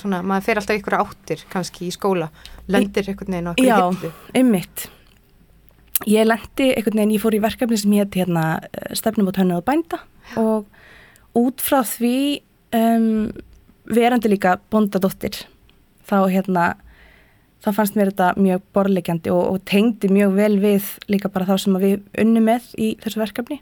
svona, 0.00 0.22
maður 0.26 0.46
fer 0.48 0.60
alltaf 0.60 0.80
ykkur 0.80 0.98
áttir 0.98 1.46
kannski 1.52 1.88
í 1.88 1.94
skóla, 1.94 2.30
lendir 2.70 3.08
einhvern 3.10 3.36
veginn 3.36 3.50
á 3.50 3.52
okkur 3.54 3.70
hildu. 3.70 4.10
Já, 4.12 4.36
einmitt. 4.40 4.86
Ég 6.10 6.26
lendi 6.26 6.70
einhvern 6.74 7.00
veginn, 7.00 7.16
ég 7.16 7.22
fór 7.22 7.36
í 7.36 7.42
verkefni 7.44 7.80
sem 7.80 7.96
hétt 7.98 8.18
hérna 8.18 8.44
stefnum 8.96 9.30
út 9.30 9.40
hönnu 9.40 9.58
og 9.60 9.66
bænda 9.66 10.02
og 10.40 10.66
út 11.38 11.62
frá 11.62 11.82
því 11.86 12.16
um, 12.74 13.32
verandi 13.90 14.30
líka 14.32 14.56
bondadóttir 14.72 15.44
þá 16.08 16.16
hérna 16.32 16.64
þá 17.64 17.70
fannst 17.78 17.96
mér 17.96 18.12
þetta 18.12 18.32
mjög 18.40 18.64
borlegjandi 18.76 19.32
og, 19.32 19.44
og 19.54 19.64
tengdi 19.68 20.10
mjög 20.12 20.34
vel 20.36 20.54
við 20.62 20.88
líka 21.12 21.30
bara 21.32 21.48
þá 21.48 21.56
sem 21.64 21.78
við 21.80 22.02
unnum 22.20 22.48
með 22.50 22.70
í 22.76 22.94
þessu 23.02 23.22
verkefni 23.22 23.60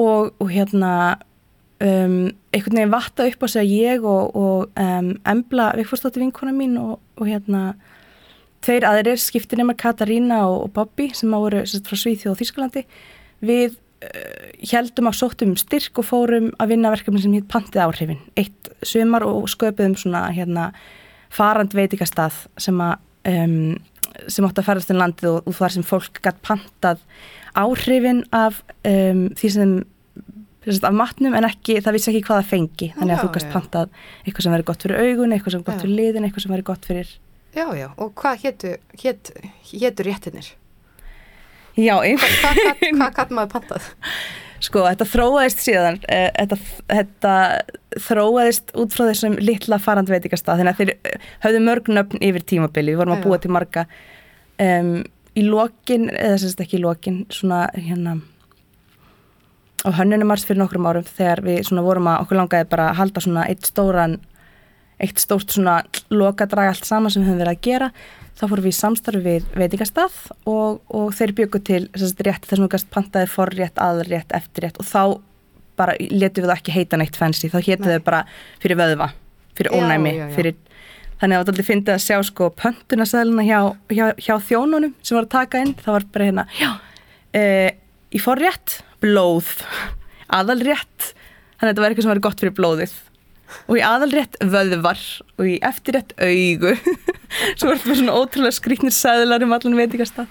og, 0.00 0.32
og 0.40 0.52
hérna 0.52 0.92
um, 1.80 2.16
einhvern 2.54 2.80
veginn 2.80 2.94
vatta 2.94 3.26
upp 3.28 3.44
á 3.44 3.48
sig 3.48 3.62
að 3.62 3.74
ég 3.74 4.06
og, 4.06 4.36
og 4.36 4.82
um, 4.82 5.12
Embla 5.28 5.72
Vikforsdóttir 5.78 6.24
vinkona 6.24 6.54
mín 6.56 6.76
og 6.80 7.24
hérna 7.26 7.74
tveir 8.64 8.86
aðrir 8.88 9.20
skiptir 9.20 9.60
nema 9.60 9.76
Katarína 9.78 10.44
og 10.48 10.70
Bobby 10.74 11.10
sem 11.14 11.34
á 11.34 11.38
voru 11.38 11.64
sérst, 11.64 11.86
frá 11.86 12.00
Svíþjóð 12.00 12.32
og 12.34 12.40
Þísklandi 12.40 12.86
við 13.44 13.76
heldum 14.70 15.08
á 15.08 15.12
sóttum 15.16 15.56
styrk 15.58 16.00
og 16.00 16.08
fórum 16.10 16.50
að 16.60 16.74
vinna 16.74 16.92
verkefni 16.92 17.22
sem 17.22 17.34
hitt 17.36 17.48
Pantið 17.50 17.84
áhrifin. 17.86 18.22
Eitt 18.36 18.70
sumar 18.84 19.24
og 19.26 19.48
sköpuðum 19.50 19.96
svona 19.98 20.26
hérna 20.36 20.70
farand 21.32 21.74
veitikastað 21.76 22.44
sem 22.60 22.80
að 22.82 22.98
um, 23.30 23.76
sem 24.32 24.46
átti 24.46 24.62
að 24.62 24.68
ferast 24.68 24.92
inn 24.92 25.00
landið 25.00 25.30
og, 25.32 25.48
og 25.48 25.56
þar 25.58 25.74
sem 25.74 25.86
fólk 25.86 26.20
gætt 26.24 26.38
pantað 26.44 27.02
áhrifin 27.56 28.22
af 28.36 28.62
um, 28.86 29.26
því 29.36 29.52
sem 29.52 29.74
af 30.66 30.96
matnum 30.96 31.36
en 31.38 31.46
ekki, 31.48 31.78
það 31.84 31.96
vissi 31.96 32.10
ekki 32.12 32.24
hvað 32.26 32.40
það 32.42 32.50
fengi. 32.54 32.90
Þannig 32.96 33.16
að 33.16 33.22
þú 33.22 33.30
gæst 33.36 33.52
pantað 33.52 34.02
eitthvað 34.24 34.46
sem 34.46 34.56
verið 34.56 34.68
gott 34.70 34.86
fyrir 34.86 35.04
augun, 35.04 35.36
eitthvað 35.36 35.54
sem 35.54 35.62
verið 35.62 35.70
gott 35.70 35.84
fyrir 35.84 35.98
liðin 36.00 36.26
eitthvað 36.26 36.46
sem 36.46 36.56
verið 36.56 36.68
gott 36.72 36.90
fyrir 36.90 37.14
Já, 37.56 37.70
já, 37.72 37.86
og 37.96 38.10
hvað 38.20 38.42
héttu 38.42 38.70
héttu 39.00 40.04
réttinir? 40.04 40.50
Já, 41.76 41.94
hvað 41.96 42.58
hva, 42.98 43.08
hva, 43.16 43.24
maður 43.30 43.52
pantað? 43.54 43.86
Sko, 44.66 44.82
þetta 44.84 45.06
þróaðist 45.08 45.62
síðan, 45.64 45.96
uh, 46.04 46.28
þetta, 46.36 46.58
þetta 46.90 47.32
þróaðist 48.06 48.74
út 48.76 48.92
frá 48.92 49.06
þessum 49.08 49.38
litla 49.40 49.80
farandveitikastað, 49.80 50.60
þannig 50.60 50.74
að 50.74 50.80
þeir 50.82 51.20
höfðu 51.46 51.64
mörg 51.64 51.90
nöfn 51.92 52.24
yfir 52.28 52.44
tímabili, 52.52 52.92
við 52.92 53.00
vorum 53.00 53.16
að 53.16 53.24
búa 53.24 53.40
til 53.40 53.52
marga. 53.56 53.86
Um, 54.60 54.94
í 55.36 55.44
lokin, 55.44 56.08
eða 56.12 56.40
semst 56.42 56.60
ekki 56.64 56.76
í 56.76 56.84
lokin, 56.84 57.22
svona 57.32 57.66
hérna 57.76 58.18
á 59.86 59.90
hönnunumars 59.94 60.44
fyrir 60.46 60.60
nokkrum 60.64 60.88
árum 60.88 61.06
þegar 61.06 61.42
við 61.46 61.60
svona 61.68 61.84
vorum 61.86 62.08
að 62.10 62.24
okkur 62.24 62.40
langaði 62.40 62.68
bara 62.72 62.90
að 62.90 62.98
halda 63.00 63.22
svona 63.22 63.46
eitt 63.50 63.68
stóran, 63.68 64.18
eitt 65.02 65.22
stórt 65.22 65.54
svona 65.54 65.78
lokadrag 66.10 66.72
allt 66.72 66.88
saman 66.88 67.12
sem 67.12 67.22
við 67.22 67.30
höfum 67.30 67.42
verið 67.44 67.54
að 67.54 67.66
gera. 67.68 67.90
Þá 68.36 68.42
fórum 68.50 68.66
við 68.66 68.74
í 68.74 68.76
samstarfi 68.76 69.22
við 69.24 69.46
veitingastað 69.56 70.18
og, 70.50 70.82
og 70.92 71.14
þeir 71.16 71.32
byggu 71.38 71.62
til 71.64 71.82
sagt, 71.94 72.20
rétt 72.26 72.48
þess 72.48 72.64
að 72.66 72.72
gæst 72.74 72.90
pantaði 72.92 73.30
forrétt, 73.32 73.80
aðrétt, 73.80 74.34
eftirrétt 74.36 74.80
og 74.82 74.88
þá 74.90 75.02
bara 75.76 75.94
letu 76.00 76.42
við 76.42 76.50
það 76.50 76.58
ekki 76.58 76.74
heita 76.74 77.00
neitt 77.00 77.16
fancy, 77.16 77.48
þá 77.52 77.58
héttu 77.60 77.88
þau 77.88 78.04
bara 78.04 78.22
fyrir 78.62 78.80
vöðva, 78.80 79.10
fyrir 79.56 79.76
ónæmi, 79.76 80.12
já, 80.12 80.18
já, 80.18 80.26
já. 80.26 80.34
fyrir 80.36 80.56
þannig 81.20 81.36
að 81.36 81.40
það 81.40 81.52
aldrei 81.52 81.66
fyndið 81.70 81.94
að 81.94 82.04
sjá 82.04 82.16
sko 82.28 82.48
pöntunasæðluna 82.60 83.44
hjá, 83.46 83.58
hjá, 83.92 84.06
hjá 84.20 84.34
þjónunum 84.48 84.94
sem 85.00 85.16
var 85.16 85.28
að 85.28 85.34
taka 85.36 85.62
inn, 85.64 85.74
það 85.80 85.96
var 85.96 86.06
bara 86.12 86.28
hérna 86.28 86.46
já, 86.56 86.70
e, 87.36 87.44
í 88.12 88.20
forrétt 88.20 88.80
blóð, 89.02 89.50
aðalrétt 90.32 91.12
þannig 91.56 91.66
að 91.66 91.68
þetta 91.70 91.84
var 91.84 91.92
eitthvað 91.92 92.06
sem 92.06 92.14
var 92.14 92.22
gott 92.26 92.42
fyrir 92.42 92.56
blóðið. 92.56 92.96
Og 93.70 93.78
í 93.78 93.82
aðalrétt 93.86 94.40
vöðvar 94.42 95.02
og 95.38 95.46
í 95.46 95.54
eftirrétt 95.64 96.16
augu. 96.18 96.72
Svo 97.58 97.70
er 97.70 97.78
þetta 97.78 98.00
svona 98.00 98.16
ótrúlega 98.18 98.56
skrýknir 98.56 98.94
sæðlar 98.94 99.44
um 99.46 99.54
allan 99.54 99.78
veitikasta 99.78 100.26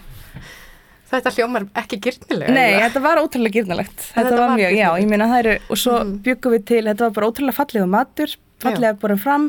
Þetta 1.05 1.31
hljómar 1.35 1.67
ekki 1.77 1.99
gyrnilega 2.01 2.53
Nei, 2.55 2.79
þetta 2.81 3.01
var 3.03 3.21
ótrúlega 3.21 3.59
gyrnilegt 3.59 3.99
þetta, 4.01 4.15
þetta 4.17 4.39
var 4.41 4.53
mjög, 4.57 4.73
já, 4.75 4.87
ég 4.99 5.09
meina 5.11 5.27
það 5.29 5.41
eru 5.43 5.53
og 5.69 5.79
svo 5.79 5.97
mm. 6.01 6.15
byggum 6.25 6.55
við 6.55 6.63
til, 6.71 6.81
þetta 6.89 7.05
var 7.05 7.13
bara 7.15 7.29
ótrúlega 7.29 7.57
fallega 7.59 7.89
matur 7.93 8.33
fallega 8.63 8.97
borum 8.99 9.21
fram. 9.21 9.47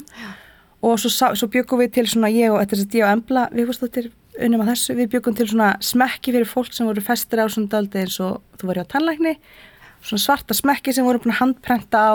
Og 0.84 1.00
svo, 1.00 1.10
svo 1.10 1.48
byggum 1.50 1.82
við 1.82 1.94
til 1.96 2.06
svona 2.10 2.30
ég 2.32 2.52
og 2.52 2.60
þetta 2.60 2.76
er 2.76 2.80
þess 2.82 2.90
að 2.90 2.98
ég 2.98 3.06
og 3.06 3.12
Embla, 3.14 3.46
við 3.54 3.70
fórstóttir 3.70 4.10
unnum 4.44 4.64
að 4.64 4.72
þessu, 4.72 4.96
við 4.98 5.12
byggum 5.14 5.36
til 5.38 5.48
svona 5.50 5.70
smekki 5.84 6.34
fyrir 6.34 6.50
fólk 6.50 6.74
sem 6.76 6.88
voru 6.88 7.04
festir 7.04 7.40
á 7.40 7.46
svona 7.48 7.72
daldi 7.72 8.02
eins 8.02 8.18
og 8.20 8.42
þú 8.60 8.70
var 8.70 8.80
í 8.80 8.84
á 8.84 8.92
tannlækni. 8.92 9.34
Svona 10.06 10.22
svarta 10.22 10.56
smekki 10.56 10.94
sem 10.94 11.06
voru 11.06 11.22
búin 11.22 11.34
að 11.34 11.40
handprenta 11.40 12.02
á 12.02 12.14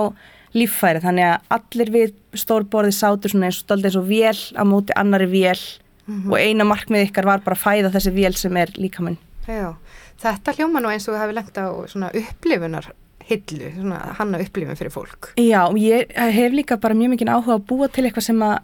líffæri. 0.55 1.03
Þannig 1.03 1.29
að 1.29 1.55
allir 1.57 1.93
við 1.95 2.13
stórborði 2.37 2.95
sátur 2.95 3.33
svona 3.33 3.49
eins 3.49 3.61
og 3.63 3.71
daldi 3.71 3.89
eins 3.89 3.99
og 3.99 4.09
vél 4.09 4.41
á 4.53 4.63
móti 4.67 4.95
annari 4.95 5.29
vél. 5.31 5.59
Mm 6.07 6.23
-hmm. 6.23 6.31
og 6.31 6.37
eina 6.39 6.63
markmið 6.63 7.07
ykkar 7.07 7.25
var 7.25 7.39
bara 7.45 7.55
að 7.55 7.61
fæða 7.61 7.93
þessi 7.93 8.11
vél 8.11 8.35
sem 8.35 8.57
er 8.57 8.69
líkamann 8.75 9.17
Já, 9.47 9.75
þetta 10.21 10.53
hljóma 10.57 10.81
nú 10.81 10.89
eins 10.89 11.07
og 11.07 11.15
við 11.15 11.21
hefum 11.21 11.35
lengt 11.35 11.57
á 11.57 11.67
svona 11.87 12.09
upplifunar 12.13 12.91
hillu, 13.31 13.71
svona 13.75 13.99
hanna 14.17 14.39
upplifun 14.41 14.77
fyrir 14.77 14.93
fólk. 14.93 15.31
Já, 15.39 15.61
ég 15.77 16.11
hef 16.35 16.53
líka 16.53 16.77
bara 16.77 16.97
mjög 16.97 17.15
mikið 17.15 17.31
áhuga 17.31 17.57
að 17.57 17.65
búa 17.69 17.87
til 17.87 18.05
eitthvað 18.05 18.27
sem 18.27 18.41
að 18.45 18.57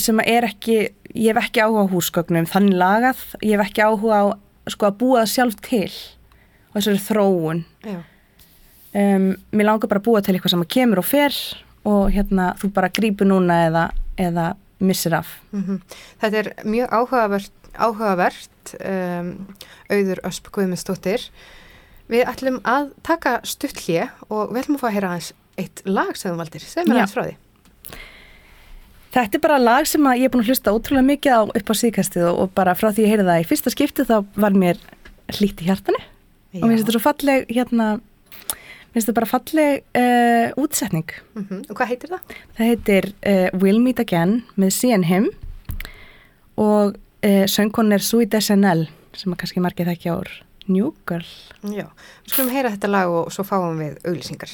sem 0.00 0.20
er 0.24 0.46
ekki, 0.48 0.76
ég 1.14 1.32
hef 1.32 1.46
ekki 1.46 1.62
áhuga 1.64 1.86
á 1.86 1.92
húsgögnum 1.92 2.48
þannig 2.50 2.76
lagað, 2.80 3.22
ég 3.42 3.56
hef 3.56 3.70
ekki 3.70 3.84
áhuga 3.86 4.20
á 4.20 4.24
sko 4.70 4.88
að 4.88 4.98
búa 5.00 5.22
það 5.22 5.32
sjálf 5.32 5.58
til 5.64 5.90
og 6.72 6.78
þessari 6.78 7.02
þróun. 7.06 7.62
Um, 8.96 9.28
mér 9.52 9.68
langar 9.68 9.90
bara 9.90 10.00
að 10.00 10.08
búa 10.08 10.22
til 10.24 10.34
eitthvað 10.34 10.54
sem 10.54 10.66
kemur 10.76 11.02
og 11.02 11.08
fer 11.08 11.36
og 11.86 12.08
hérna 12.14 12.52
þú 12.60 12.72
bara 12.76 12.92
grípur 12.92 13.28
núna 13.28 13.60
eða, 13.68 13.84
eða 14.18 14.46
missir 14.80 15.14
af. 15.14 15.28
Mm 15.52 15.62
-hmm. 15.62 15.80
Þetta 16.20 16.38
er 16.38 16.52
mjög 16.64 16.88
áhugavert, 16.92 17.52
áhugavert 17.74 18.74
um, 18.80 19.46
auður 19.90 20.20
Ösp 20.24 20.50
Guðmundsdóttir. 20.50 21.30
Við 22.08 22.26
ætlum 22.26 22.60
að 22.64 22.92
taka 23.02 23.40
stutt 23.42 23.80
hlje 23.86 24.10
og 24.28 24.52
við 24.52 24.58
ætlum 24.58 24.76
að 24.76 24.80
fá 24.80 24.88
að 24.88 24.92
heyra 24.94 25.08
hans 25.08 25.32
eitt 25.56 25.82
lag 25.84 26.16
sem 26.16 26.32
þú 26.32 26.36
valdir, 26.36 26.60
segð 26.60 26.88
mér 26.88 26.98
hans 27.00 27.12
frá 27.12 27.24
því 27.24 27.36
Þetta 29.16 29.38
er 29.38 29.40
bara 29.40 29.56
lag 29.56 29.86
sem 29.88 30.08
ég 30.12 30.26
er 30.26 30.32
búin 30.32 30.42
að 30.44 30.50
hlusta 30.50 30.72
ótrúlega 30.76 31.08
mikið 31.08 31.32
á 31.32 31.40
upp 31.48 31.70
á 31.72 31.74
síðkastið 31.80 32.26
og, 32.28 32.50
bara 32.52 32.74
frá 32.76 32.90
því 32.90 33.06
ég 33.06 33.12
heyrði 33.14 33.24
það 33.30 33.38
í 33.40 33.46
fyrsta 33.48 33.72
skipti 33.72 34.04
þá 34.04 34.16
var 34.36 34.56
mér 34.60 34.82
hlít 35.38 35.62
í 35.64 35.68
hjartanu 35.70 36.02
Já. 36.02 36.60
og 36.60 36.66
mér 36.66 36.74
finnst 36.74 36.84
þetta 36.84 36.96
svo 36.98 37.02
falleg 37.06 37.46
hérna 37.48 37.86
finnst 38.92 39.08
það 39.08 39.16
bara 39.16 39.30
falleg 39.30 39.86
uh, 39.96 40.60
útsetning. 40.60 41.16
Mm 41.32 41.62
Og 41.64 41.72
hvað 41.78 41.90
heitir 41.94 42.12
það? 42.12 42.36
Það 42.58 42.70
heitir 42.74 43.08
uh, 43.14 43.48
We'll 43.56 43.80
Meet 43.80 44.04
Again 44.04 44.36
með 44.60 44.76
See 44.76 44.92
and 44.92 45.08
Him 45.08 45.30
og 46.60 47.00
uh, 47.00 47.44
söngkon 47.48 47.96
er 47.96 48.04
Sui 48.04 48.28
Desenel 48.28 48.90
sem 49.16 49.32
að 49.32 49.40
kannski 49.40 49.64
margir 49.64 49.88
það 49.88 49.96
ekki 49.96 50.12
ár 50.12 50.32
New 50.68 50.92
Girl. 51.08 51.24
Já, 51.72 51.88
við 52.26 52.34
skulum 52.34 52.52
heyra 52.52 52.76
þetta 52.76 52.92
lag 52.92 53.16
og 53.16 53.32
svo 53.32 53.48
fáum 53.48 53.80
við 53.80 53.96
auglýsingar. 54.04 54.52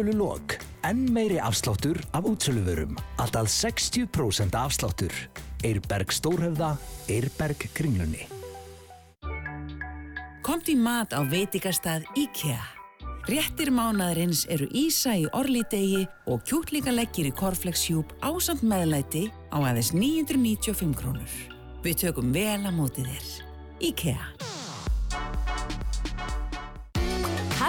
Útsölu 0.00 0.16
lok. 0.16 0.56
Enn 0.80 1.12
meiri 1.12 1.36
afsláttur 1.38 2.00
af 2.10 2.24
útsöluvörum. 2.24 2.96
Alltaf 3.16 3.48
60% 3.48 4.54
afsláttur. 4.56 5.12
Eirberg 5.62 6.10
Stórhöfða, 6.10 6.76
Eirberg 7.08 7.68
Kringlunni. 7.72 8.24
Komt 10.42 10.70
í 10.72 10.76
mat 10.80 11.12
á 11.12 11.20
veitingastað 11.20 12.08
IKEA. 12.16 12.62
Réttir 13.28 13.68
mánaðarins 13.68 14.46
eru 14.48 14.70
Ísa 14.72 15.12
í 15.20 15.28
orlidegi 15.36 16.06
og 16.24 16.48
kjúklingaleggir 16.48 17.28
í 17.28 17.34
korflexjúb 17.36 18.16
ásamt 18.24 18.64
meðlæti 18.64 19.26
á 19.52 19.60
aðeins 19.60 19.92
995 19.92 20.96
krónur. 20.96 21.36
Við 21.84 22.06
tökum 22.06 22.32
vel 22.32 22.62
að 22.64 22.72
móti 22.72 23.04
þér. 23.04 23.28
IKEA. 23.92 24.32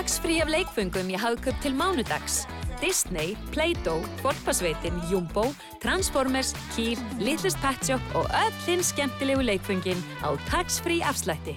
Tax-free 0.01 0.41
af 0.41 0.49
leikföngum 0.49 1.11
í 1.13 1.17
hagköp 1.21 1.59
til 1.61 1.75
mánudags. 1.77 2.39
Disney, 2.81 3.35
Play-Doh, 3.53 4.01
Kvolpasveitin, 4.23 4.95
Jumbo, 5.11 5.43
Transformers, 5.83 6.55
Kýr, 6.73 6.97
Littlest 7.21 7.59
Pet 7.61 7.85
Shop 7.85 8.15
og 8.17 8.25
öll 8.33 8.55
hinn 8.65 8.81
skemmtilegu 8.81 9.45
leikföngin 9.45 10.01
á 10.25 10.33
tax-free 10.49 11.05
afslætti. 11.05 11.53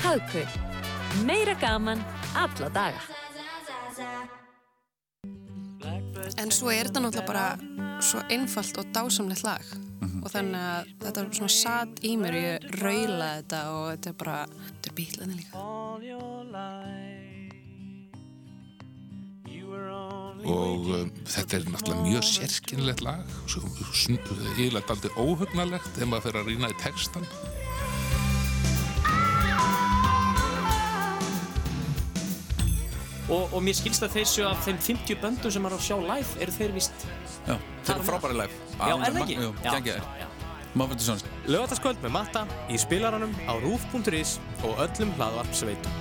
Hagkaup. 0.00 0.48
Meira 1.28 1.52
gaman, 1.60 2.00
alla 2.32 2.70
daga. 2.72 3.04
En 6.40 6.48
svo 6.48 6.72
er 6.72 6.88
þetta 6.88 7.04
náttúrulega 7.04 7.28
bara 7.28 8.00
svo 8.00 8.24
einfalt 8.32 8.80
og 8.80 8.88
dásamlegt 8.96 9.44
lag 9.44 9.64
og 10.22 10.32
þannig 10.32 10.56
að 10.56 10.94
þetta 11.04 11.20
er 11.20 11.28
svona 11.36 11.52
satt 11.58 12.00
í 12.00 12.16
mér 12.16 12.40
ég 12.40 12.64
raula 12.80 13.34
þetta 13.42 13.60
og 13.76 13.84
þetta 13.92 14.14
er 14.14 14.18
bara, 14.24 14.38
þetta 14.70 14.88
er 14.88 14.96
bílaðin 15.02 15.36
líka. 15.42 17.13
Og 20.44 20.88
um, 20.92 21.08
þetta 21.24 21.56
er 21.56 21.62
náttúrulega 21.72 22.04
mjög 22.04 22.24
sérskynlegt 22.28 23.00
lag 23.04 23.22
ílægt 24.60 24.90
aldrei 24.92 25.12
óhugnalegt 25.16 25.88
þegar 25.94 26.08
maður 26.10 26.24
fer 26.26 26.36
að 26.40 26.48
rýna 26.50 26.68
í 26.72 26.74
textan 26.82 27.24
Og, 33.24 33.48
og 33.56 33.62
mér 33.64 33.72
skilst 33.72 34.04
að 34.04 34.18
þeir 34.18 34.26
séu 34.28 34.44
af 34.44 34.58
þeim 34.66 34.76
50 34.84 35.16
böndum 35.22 35.48
sem 35.54 35.64
er 35.64 35.72
að 35.72 35.80
sjá 35.86 35.96
live 35.96 36.28
eru 36.44 36.52
þeir 36.58 36.72
vist 36.76 37.06
Já, 37.46 37.56
þeir 37.86 37.94
eru 37.94 38.04
frábæri 38.10 38.36
live. 38.36 38.54
Já, 38.76 38.92
er 38.92 38.98
það 39.00 39.16
ekki? 39.22 39.36
Jú, 39.40 39.48
Já. 39.64 39.70
gengið 39.78 39.96
Sons 41.06 41.22
Lögataskvöld 41.48 41.98
með 42.04 42.12
Matta 42.18 42.42
í 42.68 42.76
spilaranum 42.84 43.32
á 43.48 43.56
rúf.is 43.64 44.30
og 44.66 44.72
öllum 44.84 45.10
hlaðvarpsveitum 45.16 45.92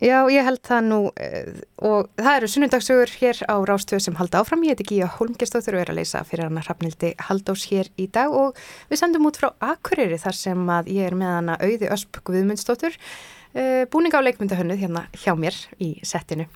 Já, 0.00 0.24
ég 0.32 0.46
held 0.46 0.62
það 0.64 0.86
nú 0.88 0.98
eh, 1.20 1.48
og 1.84 2.06
það 2.16 2.36
eru 2.38 2.48
sunnundagsögur 2.48 3.10
hér 3.20 3.42
á 3.44 3.56
Rástöðu 3.68 4.00
sem 4.00 4.16
halda 4.16 4.40
áfram. 4.40 4.62
Ég 4.64 4.72
heiti 4.72 4.86
Gíja 4.94 5.10
Holmgjastóttur 5.18 5.76
og 5.76 5.82
er 5.82 5.92
að 5.92 6.00
leysa 6.00 6.22
fyrir 6.24 6.48
hana 6.48 6.62
Hrafnildi 6.64 7.10
Haldós 7.26 7.66
hér 7.68 7.90
í 8.00 8.06
dag 8.08 8.32
og 8.32 8.56
við 8.88 9.02
sendum 9.02 9.28
út 9.28 9.36
frá 9.36 9.50
Akureyri 9.60 10.16
þar 10.22 10.38
sem 10.38 10.72
að 10.72 10.88
ég 10.96 11.10
er 11.10 11.18
með 11.20 11.34
hana 11.36 11.58
Auði 11.60 11.92
Ösp 11.92 12.22
Guðmundsdóttur 12.24 12.96
uh, 12.96 13.84
búninga 13.92 14.24
á 14.24 14.26
leikmyndahönnuð 14.26 14.80
hérna 14.86 15.04
hjá 15.20 15.34
mér 15.36 15.60
í 15.76 15.92
settinu. 16.00 16.48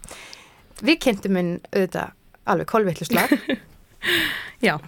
Við 0.81 1.01
kynntum 1.05 1.37
minn 1.37 1.55
auðvitað 1.69 2.17
alveg 2.49 2.71
kolvilluslag. 2.73 3.37
Já. 4.67 4.79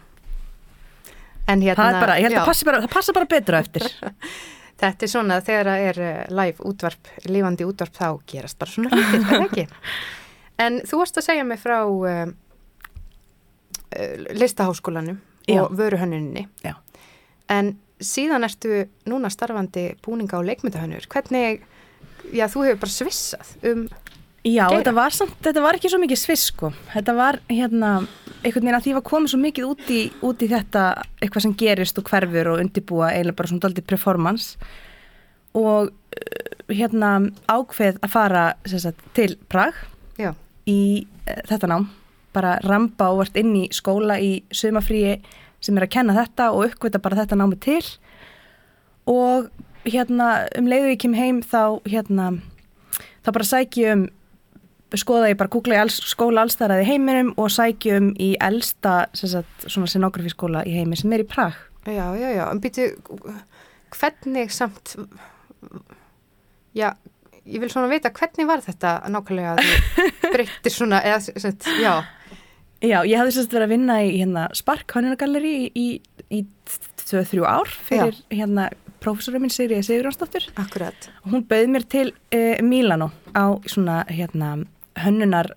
En 1.46 1.60
hérna... 1.62 1.78
Það 1.78 1.92
er 1.92 2.00
bara, 2.02 2.18
ég 2.18 2.26
held 2.26 2.34
já. 2.34 2.42
að 2.42 2.48
passi 2.48 2.66
bara, 2.66 2.78
það 2.82 2.92
passa 2.96 3.12
bara 3.14 3.28
betra 3.30 3.60
eftir. 3.62 3.84
Þetta 4.76 5.06
er 5.06 5.10
svona 5.10 5.38
þegar 5.40 5.70
það 5.70 5.84
er 5.90 6.00
eh, 6.04 6.24
live 6.36 6.64
útvarp, 6.68 7.08
lífandi 7.24 7.64
útvarp 7.64 7.94
þá 7.96 8.08
gerast 8.28 8.58
bara 8.60 8.74
svona 8.74 8.92
hlutir, 8.92 9.24
það 9.30 9.46
ekki? 9.48 9.66
En 10.56 10.78
þú 10.88 11.02
varst 11.02 11.18
að 11.20 11.26
segja 11.26 11.44
mig 11.44 11.58
frá 11.60 11.82
uh, 11.84 12.30
listaháskólanum 14.32 15.18
og 15.20 15.50
Já. 15.52 15.66
vöruhönnuninni. 15.68 16.46
Já. 16.64 16.78
En 17.52 17.74
síðan 18.00 18.46
ertu 18.48 18.86
núna 19.04 19.28
starfandi 19.28 19.90
búninga 20.04 20.38
og 20.40 20.46
leikmyndahönnur. 20.48 21.04
Hvernig, 21.12 21.60
já, 22.32 22.46
þú 22.48 22.64
hefur 22.70 22.80
bara 22.86 22.94
svissað 22.94 23.52
um 23.68 23.84
Já, 24.46 24.68
þetta 24.70 24.92
var, 24.94 25.14
samt, 25.14 25.34
þetta 25.42 25.62
var 25.64 25.74
ekki 25.74 25.90
svo 25.90 25.98
mikið 25.98 26.18
sviss 26.20 26.50
sko. 26.52 26.70
Þetta 26.92 27.14
var 27.16 27.40
hérna, 27.50 27.92
einhvern 28.44 28.62
veginn 28.62 28.76
að 28.78 28.84
því 28.84 28.92
var 28.94 29.04
komið 29.08 29.32
svo 29.32 29.40
mikið 29.42 29.68
út 29.72 29.88
í, 29.90 30.00
út 30.28 30.44
í 30.44 30.48
þetta 30.52 30.82
eitthvað 31.18 31.44
sem 31.48 31.54
gerist 31.58 31.98
og 31.98 32.06
hverfur 32.06 32.52
og 32.52 32.62
undibúa 32.62 33.08
eiginlega 33.10 33.38
bara 33.40 33.50
svona 33.50 33.64
doldið 33.64 33.88
performance 33.90 34.68
og 35.56 35.90
uh, 35.90 36.52
hérna 36.70 37.10
ákveð 37.50 37.98
að 38.04 38.12
fara 38.12 38.44
sagt, 38.70 39.02
til 39.16 39.34
Prag 39.50 39.74
Já. 40.20 40.30
í 40.68 41.06
uh, 41.26 41.40
þetta 41.50 41.72
nám 41.72 41.88
bara 42.36 42.58
ramba 42.62 43.08
og 43.10 43.22
vart 43.24 43.38
inn 43.40 43.54
í 43.56 43.64
skóla 43.74 44.18
í 44.20 44.44
sumafríi 44.54 45.16
sem 45.64 45.78
er 45.78 45.86
að 45.86 45.94
kenna 45.96 46.16
þetta 46.16 46.50
og 46.52 46.68
uppgöta 46.68 47.00
bara 47.02 47.22
þetta 47.22 47.38
námi 47.40 47.58
til 47.64 47.80
og 49.08 49.48
hérna 49.88 50.44
um 50.58 50.68
leiðu 50.68 50.92
ég 50.92 51.00
kem 51.02 51.16
heim 51.16 51.40
þá 51.42 51.80
hérna 51.88 52.28
þá 53.24 53.32
bara 53.32 53.48
sæki 53.48 53.86
ég 53.86 53.96
um 53.96 54.06
skoða 54.94 55.30
ég 55.32 55.38
bara 55.40 55.50
googla 55.52 55.78
í 55.78 55.80
alls, 55.82 55.98
skóla 56.06 56.44
allstæðraði 56.46 56.86
heiminum 56.86 57.32
og 57.40 57.50
sæki 57.50 57.96
um 57.96 58.12
í 58.22 58.34
elsta 58.42 59.06
svona 59.16 59.88
scenografískóla 59.90 60.62
í 60.68 60.76
heimi 60.78 60.98
sem 60.98 61.14
er 61.16 61.24
í 61.24 61.28
Prag 61.28 61.58
Já, 61.86 62.10
já, 62.18 62.30
já, 62.34 62.44
en 62.50 62.58
býtu, 62.58 62.88
hvernig 63.94 64.50
samt, 64.50 64.96
já, 66.74 66.88
ég 67.46 67.62
vil 67.62 67.70
svona 67.70 67.90
vita, 67.92 68.10
hvernig 68.10 68.48
var 68.48 68.64
þetta 68.64 68.96
nákvæmlega 69.14 69.52
að 69.54 69.68
þú 69.68 70.32
breyttir 70.34 70.74
svona, 70.74 70.98
eða, 71.06 71.20
sagt, 71.38 71.68
já, 71.78 72.00
Já, 72.84 72.98
ég 73.08 73.16
hafði 73.16 73.32
sérst 73.38 73.54
verið 73.54 73.64
að 73.64 73.72
vinna 73.72 73.94
í 74.04 74.08
hérna, 74.18 74.42
Spark 74.52 74.92
Hönnunagalleri 74.92 75.52
í, 75.56 75.68
í, 75.80 75.86
í 76.28 76.42
2-3 77.06 77.46
ár 77.48 77.70
fyrir 77.72 78.18
hérna 78.28 78.66
prófessorinn 79.00 79.46
minn 79.46 79.52
Sigriði 79.54 79.86
Sigurjónsdóttur. 79.86 80.44
Akkurat. 80.60 81.08
Hún 81.24 81.46
bauð 81.48 81.70
mér 81.72 81.86
til 81.88 82.10
uh, 82.12 82.58
Mílanó 82.66 83.08
á 83.32 83.56
svona 83.70 84.02
hérna 84.10 84.58
hönnunar, 85.04 85.52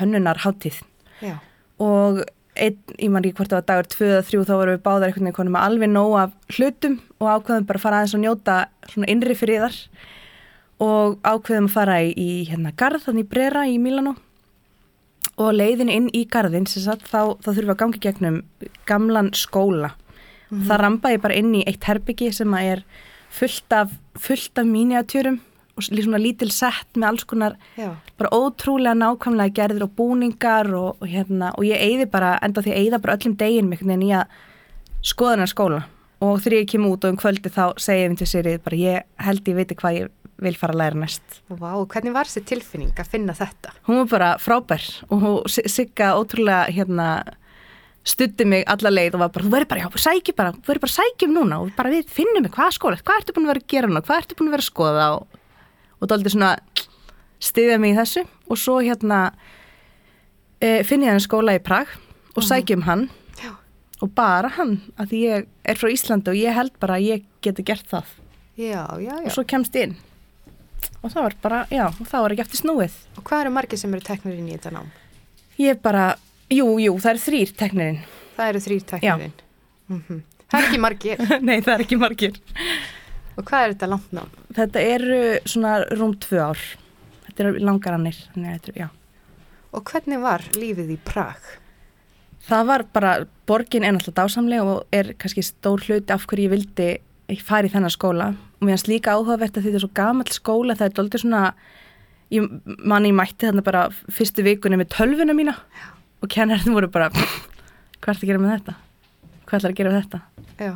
hönnunar 0.00 0.42
hátíð. 0.44 0.82
já, 1.22 1.38
Og 1.78 2.22
einn, 2.56 2.78
ég 2.98 3.10
man 3.10 3.24
ekki 3.24 3.36
hvort 3.38 3.50
það 3.52 3.60
var 3.60 3.68
dagur 3.70 3.88
2 3.88 4.08
eða 4.08 4.24
3 4.28 4.44
þá 4.48 4.52
vorum 4.54 4.76
við 4.76 4.82
báðar 4.84 5.06
einhvern 5.08 5.24
veginn 5.24 5.36
konum 5.38 5.56
alveg 5.56 5.88
nóg 5.90 6.16
af 6.20 6.32
hlutum 6.56 6.98
og 7.18 7.28
ákveðum 7.28 7.66
bara 7.66 7.78
að 7.78 7.82
fara 7.86 8.00
aðeins 8.02 8.14
og 8.14 8.22
njóta 8.22 8.56
svona 8.92 9.08
innri 9.08 9.34
fyrir 9.38 9.64
þar 9.64 9.78
og 10.82 11.16
ákveðum 11.24 11.70
að 11.70 11.72
fara 11.72 11.96
í, 12.02 12.12
í 12.12 12.44
hérna 12.50 12.74
garð 12.76 13.06
þannig 13.06 13.28
Brera 13.30 13.64
í 13.70 13.78
Mílanó. 13.80 14.16
Og 15.38 15.54
leiðin 15.54 15.88
inn 15.88 16.08
í 16.12 16.26
garðin 16.28 16.66
sem 16.68 16.82
sagt, 16.84 17.06
þá, 17.08 17.38
þá 17.40 17.48
þurfum 17.54 17.68
við 17.70 17.74
að 17.74 17.80
gangi 17.80 18.00
gegnum 18.02 18.42
gamlan 18.86 19.32
skóla. 19.32 19.94
Mhm. 20.52 20.66
það 20.68 20.80
ramba 20.82 21.10
ég 21.14 21.22
bara 21.22 21.34
inn 21.40 21.54
í 21.56 21.64
eitt 21.64 21.84
herbyggi 21.88 22.32
sem 22.34 22.52
að 22.52 22.66
er 22.74 22.84
fullt 23.32 23.72
af, 23.72 23.94
fullt 24.20 24.58
af 24.60 24.66
miniatjörum 24.68 25.40
og 25.76 25.86
svona 25.86 26.20
lítil 26.20 26.50
sett 26.52 26.98
með 26.98 27.08
alls 27.08 27.24
konar 27.28 27.56
já, 27.78 27.90
bara 28.20 28.32
ótrúlega 28.36 28.94
nákvæmlega 28.98 29.56
gerðir 29.56 29.86
og 29.86 29.94
búningar 29.96 30.68
og, 30.76 31.00
og 31.00 31.08
hérna 31.08 31.52
og 31.56 31.64
ég 31.68 31.80
eyði 31.80 32.08
bara, 32.12 32.36
enda 32.44 32.64
því 32.64 32.74
að 32.74 32.80
eyða 32.82 33.02
bara 33.04 33.16
öllum 33.18 33.36
deginn 33.40 33.70
með 33.70 33.78
einhvern 33.80 33.94
veginn 33.94 34.08
í 34.08 34.14
að 34.20 34.40
skoða 35.12 35.36
hennar 35.36 35.52
skóla. 35.52 35.82
Og 36.22 36.38
þegar 36.38 36.60
ég 36.60 36.68
kem 36.70 36.84
út 36.86 37.04
og 37.04 37.14
um 37.14 37.18
kvöldi 37.18 37.50
þá 37.50 37.64
segi 37.82 38.04
ég 38.04 38.12
um 38.12 38.18
til 38.20 38.28
Sirið 38.30 38.60
bara 38.62 38.78
ég 38.78 39.06
held 39.26 39.48
ég 39.48 39.58
viti 39.58 39.78
hvað 39.80 39.96
ég 39.98 40.12
vil 40.42 40.54
fara 40.58 40.74
að 40.74 40.80
læra 40.82 40.98
næst. 41.02 41.40
Vá, 41.50 41.72
hvernig 41.90 42.14
var 42.14 42.28
þessi 42.28 42.44
tilfinning 42.46 42.98
að 42.98 43.10
finna 43.10 43.34
þetta? 43.34 43.72
hún 43.88 44.02
var 44.02 44.08
bara 44.12 44.30
frábær 44.42 44.86
og 45.14 45.48
Sigga 45.50 46.12
ótrúlega 46.18 46.66
hérna 46.70 47.08
stutti 48.06 48.46
mig 48.48 48.64
alla 48.70 48.90
leið 48.90 49.16
og 49.16 49.22
var 49.22 49.32
bara, 49.34 49.46
þú 49.46 49.52
verður 49.52 49.70
bara, 49.70 49.84
já, 49.84 50.02
sækjum 50.06 50.38
bara, 50.38 50.54
þú 50.56 50.72
verður 50.72 50.84
bara 50.84 50.94
sækjum 50.96 51.36
núna 51.36 51.58
og 51.62 51.70
bara 51.76 51.92
við 51.92 52.08
finnum 52.10 52.42
mig, 52.42 52.54
hvað 52.54 52.74
skóla, 52.78 52.98
hvað 52.98 53.20
ertu 53.20 53.36
búin 53.36 53.46
að 53.46 53.52
vera 53.52 53.62
að 53.62 53.70
gera 53.74 53.90
núna, 53.90 54.02
hvað 54.06 54.22
ertu 54.22 54.38
búin 54.38 54.50
að 54.50 54.56
vera 54.56 54.64
að 54.64 54.70
skoða? 54.70 55.04
Og, 55.18 55.38
og 56.02 56.10
dálítið 56.10 56.34
svona 56.34 56.52
stiðja 57.42 57.78
mig 57.82 57.94
í 57.94 57.98
þessu 57.98 58.24
og 58.50 58.60
svo 58.60 58.78
hérna 58.82 59.20
e, 60.60 60.82
finn 60.86 61.04
ég 61.06 61.14
hann 61.14 61.22
skóla 61.22 61.56
í 61.56 61.62
Prag 61.62 61.90
og 62.36 62.46
sækjum 62.46 62.84
hann 62.86 63.08
Já. 63.40 63.52
og 64.02 64.14
bara 64.16 64.50
hann, 64.58 64.80
að 64.98 65.14
ég 65.18 65.46
er 65.64 65.78
frá 65.78 65.90
Íslandi 65.92 66.32
og 66.32 66.38
ég 66.38 66.56
held 66.58 66.74
bara 66.82 66.98
að 66.98 67.08
ég 67.10 67.28
geti 67.44 67.66
gert 67.66 67.86
það 67.90 68.16
Já, 68.58 68.84
já, 69.00 69.14
já. 69.16 69.26
og 69.26 69.30
svo 69.32 69.46
kemst 69.48 69.78
ég 69.78 69.90
inn 69.90 69.96
og 71.02 71.10
það 71.10 71.22
var 71.22 71.38
bara, 71.42 71.62
já, 71.70 71.86
og 71.88 72.06
það 72.06 72.24
var 72.26 72.34
ekki 72.34 72.44
eftir 72.44 72.62
snúið 72.62 72.98
Og 73.16 73.24
hvað 73.26 73.46
eru 73.46 73.54
margir 73.54 73.80
sem 73.80 73.94
eru 73.94 74.04
teknir 74.06 74.36
inn 74.38 74.50
í 74.50 74.56
þetta 74.58 74.74
nám? 74.74 74.90
Ég 75.60 75.80
bara, 75.82 76.12
jú, 76.50 76.66
jú, 76.80 76.94
það 77.02 77.10
er 77.12 77.20
þrýr 77.22 77.50
teknirinn. 77.60 77.98
Það 78.36 78.52
eru 78.52 78.60
þrýr 78.66 78.84
teknirinn. 78.92 79.34
Mm 79.92 80.20
Það 80.52 80.58
er 80.58 80.66
ekki 80.68 80.80
margir. 80.84 81.20
Nei, 81.48 81.58
það 81.64 81.72
er 81.72 81.82
ekki 81.86 81.96
margir. 81.96 82.34
Og 83.38 83.46
hvað 83.48 83.64
er 83.64 83.74
þetta 83.74 83.88
langt 83.88 84.12
nám? 84.16 84.30
Þetta 84.56 84.84
eru 84.92 85.20
svona 85.48 85.78
rúm 85.96 86.12
tvö 86.20 86.42
ár. 86.50 86.62
Þetta 87.26 87.44
eru 87.44 87.64
langarannir. 87.64 88.18
Þetta. 88.36 88.90
Og 89.72 89.84
hvernig 89.88 90.20
var 90.20 90.44
lífið 90.52 90.94
í 90.94 90.98
Prag? 91.06 91.40
Það 92.42 92.66
var 92.68 92.84
bara, 92.92 93.12
borgin 93.46 93.86
er 93.86 93.94
náttúrulega 93.94 94.24
dásamlega 94.24 94.66
og 94.66 94.94
er 94.94 95.12
kannski 95.20 95.44
stór 95.46 95.84
hluti 95.86 96.12
af 96.12 96.26
hverju 96.26 96.48
ég 96.48 96.52
vildi 96.52 96.88
ekki 97.30 97.44
fara 97.46 97.68
í 97.68 97.72
þennan 97.72 97.94
skóla. 97.94 98.32
Og 98.58 98.66
mér 98.66 98.76
finnst 98.76 98.90
líka 98.90 99.14
áhugavert 99.14 99.56
að 99.56 99.68
þetta 99.68 99.78
er 99.78 99.84
svo 99.84 99.92
gamall 99.96 100.34
skóla, 100.34 100.76
það 100.76 100.88
er 100.88 100.96
doldið 100.98 101.22
svona, 101.22 101.42
manni 102.82 103.12
ég 103.12 103.16
mætti 103.16 103.46
þarna 103.46 103.64
bara 103.64 103.84
fyrstu 104.12 104.44
vikunni 104.44 104.80
með 104.80 104.90
tölvuna 104.96 105.36
mína 105.38 105.54
og 106.22 106.30
kennarinn 106.34 106.74
voru 106.74 106.90
bara, 106.92 107.08
hvað 108.02 108.12
ertu 108.16 108.26
að 108.26 108.32
gera 108.32 108.42
með 108.42 108.54
þetta? 108.56 108.76
Hvað 109.46 109.58
ætlar 109.58 109.72
að 109.72 109.78
gera 109.78 109.94
með 109.94 110.02
þetta? 110.02 110.20
Já. 110.58 110.74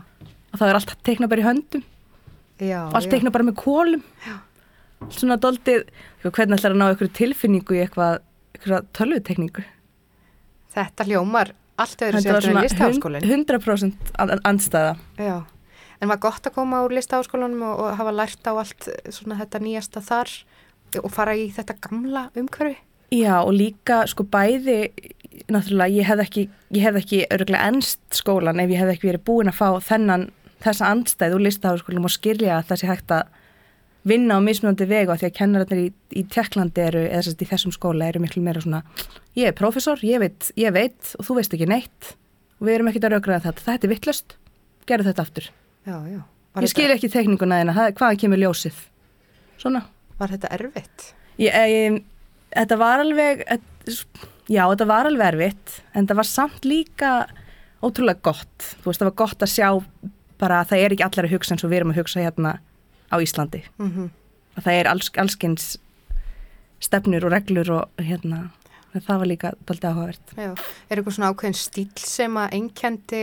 Og 0.53 0.61
það 0.61 0.69
er 0.71 0.79
allt 0.81 0.97
teikna 1.07 1.31
bara 1.33 1.43
í 1.43 1.47
höndum. 1.47 1.85
Já, 2.63 2.81
allt 2.97 3.11
teikna 3.13 3.31
bara 3.35 3.45
með 3.45 3.59
kólum 3.61 4.03
svona 5.13 5.37
doldið 5.37 5.83
hvernig 6.25 6.57
ætlar 6.57 6.73
að 6.73 6.79
ná 6.81 6.87
ykkur 6.95 7.11
tilfinningu 7.19 7.77
í 7.77 7.83
eitthvað, 7.85 8.23
eitthvað 8.57 8.87
tölvutekningu? 8.97 9.65
Þetta 10.77 11.05
hljómar 11.09 11.53
allt 11.81 12.03
öðru 12.07 12.23
Þetta 12.23 12.33
var 12.33 12.41
sér 12.41 12.49
en 12.49 12.55
svona 12.55 12.65
listaháskólinn. 12.65 13.27
100% 13.29 14.15
an- 14.25 14.41
andstæða. 14.49 14.95
Já, 15.21 15.37
en 16.01 16.09
var 16.09 16.21
gott 16.25 16.49
að 16.49 16.55
koma 16.57 16.81
úr 16.87 16.95
listaháskólanum 16.97 17.63
og, 17.69 17.81
og 17.85 17.97
hafa 18.01 18.15
lært 18.17 18.49
á 18.49 18.53
allt 18.57 18.89
eh, 18.89 19.11
svona 19.13 19.37
þetta 19.43 19.61
nýjasta 19.65 20.03
þar 20.05 20.33
og 21.03 21.13
fara 21.13 21.37
í 21.37 21.51
þetta 21.53 21.77
gamla 21.85 22.31
umhverfi? 22.37 22.79
Já 23.13 23.37
og 23.45 23.53
líka 23.55 24.01
sko 24.11 24.25
bæði 24.25 24.91
náttúrulega 25.53 25.93
ég 25.93 26.09
hef 26.09 26.25
ekki, 26.25 26.47
ég 26.75 26.83
hef 26.89 26.97
ekki 27.03 27.21
örgulega 27.31 27.69
ennst 27.69 28.01
skólan 28.17 28.59
ef 28.65 28.73
ég 28.73 28.81
hef 28.81 28.95
ekki 28.97 29.11
verið 29.13 29.25
búin 29.29 29.53
að 29.53 29.59
fá 29.61 29.69
þennan 29.93 30.31
þessa 30.65 30.93
andstæð 30.93 31.37
úr 31.37 31.45
listaháskólanum 31.47 32.09
og 32.09 32.15
skilja 32.15 32.59
að 32.59 32.71
það 32.71 32.81
sé 32.81 32.91
hægt 32.91 33.15
að 33.17 33.35
vinna 34.07 34.39
á 34.39 34.41
mismunandi 34.43 34.87
vegu 34.87 35.13
að 35.13 35.23
því 35.23 35.29
að 35.29 35.37
kennararnir 35.41 35.83
í, 35.83 35.89
í 36.15 36.23
Tjekklandi 36.31 36.83
eru, 36.85 37.03
eða 37.09 37.25
þess 37.25 37.35
að 37.35 37.43
í 37.43 37.51
þessum 37.51 37.75
skóla 37.75 38.07
eru 38.07 38.23
miklu 38.23 38.43
meira 38.45 38.63
svona, 38.63 38.83
ég 39.39 39.51
er 39.51 39.57
prófessor, 39.59 40.03
ég 40.07 40.23
veit, 40.23 40.51
ég 40.59 40.75
veit 40.75 41.15
og 41.19 41.27
þú 41.27 41.39
veist 41.41 41.57
ekki 41.57 41.69
neitt 41.71 42.13
og 42.61 42.69
við 42.69 42.77
erum 42.77 42.91
ekkert 42.93 43.09
að 43.09 43.17
raugraða 43.17 43.49
þetta, 43.49 43.65
þetta 43.67 43.89
er 43.89 43.93
vittlust, 43.93 44.37
gerðu 44.89 45.11
þetta 45.11 45.25
aftur. 45.27 45.49
Já, 45.87 45.97
já. 46.09 46.21
Ég 46.63 46.73
skil 46.73 46.89
ekki 46.95 47.11
tekninguna 47.13 47.61
þeina, 47.61 47.75
hvaðan 47.99 48.21
kemur 48.23 48.41
ljósið? 48.41 48.79
Svona. 49.61 49.83
Var 50.17 50.33
þetta 50.33 50.53
erfitt? 50.57 51.09
Ég, 51.43 51.57
ég, 51.69 51.99
þetta 52.55 52.79
var 52.81 53.03
alveg, 53.03 53.43
já, 54.49 54.63
þetta 54.63 54.87
var 54.89 55.11
alveg 55.11 55.35
erfitt, 55.35 55.81
en 55.93 56.09
það 56.09 56.23
var 56.23 56.31
samt 56.31 56.69
líka 56.69 57.11
ótrúlega 57.85 58.23
gott. 58.25 58.71
Þú 58.81 58.89
veist, 58.89 59.03
það 59.03 59.11
var 59.11 59.19
gott 59.21 59.45
að 59.45 59.53
sjá 59.53 59.69
bara 60.41 60.61
að 60.63 60.71
það 60.73 60.85
er 60.85 60.95
ekki 60.97 61.07
allar 61.07 61.29
að 61.29 61.35
hugsa 61.37 61.55
eins 61.55 61.65
og 61.65 61.71
við 61.73 61.81
erum 61.81 61.93
að 61.95 62.01
hugsa 62.03 62.23
hérna 62.25 62.59
á 63.13 63.17
Íslandi. 63.23 63.63
Mhm. 63.79 64.11
Að 64.57 64.65
það 64.65 64.79
er 64.81 64.89
alls, 64.91 65.11
allskins 65.21 65.67
stefnur 66.81 67.25
og 67.25 67.33
reglur 67.33 67.71
og 67.71 68.03
hérna, 68.03 68.51
það 68.95 69.19
var 69.21 69.27
líka 69.27 69.53
doldið 69.69 69.91
áhugavert. 69.91 70.33
Já, 70.37 70.51
er 70.91 70.97
eitthvað 70.97 71.17
svona 71.17 71.31
ákveðin 71.33 71.59
stíl 71.61 71.99
sem 72.01 72.37
að 72.41 72.55
einkendi, 72.57 73.23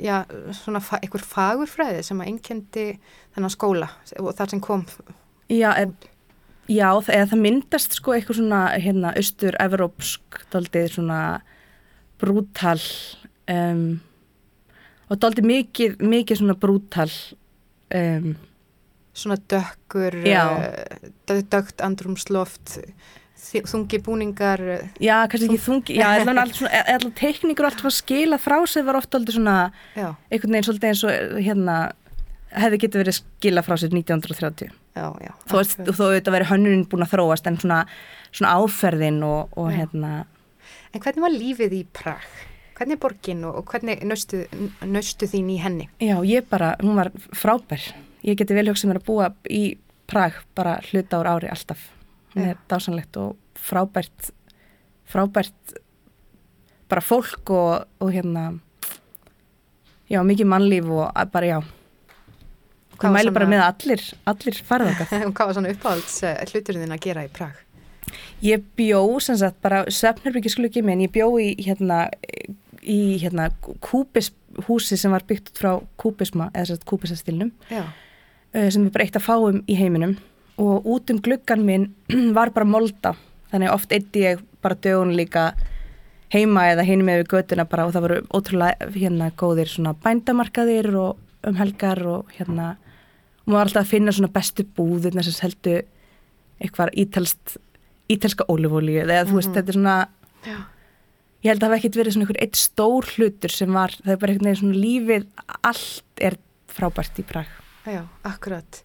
já, 0.00 0.16
svona 0.56 0.80
fa 0.80 0.98
einhver 1.02 1.24
fagurfræði 1.26 2.04
sem 2.06 2.20
að 2.22 2.30
einkendi 2.32 2.86
þennan 3.34 3.52
skóla 3.52 3.90
og 4.20 4.32
þar 4.36 4.50
sem 4.50 4.60
kom, 4.60 4.86
Já, 5.52 5.72
en, 5.76 5.96
já 6.70 6.88
það, 7.02 7.14
eða 7.16 7.30
það 7.32 7.42
myndast 7.42 7.96
sko 7.98 8.14
eitthvað 8.14 8.38
svona 8.38 8.60
hérna 8.80 9.10
austur-evrópsk 9.18 10.38
doldið 10.52 10.86
svona 10.94 11.18
brútal 12.22 12.78
um, 13.50 14.00
og 15.12 15.20
doldið 15.20 15.48
mikið, 15.48 15.96
mikið 16.08 16.40
svona 16.40 16.56
brútal 16.58 17.10
um, 17.92 18.32
svona 19.12 19.36
dökkur, 19.52 20.14
uh, 20.24 21.10
dögt 21.52 21.82
andrumsloft, 21.84 22.78
þungi 23.42 23.98
búningar. 24.06 24.60
eh, 24.78 24.84
já, 25.02 25.16
kannski 25.28 25.48
ekki 25.50 25.60
þungi 25.64 25.96
já, 25.98 26.06
allan 26.22 26.38
allt 26.40 26.54
svona, 26.56 26.82
allan 26.94 27.12
teikningur 27.18 27.66
og 27.66 27.72
allt 27.72 27.82
var 27.84 27.94
skila 27.96 28.38
frá 28.40 28.56
sig 28.70 28.84
var 28.86 28.96
oft 29.00 29.10
doldið 29.12 29.36
svona 29.36 29.56
Já. 29.98 30.14
einhvern 30.30 30.54
veginn 30.54 30.68
svolítið 30.68 30.88
eins 30.92 31.02
og 31.04 31.40
hérna 31.42 31.76
hefði 32.52 32.78
getið 32.84 33.02
verið 33.02 33.16
skila 33.18 33.64
frá 33.66 33.76
sig 33.82 33.90
1930 33.92 34.70
Já, 34.94 35.08
já. 35.24 35.32
þó, 35.50 35.58
þó 35.90 36.04
þetta 36.14 36.34
verið 36.36 36.50
hönnurinn 36.52 36.86
búin 36.86 37.02
að 37.04 37.12
þróast 37.16 37.46
en 37.50 37.58
svona, 37.58 37.80
svona 38.30 38.54
áferðin 38.62 39.20
og, 39.26 39.52
og 39.58 39.72
Já. 39.72 39.82
hérna 39.82 40.12
En 40.92 41.00
hvernig 41.00 41.24
var 41.24 41.32
lífið 41.32 41.72
í 41.72 41.82
Prag? 41.96 42.24
Hvernig 42.76 42.96
er 42.96 43.02
borgin 43.02 43.44
og, 43.48 43.62
hvernig 43.68 44.00
nöstu, 44.06 45.28
þín 45.28 45.50
í 45.52 45.58
henni? 45.62 45.88
Já, 46.02 46.16
ég 46.26 46.48
bara, 46.50 46.74
hún 46.80 46.96
var 46.98 47.12
frábær. 47.36 47.84
Ég 48.26 48.38
geti 48.38 48.56
vel 48.56 48.68
hugsað 48.70 48.92
mér 48.92 49.02
að 49.02 49.08
búa 49.08 49.32
í 49.50 49.62
Prag 50.12 50.42
bara 50.56 50.76
hluta 50.90 51.20
ár 51.22 51.30
ári 51.36 51.48
alltaf. 51.52 51.84
Hún 52.34 52.50
er 52.50 52.58
dásanlegt 52.68 53.16
og 53.20 53.36
frábært, 53.56 54.32
frábært 55.08 55.76
bara 56.90 57.04
fólk 57.04 57.52
og, 57.54 57.86
og 58.02 58.12
hérna, 58.12 58.50
já, 60.10 60.20
mikið 60.20 60.50
mannlíf 60.52 60.90
og 60.92 61.22
bara, 61.32 61.54
já. 61.54 61.60
Var 63.02 63.14
mæli 63.14 63.32
bara 63.34 63.48
með 63.50 63.64
allir, 63.64 64.02
allir 64.30 64.58
farða 64.66 64.90
okkar. 64.94 65.28
Hvað 65.32 65.48
var 65.48 65.56
svona 65.58 65.72
uppáhalds 65.74 66.18
uh, 66.28 66.42
hluturinn 66.52 66.84
þinn 66.84 66.96
að 66.96 67.06
gera 67.06 67.24
í 67.26 67.30
Prag? 67.32 67.62
Ég 68.42 68.64
bjó 68.76 69.00
sem 69.22 69.38
sagt 69.38 69.60
bara 69.62 69.84
svefnherbyggisklukki 69.86 70.82
minn, 70.84 71.04
ég 71.06 71.12
bjó 71.14 71.30
í 71.40 71.54
hérna, 71.62 72.04
í 72.82 73.18
hérna 73.22 73.50
kúbis 73.80 74.32
húsi 74.66 74.96
sem 74.98 75.10
var 75.14 75.22
byggt 75.28 75.52
frá 75.58 75.76
kúbisma 76.00 76.50
eða 76.52 76.72
sagt 76.72 76.84
kúbisastilnum 76.88 77.52
uh, 77.78 78.68
sem 78.70 78.86
er 78.86 78.90
bara 78.94 79.04
eitt 79.06 79.16
að 79.16 79.26
fáum 79.28 79.62
í 79.70 79.76
heiminum 79.78 80.16
og 80.60 80.84
út 80.86 81.10
um 81.10 81.20
gluggan 81.24 81.62
minn 81.64 81.86
var 82.36 82.50
bara 82.52 82.66
molda 82.68 83.14
þannig 83.52 83.72
oft 83.72 83.92
eitti 83.92 84.26
ég 84.26 84.42
bara 84.62 84.74
dögun 84.74 85.14
líka 85.16 85.52
heima 86.32 86.66
eða 86.72 86.84
hinn 86.88 87.02
með 87.04 87.22
við 87.22 87.30
götuna 87.36 87.64
bara 87.68 87.86
og 87.86 87.92
það 87.94 88.04
voru 88.06 88.20
ótrúlega 88.34 88.90
hérna 88.94 89.30
góðir 89.36 89.68
svona 89.68 89.94
bændamarkaðir 90.04 90.90
og 90.96 91.18
um 91.48 91.56
helgar 91.58 92.00
og 92.06 92.30
hérna 92.38 92.76
og 93.42 93.50
maður 93.50 93.56
var 93.58 93.66
alltaf 93.66 93.82
að 93.86 93.90
finna 93.90 94.12
svona 94.14 94.30
bestu 94.32 94.64
búðirna 94.76 95.24
sem 95.26 95.34
heldu 95.42 95.74
eitthvað 96.62 96.92
ítalska 98.12 98.46
ólifólíu 98.52 99.02
eða 99.02 99.24
þú 99.28 99.38
veist 99.40 99.48
Mhm. 99.50 99.56
þetta 99.56 99.68
er 99.68 99.78
svona 99.78 99.96
Já. 100.46 100.56
Ég 101.42 101.50
held 101.50 101.58
að 101.58 101.66
það 101.66 101.72
hafi 101.72 101.80
ekkert 101.80 101.98
verið 102.00 102.16
svona 102.16 102.26
einhver 102.26 102.42
eitt 102.44 102.60
stór 102.60 103.10
hlutur 103.16 103.54
sem 103.54 103.74
var, 103.74 103.96
það 104.02 104.14
er 104.14 104.22
bara 104.22 104.34
einhvern 104.34 104.50
veginn 104.50 104.62
svona 104.62 104.82
lífið 104.86 105.26
allt 105.72 106.24
er 106.30 106.38
frábært 106.72 107.20
í 107.20 107.26
Prag 107.26 107.58
Já, 107.82 108.04
akkurat. 108.22 108.76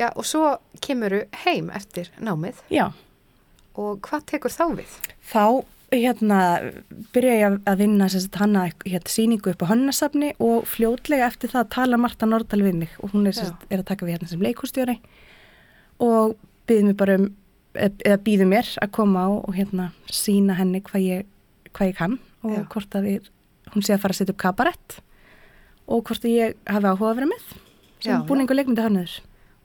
Já, 0.00 0.08
og 0.16 0.24
svo 0.24 0.54
kemuru 0.80 1.26
heim 1.42 1.66
eftir 1.76 2.08
námið. 2.16 2.62
Já. 2.72 2.86
Og 3.76 3.98
hvað 4.00 4.22
tekur 4.30 4.54
þá 4.54 4.64
við? 4.78 4.94
þá 5.28 5.64
hérna 5.92 6.40
byrja 7.14 7.34
ég 7.38 7.56
að 7.68 7.82
vinna 7.82 8.08
sagt 8.10 8.38
hanna 8.40 8.66
hérna, 8.84 9.10
síningu 9.10 9.52
upp 9.52 9.62
á 9.62 9.70
hönnasafni 9.70 10.32
og 10.42 10.66
fljótlega 10.66 11.28
eftir 11.30 11.52
það 11.52 11.70
tala 11.76 12.00
Marta 12.00 12.26
Nordal 12.26 12.64
við 12.64 12.80
mig 12.82 12.96
og 12.98 13.14
hún 13.14 13.28
er, 13.28 13.36
sagt, 13.36 13.66
er 13.70 13.82
að 13.82 13.90
taka 13.92 14.06
við 14.06 14.16
hérna 14.16 14.30
sem 14.32 14.42
leikústjóri 14.42 14.96
og 16.02 16.34
býður 16.66 16.88
mér 16.88 16.98
bara 16.98 17.18
um 17.20 17.28
eða 17.76 18.18
býður 18.24 18.50
mér 18.50 18.72
að 18.82 18.92
koma 18.96 19.26
á 19.28 19.30
og 19.36 19.52
hérna 19.54 19.90
sína 20.10 20.56
henni 20.58 20.80
hvað 20.84 21.06
ég, 21.06 21.26
hvað 21.76 21.92
ég 21.92 21.98
kann 21.98 22.18
og 22.46 22.54
Já. 22.54 22.62
hvort 22.72 22.96
að 22.98 23.08
við, 23.10 23.30
hún 23.74 23.84
sé 23.84 23.94
að 23.94 24.02
fara 24.04 24.16
að 24.16 24.20
setja 24.20 24.34
upp 24.34 24.42
kabarett 24.42 24.98
og 25.86 26.02
hvort 26.08 26.26
að 26.26 26.34
ég 26.34 26.56
hafi 26.66 26.90
áhuga 26.90 27.10
að 27.12 27.18
vera 27.20 27.30
með 27.30 27.46
sem 28.02 28.12
Já, 28.12 28.18
búning 28.28 28.50
og 28.50 28.58
leikmyndi 28.58 28.84
hönnuður. 28.84 29.14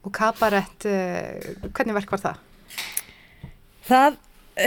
Og 0.02 0.14
kabarett, 0.16 0.86
uh, 0.90 1.68
hvernig 1.76 1.98
verk 1.98 2.14
var 2.14 2.22
það? 2.24 2.40
Það, 3.86 4.16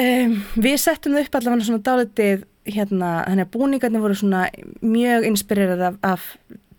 um, 0.01 0.35
við 0.67 0.77
settum 0.83 1.17
það 1.17 1.27
upp 1.27 1.39
allavega 1.39 1.69
svona 1.69 1.87
dálitið 1.89 2.45
hérna, 2.75 3.09
þannig 3.29 3.47
að 3.47 3.55
búningarnir 3.57 4.05
voru 4.05 4.19
svona 4.19 4.45
mjög 4.81 5.27
inspirerað 5.29 5.83
af, 5.89 5.99
af 6.07 6.29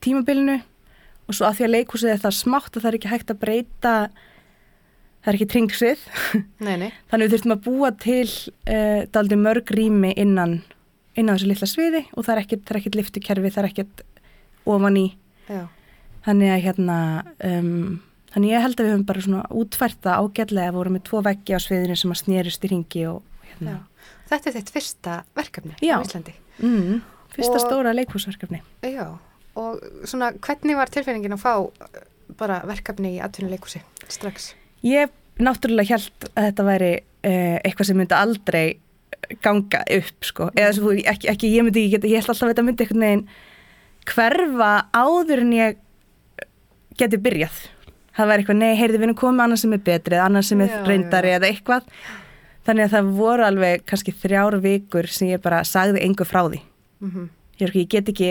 tímabilinu 0.03 0.59
og 1.25 1.37
svo 1.37 1.47
að 1.47 1.59
því 1.59 1.67
að 1.67 1.73
leikhúsið 1.75 2.13
er 2.13 2.23
það 2.23 2.37
smátt 2.39 2.71
og 2.77 2.83
það 2.83 2.89
er 2.89 2.97
ekki 2.99 3.11
hægt 3.11 3.33
að 3.33 3.41
breyta, 3.41 3.93
það 5.26 5.31
er 5.31 5.38
ekki 5.39 5.47
tringsið, 5.52 6.02
þannig 6.61 6.93
við 7.26 7.31
þurftum 7.34 7.53
að 7.56 7.61
búa 7.65 7.89
til 7.97 8.26
uh, 8.30 9.02
dálitið 9.10 9.41
mörg 9.41 9.72
rými 9.73 10.11
innan, 10.22 10.60
innan 11.18 11.39
þessu 11.39 11.49
litla 11.49 11.69
sviði 11.69 12.03
og 12.14 12.26
það 12.27 12.34
er 12.35 12.41
ekkert, 12.43 12.69
er 12.72 12.80
ekkert 12.81 12.97
liftukerfi, 12.99 13.52
það 13.56 13.64
er 13.64 13.69
ekkert 13.72 14.03
ofan 14.69 14.99
í, 15.02 15.06
Já. 15.49 15.64
þannig 16.27 16.53
að 16.53 16.64
hérna, 16.68 16.97
um, 17.49 17.97
þannig 18.35 18.53
ég 18.53 18.65
held 18.65 18.77
að 18.80 18.85
við 18.88 18.93
höfum 18.95 19.07
bara 19.10 19.26
svona 19.26 19.43
útfært 19.64 19.99
það 20.06 20.22
ágætlega, 20.26 20.76
vorum 20.77 20.97
með 20.97 21.06
tvo 21.10 21.22
veggi 21.26 21.57
á 21.57 21.60
sviðinu 21.65 21.97
sem 21.99 22.14
að 22.15 22.22
snerust 22.22 22.65
í 22.65 22.72
ringi 22.72 23.06
og 23.10 23.45
hérna. 23.49 23.76
Já. 23.77 24.11
Þetta 24.26 24.49
er 24.49 24.56
þitt 24.57 24.73
fyrsta 24.73 25.15
verkefni 25.38 25.76
Já. 25.85 25.97
á 25.97 26.06
Íslandi. 26.06 26.34
Mm, 26.61 27.02
fyrsta 27.34 27.60
Og- 27.60 27.64
stóra 27.65 27.93
leikhúsverkefni. 27.93 28.61
Já, 28.85 29.06
og 29.56 29.81
svona 30.10 30.31
hvernig 30.38 30.77
var 30.77 30.89
tilfinningin 30.93 31.34
að 31.38 31.43
fá 31.45 31.53
bara 32.38 32.61
verkefni 32.65 33.15
í 33.18 33.22
atvinnuleikusi 33.22 33.81
strax? 34.10 34.56
Ég 34.84 35.14
náttúrulega 35.39 35.95
held 35.95 36.27
að 36.34 36.49
þetta 36.49 36.65
væri 36.68 36.91
uh, 36.95 37.57
eitthvað 37.64 37.89
sem 37.89 37.97
myndi 37.99 38.18
aldrei 38.18 38.65
ganga 39.41 39.81
upp 39.95 40.27
sko, 40.27 40.49
eða 40.53 40.73
svo, 40.77 40.91
ekki, 40.93 41.30
ekki 41.31 41.49
ég 41.56 41.65
myndi 41.65 41.85
ekki 41.85 41.95
geta, 41.95 42.10
ég 42.11 42.22
held 42.22 42.30
alltaf 42.30 42.45
að 42.45 42.52
þetta 42.53 42.65
myndi 42.68 42.85
einhvern 42.85 43.06
veginn 43.06 43.23
hverfa 44.06 44.73
áður 44.93 45.41
en 45.41 45.56
ég 45.56 45.80
geti 46.99 47.19
byrjað. 47.19 47.64
Það 48.15 48.30
væri 48.30 48.43
eitthvað, 48.43 48.60
nei, 48.61 48.76
heyrði 48.80 48.99
við 48.99 49.07
erum 49.10 49.18
komið 49.19 49.45
annað 49.45 49.61
sem 49.64 49.73
er 49.76 49.81
betri 49.89 50.15
eða 50.15 50.27
annað 50.30 50.45
sem 50.47 50.61
er 50.64 50.76
reyndari 50.88 51.34
eða 51.35 51.49
eitthvað. 51.49 51.89
Þannig 52.65 52.85
að 52.85 52.93
það 52.93 53.10
voru 53.18 53.45
alveg 53.45 53.84
kannski 53.89 54.14
þrjár 54.22 54.60
vikur 54.64 55.10
sem 55.11 55.34
ég 55.34 55.41
bara 55.43 55.64
sagði 55.68 56.03
engu 56.06 56.27
frá 56.27 56.45
því. 56.45 56.61
Mhm. 57.03 57.26
Ég, 57.56 57.65
er 57.65 57.72
ekki, 57.72 57.84
ég 57.84 57.91
get 57.91 58.11
ekki 58.14 58.30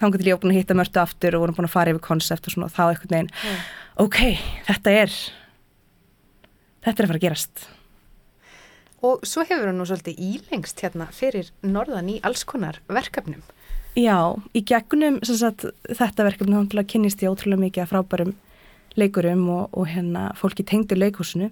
þangar 0.00 0.20
til 0.20 0.28
ég 0.28 0.40
búin 0.42 0.52
að 0.52 0.58
hitta 0.58 0.76
mörtu 0.76 1.00
aftur 1.00 1.36
og 1.36 1.44
vorum 1.44 1.56
búin 1.56 1.68
að 1.68 1.74
fara 1.74 1.92
yfir 1.92 2.04
konsept 2.04 2.46
og 2.48 2.54
svona 2.54 2.68
og 2.68 2.74
þá 2.74 2.84
eitthvað 2.88 3.14
neginn 3.14 3.30
Já. 3.30 3.56
Ok, 4.00 4.20
þetta 4.68 4.94
er 5.04 5.16
þetta 6.84 6.94
er 6.94 7.06
að 7.06 7.10
fara 7.10 7.20
að 7.20 7.26
gerast. 7.26 7.66
Og 9.04 9.26
svo 9.28 9.44
hefur 9.44 9.68
hann 9.68 9.78
nú 9.80 9.86
svolítið 9.88 10.20
ílengst 10.24 10.80
hérna 10.80 11.10
fyrir 11.12 11.50
norðan 11.64 12.08
í 12.14 12.20
alls 12.24 12.44
konar 12.48 12.80
verkefnum. 12.88 13.42
Já, 13.94 14.34
í 14.56 14.64
gegnum 14.66 15.20
sagt, 15.22 15.66
þetta 15.86 16.26
verkefni 16.26 16.64
þá 16.72 16.82
kynnist 16.90 17.22
ég 17.22 17.30
ótrúlega 17.30 17.62
mikið 17.62 17.84
að 17.84 17.92
frábærum 17.92 18.34
leikurum 18.98 19.44
og, 19.52 19.74
og 19.74 19.88
hérna 19.90 20.30
fólki 20.38 20.64
tengdi 20.66 20.96
leikhúsinu. 20.98 21.50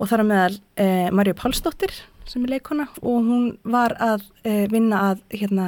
Og 0.00 0.10
þar 0.10 0.24
að 0.24 0.30
meðal 0.32 0.56
eh, 0.82 1.08
Marja 1.14 1.36
Pálsdóttir 1.38 1.94
sem 2.28 2.44
er 2.44 2.56
leikona 2.56 2.88
og 3.00 3.26
hún 3.26 3.46
var 3.62 3.94
að 4.02 4.26
eh, 4.44 4.66
vinna 4.70 5.00
að 5.12 5.22
hérna 5.34 5.66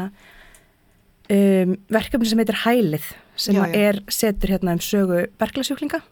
um, 1.31 1.75
verkefni 1.93 2.31
sem 2.31 2.41
heitir 2.43 2.61
Hælið 2.63 3.09
sem 3.37 3.55
Já, 3.57 3.65
já. 3.67 3.75
er 3.89 4.03
setur 4.09 4.49
hérna 4.55 4.73
um 4.77 4.83
sögu 4.83 5.25
berglasjúklinga 5.41 6.03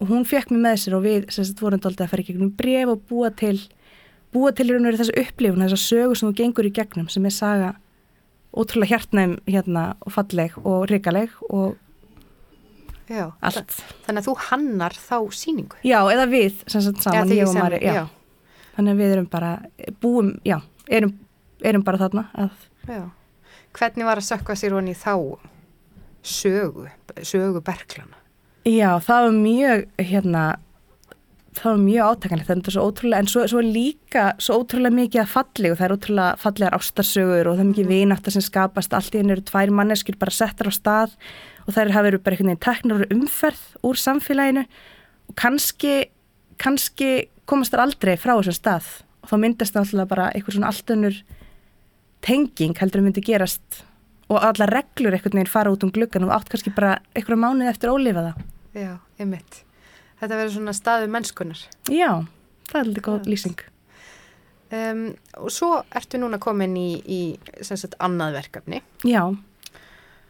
og 0.00 0.06
hún 0.12 0.24
fekk 0.28 0.50
mig 0.54 0.60
með 0.62 0.76
sér 0.84 0.94
og 0.98 1.02
við 1.06 1.26
sem 1.34 1.44
sagt 1.44 1.60
vorum 1.62 1.80
dálítið 1.82 2.04
að 2.06 2.10
fara 2.12 2.22
í 2.22 2.28
gegnum 2.28 2.52
bref 2.56 2.92
og 2.92 3.00
búa 3.10 3.30
til 3.34 3.58
búa 4.32 4.52
til 4.54 4.68
raun 4.70 4.84
og 4.86 4.92
veru 4.92 5.00
þessu 5.02 5.16
upplifun 5.24 5.64
þessa 5.64 5.80
sögu 5.82 6.14
sem 6.16 6.28
þú 6.30 6.36
gengur 6.42 6.68
í 6.68 6.72
gegnum 6.76 7.08
sem 7.10 7.26
er 7.26 7.34
saga 7.34 7.72
ótrúlega 8.54 8.94
hjartnæm 8.94 9.36
hérna 9.48 9.96
og 10.06 10.12
falleg 10.14 10.54
og 10.64 10.86
ríkaleg 10.90 11.34
og 11.50 11.76
Já. 13.08 13.30
Allt. 13.40 13.70
Þannig 14.04 14.20
að 14.20 14.26
þú 14.26 14.32
hannar 14.50 14.92
þá 14.92 15.16
síningu. 15.32 15.76
já, 15.80 15.96
eða 16.12 16.26
við 16.28 16.58
sem 16.68 16.82
sagt 16.84 17.00
saman, 17.00 17.30
ég 17.32 17.48
og 17.48 17.54
Mari 17.56 17.78
þannig 18.76 18.92
að 18.92 18.98
við 19.00 19.12
erum 19.14 19.28
bara 19.32 19.52
búum, 20.02 20.34
já, 20.44 20.58
erum, 20.92 21.14
erum 21.64 21.82
bara 21.86 21.98
þarna 21.98 22.26
að 22.36 22.50
Já. 22.88 23.06
Hvernig 23.72 24.04
var 24.04 24.20
að 24.20 24.28
sökka 24.28 24.54
sér 24.56 24.76
honi 24.76 24.92
þá 24.92 25.14
sögu, 26.22 26.88
sögu 27.22 27.62
berglana? 27.64 28.18
Já, 28.68 28.98
það 29.00 29.24
var 29.24 29.36
mjög 29.36 29.84
hérna, 30.02 30.42
það 31.56 31.70
var 31.70 31.80
mjög 31.84 32.10
átakanlegt 32.12 32.50
þetta 32.50 32.70
er 32.70 32.76
svo 32.76 32.84
ótrúlega, 32.90 33.22
en 33.22 33.30
svo, 33.32 33.44
svo 33.48 33.62
líka 33.64 34.24
svo 34.42 34.58
ótrúlega 34.60 34.98
mikið 34.98 35.22
að 35.22 35.32
falli 35.32 35.72
og 35.72 35.78
það 35.78 35.86
er 35.86 35.94
ótrúlega 35.96 36.42
fallegar 36.42 36.76
ástarsögur 36.78 37.48
og 37.48 37.56
það 37.56 37.64
er 37.64 37.70
mikið 37.70 37.90
vináttar 37.94 38.36
sem 38.36 38.44
skapast. 38.44 38.94
Allt 38.96 39.16
í 39.16 39.22
henni 39.22 39.36
eru 39.36 39.46
tvær 39.48 39.72
manneskjur 39.78 40.20
bara 40.20 40.34
settar 40.34 40.68
á 40.68 40.72
stað 40.74 41.16
og 41.64 41.74
þær 41.76 41.94
hafa 41.96 42.06
verið 42.10 42.24
bara 42.26 42.36
einhvern 42.36 42.52
veginn 42.52 42.64
teknar 42.66 43.00
úr 43.00 43.16
umferð 43.16 43.64
úr 43.88 44.00
samfélaginu 44.04 44.66
og 45.28 45.36
kannski 45.38 45.96
kannski 46.58 47.10
komast 47.48 47.72
þær 47.72 47.86
aldrei 47.86 48.16
frá 48.20 48.34
þessum 48.36 48.58
stað. 48.58 48.88
Og 49.24 49.32
þá 49.32 49.36
myndast 49.40 49.74
það 49.74 49.84
alltaf 49.84 50.10
bara 50.12 50.30
eitthvað 50.34 50.58
svona 50.58 50.72
allt 50.72 50.94
önnur 50.94 51.20
tenging 52.24 52.76
heldur 52.80 53.02
að 53.02 53.08
myndi 53.08 53.24
gerast 53.24 53.84
og 54.28 54.42
allar 54.44 54.72
reglur 54.74 55.16
einhvern 55.16 55.38
veginn 55.38 55.50
fara 55.50 55.72
út 55.72 55.84
um 55.86 55.92
gluggan 55.94 56.26
og 56.28 56.34
átt 56.36 56.50
kannski 56.52 56.72
bara 56.76 56.98
einhverja 57.16 57.40
mánuð 57.40 57.70
eftir 57.72 57.88
að 57.92 57.98
ólifa 58.00 58.26
það. 58.28 58.44
Já, 58.78 58.92
einmitt. 59.18 59.62
Þetta 60.20 60.34
verður 60.40 60.54
svona 60.58 60.74
staðu 60.76 61.10
mennskunar. 61.14 61.60
Já, 61.94 62.10
það 62.68 62.80
er 62.82 62.88
litið 62.92 63.06
góð 63.08 63.28
lýsing. 63.32 63.60
Um, 64.68 65.04
og 65.40 65.48
svo 65.54 65.78
ertu 65.96 66.18
núna 66.20 66.36
komin 66.42 66.74
í, 66.76 66.88
í 67.08 67.20
sagt, 67.64 67.94
annað 68.04 68.36
verkefni. 68.42 68.82
Já, 69.08 69.22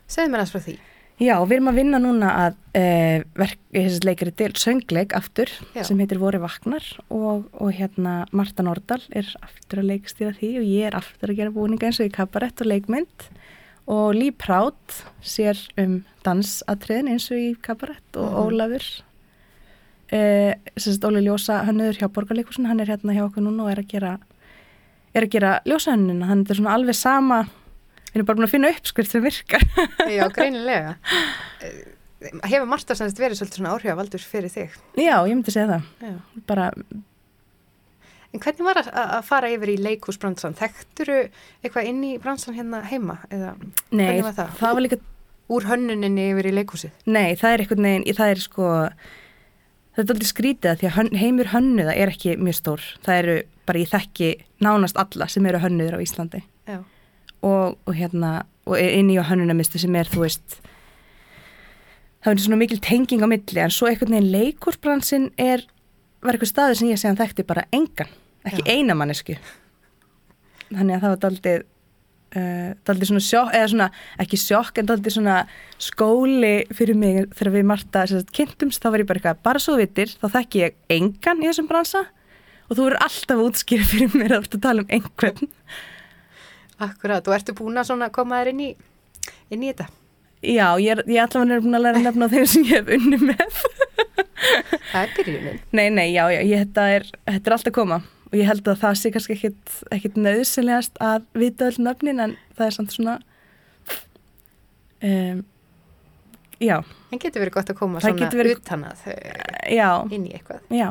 Segðu 0.08 0.30
mér 0.32 0.40
aðeins 0.40 0.52
frá 0.54 0.62
því. 0.64 0.74
já, 1.18 1.34
við 1.44 1.56
erum 1.58 1.68
að 1.68 1.78
vinna 1.80 1.98
núna 2.00 2.28
að 2.44 2.54
uh, 2.78 3.24
verk, 3.36 3.58
leikari 4.06 4.32
til 4.38 4.52
söngleik 4.56 5.12
aftur 5.18 5.50
Já. 5.74 5.82
sem 5.84 5.98
heitir 6.00 6.20
Vori 6.22 6.38
Vaknar 6.40 6.86
og, 7.10 7.48
og 7.52 7.72
hérna 7.76 8.22
Marta 8.32 8.62
Nordal 8.64 9.02
er 9.10 9.28
aftur 9.42 9.82
að 9.82 9.90
leikstýra 9.90 10.32
því 10.38 10.52
og 10.62 10.70
ég 10.70 10.86
er 10.88 10.96
aftur 10.96 11.34
að 11.34 11.40
gera 11.42 11.52
búninga 11.52 11.90
eins 11.90 12.00
og 12.00 12.08
í 12.08 12.14
kabarett 12.14 12.62
og 12.64 12.70
leikmynd 12.70 13.26
og 13.88 14.12
Lý 14.14 14.30
Prátt 14.36 14.98
sér 15.24 15.56
um 15.80 16.02
dansatriðin 16.26 17.08
eins 17.14 17.30
og 17.32 17.38
í 17.40 17.52
kabarett 17.64 18.16
og 18.20 18.28
Mhm. 18.28 18.40
Ólafur 18.44 18.86
uh, 20.12 20.52
sem 20.76 20.92
sagt 20.92 21.04
Óli 21.08 21.22
Ljósa 21.24 21.62
hannur 21.68 21.96
hjá 21.96 22.08
Borgarleikusin, 22.12 22.66
hann 22.68 22.80
er 22.80 22.90
hérna 22.92 23.14
hjá 23.16 23.24
okkur 23.28 23.44
núna 23.44 23.64
og 23.66 23.72
er 23.72 23.82
að 23.82 23.88
gera 23.94 24.12
er 25.16 25.24
að 25.24 25.32
gera 25.32 25.52
ljósahönnuna, 25.66 26.28
þannig 26.28 26.44
þetta 26.46 26.54
er 26.54 26.60
svona 26.60 26.74
alveg 26.76 26.94
sama 26.98 27.38
við 28.08 28.18
erum 28.18 28.26
bara 28.28 28.36
búin 28.38 28.46
að 28.48 28.52
finna 28.54 28.72
uppskrift 28.76 29.10
sem 29.14 29.24
virkar 29.24 29.64
Já, 30.18 30.26
greinilega. 30.32 30.96
Eh, 31.58 32.34
Hefur 32.50 32.66
Marta 32.66 32.94
sagt 32.98 33.18
verið 33.18 33.38
svolítið 33.38 33.60
svona 33.60 33.72
áhrifavaldur 33.76 34.22
fyrir 34.26 34.50
þig? 34.50 34.72
Já, 34.98 35.16
ég 35.26 35.36
myndi 35.38 35.52
segja 35.54 35.68
það 35.70 35.84
Já. 36.02 36.14
bara, 36.50 36.64
En 38.34 38.42
hvernig 38.44 38.66
var 38.66 38.82
að, 38.82 38.90
að 38.92 39.22
fara 39.24 39.52
yfir 39.54 39.70
í 39.72 39.76
leikúsbransan? 39.80 40.56
Þekkturu 40.58 41.20
eitthvað 41.62 41.86
inn 41.88 42.02
í 42.04 42.10
bransan 42.20 42.58
hérna 42.58 42.82
heima? 42.84 43.22
Eða, 43.32 43.54
Nei, 43.90 44.18
var 44.20 44.36
það? 44.36 44.58
það 44.60 44.76
var 44.76 44.86
líka 44.86 45.00
Úr 45.48 45.64
hönnuninni 45.64 46.26
yfir 46.34 46.50
í 46.50 46.52
leikúsið? 46.58 46.90
Nei, 47.08 47.32
það 47.40 47.54
er 47.54 47.62
einhvern 47.62 47.86
veginn, 47.86 48.02
það 48.18 48.32
er 48.34 48.40
sko 48.42 48.66
það 49.98 50.02
er 50.02 50.12
aldrei 50.14 50.28
skrítið 50.28 50.70
að 50.70 50.82
því 50.82 50.88
að 50.88 51.16
heimur 51.18 51.48
hönnuða 51.54 51.94
er 51.98 52.12
ekki 52.12 52.36
mjög 52.38 52.56
stór 52.60 52.84
það 53.06 53.20
eru 53.22 53.36
bara 53.66 53.80
ég 53.82 53.90
þekki 53.90 54.28
nánast 54.62 55.00
alla 55.00 55.26
sem 55.32 55.48
eru 55.50 55.60
hönnuður 55.62 55.98
á 55.98 56.04
Íslandi 56.04 56.42
og, 56.68 57.74
og 57.82 57.92
hérna 57.96 58.32
og 58.68 58.78
inn 58.78 59.10
í 59.10 59.18
hönnunamistu 59.18 59.80
sem 59.82 59.96
er 59.98 60.10
þú 60.10 60.22
veist 60.22 60.60
það 62.22 62.30
er 62.30 62.44
svona 62.44 62.60
mikil 62.60 62.78
tenging 62.84 63.24
á 63.26 63.28
milli 63.30 63.64
en 63.64 63.74
svo 63.74 63.90
einhvern 63.90 64.14
veginn 64.14 64.30
leikursbransin 64.36 65.28
er, 65.40 65.64
var 66.24 66.36
eitthvað 66.36 66.52
staður 66.52 66.78
sem 66.80 66.92
ég 66.92 67.00
segja 67.00 67.16
þekkti 67.18 67.46
bara 67.48 67.66
engan, 67.74 68.12
ekki 68.48 68.64
eina 68.66 68.96
mannesku 68.98 69.36
þannig 70.68 70.96
að 70.96 71.02
það 71.02 71.12
var 71.12 71.20
daldið 71.24 71.58
uh, 71.62 72.70
daldið 72.88 73.10
svona 73.10 73.24
sjokk 73.24 73.56
eða 73.56 73.70
svona, 73.72 73.88
ekki 74.24 74.40
sjokk 74.40 74.80
en 74.80 74.90
daldið 74.90 75.16
svona 75.16 75.36
skóli 75.82 76.54
fyrir 76.76 76.98
mig 76.98 77.20
þegar 77.32 77.54
við 77.56 77.68
Marta 77.70 78.04
sagt, 78.10 78.32
kynntumst, 78.36 78.82
þá 78.82 78.90
var 78.92 79.04
ég 79.04 79.10
bara 79.10 79.22
eitthvað 79.22 79.44
bara 79.48 79.62
svo 79.62 79.76
þú 79.76 79.82
vitir, 79.84 80.14
þá 80.20 80.28
þekki 80.38 80.64
ég 80.64 80.78
engan 80.98 81.44
í 81.44 81.50
þessum 81.50 81.70
bransa 81.70 82.04
og 82.68 82.76
þú 82.76 82.90
eru 82.90 83.00
alltaf 83.06 83.36
að 83.36 83.46
útskýra 83.46 83.88
fyrir 83.88 84.18
mér 84.18 84.36
að 84.38 84.50
tala 84.60 84.84
um 84.84 84.92
einhvern. 84.92 85.54
Akkurat, 86.78 87.26
og 87.26 87.34
ertu 87.34 87.56
búin 87.58 87.80
að 87.80 88.10
koma 88.14 88.42
þér 88.42 88.52
inn 88.52 88.60
í, 88.68 88.68
inn 89.50 89.64
í 89.64 89.72
þetta? 89.72 89.88
Já, 90.38 90.66
ég 90.78 90.92
er, 90.92 91.00
ég 91.10 91.18
er 91.18 91.24
allavega 91.24 91.64
búin 91.64 91.78
að 91.78 91.86
læra 91.88 92.02
nefna 92.04 92.28
þeim 92.30 92.44
sem 92.46 92.66
ég 92.68 92.84
hef 92.84 92.92
unni 92.94 93.18
með 93.18 93.87
Það 94.18 95.00
er 95.02 95.12
byrjunin. 95.16 95.58
Nei, 95.72 95.88
nei, 95.90 96.06
já, 96.14 96.24
já, 96.34 96.40
ég, 96.46 96.62
þetta, 96.66 96.86
er, 96.98 97.06
þetta 97.28 97.50
er 97.50 97.56
alltaf 97.56 97.72
að 97.72 97.76
koma. 97.80 98.00
Og 98.28 98.36
ég 98.36 98.44
held 98.50 98.66
að 98.68 98.80
það 98.82 98.96
sé 99.00 99.10
kannski 99.14 99.36
ekkit, 99.38 99.76
ekkit 99.96 100.18
nöðsynlegast 100.20 100.98
að 101.00 101.22
vita 101.40 101.68
öll 101.70 101.78
nöfnin 101.86 102.20
en 102.26 102.34
það 102.58 102.66
er 102.66 102.74
samt 102.76 102.92
svona 102.96 103.14
um, 105.02 105.44
Já. 106.58 106.80
En 107.14 107.20
getur 107.22 107.44
verið 107.44 107.54
gott 107.54 107.70
að 107.70 107.78
koma 107.78 108.00
Það 108.02 108.10
svona 108.16 108.28
verið- 108.34 108.56
utan 108.58 108.84
að 108.88 109.04
Já. 109.70 109.90
inn 110.12 110.24
í 110.26 110.32
eitthvað. 110.34 110.60
Já, 110.74 110.88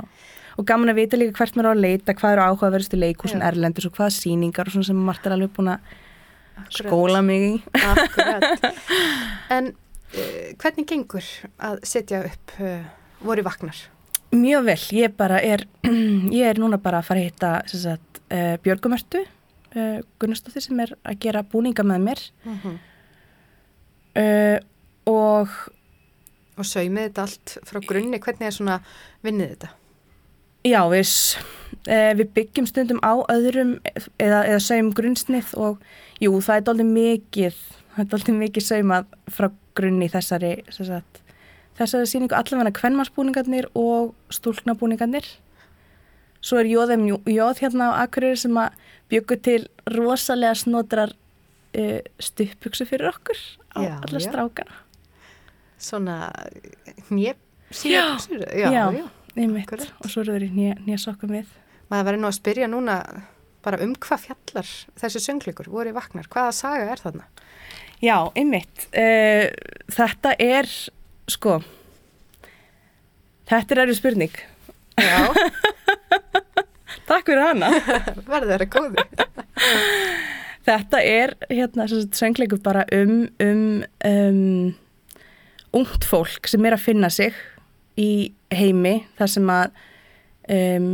og 0.57 0.65
gaman 0.65 0.89
að 0.93 0.95
vita 1.01 1.17
líka 1.19 1.35
hvert 1.41 1.57
maður 1.59 1.67
á 1.67 1.73
að 1.75 1.81
leita, 1.83 2.13
hvað 2.15 2.31
eru 2.37 2.45
áhugaverðustu 2.47 2.97
leikúsin 3.01 3.41
Já. 3.43 3.47
erlendurs 3.51 3.85
og 3.89 3.97
hvaða 3.97 4.15
sýningar 4.15 4.67
og 4.69 4.73
svona 4.77 4.87
sem 4.87 4.95
Marta 5.09 5.29
er 5.29 5.35
alveg 5.35 5.51
búin 5.57 5.73
að 5.75 5.79
skóla 6.73 7.21
mig 7.21 7.41
í. 7.49 7.61
Akkurat. 7.83 8.71
En 9.57 9.67
uh, 9.71 10.47
hvernig 10.59 10.87
gengur 10.89 11.23
að 11.59 11.77
setja 11.87 12.23
upp 12.27 12.55
uh, 12.59 12.81
voru 13.23 13.43
vagnar? 13.45 13.79
Mjög 14.35 14.65
vel, 14.67 14.81
ég 14.97 15.15
bara 15.17 15.39
er, 15.41 15.63
ég 16.39 16.43
er 16.49 16.59
núna 16.59 16.77
bara 16.83 16.99
að 16.99 17.07
fara 17.09 17.23
að 17.23 17.29
hitta 17.29 17.51
uh, 18.27 18.57
Björgumörtu, 18.63 19.23
uh, 19.75 19.99
Gunnarsdóttir 20.19 20.65
sem 20.65 20.79
er 20.83 20.93
að 21.07 21.19
gera 21.23 21.43
búninga 21.47 21.85
með 21.87 22.05
mér 22.09 22.23
Mhm. 22.45 22.77
uh, 24.17 24.59
og 25.07 25.49
Og 26.57 26.65
saumið 26.65 27.03
þetta 27.11 27.21
allt 27.21 27.51
frá 27.69 27.77
grunni, 27.85 28.17
hvernig 28.17 28.47
er 28.47 28.55
svona 28.55 28.79
vinnið 29.23 29.51
þetta? 29.51 29.67
Já, 30.65 30.79
við, 30.89 31.11
eh, 31.85 32.13
við 32.17 32.31
byggjum 32.33 32.65
stundum 32.67 32.99
á 33.05 33.13
öðrum 33.29 33.75
eða, 34.17 34.39
eða 34.41 34.59
saum 34.65 34.89
grunnsnið 34.91 35.51
og 35.55 35.77
jú, 36.19 36.31
það 36.41 36.55
er 36.57 36.65
doldið 36.65 36.89
mikið, 36.95 37.59
það 37.93 38.01
er 38.03 38.09
doldið 38.15 38.39
mikið 38.41 38.65
saumað 38.65 39.05
frá 39.29 39.51
grunni 39.77 40.09
þessari, 40.09 40.51
sagt, 40.73 41.21
þessari 41.77 42.09
síningu 42.09 42.37
allavega 42.37 42.73
kvennmarsbúningarnir 42.79 43.69
og 43.77 44.13
stúlknabúningarnir. 44.33 45.27
Svo 46.41 46.59
er 46.61 46.69
jóðum 46.69 47.07
jóð 47.25 47.63
hérna 47.63 47.91
á 47.93 48.05
Akureyri 48.05 48.37
sem 48.39 48.57
að 48.59 48.75
byggu 49.11 49.39
til 49.45 49.61
rosalega 49.93 50.55
snotrar 50.57 51.13
uh, 51.13 51.99
stuppbuksu 52.21 52.87
fyrir 52.89 53.09
okkur 53.13 53.39
á 53.73 53.79
Já, 53.81 53.93
alla 54.07 54.21
strákana. 54.23 54.83
Svona 55.77 56.17
hnjep 57.09 57.37
Já, 57.83 58.17
já, 58.55 58.71
já, 58.71 58.91
já. 58.91 59.09
einmitt. 59.35 59.71
Og 59.99 60.09
svo 60.09 60.23
eru 60.23 60.37
þeir 60.37 60.45
í 60.47 60.67
nýja 60.87 60.99
sokkum 61.01 61.33
við. 61.35 61.49
Maður 61.91 62.05
verður 62.07 62.21
nú 62.21 62.29
að 62.29 62.37
spyrja 62.37 62.69
núna 62.71 62.95
bara 63.65 63.79
um 63.83 63.91
hvað 63.99 64.23
fjallar 64.29 64.69
þessi 65.01 65.21
söngleikur 65.23 65.67
voru 65.71 65.91
vagnar, 65.95 66.29
hvaða 66.31 66.53
saga 66.55 66.87
er 66.93 67.03
þarna? 67.03 67.25
Já, 67.99 68.15
einmitt. 68.37 68.87
Uh, 68.93 69.49
þetta 69.91 70.35
er, 70.39 70.69
sko, 71.31 71.59
þetta 73.49 73.75
er 73.75 73.83
erfið 73.85 73.99
spurning. 73.99 74.39
Já. 74.97 75.27
Takk 77.07 77.29
fyrir 77.29 77.43
hana. 77.43 77.71
Verður 78.31 78.49
þeirra 78.53 78.69
góði. 78.71 79.05
þetta 80.67 81.03
er, 81.03 81.35
hérna, 81.51 81.87
söngleikur 81.87 82.59
bara 82.63 82.83
um, 82.95 83.21
um, 83.43 83.83
um 84.07 84.75
ungt 85.77 86.07
fólk 86.07 86.47
sem 86.49 86.65
er 86.65 86.75
að 86.77 86.85
finna 86.85 87.09
sig 87.13 87.35
í 87.99 88.33
heimi 88.53 88.99
þar 89.17 89.31
sem 89.31 89.51
að 89.51 89.79
um, 90.53 90.91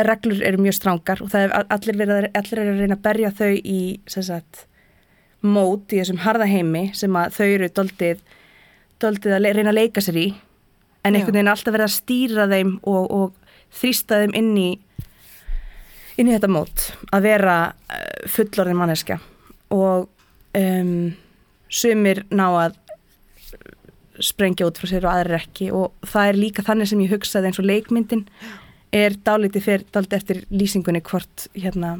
reglur 0.00 0.42
eru 0.46 0.60
mjög 0.62 0.76
strángar 0.78 1.22
og 1.22 1.32
það 1.32 1.46
er 1.46 1.72
allir, 1.76 1.98
verið, 2.00 2.28
allir 2.38 2.62
að 2.62 2.80
reyna 2.80 2.96
að 2.96 3.04
berja 3.06 3.32
þau 3.36 3.50
í 3.52 3.80
sagt, 4.08 4.64
mót 5.44 5.92
í 5.92 6.00
þessum 6.00 6.22
harða 6.24 6.48
heimi 6.48 6.86
sem 6.96 7.16
að 7.18 7.36
þau 7.36 7.46
eru 7.48 7.70
doldið, 7.76 8.22
doldið 9.02 9.36
að 9.36 9.48
reyna 9.58 9.72
að 9.72 9.78
leika 9.80 10.02
sér 10.04 10.18
í 10.22 10.26
en 11.02 11.16
einhvern 11.18 11.34
veginn 11.34 11.50
alltaf 11.52 11.74
verið 11.74 11.88
að 11.88 11.96
stýra 11.96 12.46
þeim 12.50 12.72
og, 12.86 13.04
og 13.10 13.78
þrýsta 13.80 14.20
þeim 14.22 14.34
inn 14.38 14.52
í 14.60 14.68
inn 16.20 16.28
í 16.28 16.34
þetta 16.34 16.50
mót 16.52 16.86
að 17.10 17.24
vera 17.26 17.56
uh, 17.72 18.02
fullorðin 18.30 18.78
manneskja. 18.78 19.16
Og 19.72 20.06
um, 20.58 20.92
sumir 21.72 22.22
ná 22.30 22.44
að 22.66 22.78
sprengja 24.22 24.66
út 24.68 24.78
frá 24.78 24.90
sér 24.90 25.06
og 25.08 25.14
aðrir 25.14 25.38
ekki. 25.40 25.70
Og 25.74 25.94
það 26.06 26.28
er 26.30 26.38
líka 26.38 26.64
þannig 26.66 26.90
sem 26.90 27.00
ég 27.02 27.14
hugsaði 27.14 27.48
eins 27.50 27.60
og 27.62 27.68
leikmyndin 27.70 28.26
er 28.92 29.16
dálítið 29.24 29.64
fyrir 29.64 29.86
dálítið 29.88 30.18
eftir 30.18 30.42
lýsingunni 30.52 31.00
hvort 31.08 31.46
hérna, 31.56 31.94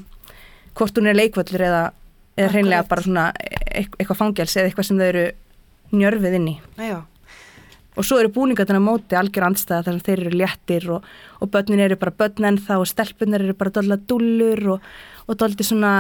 hvort 0.77 0.99
hún 1.01 1.09
er 1.09 1.17
leikvöllur 1.17 1.65
eða, 1.65 1.85
eða 2.37 2.51
hreinlega 2.53 2.85
bara 2.91 3.07
svona 3.07 3.25
eit- 3.73 3.97
eitthvað 3.97 4.21
fangels 4.21 4.57
eða 4.59 4.69
eitthvað 4.69 4.91
sem 4.91 5.01
þau 5.01 5.07
eru 5.09 5.25
njörfið 5.93 6.37
inn 6.39 6.49
í 6.53 6.57
Já, 6.81 6.99
og 7.97 8.07
svo 8.09 8.19
eru 8.23 8.31
búningarnir 8.33 8.81
á 8.81 8.83
móti 8.83 9.17
algjör 9.19 9.45
andstæða 9.51 9.85
þar 9.87 9.97
sem 9.99 10.05
þeir 10.07 10.23
eru 10.27 10.39
léttir 10.41 10.87
og, 10.97 11.09
og 11.45 11.51
börnin 11.53 11.83
eru 11.85 11.99
bara 12.01 12.15
börn 12.23 12.49
en 12.49 12.61
þá 12.63 12.75
og 12.79 12.89
stelpunar 12.89 13.45
eru 13.45 13.57
bara 13.59 13.75
dólda 13.75 13.99
dullur 14.09 14.63
og, 14.77 14.87
og 15.29 15.37
dóldi 15.43 15.67
svona 15.67 15.93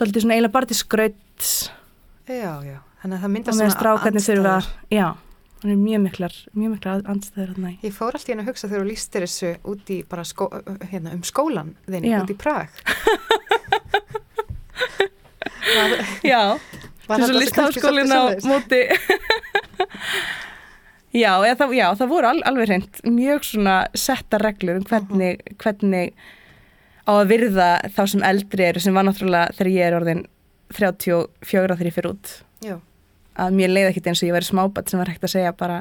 dóldi 0.00 0.22
svona 0.24 0.38
eiginlega 0.38 0.54
bara 0.56 0.70
til 0.70 0.78
skraut 0.78 1.50
já, 2.28 2.54
já. 2.64 2.78
Þannig 3.02 3.16
að 3.18 3.22
það 3.24 3.32
myndast 3.34 3.58
þurfa 3.58 4.06
andstæður. 4.08 4.66
já, 4.94 5.06
er 5.66 5.78
mjög 5.82 6.00
miklar 6.06 6.34
mjög 6.54 6.70
miklar 6.76 7.02
andstæður 7.10 7.50
þarna 7.56 7.72
í 7.72 7.76
Ég 7.82 7.96
fór 7.96 8.14
alltaf 8.16 8.32
inn 8.32 8.42
að 8.44 8.48
hugsa 8.52 8.70
þegar 8.70 8.84
þú 8.84 8.88
lístir 8.92 9.26
þessu 9.26 9.50
út 9.72 9.92
í 9.92 9.98
bara 10.08 10.24
skó, 10.26 10.44
hérna, 10.92 11.12
um 11.16 11.24
skólan 11.26 11.74
þinn, 11.88 12.06
Já. 12.08 12.22
út 12.22 12.30
í 12.32 12.38
Prag. 12.38 12.70
Já, 16.22 16.58
Var 17.12 17.18
til 17.18 17.24
þetta 17.24 17.32
svo 17.32 17.40
list 17.42 17.54
kannski 17.56 17.80
háskólin 17.80 18.08
svolítið 18.08 18.12
á 18.12 18.14
móti 18.50 18.80
já, 21.22 21.32
eða, 21.44 21.56
það, 21.60 21.74
já, 21.76 21.86
það 22.00 22.08
voru 22.12 22.28
al, 22.30 22.40
alveg 22.48 22.68
hreint 22.70 22.94
mjög 23.08 23.44
svona 23.46 23.74
setta 23.98 24.38
reglur 24.40 24.78
um 24.80 24.86
hvernig, 24.88 25.34
Mhm. 25.42 25.56
hvernig 25.60 26.08
á 27.02 27.12
að 27.18 27.28
virða 27.32 27.68
þá 27.92 28.02
sem 28.08 28.22
eldri 28.24 28.64
eru 28.70 28.80
sem 28.80 28.94
var 28.94 29.04
náttúrulega 29.08 29.52
þegar 29.58 29.72
ég 29.74 29.86
er 29.88 29.96
orðin 29.98 30.22
34 30.72 31.76
þegar 31.76 31.88
ég 31.90 31.96
fyrir 31.96 32.12
út 32.14 32.26
Já. 32.62 32.76
að 33.36 33.50
mér 33.58 33.70
leiði 33.74 33.88
ekkit 33.92 34.06
eins 34.12 34.22
og 34.22 34.28
ég 34.30 34.36
væri 34.38 34.48
smábat 34.48 34.86
sem 34.88 34.98
var 35.02 35.10
hægt 35.10 35.24
að 35.26 35.34
segja 35.34 35.52
bara 35.56 35.78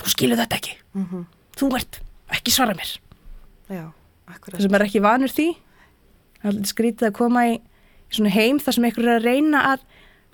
þú 0.00 0.06
skilur 0.14 0.38
þetta 0.40 0.56
ekki, 0.58 0.74
Mhm. 0.94 1.26
þú 1.56 1.66
ert 1.76 2.00
ekki 2.32 2.50
svara 2.50 2.74
mér 2.74 2.98
Já, 3.70 3.92
þess 4.50 4.64
að 4.66 4.70
maður 4.70 4.80
er 4.80 4.88
ekki 4.88 5.02
vanur 5.04 5.28
því 5.30 5.48
það 6.42 6.58
er 6.58 6.66
skrítið 6.72 7.06
að 7.10 7.12
koma 7.12 7.40
í, 7.46 7.60
í 8.10 8.28
heim 8.30 8.58
þar 8.58 8.72
sem 8.74 8.84
einhver 8.84 9.04
er 9.06 9.20
að 9.20 9.24
reyna 9.28 9.62
að 9.76 9.80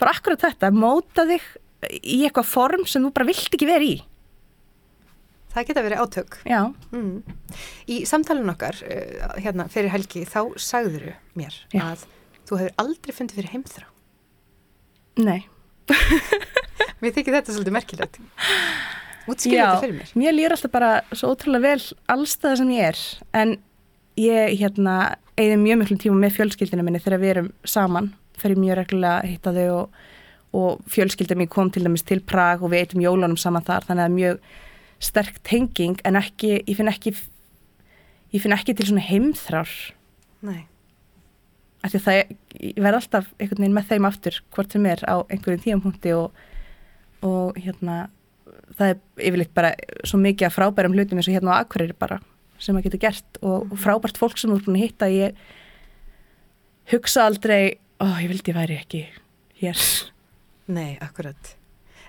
bara 0.01 0.12
akkurat 0.16 0.44
þetta, 0.44 0.73
móta 0.74 1.27
þig 1.28 1.47
í 2.02 2.20
eitthvað 2.27 2.51
form 2.51 2.85
sem 2.89 3.05
þú 3.05 3.12
bara 3.16 3.28
vilt 3.28 3.56
ekki 3.56 3.68
vera 3.68 3.86
í 3.86 3.97
Það 5.56 5.68
geta 5.70 5.82
verið 5.86 6.01
átök. 6.02 6.35
Já. 6.44 6.59
Mm. 6.93 7.36
Í 7.89 7.94
samtalinu 8.05 8.52
okkar, 8.52 8.77
uh, 8.85 9.36
hérna, 9.40 9.64
fyrir 9.73 9.89
helgi, 9.89 10.27
þá 10.28 10.52
sagðuru 10.60 11.14
mér 11.32 11.55
Já. 11.73 11.81
að 11.81 12.02
þú 12.44 12.59
hefur 12.60 12.74
aldrei 12.82 13.14
fundið 13.16 13.39
fyrir 13.39 13.55
heimþrá. 13.55 13.86
Nei. 15.24 15.47
Mér 17.01 17.14
þykir 17.16 17.39
þetta 17.39 17.55
svolítið 17.55 17.77
merkilegt. 17.77 18.20
Útskýrðu 19.27 19.62
þetta 19.62 19.81
fyrir 19.82 19.97
mér. 19.97 20.12
mér 20.18 20.35
líður 20.36 20.55
alltaf 20.56 20.73
bara 20.74 20.90
svo 21.16 21.32
ótrúlega 21.32 21.73
vel 21.73 21.86
allstað 22.12 22.60
sem 22.60 22.74
ég 22.77 22.90
er 22.90 23.01
en 23.40 23.55
ég 24.20 24.59
hérna 24.60 25.16
eigði 25.36 25.56
mjög 25.62 25.81
miklu 25.81 25.97
tíma 26.05 26.20
með 26.20 26.36
fjölskyldina 26.36 26.85
minni 26.86 27.01
þegar 27.02 27.23
við 27.23 27.32
erum 27.32 27.48
saman 27.66 28.12
fer 28.40 28.54
ég 28.54 28.60
mjög 28.62 28.78
reglulega 28.80 29.22
að 29.22 29.32
hitta 29.32 29.54
þau 29.56 29.66
og, 29.76 29.98
og 30.56 30.86
fjölskylda 30.92 31.36
mér 31.38 31.50
kom 31.52 31.72
til 31.72 31.84
dæmis 31.86 32.06
til 32.06 32.22
Prag 32.24 32.62
og 32.62 32.72
við 32.72 32.84
eitum 32.84 33.04
jólunum 33.04 33.38
saman 33.40 33.66
þar 33.66 33.88
þannig 33.88 34.06
að 34.06 34.16
mjög 34.16 34.46
sterk 35.06 35.40
tenging 35.44 36.00
en 36.08 36.18
ekki, 36.20 36.56
ég 36.64 36.78
finn 36.78 36.90
ekki 36.90 37.12
ég 38.34 38.42
finn 38.42 38.56
ekki 38.56 38.74
til 38.76 38.88
svona 38.90 39.04
heimþrár 39.06 39.72
Nei. 40.46 40.66
því 41.84 41.98
að 41.98 42.06
það 42.06 42.20
er, 42.20 42.36
ég 42.60 42.82
verð 42.82 43.00
alltaf 43.00 43.32
einhvern 43.36 43.62
veginn 43.62 43.76
með 43.76 43.90
þeim 43.92 44.08
aftur 44.08 44.40
hvort 44.54 44.74
sem 44.74 44.88
er 44.90 45.02
á 45.06 45.16
einhverjum 45.28 45.64
tíampunkti 45.64 46.14
og, 46.16 46.40
og 47.26 47.58
hérna 47.60 48.06
það 48.76 48.88
er 48.92 49.28
yfirleitt 49.28 49.54
bara 49.56 49.74
svo 50.04 50.20
mikið 50.20 50.48
af 50.48 50.56
frábærum 50.56 50.96
hlutum 50.96 51.20
eins 51.20 51.28
og 51.30 51.36
hérna 51.36 51.56
á 51.56 51.60
Akureyri 51.62 51.96
bara 51.96 52.20
sem 52.58 52.74
maður 52.74 52.90
getur 52.90 53.04
gert 53.06 53.40
og, 53.42 53.68
og 53.70 53.78
frábært 53.80 54.18
fólk 54.20 54.40
sem 54.40 54.50
þú 54.50 54.58
er 54.58 54.66
búin 54.66 54.78
að 54.78 54.84
hitta 54.86 55.10
ég 55.12 55.40
hugsa 56.92 57.26
aldrei 57.28 57.76
ó, 58.02 58.06
ég 58.23 58.28
vildi 58.32 58.55
væri 58.56 58.77
ekki 58.81 59.05
hér 59.60 59.81
Nei, 60.66 60.97
akkurat. 60.98 61.52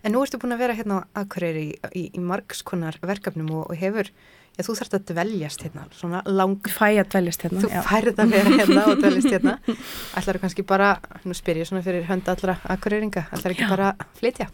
En 0.02 0.16
nú 0.16 0.24
ertu 0.26 0.40
búin 0.42 0.56
að 0.56 0.62
vera 0.64 0.74
hérna 0.78 0.96
á 1.14 1.22
Akureyri 1.22 1.62
í, 1.68 1.74
í, 1.94 2.04
í 2.18 2.22
margskonar 2.22 2.96
verkefnum 3.06 3.52
og, 3.54 3.68
og 3.70 3.78
hefur, 3.78 4.10
já 4.58 4.64
þú 4.66 4.76
þarft 4.80 4.96
að 4.98 5.04
dveljast 5.12 5.66
hérna, 5.66 5.84
svona 5.94 6.24
lang... 6.26 6.56
Fæ 6.74 6.88
að 7.04 7.12
dveljast 7.14 7.46
hérna, 7.46 7.62
Þú 7.62 7.70
já. 7.70 7.82
færð 7.86 8.22
að 8.24 8.34
vera 8.34 8.56
hérna 8.56 8.86
og 8.90 9.02
dveljast 9.04 9.30
hérna. 9.36 9.54
Ætlar 10.18 10.40
kannski 10.42 10.66
bara, 10.66 10.90
nú 11.22 11.38
spyr 11.38 11.62
ég 11.62 11.70
svona 11.70 11.84
fyrir 11.86 12.08
hönd 12.10 12.30
allra 12.34 12.58
Akureyringa, 12.74 13.28
ætlar 13.30 13.54
ekki 13.54 13.68
Já. 13.68 13.70
bara 13.76 13.92
að 13.94 14.18
flytja? 14.22 14.50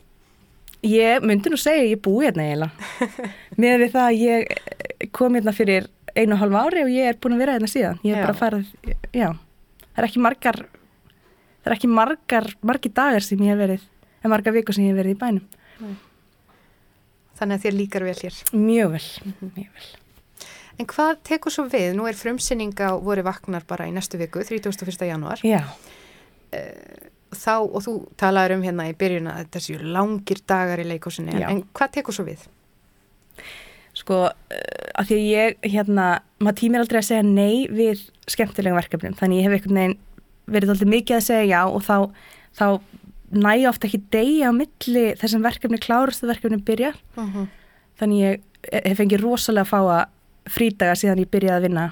Ég 0.83 1.23
myndi 1.23 1.53
nú 1.53 1.61
segja 1.63 1.85
að 1.85 1.91
ég 1.93 2.03
búi 2.03 2.25
hérna 2.27 2.43
eiginlega 2.49 3.09
með 3.63 3.85
við 3.85 3.93
það 3.95 4.09
að 4.09 4.21
ég 4.25 5.11
kom 5.15 5.39
hérna 5.39 5.55
fyrir 5.55 5.87
einu 6.11 6.35
og 6.35 6.41
halva 6.43 6.65
ári 6.67 6.83
og 6.83 6.91
ég 6.91 7.07
er 7.13 7.19
búin 7.23 7.37
að 7.37 7.45
vera 7.45 7.55
hérna 7.55 7.71
síðan 7.71 8.03
ég 8.03 8.17
er 8.17 8.19
Já. 8.19 8.25
bara 8.27 8.39
farið, 8.41 8.73
já 9.15 9.29
það 9.31 10.01
er 10.03 10.07
ekki 10.09 10.23
margar 10.27 10.59
það 11.63 11.71
er 11.71 11.77
ekki 11.77 11.91
margar, 11.91 12.49
margir 12.61 12.93
dagar 12.95 13.25
sem 13.25 13.41
ég 13.41 13.53
hef 13.53 13.61
verið 13.63 13.85
en 14.23 14.33
margar 14.33 14.55
vikur 14.55 14.75
sem 14.75 14.85
ég 14.85 14.93
hef 14.93 15.01
verið 15.01 15.15
í 15.15 15.21
bænum 15.23 15.99
Þannig 17.33 17.57
að 17.57 17.63
þér 17.65 17.75
líkar 17.79 18.03
vel 18.05 18.13
hér. 18.19 18.35
Mjög 18.53 18.91
vel, 18.93 19.05
mjög 19.41 19.69
vel. 19.73 19.87
En 20.79 20.87
hvað 20.89 21.17
tekur 21.27 21.53
svo 21.53 21.65
við? 21.69 21.95
Nú 21.97 22.05
er 22.07 22.17
frumsynning 22.17 22.77
á 22.77 22.93
voru 23.01 23.23
vaknar 23.25 23.65
bara 23.67 23.87
í 23.89 23.93
næstu 23.93 24.19
viku, 24.21 24.43
31. 24.45 24.93
janúar. 25.09 25.41
Já. 25.45 25.65
Þá, 27.33 27.55
og 27.65 27.79
þú 27.81 27.95
talaður 28.21 28.59
um 28.59 28.65
hérna 28.67 28.85
í 28.91 28.93
byrjun 28.97 29.31
að 29.31 29.39
þetta 29.41 29.63
séu 29.65 29.81
langir 29.81 30.43
dagar 30.45 30.81
í 30.83 30.85
leikúsinni, 30.85 31.33
Já. 31.33 31.47
en, 31.49 31.63
en 31.63 31.63
hvað 31.73 31.95
tekur 31.97 32.15
svo 32.15 32.27
við? 32.29 32.45
sko, 33.97 34.19
uh, 34.29 34.87
að 34.97 35.09
því 35.09 35.17
að 35.17 35.27
ég 35.27 35.67
hérna, 35.73 36.07
maður 36.41 36.59
tímir 36.61 36.83
aldrei 36.83 36.99
að 36.99 37.09
segja 37.09 37.25
nei 37.27 37.65
við 37.69 38.01
skemmtilegum 38.29 38.79
verkefnum, 38.79 39.15
þannig 39.19 39.41
ég 39.41 39.47
hef 39.47 39.57
einhvern 39.57 39.79
veginn 39.79 39.97
verið 40.47 40.73
alltaf 40.73 40.89
mikið 40.93 41.15
að 41.17 41.25
segja 41.27 41.45
já 41.49 41.61
og 41.69 41.81
þá, 41.83 41.97
þá 42.57 42.65
næ 43.33 43.51
ég 43.63 43.69
ofta 43.69 43.87
ekki 43.87 44.01
degi 44.13 44.39
á 44.45 44.51
milli 44.53 45.05
þessum 45.17 45.43
verkefni 45.45 45.79
klárast 45.81 46.23
að 46.23 46.33
verkefni 46.35 46.59
byrja 46.67 46.93
Mhm. 47.17 47.47
þannig 47.99 48.19
ég 48.23 48.41
hef 48.85 48.97
fengið 48.99 49.21
rosalega 49.23 49.65
að 49.65 49.71
fá 49.73 49.79
að 49.83 50.51
frídaga 50.53 50.95
síðan 50.99 51.19
ég 51.23 51.29
byrjaði 51.31 51.57
að 51.57 51.65
vinna 51.67 51.85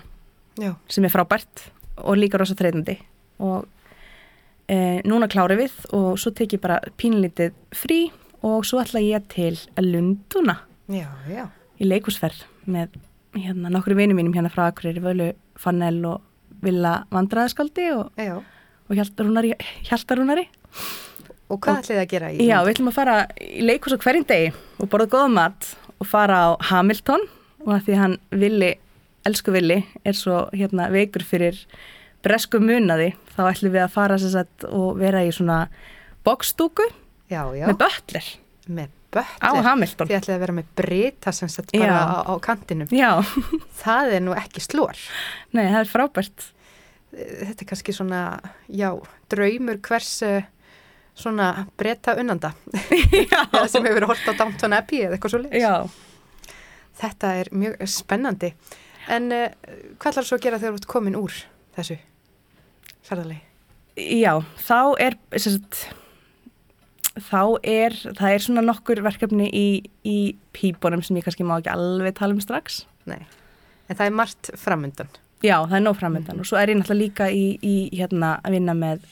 Já. 0.59 0.75
sem 0.89 1.05
er 1.05 1.09
frábært 1.13 1.69
og 1.97 2.17
líka 2.17 2.37
rosa 2.39 2.55
þreytandi 2.55 2.97
og 3.39 3.65
e, 4.69 5.01
núna 5.07 5.27
klára 5.31 5.55
við 5.59 5.71
og 5.93 6.17
svo 6.19 6.31
tek 6.35 6.53
ég 6.57 6.61
bara 6.63 6.79
pínlítið 6.97 7.53
frí 7.75 8.11
og 8.43 8.65
svo 8.65 8.81
ætla 8.81 9.01
ég 9.03 9.27
til 9.29 9.57
Lunduna 9.79 10.59
Já, 10.91 11.07
já. 11.29 11.47
í 11.79 11.87
leikusferð 11.87 12.43
með 12.67 12.89
hérna, 13.33 13.69
nokkru 13.71 13.95
vinum 13.95 14.17
mínum 14.19 14.33
hérna 14.35 14.51
frá 14.51 14.67
Akureyri, 14.71 14.99
Völu, 14.99 15.33
Fannel 15.55 16.03
og 16.05 16.21
Villa 16.65 16.95
Vandræðaskaldi 17.13 17.87
og, 17.95 18.11
og 18.21 18.97
Hjaltarúnari, 18.97 19.53
Hjaltarúnari. 19.87 20.47
Og 21.51 21.59
hvað 21.59 21.81
ætlið 21.81 21.95
þið 21.95 22.01
að 22.01 22.11
gera 22.13 22.29
í 22.31 22.45
Já, 22.47 22.57
við 22.63 22.73
ætlum 22.75 22.91
að 22.91 22.97
fara 22.97 23.15
í 23.43 23.65
leikus 23.65 23.95
á 23.97 24.03
hverjum 24.05 24.27
degi 24.29 24.51
og 24.79 24.91
borða 24.91 25.09
góða 25.11 25.31
mat 25.35 25.71
og 25.97 26.07
fara 26.07 26.37
á 26.47 26.49
Hamilton 26.69 27.25
og 27.65 27.73
að 27.75 27.89
því 27.89 27.97
hann 27.99 28.15
Vili, 28.31 28.71
elsku 29.27 29.53
Vili, 29.53 29.81
er 30.07 30.17
svo 30.17 30.45
hérna 30.55 30.87
veikur 30.93 31.25
fyrir 31.27 31.59
bresku 32.23 32.61
munaði, 32.61 33.11
þá 33.35 33.43
ætlum 33.49 33.75
við 33.75 33.83
að 33.83 33.93
fara 33.97 34.17
og 34.69 34.89
vera 35.01 35.25
í 35.25 35.33
svona 35.33 35.65
bókstúku 36.25 36.87
með 37.31 37.77
bötler. 37.81 38.33
Með 38.69 39.00
bötler? 39.11 39.43
Á 39.43 39.51
Hamilton. 39.67 40.09
Þið 40.09 40.17
ætlið 40.17 40.35
að 40.35 40.41
vera 40.45 40.55
með 40.57 40.71
brita 40.79 41.33
sem 41.35 41.51
sett 41.51 41.71
bara 41.75 41.99
á, 41.99 42.17
á 42.27 42.33
kantinum. 42.43 42.89
Já. 42.95 43.11
Það 43.83 44.15
er 44.17 44.25
nú 44.25 44.35
ekki 44.37 44.63
slór. 44.63 44.99
Nei, 45.55 45.65
það 45.65 45.79
er 45.83 45.91
frábært. 45.91 46.47
Þetta 47.11 47.57
er 47.57 47.67
kannski 47.67 47.95
svona, 47.95 48.21
já, 48.71 48.87
draumur 49.31 49.81
hvers 49.83 50.11
eh, 50.23 50.45
svona 51.17 51.65
breyta 51.79 52.15
unnanda. 52.15 52.53
Já. 53.33 53.41
sem 53.67 53.83
hefur 53.83 54.07
hort 54.13 54.29
á 54.31 54.33
Downton 54.39 54.77
Abbey 54.77 55.03
eða 55.03 55.17
eitthvað 55.17 55.33
svo 55.33 55.41
leiðis. 55.43 55.65
Já. 55.65 56.55
Þetta 57.01 57.33
er 57.41 57.51
mjög 57.51 57.83
spennandi. 57.91 58.53
En 59.11 59.27
uh, 59.35 59.47
hvað 59.99 60.13
ætlar 60.13 60.29
svo 60.29 60.39
að 60.39 60.45
gera 60.45 60.61
þegar 60.61 60.77
þú 60.77 60.79
ert 60.79 60.91
komin 60.93 61.17
úr 61.19 61.35
þessu 61.75 61.97
ferðalegi? 63.07 63.41
Já, 64.21 64.37
þá 64.63 64.79
er 65.03 65.17
sem 65.35 65.57
sagt, 65.57 65.81
þá 67.19 67.59
er 67.67 67.95
það 68.15 68.33
er 68.35 68.45
svona 68.45 68.63
nokkur 68.63 69.01
verkefni 69.03 69.49
í, 69.51 69.65
í 70.07 70.17
pípunum 70.55 71.03
sem 71.03 71.17
ég 71.19 71.25
kannski 71.27 71.47
má 71.47 71.57
ekki 71.57 71.73
alveg 71.73 72.15
tala 72.17 72.37
um 72.37 72.43
strax. 72.43 72.85
Nei, 73.09 73.19
en 73.89 73.97
það 73.97 74.07
er 74.07 74.17
margt 74.21 74.51
framöndan 74.61 75.11
Já, 75.41 75.55
það 75.65 75.75
er 75.79 75.83
nóg 75.87 75.97
framöndan 75.97 76.41
og 76.41 76.45
svo 76.45 76.59
er 76.61 76.69
ég 76.69 76.77
náttúrulega 76.77 77.01
líka 77.01 77.29
í, 77.33 77.45
í 77.65 77.75
hérna 77.97 78.35
að 78.45 78.59
vinna 78.59 78.75
með 78.77 79.05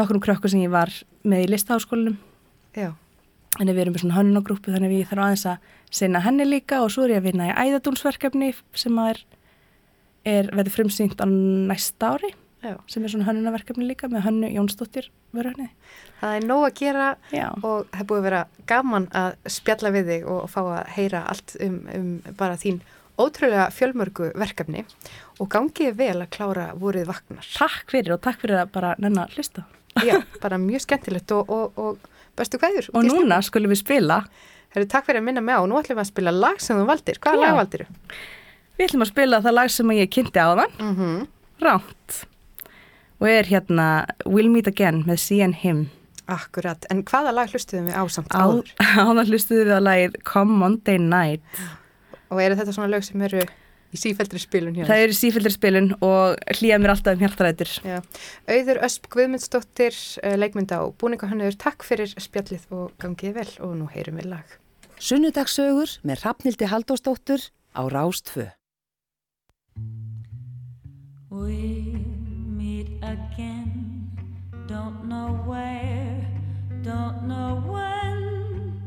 nokkrum 0.00 0.22
krökkur 0.24 0.50
sem 0.50 0.62
ég 0.64 0.72
var 0.72 0.92
með 1.28 1.44
í 1.44 1.50
listaháskólinum 1.52 2.16
Já. 2.74 2.94
Þannig 3.54 3.76
við 3.76 3.82
erum 3.84 3.94
með 3.94 4.02
svona 4.02 4.16
hönnunogrúpu 4.16 4.72
þannig 4.72 4.90
að 4.90 5.02
ég 5.02 5.10
þarf 5.10 5.24
aðeins 5.26 5.44
að 5.52 5.74
sinna 5.94 6.22
henni 6.24 6.46
líka 6.48 6.80
og 6.82 6.90
svo 6.90 7.04
er 7.04 7.14
ég 7.14 7.20
að 7.20 7.28
vinna 7.28 7.50
í 7.50 7.68
æðadúnsverkefni 7.68 8.48
sem 8.74 8.96
er, 9.04 9.20
er 10.26 10.48
verður 10.50 10.78
frumsýnt 10.80 11.20
á 11.22 11.26
næsta 11.28 12.14
ári 12.16 12.32
Já. 12.64 12.76
sem 12.88 13.04
er 13.04 13.12
svona 13.12 13.28
hönnunaverkefni 13.28 13.86
líka 13.86 14.08
með 14.08 14.24
hönnu 14.28 14.50
Jónsdóttir 14.54 15.10
vöröfni. 15.36 15.68
Það 16.20 16.36
er 16.38 16.46
nóg 16.48 16.64
að 16.64 16.74
gera 16.80 17.08
Já. 17.34 17.48
og 17.60 17.86
það 17.92 18.08
búið 18.10 18.20
að 18.20 18.28
vera 18.28 18.42
gaman 18.70 19.08
að 19.12 19.36
spjalla 19.52 19.92
við 19.94 20.10
þig 20.12 20.28
og 20.32 20.50
fá 20.52 20.60
að 20.62 20.92
heyra 20.96 21.24
allt 21.32 21.56
um, 21.60 21.78
um 21.94 22.10
bara 22.38 22.56
þín 22.60 22.80
ótrúlega 23.20 23.68
fjölmörgu 23.74 24.32
verkefni 24.38 24.82
og 25.38 25.50
gangið 25.52 25.94
vel 25.98 26.16
að 26.24 26.32
klára 26.34 26.66
voruð 26.78 27.06
vaknar. 27.12 27.46
Takk 27.54 27.92
fyrir 27.92 28.16
og 28.16 28.24
takk 28.24 28.40
fyrir 28.42 28.64
að 28.64 28.72
bara 28.74 28.94
nennan 28.98 29.26
að 29.26 29.38
hlusta. 29.38 29.66
Já, 30.02 30.18
bara 30.42 30.58
mjög 30.58 30.82
skemmtilegt 30.86 31.30
og, 31.36 31.50
og, 31.52 31.78
og 31.78 32.10
bestu 32.38 32.58
kvæður. 32.58 32.90
Og 32.94 33.06
núna 33.06 33.38
skulum 33.46 33.70
við 33.70 33.84
spila. 33.84 34.24
Herru, 34.74 34.88
takk 34.90 35.06
fyrir 35.06 35.22
að 35.22 35.28
minna 35.28 35.44
mig 35.44 35.54
á. 35.54 35.62
Nú 35.70 35.78
ætlum 35.78 36.00
við 36.00 36.06
að 36.06 36.10
spila 36.10 36.34
lag 36.34 36.58
sem 36.62 36.80
þú 36.80 36.88
valdir. 36.88 37.20
Hvaða 37.22 37.42
lag 37.44 37.58
valdir 37.60 37.86
þú? 37.86 38.16
Við 38.74 38.88
ætlum 38.88 39.04
að 39.04 39.10
spila 39.12 39.42
það 39.44 39.54
lag 39.60 39.70
sem 39.70 39.92
ég 39.94 40.10
kynnti 40.10 40.42
á 40.42 40.50
það, 40.50 40.78
mm 40.80 40.94
-hmm. 40.98 41.26
Ránt. 41.62 42.26
Og 43.22 43.28
er 43.30 43.48
hérna 43.48 43.88
We'll 44.26 44.50
Meet 44.52 44.70
Again 44.72 45.04
með 45.08 45.20
See 45.22 45.42
and 45.44 45.60
Him. 45.62 45.88
Akkurat, 46.30 46.86
en 46.88 47.02
hvaða 47.04 47.34
lag 47.36 47.52
hlustuðum 47.52 47.90
við 47.90 47.98
á 48.00 48.04
samt 48.08 48.32
Á, 48.32 48.48
áður? 48.48 48.70
áður 49.04 49.34
hlustuðum 49.34 49.68
við 49.68 49.76
á 49.76 49.82
lagið 49.84 50.16
Come 50.24 50.56
Monday 50.62 50.98
Night. 51.02 51.60
Og 52.32 52.40
eru 52.40 52.56
þetta 52.58 52.74
svona 52.74 52.90
lög 52.94 53.04
sem 53.04 53.20
eru 53.26 53.44
í 53.94 54.00
sífældri 54.00 54.40
spilun 54.42 54.74
hjá 54.78 54.86
Það 54.88 55.02
eru 55.04 55.16
sífældri 55.18 55.52
spilun 55.54 55.90
og 56.00 56.40
hlýja 56.56 56.80
mér 56.80 56.94
alltaf 56.94 57.14
um 57.14 57.22
hjartarætur. 57.22 57.74
Já. 57.84 58.00
Auður 58.48 58.80
Ösp 58.88 59.08
Guðmundsdóttir, 59.12 60.00
eh, 60.24 60.36
leikmynda 60.40 60.80
og 60.86 60.96
búningahannur, 60.98 61.54
takk 61.60 61.84
fyrir 61.86 62.16
spjallið 62.16 62.66
og 62.72 62.96
gangið 62.98 63.38
vel 63.38 63.50
og 63.60 63.76
nú 63.78 63.90
heyrum 63.92 64.18
við 64.22 64.32
lag. 64.32 64.58
Sunnudagssögur 64.98 65.98
með 66.02 66.24
Rafnildi 66.24 66.72
Haldósdóttur 66.72 67.50
á 67.76 67.82
Rástfö. 67.92 68.50
Meet 71.34 72.13
again. 73.04 74.10
Don't 74.66 75.04
know 75.04 75.40
where, 75.44 76.26
don't 76.82 77.24
know 77.28 77.62
when, 77.66 78.82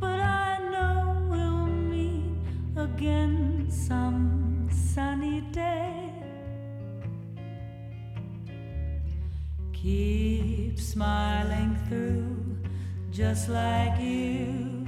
but 0.00 0.18
I 0.18 0.58
know 0.72 1.26
we'll 1.30 1.66
meet 1.66 2.38
again 2.76 3.66
some 3.70 4.68
sunny 4.72 5.42
day. 5.52 6.10
Keep 9.72 10.80
smiling 10.80 11.76
through, 11.86 12.36
just 13.10 13.48
like 13.50 14.00
you 14.00 14.86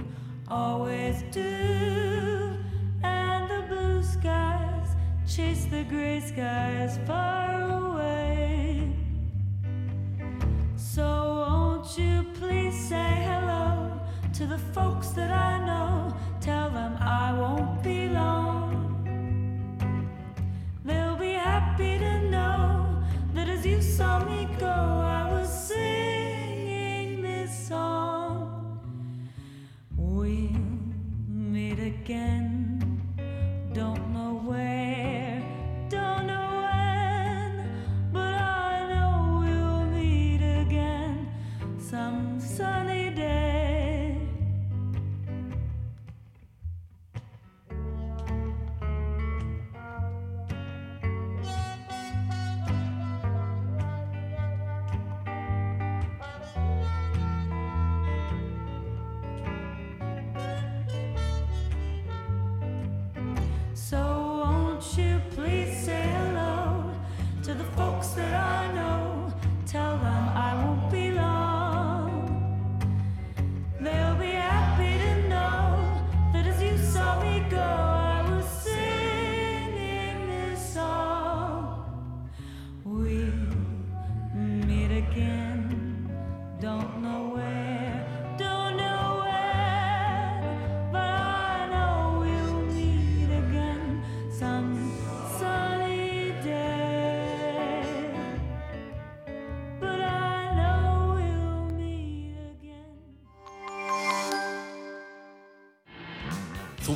always 0.48 1.22
do, 1.30 2.56
and 3.02 3.50
the 3.50 3.64
blue 3.68 4.02
skies 4.02 4.88
chase 5.26 5.66
the 5.66 5.84
gray 5.84 6.20
skies 6.20 6.98
far 7.06 7.60
away. 7.60 7.91
To 14.42 14.48
the 14.48 14.58
folks 14.58 15.08
that 15.08 15.30
I 15.30 15.64
know? 15.64 16.16
Tell 16.40 16.68
them 16.70 16.96
I 16.98 17.32
won't 17.32 17.80
be 17.82 18.08
long. 18.08 18.41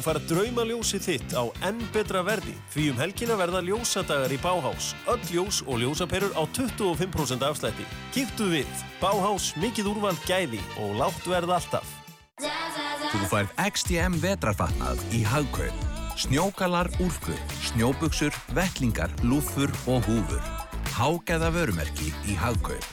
Þú 0.07 0.13
fær 0.13 0.27
draumaljósið 0.31 1.03
þitt 1.03 1.33
á 1.35 1.43
enn 1.67 1.81
betra 1.91 2.21
verði 2.23 2.53
því 2.71 2.83
um 2.93 2.99
helgina 3.01 3.35
verða 3.41 3.59
ljósadagar 3.67 4.31
í 4.31 4.37
Báhás. 4.39 4.93
Öll 5.11 5.25
ljós 5.35 5.57
og 5.67 5.81
ljósaperur 5.83 6.31
á 6.39 6.47
25% 6.55 7.43
afslætti. 7.43 7.83
Kíktu 8.15 8.47
við. 8.53 8.85
Báhás, 9.01 9.49
mikið 9.59 9.89
úrvald 9.91 10.21
gæði 10.29 10.61
og 10.79 10.95
látt 11.01 11.27
verð 11.27 11.57
alltaf. 11.57 11.91
Þú 12.39 13.25
færð 13.33 13.51
XDM 13.65 14.21
vetrarfatnað 14.23 15.03
í 15.11 15.25
Hagkaup. 15.27 15.83
Snjókalar 16.15 16.93
úlpu, 17.03 17.35
snjóbuksur, 17.73 18.39
vettlingar, 18.55 19.11
lúffur 19.27 19.75
og 19.91 20.07
húfur. 20.07 20.47
Hágeða 20.95 21.51
vörumerki 21.51 22.15
í 22.31 22.39
Hagkaup. 22.39 22.87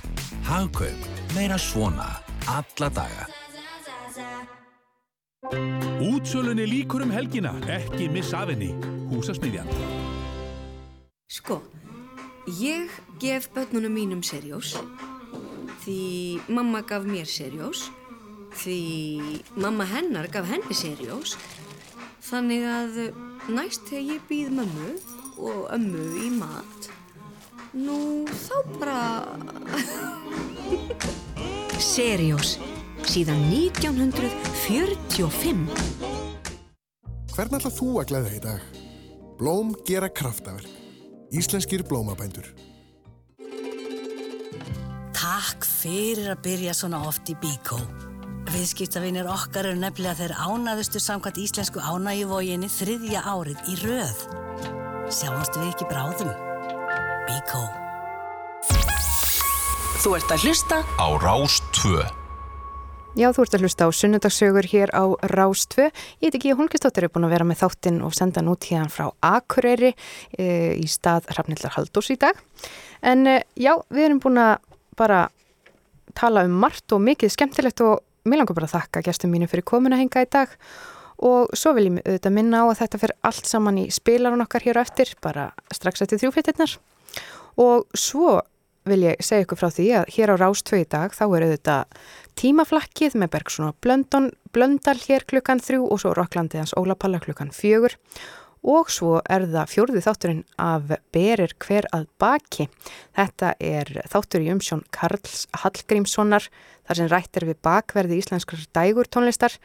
Hagkaup. 0.49 1.07
Meira 1.38 1.61
svona. 1.61 2.10
Alla 2.49 2.90
daga. 2.90 3.30
Útsölunni 5.44 6.64
líkur 6.64 7.02
um 7.03 7.11
helgina, 7.11 7.52
ekki 7.68 8.07
missa 8.07 8.45
af 8.45 8.49
henni. 8.53 8.70
Húsasmiðjan. 9.11 9.68
Sko, 11.28 11.57
ég 12.61 12.88
gef 13.20 13.49
börnunum 13.52 13.91
mínum 13.91 14.22
serjós 14.24 14.78
því 15.84 16.40
mamma 16.48 16.80
gaf 16.88 17.03
mér 17.03 17.28
serjós 17.28 17.90
því 18.56 18.80
mamma 19.60 19.84
hennar 19.90 20.30
gaf 20.32 20.48
henni 20.48 20.76
serjós 20.78 21.36
þannig 22.24 22.64
að 22.64 22.99
næst 23.52 23.84
þegar 23.90 24.14
ég 24.14 24.28
býð 24.30 24.53
mömmu 24.61 24.91
og 25.44 25.65
ömmu 25.76 26.06
í 26.24 26.30
mat 26.38 26.88
nú 27.76 28.24
þá 28.32 28.56
bara 28.80 29.02
Serjós 31.84 32.56
síðan 33.10 33.42
1945 33.52 35.68
Hvern 37.34 37.58
ætlað 37.58 37.78
þú 37.80 37.88
að 37.98 38.10
glæða 38.12 38.30
í 38.30 38.40
dag? 38.44 38.62
Blóm 39.40 39.72
gera 39.88 40.10
kraftaverk. 40.14 40.70
Íslenskir 41.34 41.82
blómabændur. 41.90 42.46
Takk 45.18 45.66
fyrir 45.66 46.30
að 46.36 46.44
byrja 46.46 46.74
svona 46.78 47.02
oft 47.10 47.26
í 47.34 47.36
Bíkó. 47.42 47.80
Viðskiptavinir 48.54 49.26
okkar 49.34 49.66
eru 49.72 49.80
nefnilega 49.82 50.20
þeir 50.20 50.34
ánaðustu 50.46 51.00
samkvæmt 51.02 51.40
íslensku 51.42 51.80
ánægjuvóginni 51.82 52.70
þriðja 52.70 53.26
árið 53.26 53.58
í 53.72 53.74
röð. 53.82 54.20
Sjáumst 55.10 55.58
við 55.58 55.72
ekki 55.72 55.90
bráðum. 55.90 56.30
Bíkó. 57.26 57.64
Þú 60.04 60.10
ert 60.20 60.30
að 60.36 60.44
hlusta 60.46 60.78
Á 61.02 61.08
Rás 61.18 61.56
2. 61.82 62.23
Já, 63.14 63.27
þú 63.30 63.44
ert 63.44 63.53
að 63.53 63.64
hlusta 63.68 63.85
á 63.85 63.90
sunnudagssögur 63.94 64.65
hér 64.72 64.90
á 64.90 65.06
Rás 65.30 65.68
2. 65.69 65.84
Ég 65.85 66.31
heit 66.31 66.35
ekki 66.40 66.49
að 66.49 66.64
Holgistóttir 66.64 67.06
er 67.06 67.11
búin 67.14 67.27
að 67.27 67.35
vera 67.35 67.45
með 67.45 67.60
þáttinn 67.60 67.99
og 68.02 68.15
senda 68.18 68.41
hann 68.41 68.49
út 68.49 68.65
hérna 68.65 68.90
frá 68.90 69.11
Akureyri 69.22 69.91
e, 70.34 70.48
í 70.81 70.88
stað 70.90 71.27
Hrafnildar 71.30 71.76
Haldós 71.76 72.10
í 72.10 72.18
dag. 72.18 72.40
En 73.06 73.22
e, 73.30 73.35
já, 73.53 73.76
við 73.94 74.07
erum 74.07 74.22
búin 74.23 74.40
að 74.41 74.65
bara 74.98 75.19
tala 76.18 76.41
um 76.48 76.56
margt 76.64 76.95
og 76.98 77.03
mikið 77.06 77.35
skemmtilegt 77.35 77.84
og 77.85 78.02
mér 78.26 78.41
langar 78.41 78.57
bara 78.57 78.72
að 78.72 78.80
þakka 78.80 79.03
gestum 79.06 79.35
mínu 79.35 79.49
fyrir 79.52 79.68
komuna 79.69 79.99
hinga 80.02 80.26
í 80.26 80.30
dag 80.34 80.56
og 81.22 81.53
svo 81.53 81.76
vil 81.77 81.91
ég 81.91 81.99
auðvitað 82.02 82.34
minna 82.34 82.64
á 82.64 82.72
að 82.72 82.80
þetta 82.81 83.02
fyrir 83.03 83.19
allt 83.30 83.52
saman 83.52 83.77
í 83.84 83.85
spilarun 83.94 84.41
okkar 84.48 84.65
hér 84.65 84.81
á 84.81 84.85
eftir, 84.88 85.14
bara 85.22 85.52
strax 85.69 86.02
eftir 86.02 86.18
þrjúfréttinnar 86.23 86.80
og 87.61 87.85
svo 87.94 88.40
vil 88.90 89.03
ég 89.06 89.22
segja 89.23 89.45
ykkur 89.45 89.60
frá 89.60 89.69
því 89.72 89.88
að 89.99 90.10
hér 90.15 90.34
á 90.34 90.41
Rástvö 90.41 90.81
í 90.81 90.88
dag 90.90 91.14
þá 91.15 91.23
er 91.27 91.45
auðvitað 91.48 91.99
tímaflakkið 92.40 93.18
með 93.20 93.34
Bergson 93.36 93.70
og 93.70 93.76
Blöndon, 93.84 94.32
Blöndal 94.56 94.98
hér 95.06 95.26
klukkan 95.30 95.62
þrjú 95.64 95.90
og 95.90 96.02
svo 96.02 96.14
Rokklandið 96.18 96.64
hans 96.64 96.76
Óla 96.80 96.96
Palla 97.00 97.22
klukkan 97.24 97.54
fjögur 97.56 97.98
og 98.64 98.92
svo 98.92 99.18
er 99.30 99.46
það 99.52 99.72
fjórði 99.74 100.04
þátturinn 100.06 100.44
af 100.62 100.94
Berir 101.14 101.52
hver 101.60 101.88
að 101.92 102.06
baki. 102.22 102.70
Þetta 103.16 103.54
er 103.60 103.92
þáttur 104.12 104.46
í 104.46 104.52
umsjón 104.54 104.86
Karls 104.96 105.48
Hallgrímssonar 105.64 106.48
þar 106.88 107.00
sem 107.00 107.12
rættir 107.12 107.48
við 107.50 107.60
bakverði 107.66 108.22
íslenskar 108.22 108.64
dægur 108.76 109.10
tónlistar 109.12 109.58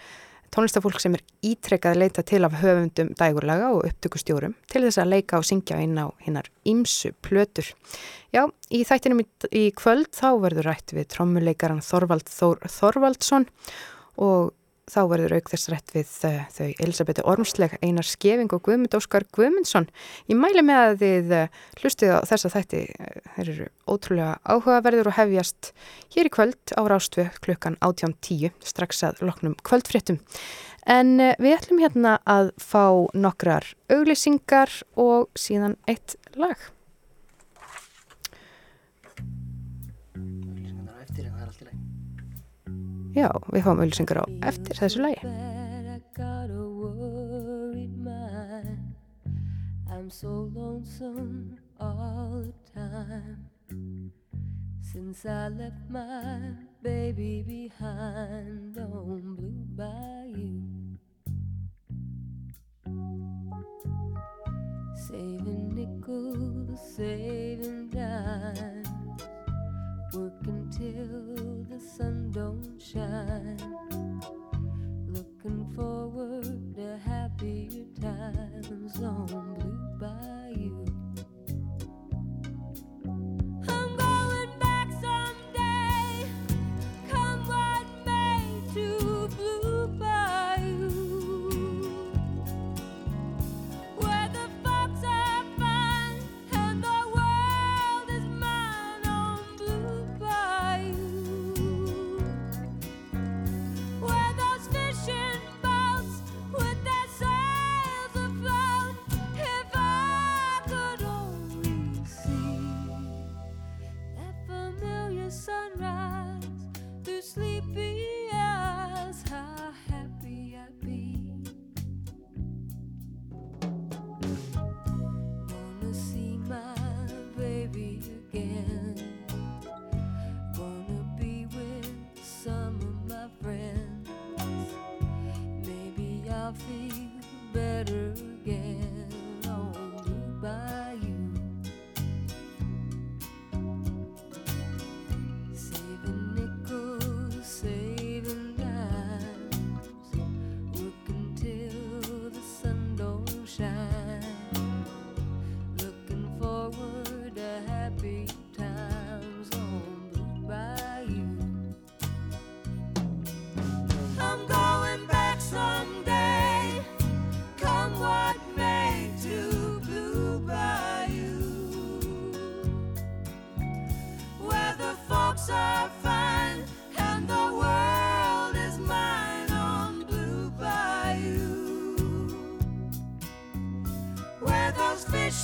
tónlistafólk 0.54 1.00
sem 1.02 1.16
er 1.16 1.24
ítrekkað 1.44 1.94
að 1.94 2.02
leita 2.02 2.24
til 2.26 2.42
af 2.46 2.56
höfundum 2.62 3.12
dægurlaga 3.18 3.70
og 3.76 3.88
upptökustjórum 3.88 4.54
til 4.70 4.84
þess 4.86 5.00
að 5.02 5.12
leika 5.14 5.40
og 5.40 5.48
syngja 5.48 5.80
inn 5.84 5.98
á 6.00 6.06
hinnar 6.24 6.48
ímsu 6.68 7.12
plötur. 7.24 7.68
Já, 8.34 8.44
í 8.72 8.84
þættinum 8.88 9.24
í 9.52 9.64
kvöld 9.76 10.12
þá 10.16 10.30
verður 10.44 10.70
rætt 10.70 10.94
við 10.96 11.08
trommuleikaran 11.14 11.84
Þorvald 11.84 12.28
Þór 12.32 12.64
Þorvaldsson 12.68 13.48
og 14.18 14.52
þá 14.92 15.00
verður 15.10 15.34
auk 15.38 15.50
þess 15.52 15.70
rætt 15.72 15.92
við 15.94 16.12
uh, 16.28 16.38
þau 16.54 16.68
Elisabethu 16.84 17.24
Ormsleg, 17.28 17.76
Einar 17.84 18.06
Skeving 18.08 18.52
og 18.54 18.62
Guðmund 18.66 18.96
Óskar 18.98 19.26
Guðmundsson. 19.36 19.88
Ég 20.30 20.40
mæli 20.40 20.64
með 20.64 20.84
að 20.84 20.94
þið 21.02 21.34
uh, 21.38 21.58
hlustið 21.82 22.14
á 22.14 22.18
þessa 22.30 22.52
þætti, 22.54 22.84
uh, 22.94 23.18
þeir 23.36 23.52
eru 23.54 23.68
ótrúlega 23.88 24.30
áhugaverður 24.44 25.12
og 25.12 25.18
hefjast 25.18 25.72
hér 26.16 26.30
í 26.30 26.34
kvöld 26.38 26.74
á 26.76 26.82
Rástvu 26.92 27.28
klukkan 27.44 27.78
18.10 27.84 28.56
strax 28.64 29.04
að 29.08 29.22
loknum 29.28 29.58
kvöldfréttum. 29.66 30.22
En 30.88 31.18
við 31.20 31.52
ætlum 31.52 31.82
hérna 31.82 32.14
að 32.24 32.54
fá 32.56 33.12
nokkrar 33.12 33.66
auglýsingar 33.92 34.72
og 34.96 35.28
síðan 35.36 35.76
eitt 35.90 36.16
lag. 36.38 36.56
Já, 43.18 43.32
við 43.50 43.64
fáum 43.66 43.80
auðlýsingar 43.82 44.20
á 44.22 44.26
eftir 44.46 44.78
þessu 44.78 45.00
lagi. 45.02 45.18
I 45.26 45.98
got 46.14 46.52
a 46.54 46.66
worried 46.70 47.96
mind. 47.98 48.94
I'm 49.90 50.08
so 50.08 50.48
lonesome 50.54 51.58
all 51.80 52.44
the 52.46 52.54
time. 52.70 54.12
Since 54.80 55.26
I 55.26 55.48
left 55.48 55.90
my 55.90 56.54
baby 56.80 57.42
behind 57.42 58.78
on 58.78 59.34
Blue 59.34 59.66
Bayou. 59.74 60.62
Saving 65.08 65.74
nickels, 65.74 66.78
saving 66.94 67.90
dimes. 67.90 68.86
Working 70.14 70.70
till 70.70 71.57
the 71.78 71.84
sun 71.84 72.30
don't 72.32 72.80
shine. 72.80 73.58
Looking 75.08 75.70
forward 75.76 76.74
to 76.74 76.98
happier 77.04 77.84
times 78.00 79.00
on 79.00 79.26
Blue 79.26 79.98
Bayou. 80.00 80.47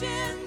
Ocean. 0.04 0.43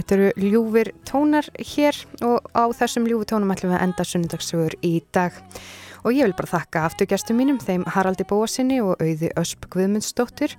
Þetta 0.00 0.16
eru 0.16 0.48
ljúfir 0.50 0.92
tónar 1.08 1.46
hér 1.60 1.96
og 2.24 2.48
á 2.56 2.64
þessum 2.72 3.06
ljúfu 3.08 3.28
tónum 3.30 3.52
ætlum 3.52 3.74
við 3.74 3.78
að 3.78 3.86
enda 3.88 4.06
sunnudagssögur 4.08 4.76
í 4.86 4.94
dag. 5.14 5.36
Og 6.00 6.16
ég 6.16 6.24
vil 6.24 6.32
bara 6.32 6.48
þakka 6.48 6.84
afturgæstum 6.88 7.36
mínum, 7.36 7.58
þeim 7.60 7.82
Haraldi 7.92 8.24
Bóasinni 8.24 8.78
og 8.80 9.02
auði 9.04 9.28
Ösp 9.36 9.66
Guðmundsdóttir, 9.74 10.54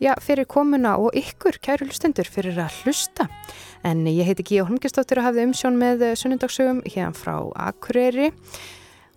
já, 0.00 0.14
fyrir 0.24 0.48
komuna 0.48 0.94
og 0.96 1.12
ykkur, 1.20 1.58
kæru 1.60 1.90
hlustendur, 1.90 2.30
fyrir 2.32 2.56
að 2.64 2.78
hlusta. 2.80 3.28
En 3.84 4.06
ég 4.08 4.24
heiti 4.24 4.46
Gíja 4.48 4.64
Holmgjastóttir 4.64 5.20
og 5.20 5.28
hafði 5.28 5.44
umsjón 5.50 5.76
með 5.76 6.06
sunnudagssögum 6.16 6.80
hérna 6.88 7.12
frá 7.12 7.36
Akureyri 7.68 8.32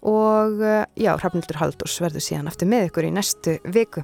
og 0.01 0.61
eh, 0.63 0.85
já, 0.95 1.11
Hrafnildur 1.19 1.59
Halldórs 1.59 1.97
verður 1.99 2.23
síðan 2.23 2.47
aftur 2.51 2.69
með 2.71 2.89
ykkur 2.89 3.09
í 3.09 3.15
næstu 3.15 3.57
viku. 3.67 4.03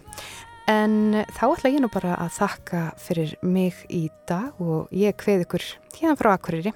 En 0.71 1.25
þá 1.29 1.43
ætla 1.51 1.69
ég 1.69 1.83
nú 1.83 1.89
bara 1.93 2.15
að 2.17 2.31
þakka 2.39 2.79
fyrir 3.01 3.35
mig 3.45 3.83
í 3.93 4.07
dag 4.29 4.57
og 4.61 4.89
ég 4.95 5.17
kveð 5.21 5.45
ykkur 5.45 5.65
hérna 5.97 6.15
frá 6.17 6.31
Akureyri 6.33 6.73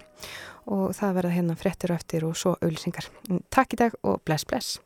og 0.70 0.92
það 0.98 1.16
verða 1.18 1.34
hérna 1.34 1.58
fréttir 1.58 1.94
og 1.94 1.98
eftir 1.98 2.28
og 2.28 2.38
svo 2.38 2.54
auðlýsingar. 2.60 3.10
Takk 3.50 3.74
í 3.74 3.82
dag 3.82 3.98
og 4.06 4.22
bless 4.28 4.46
bless. 4.46 4.78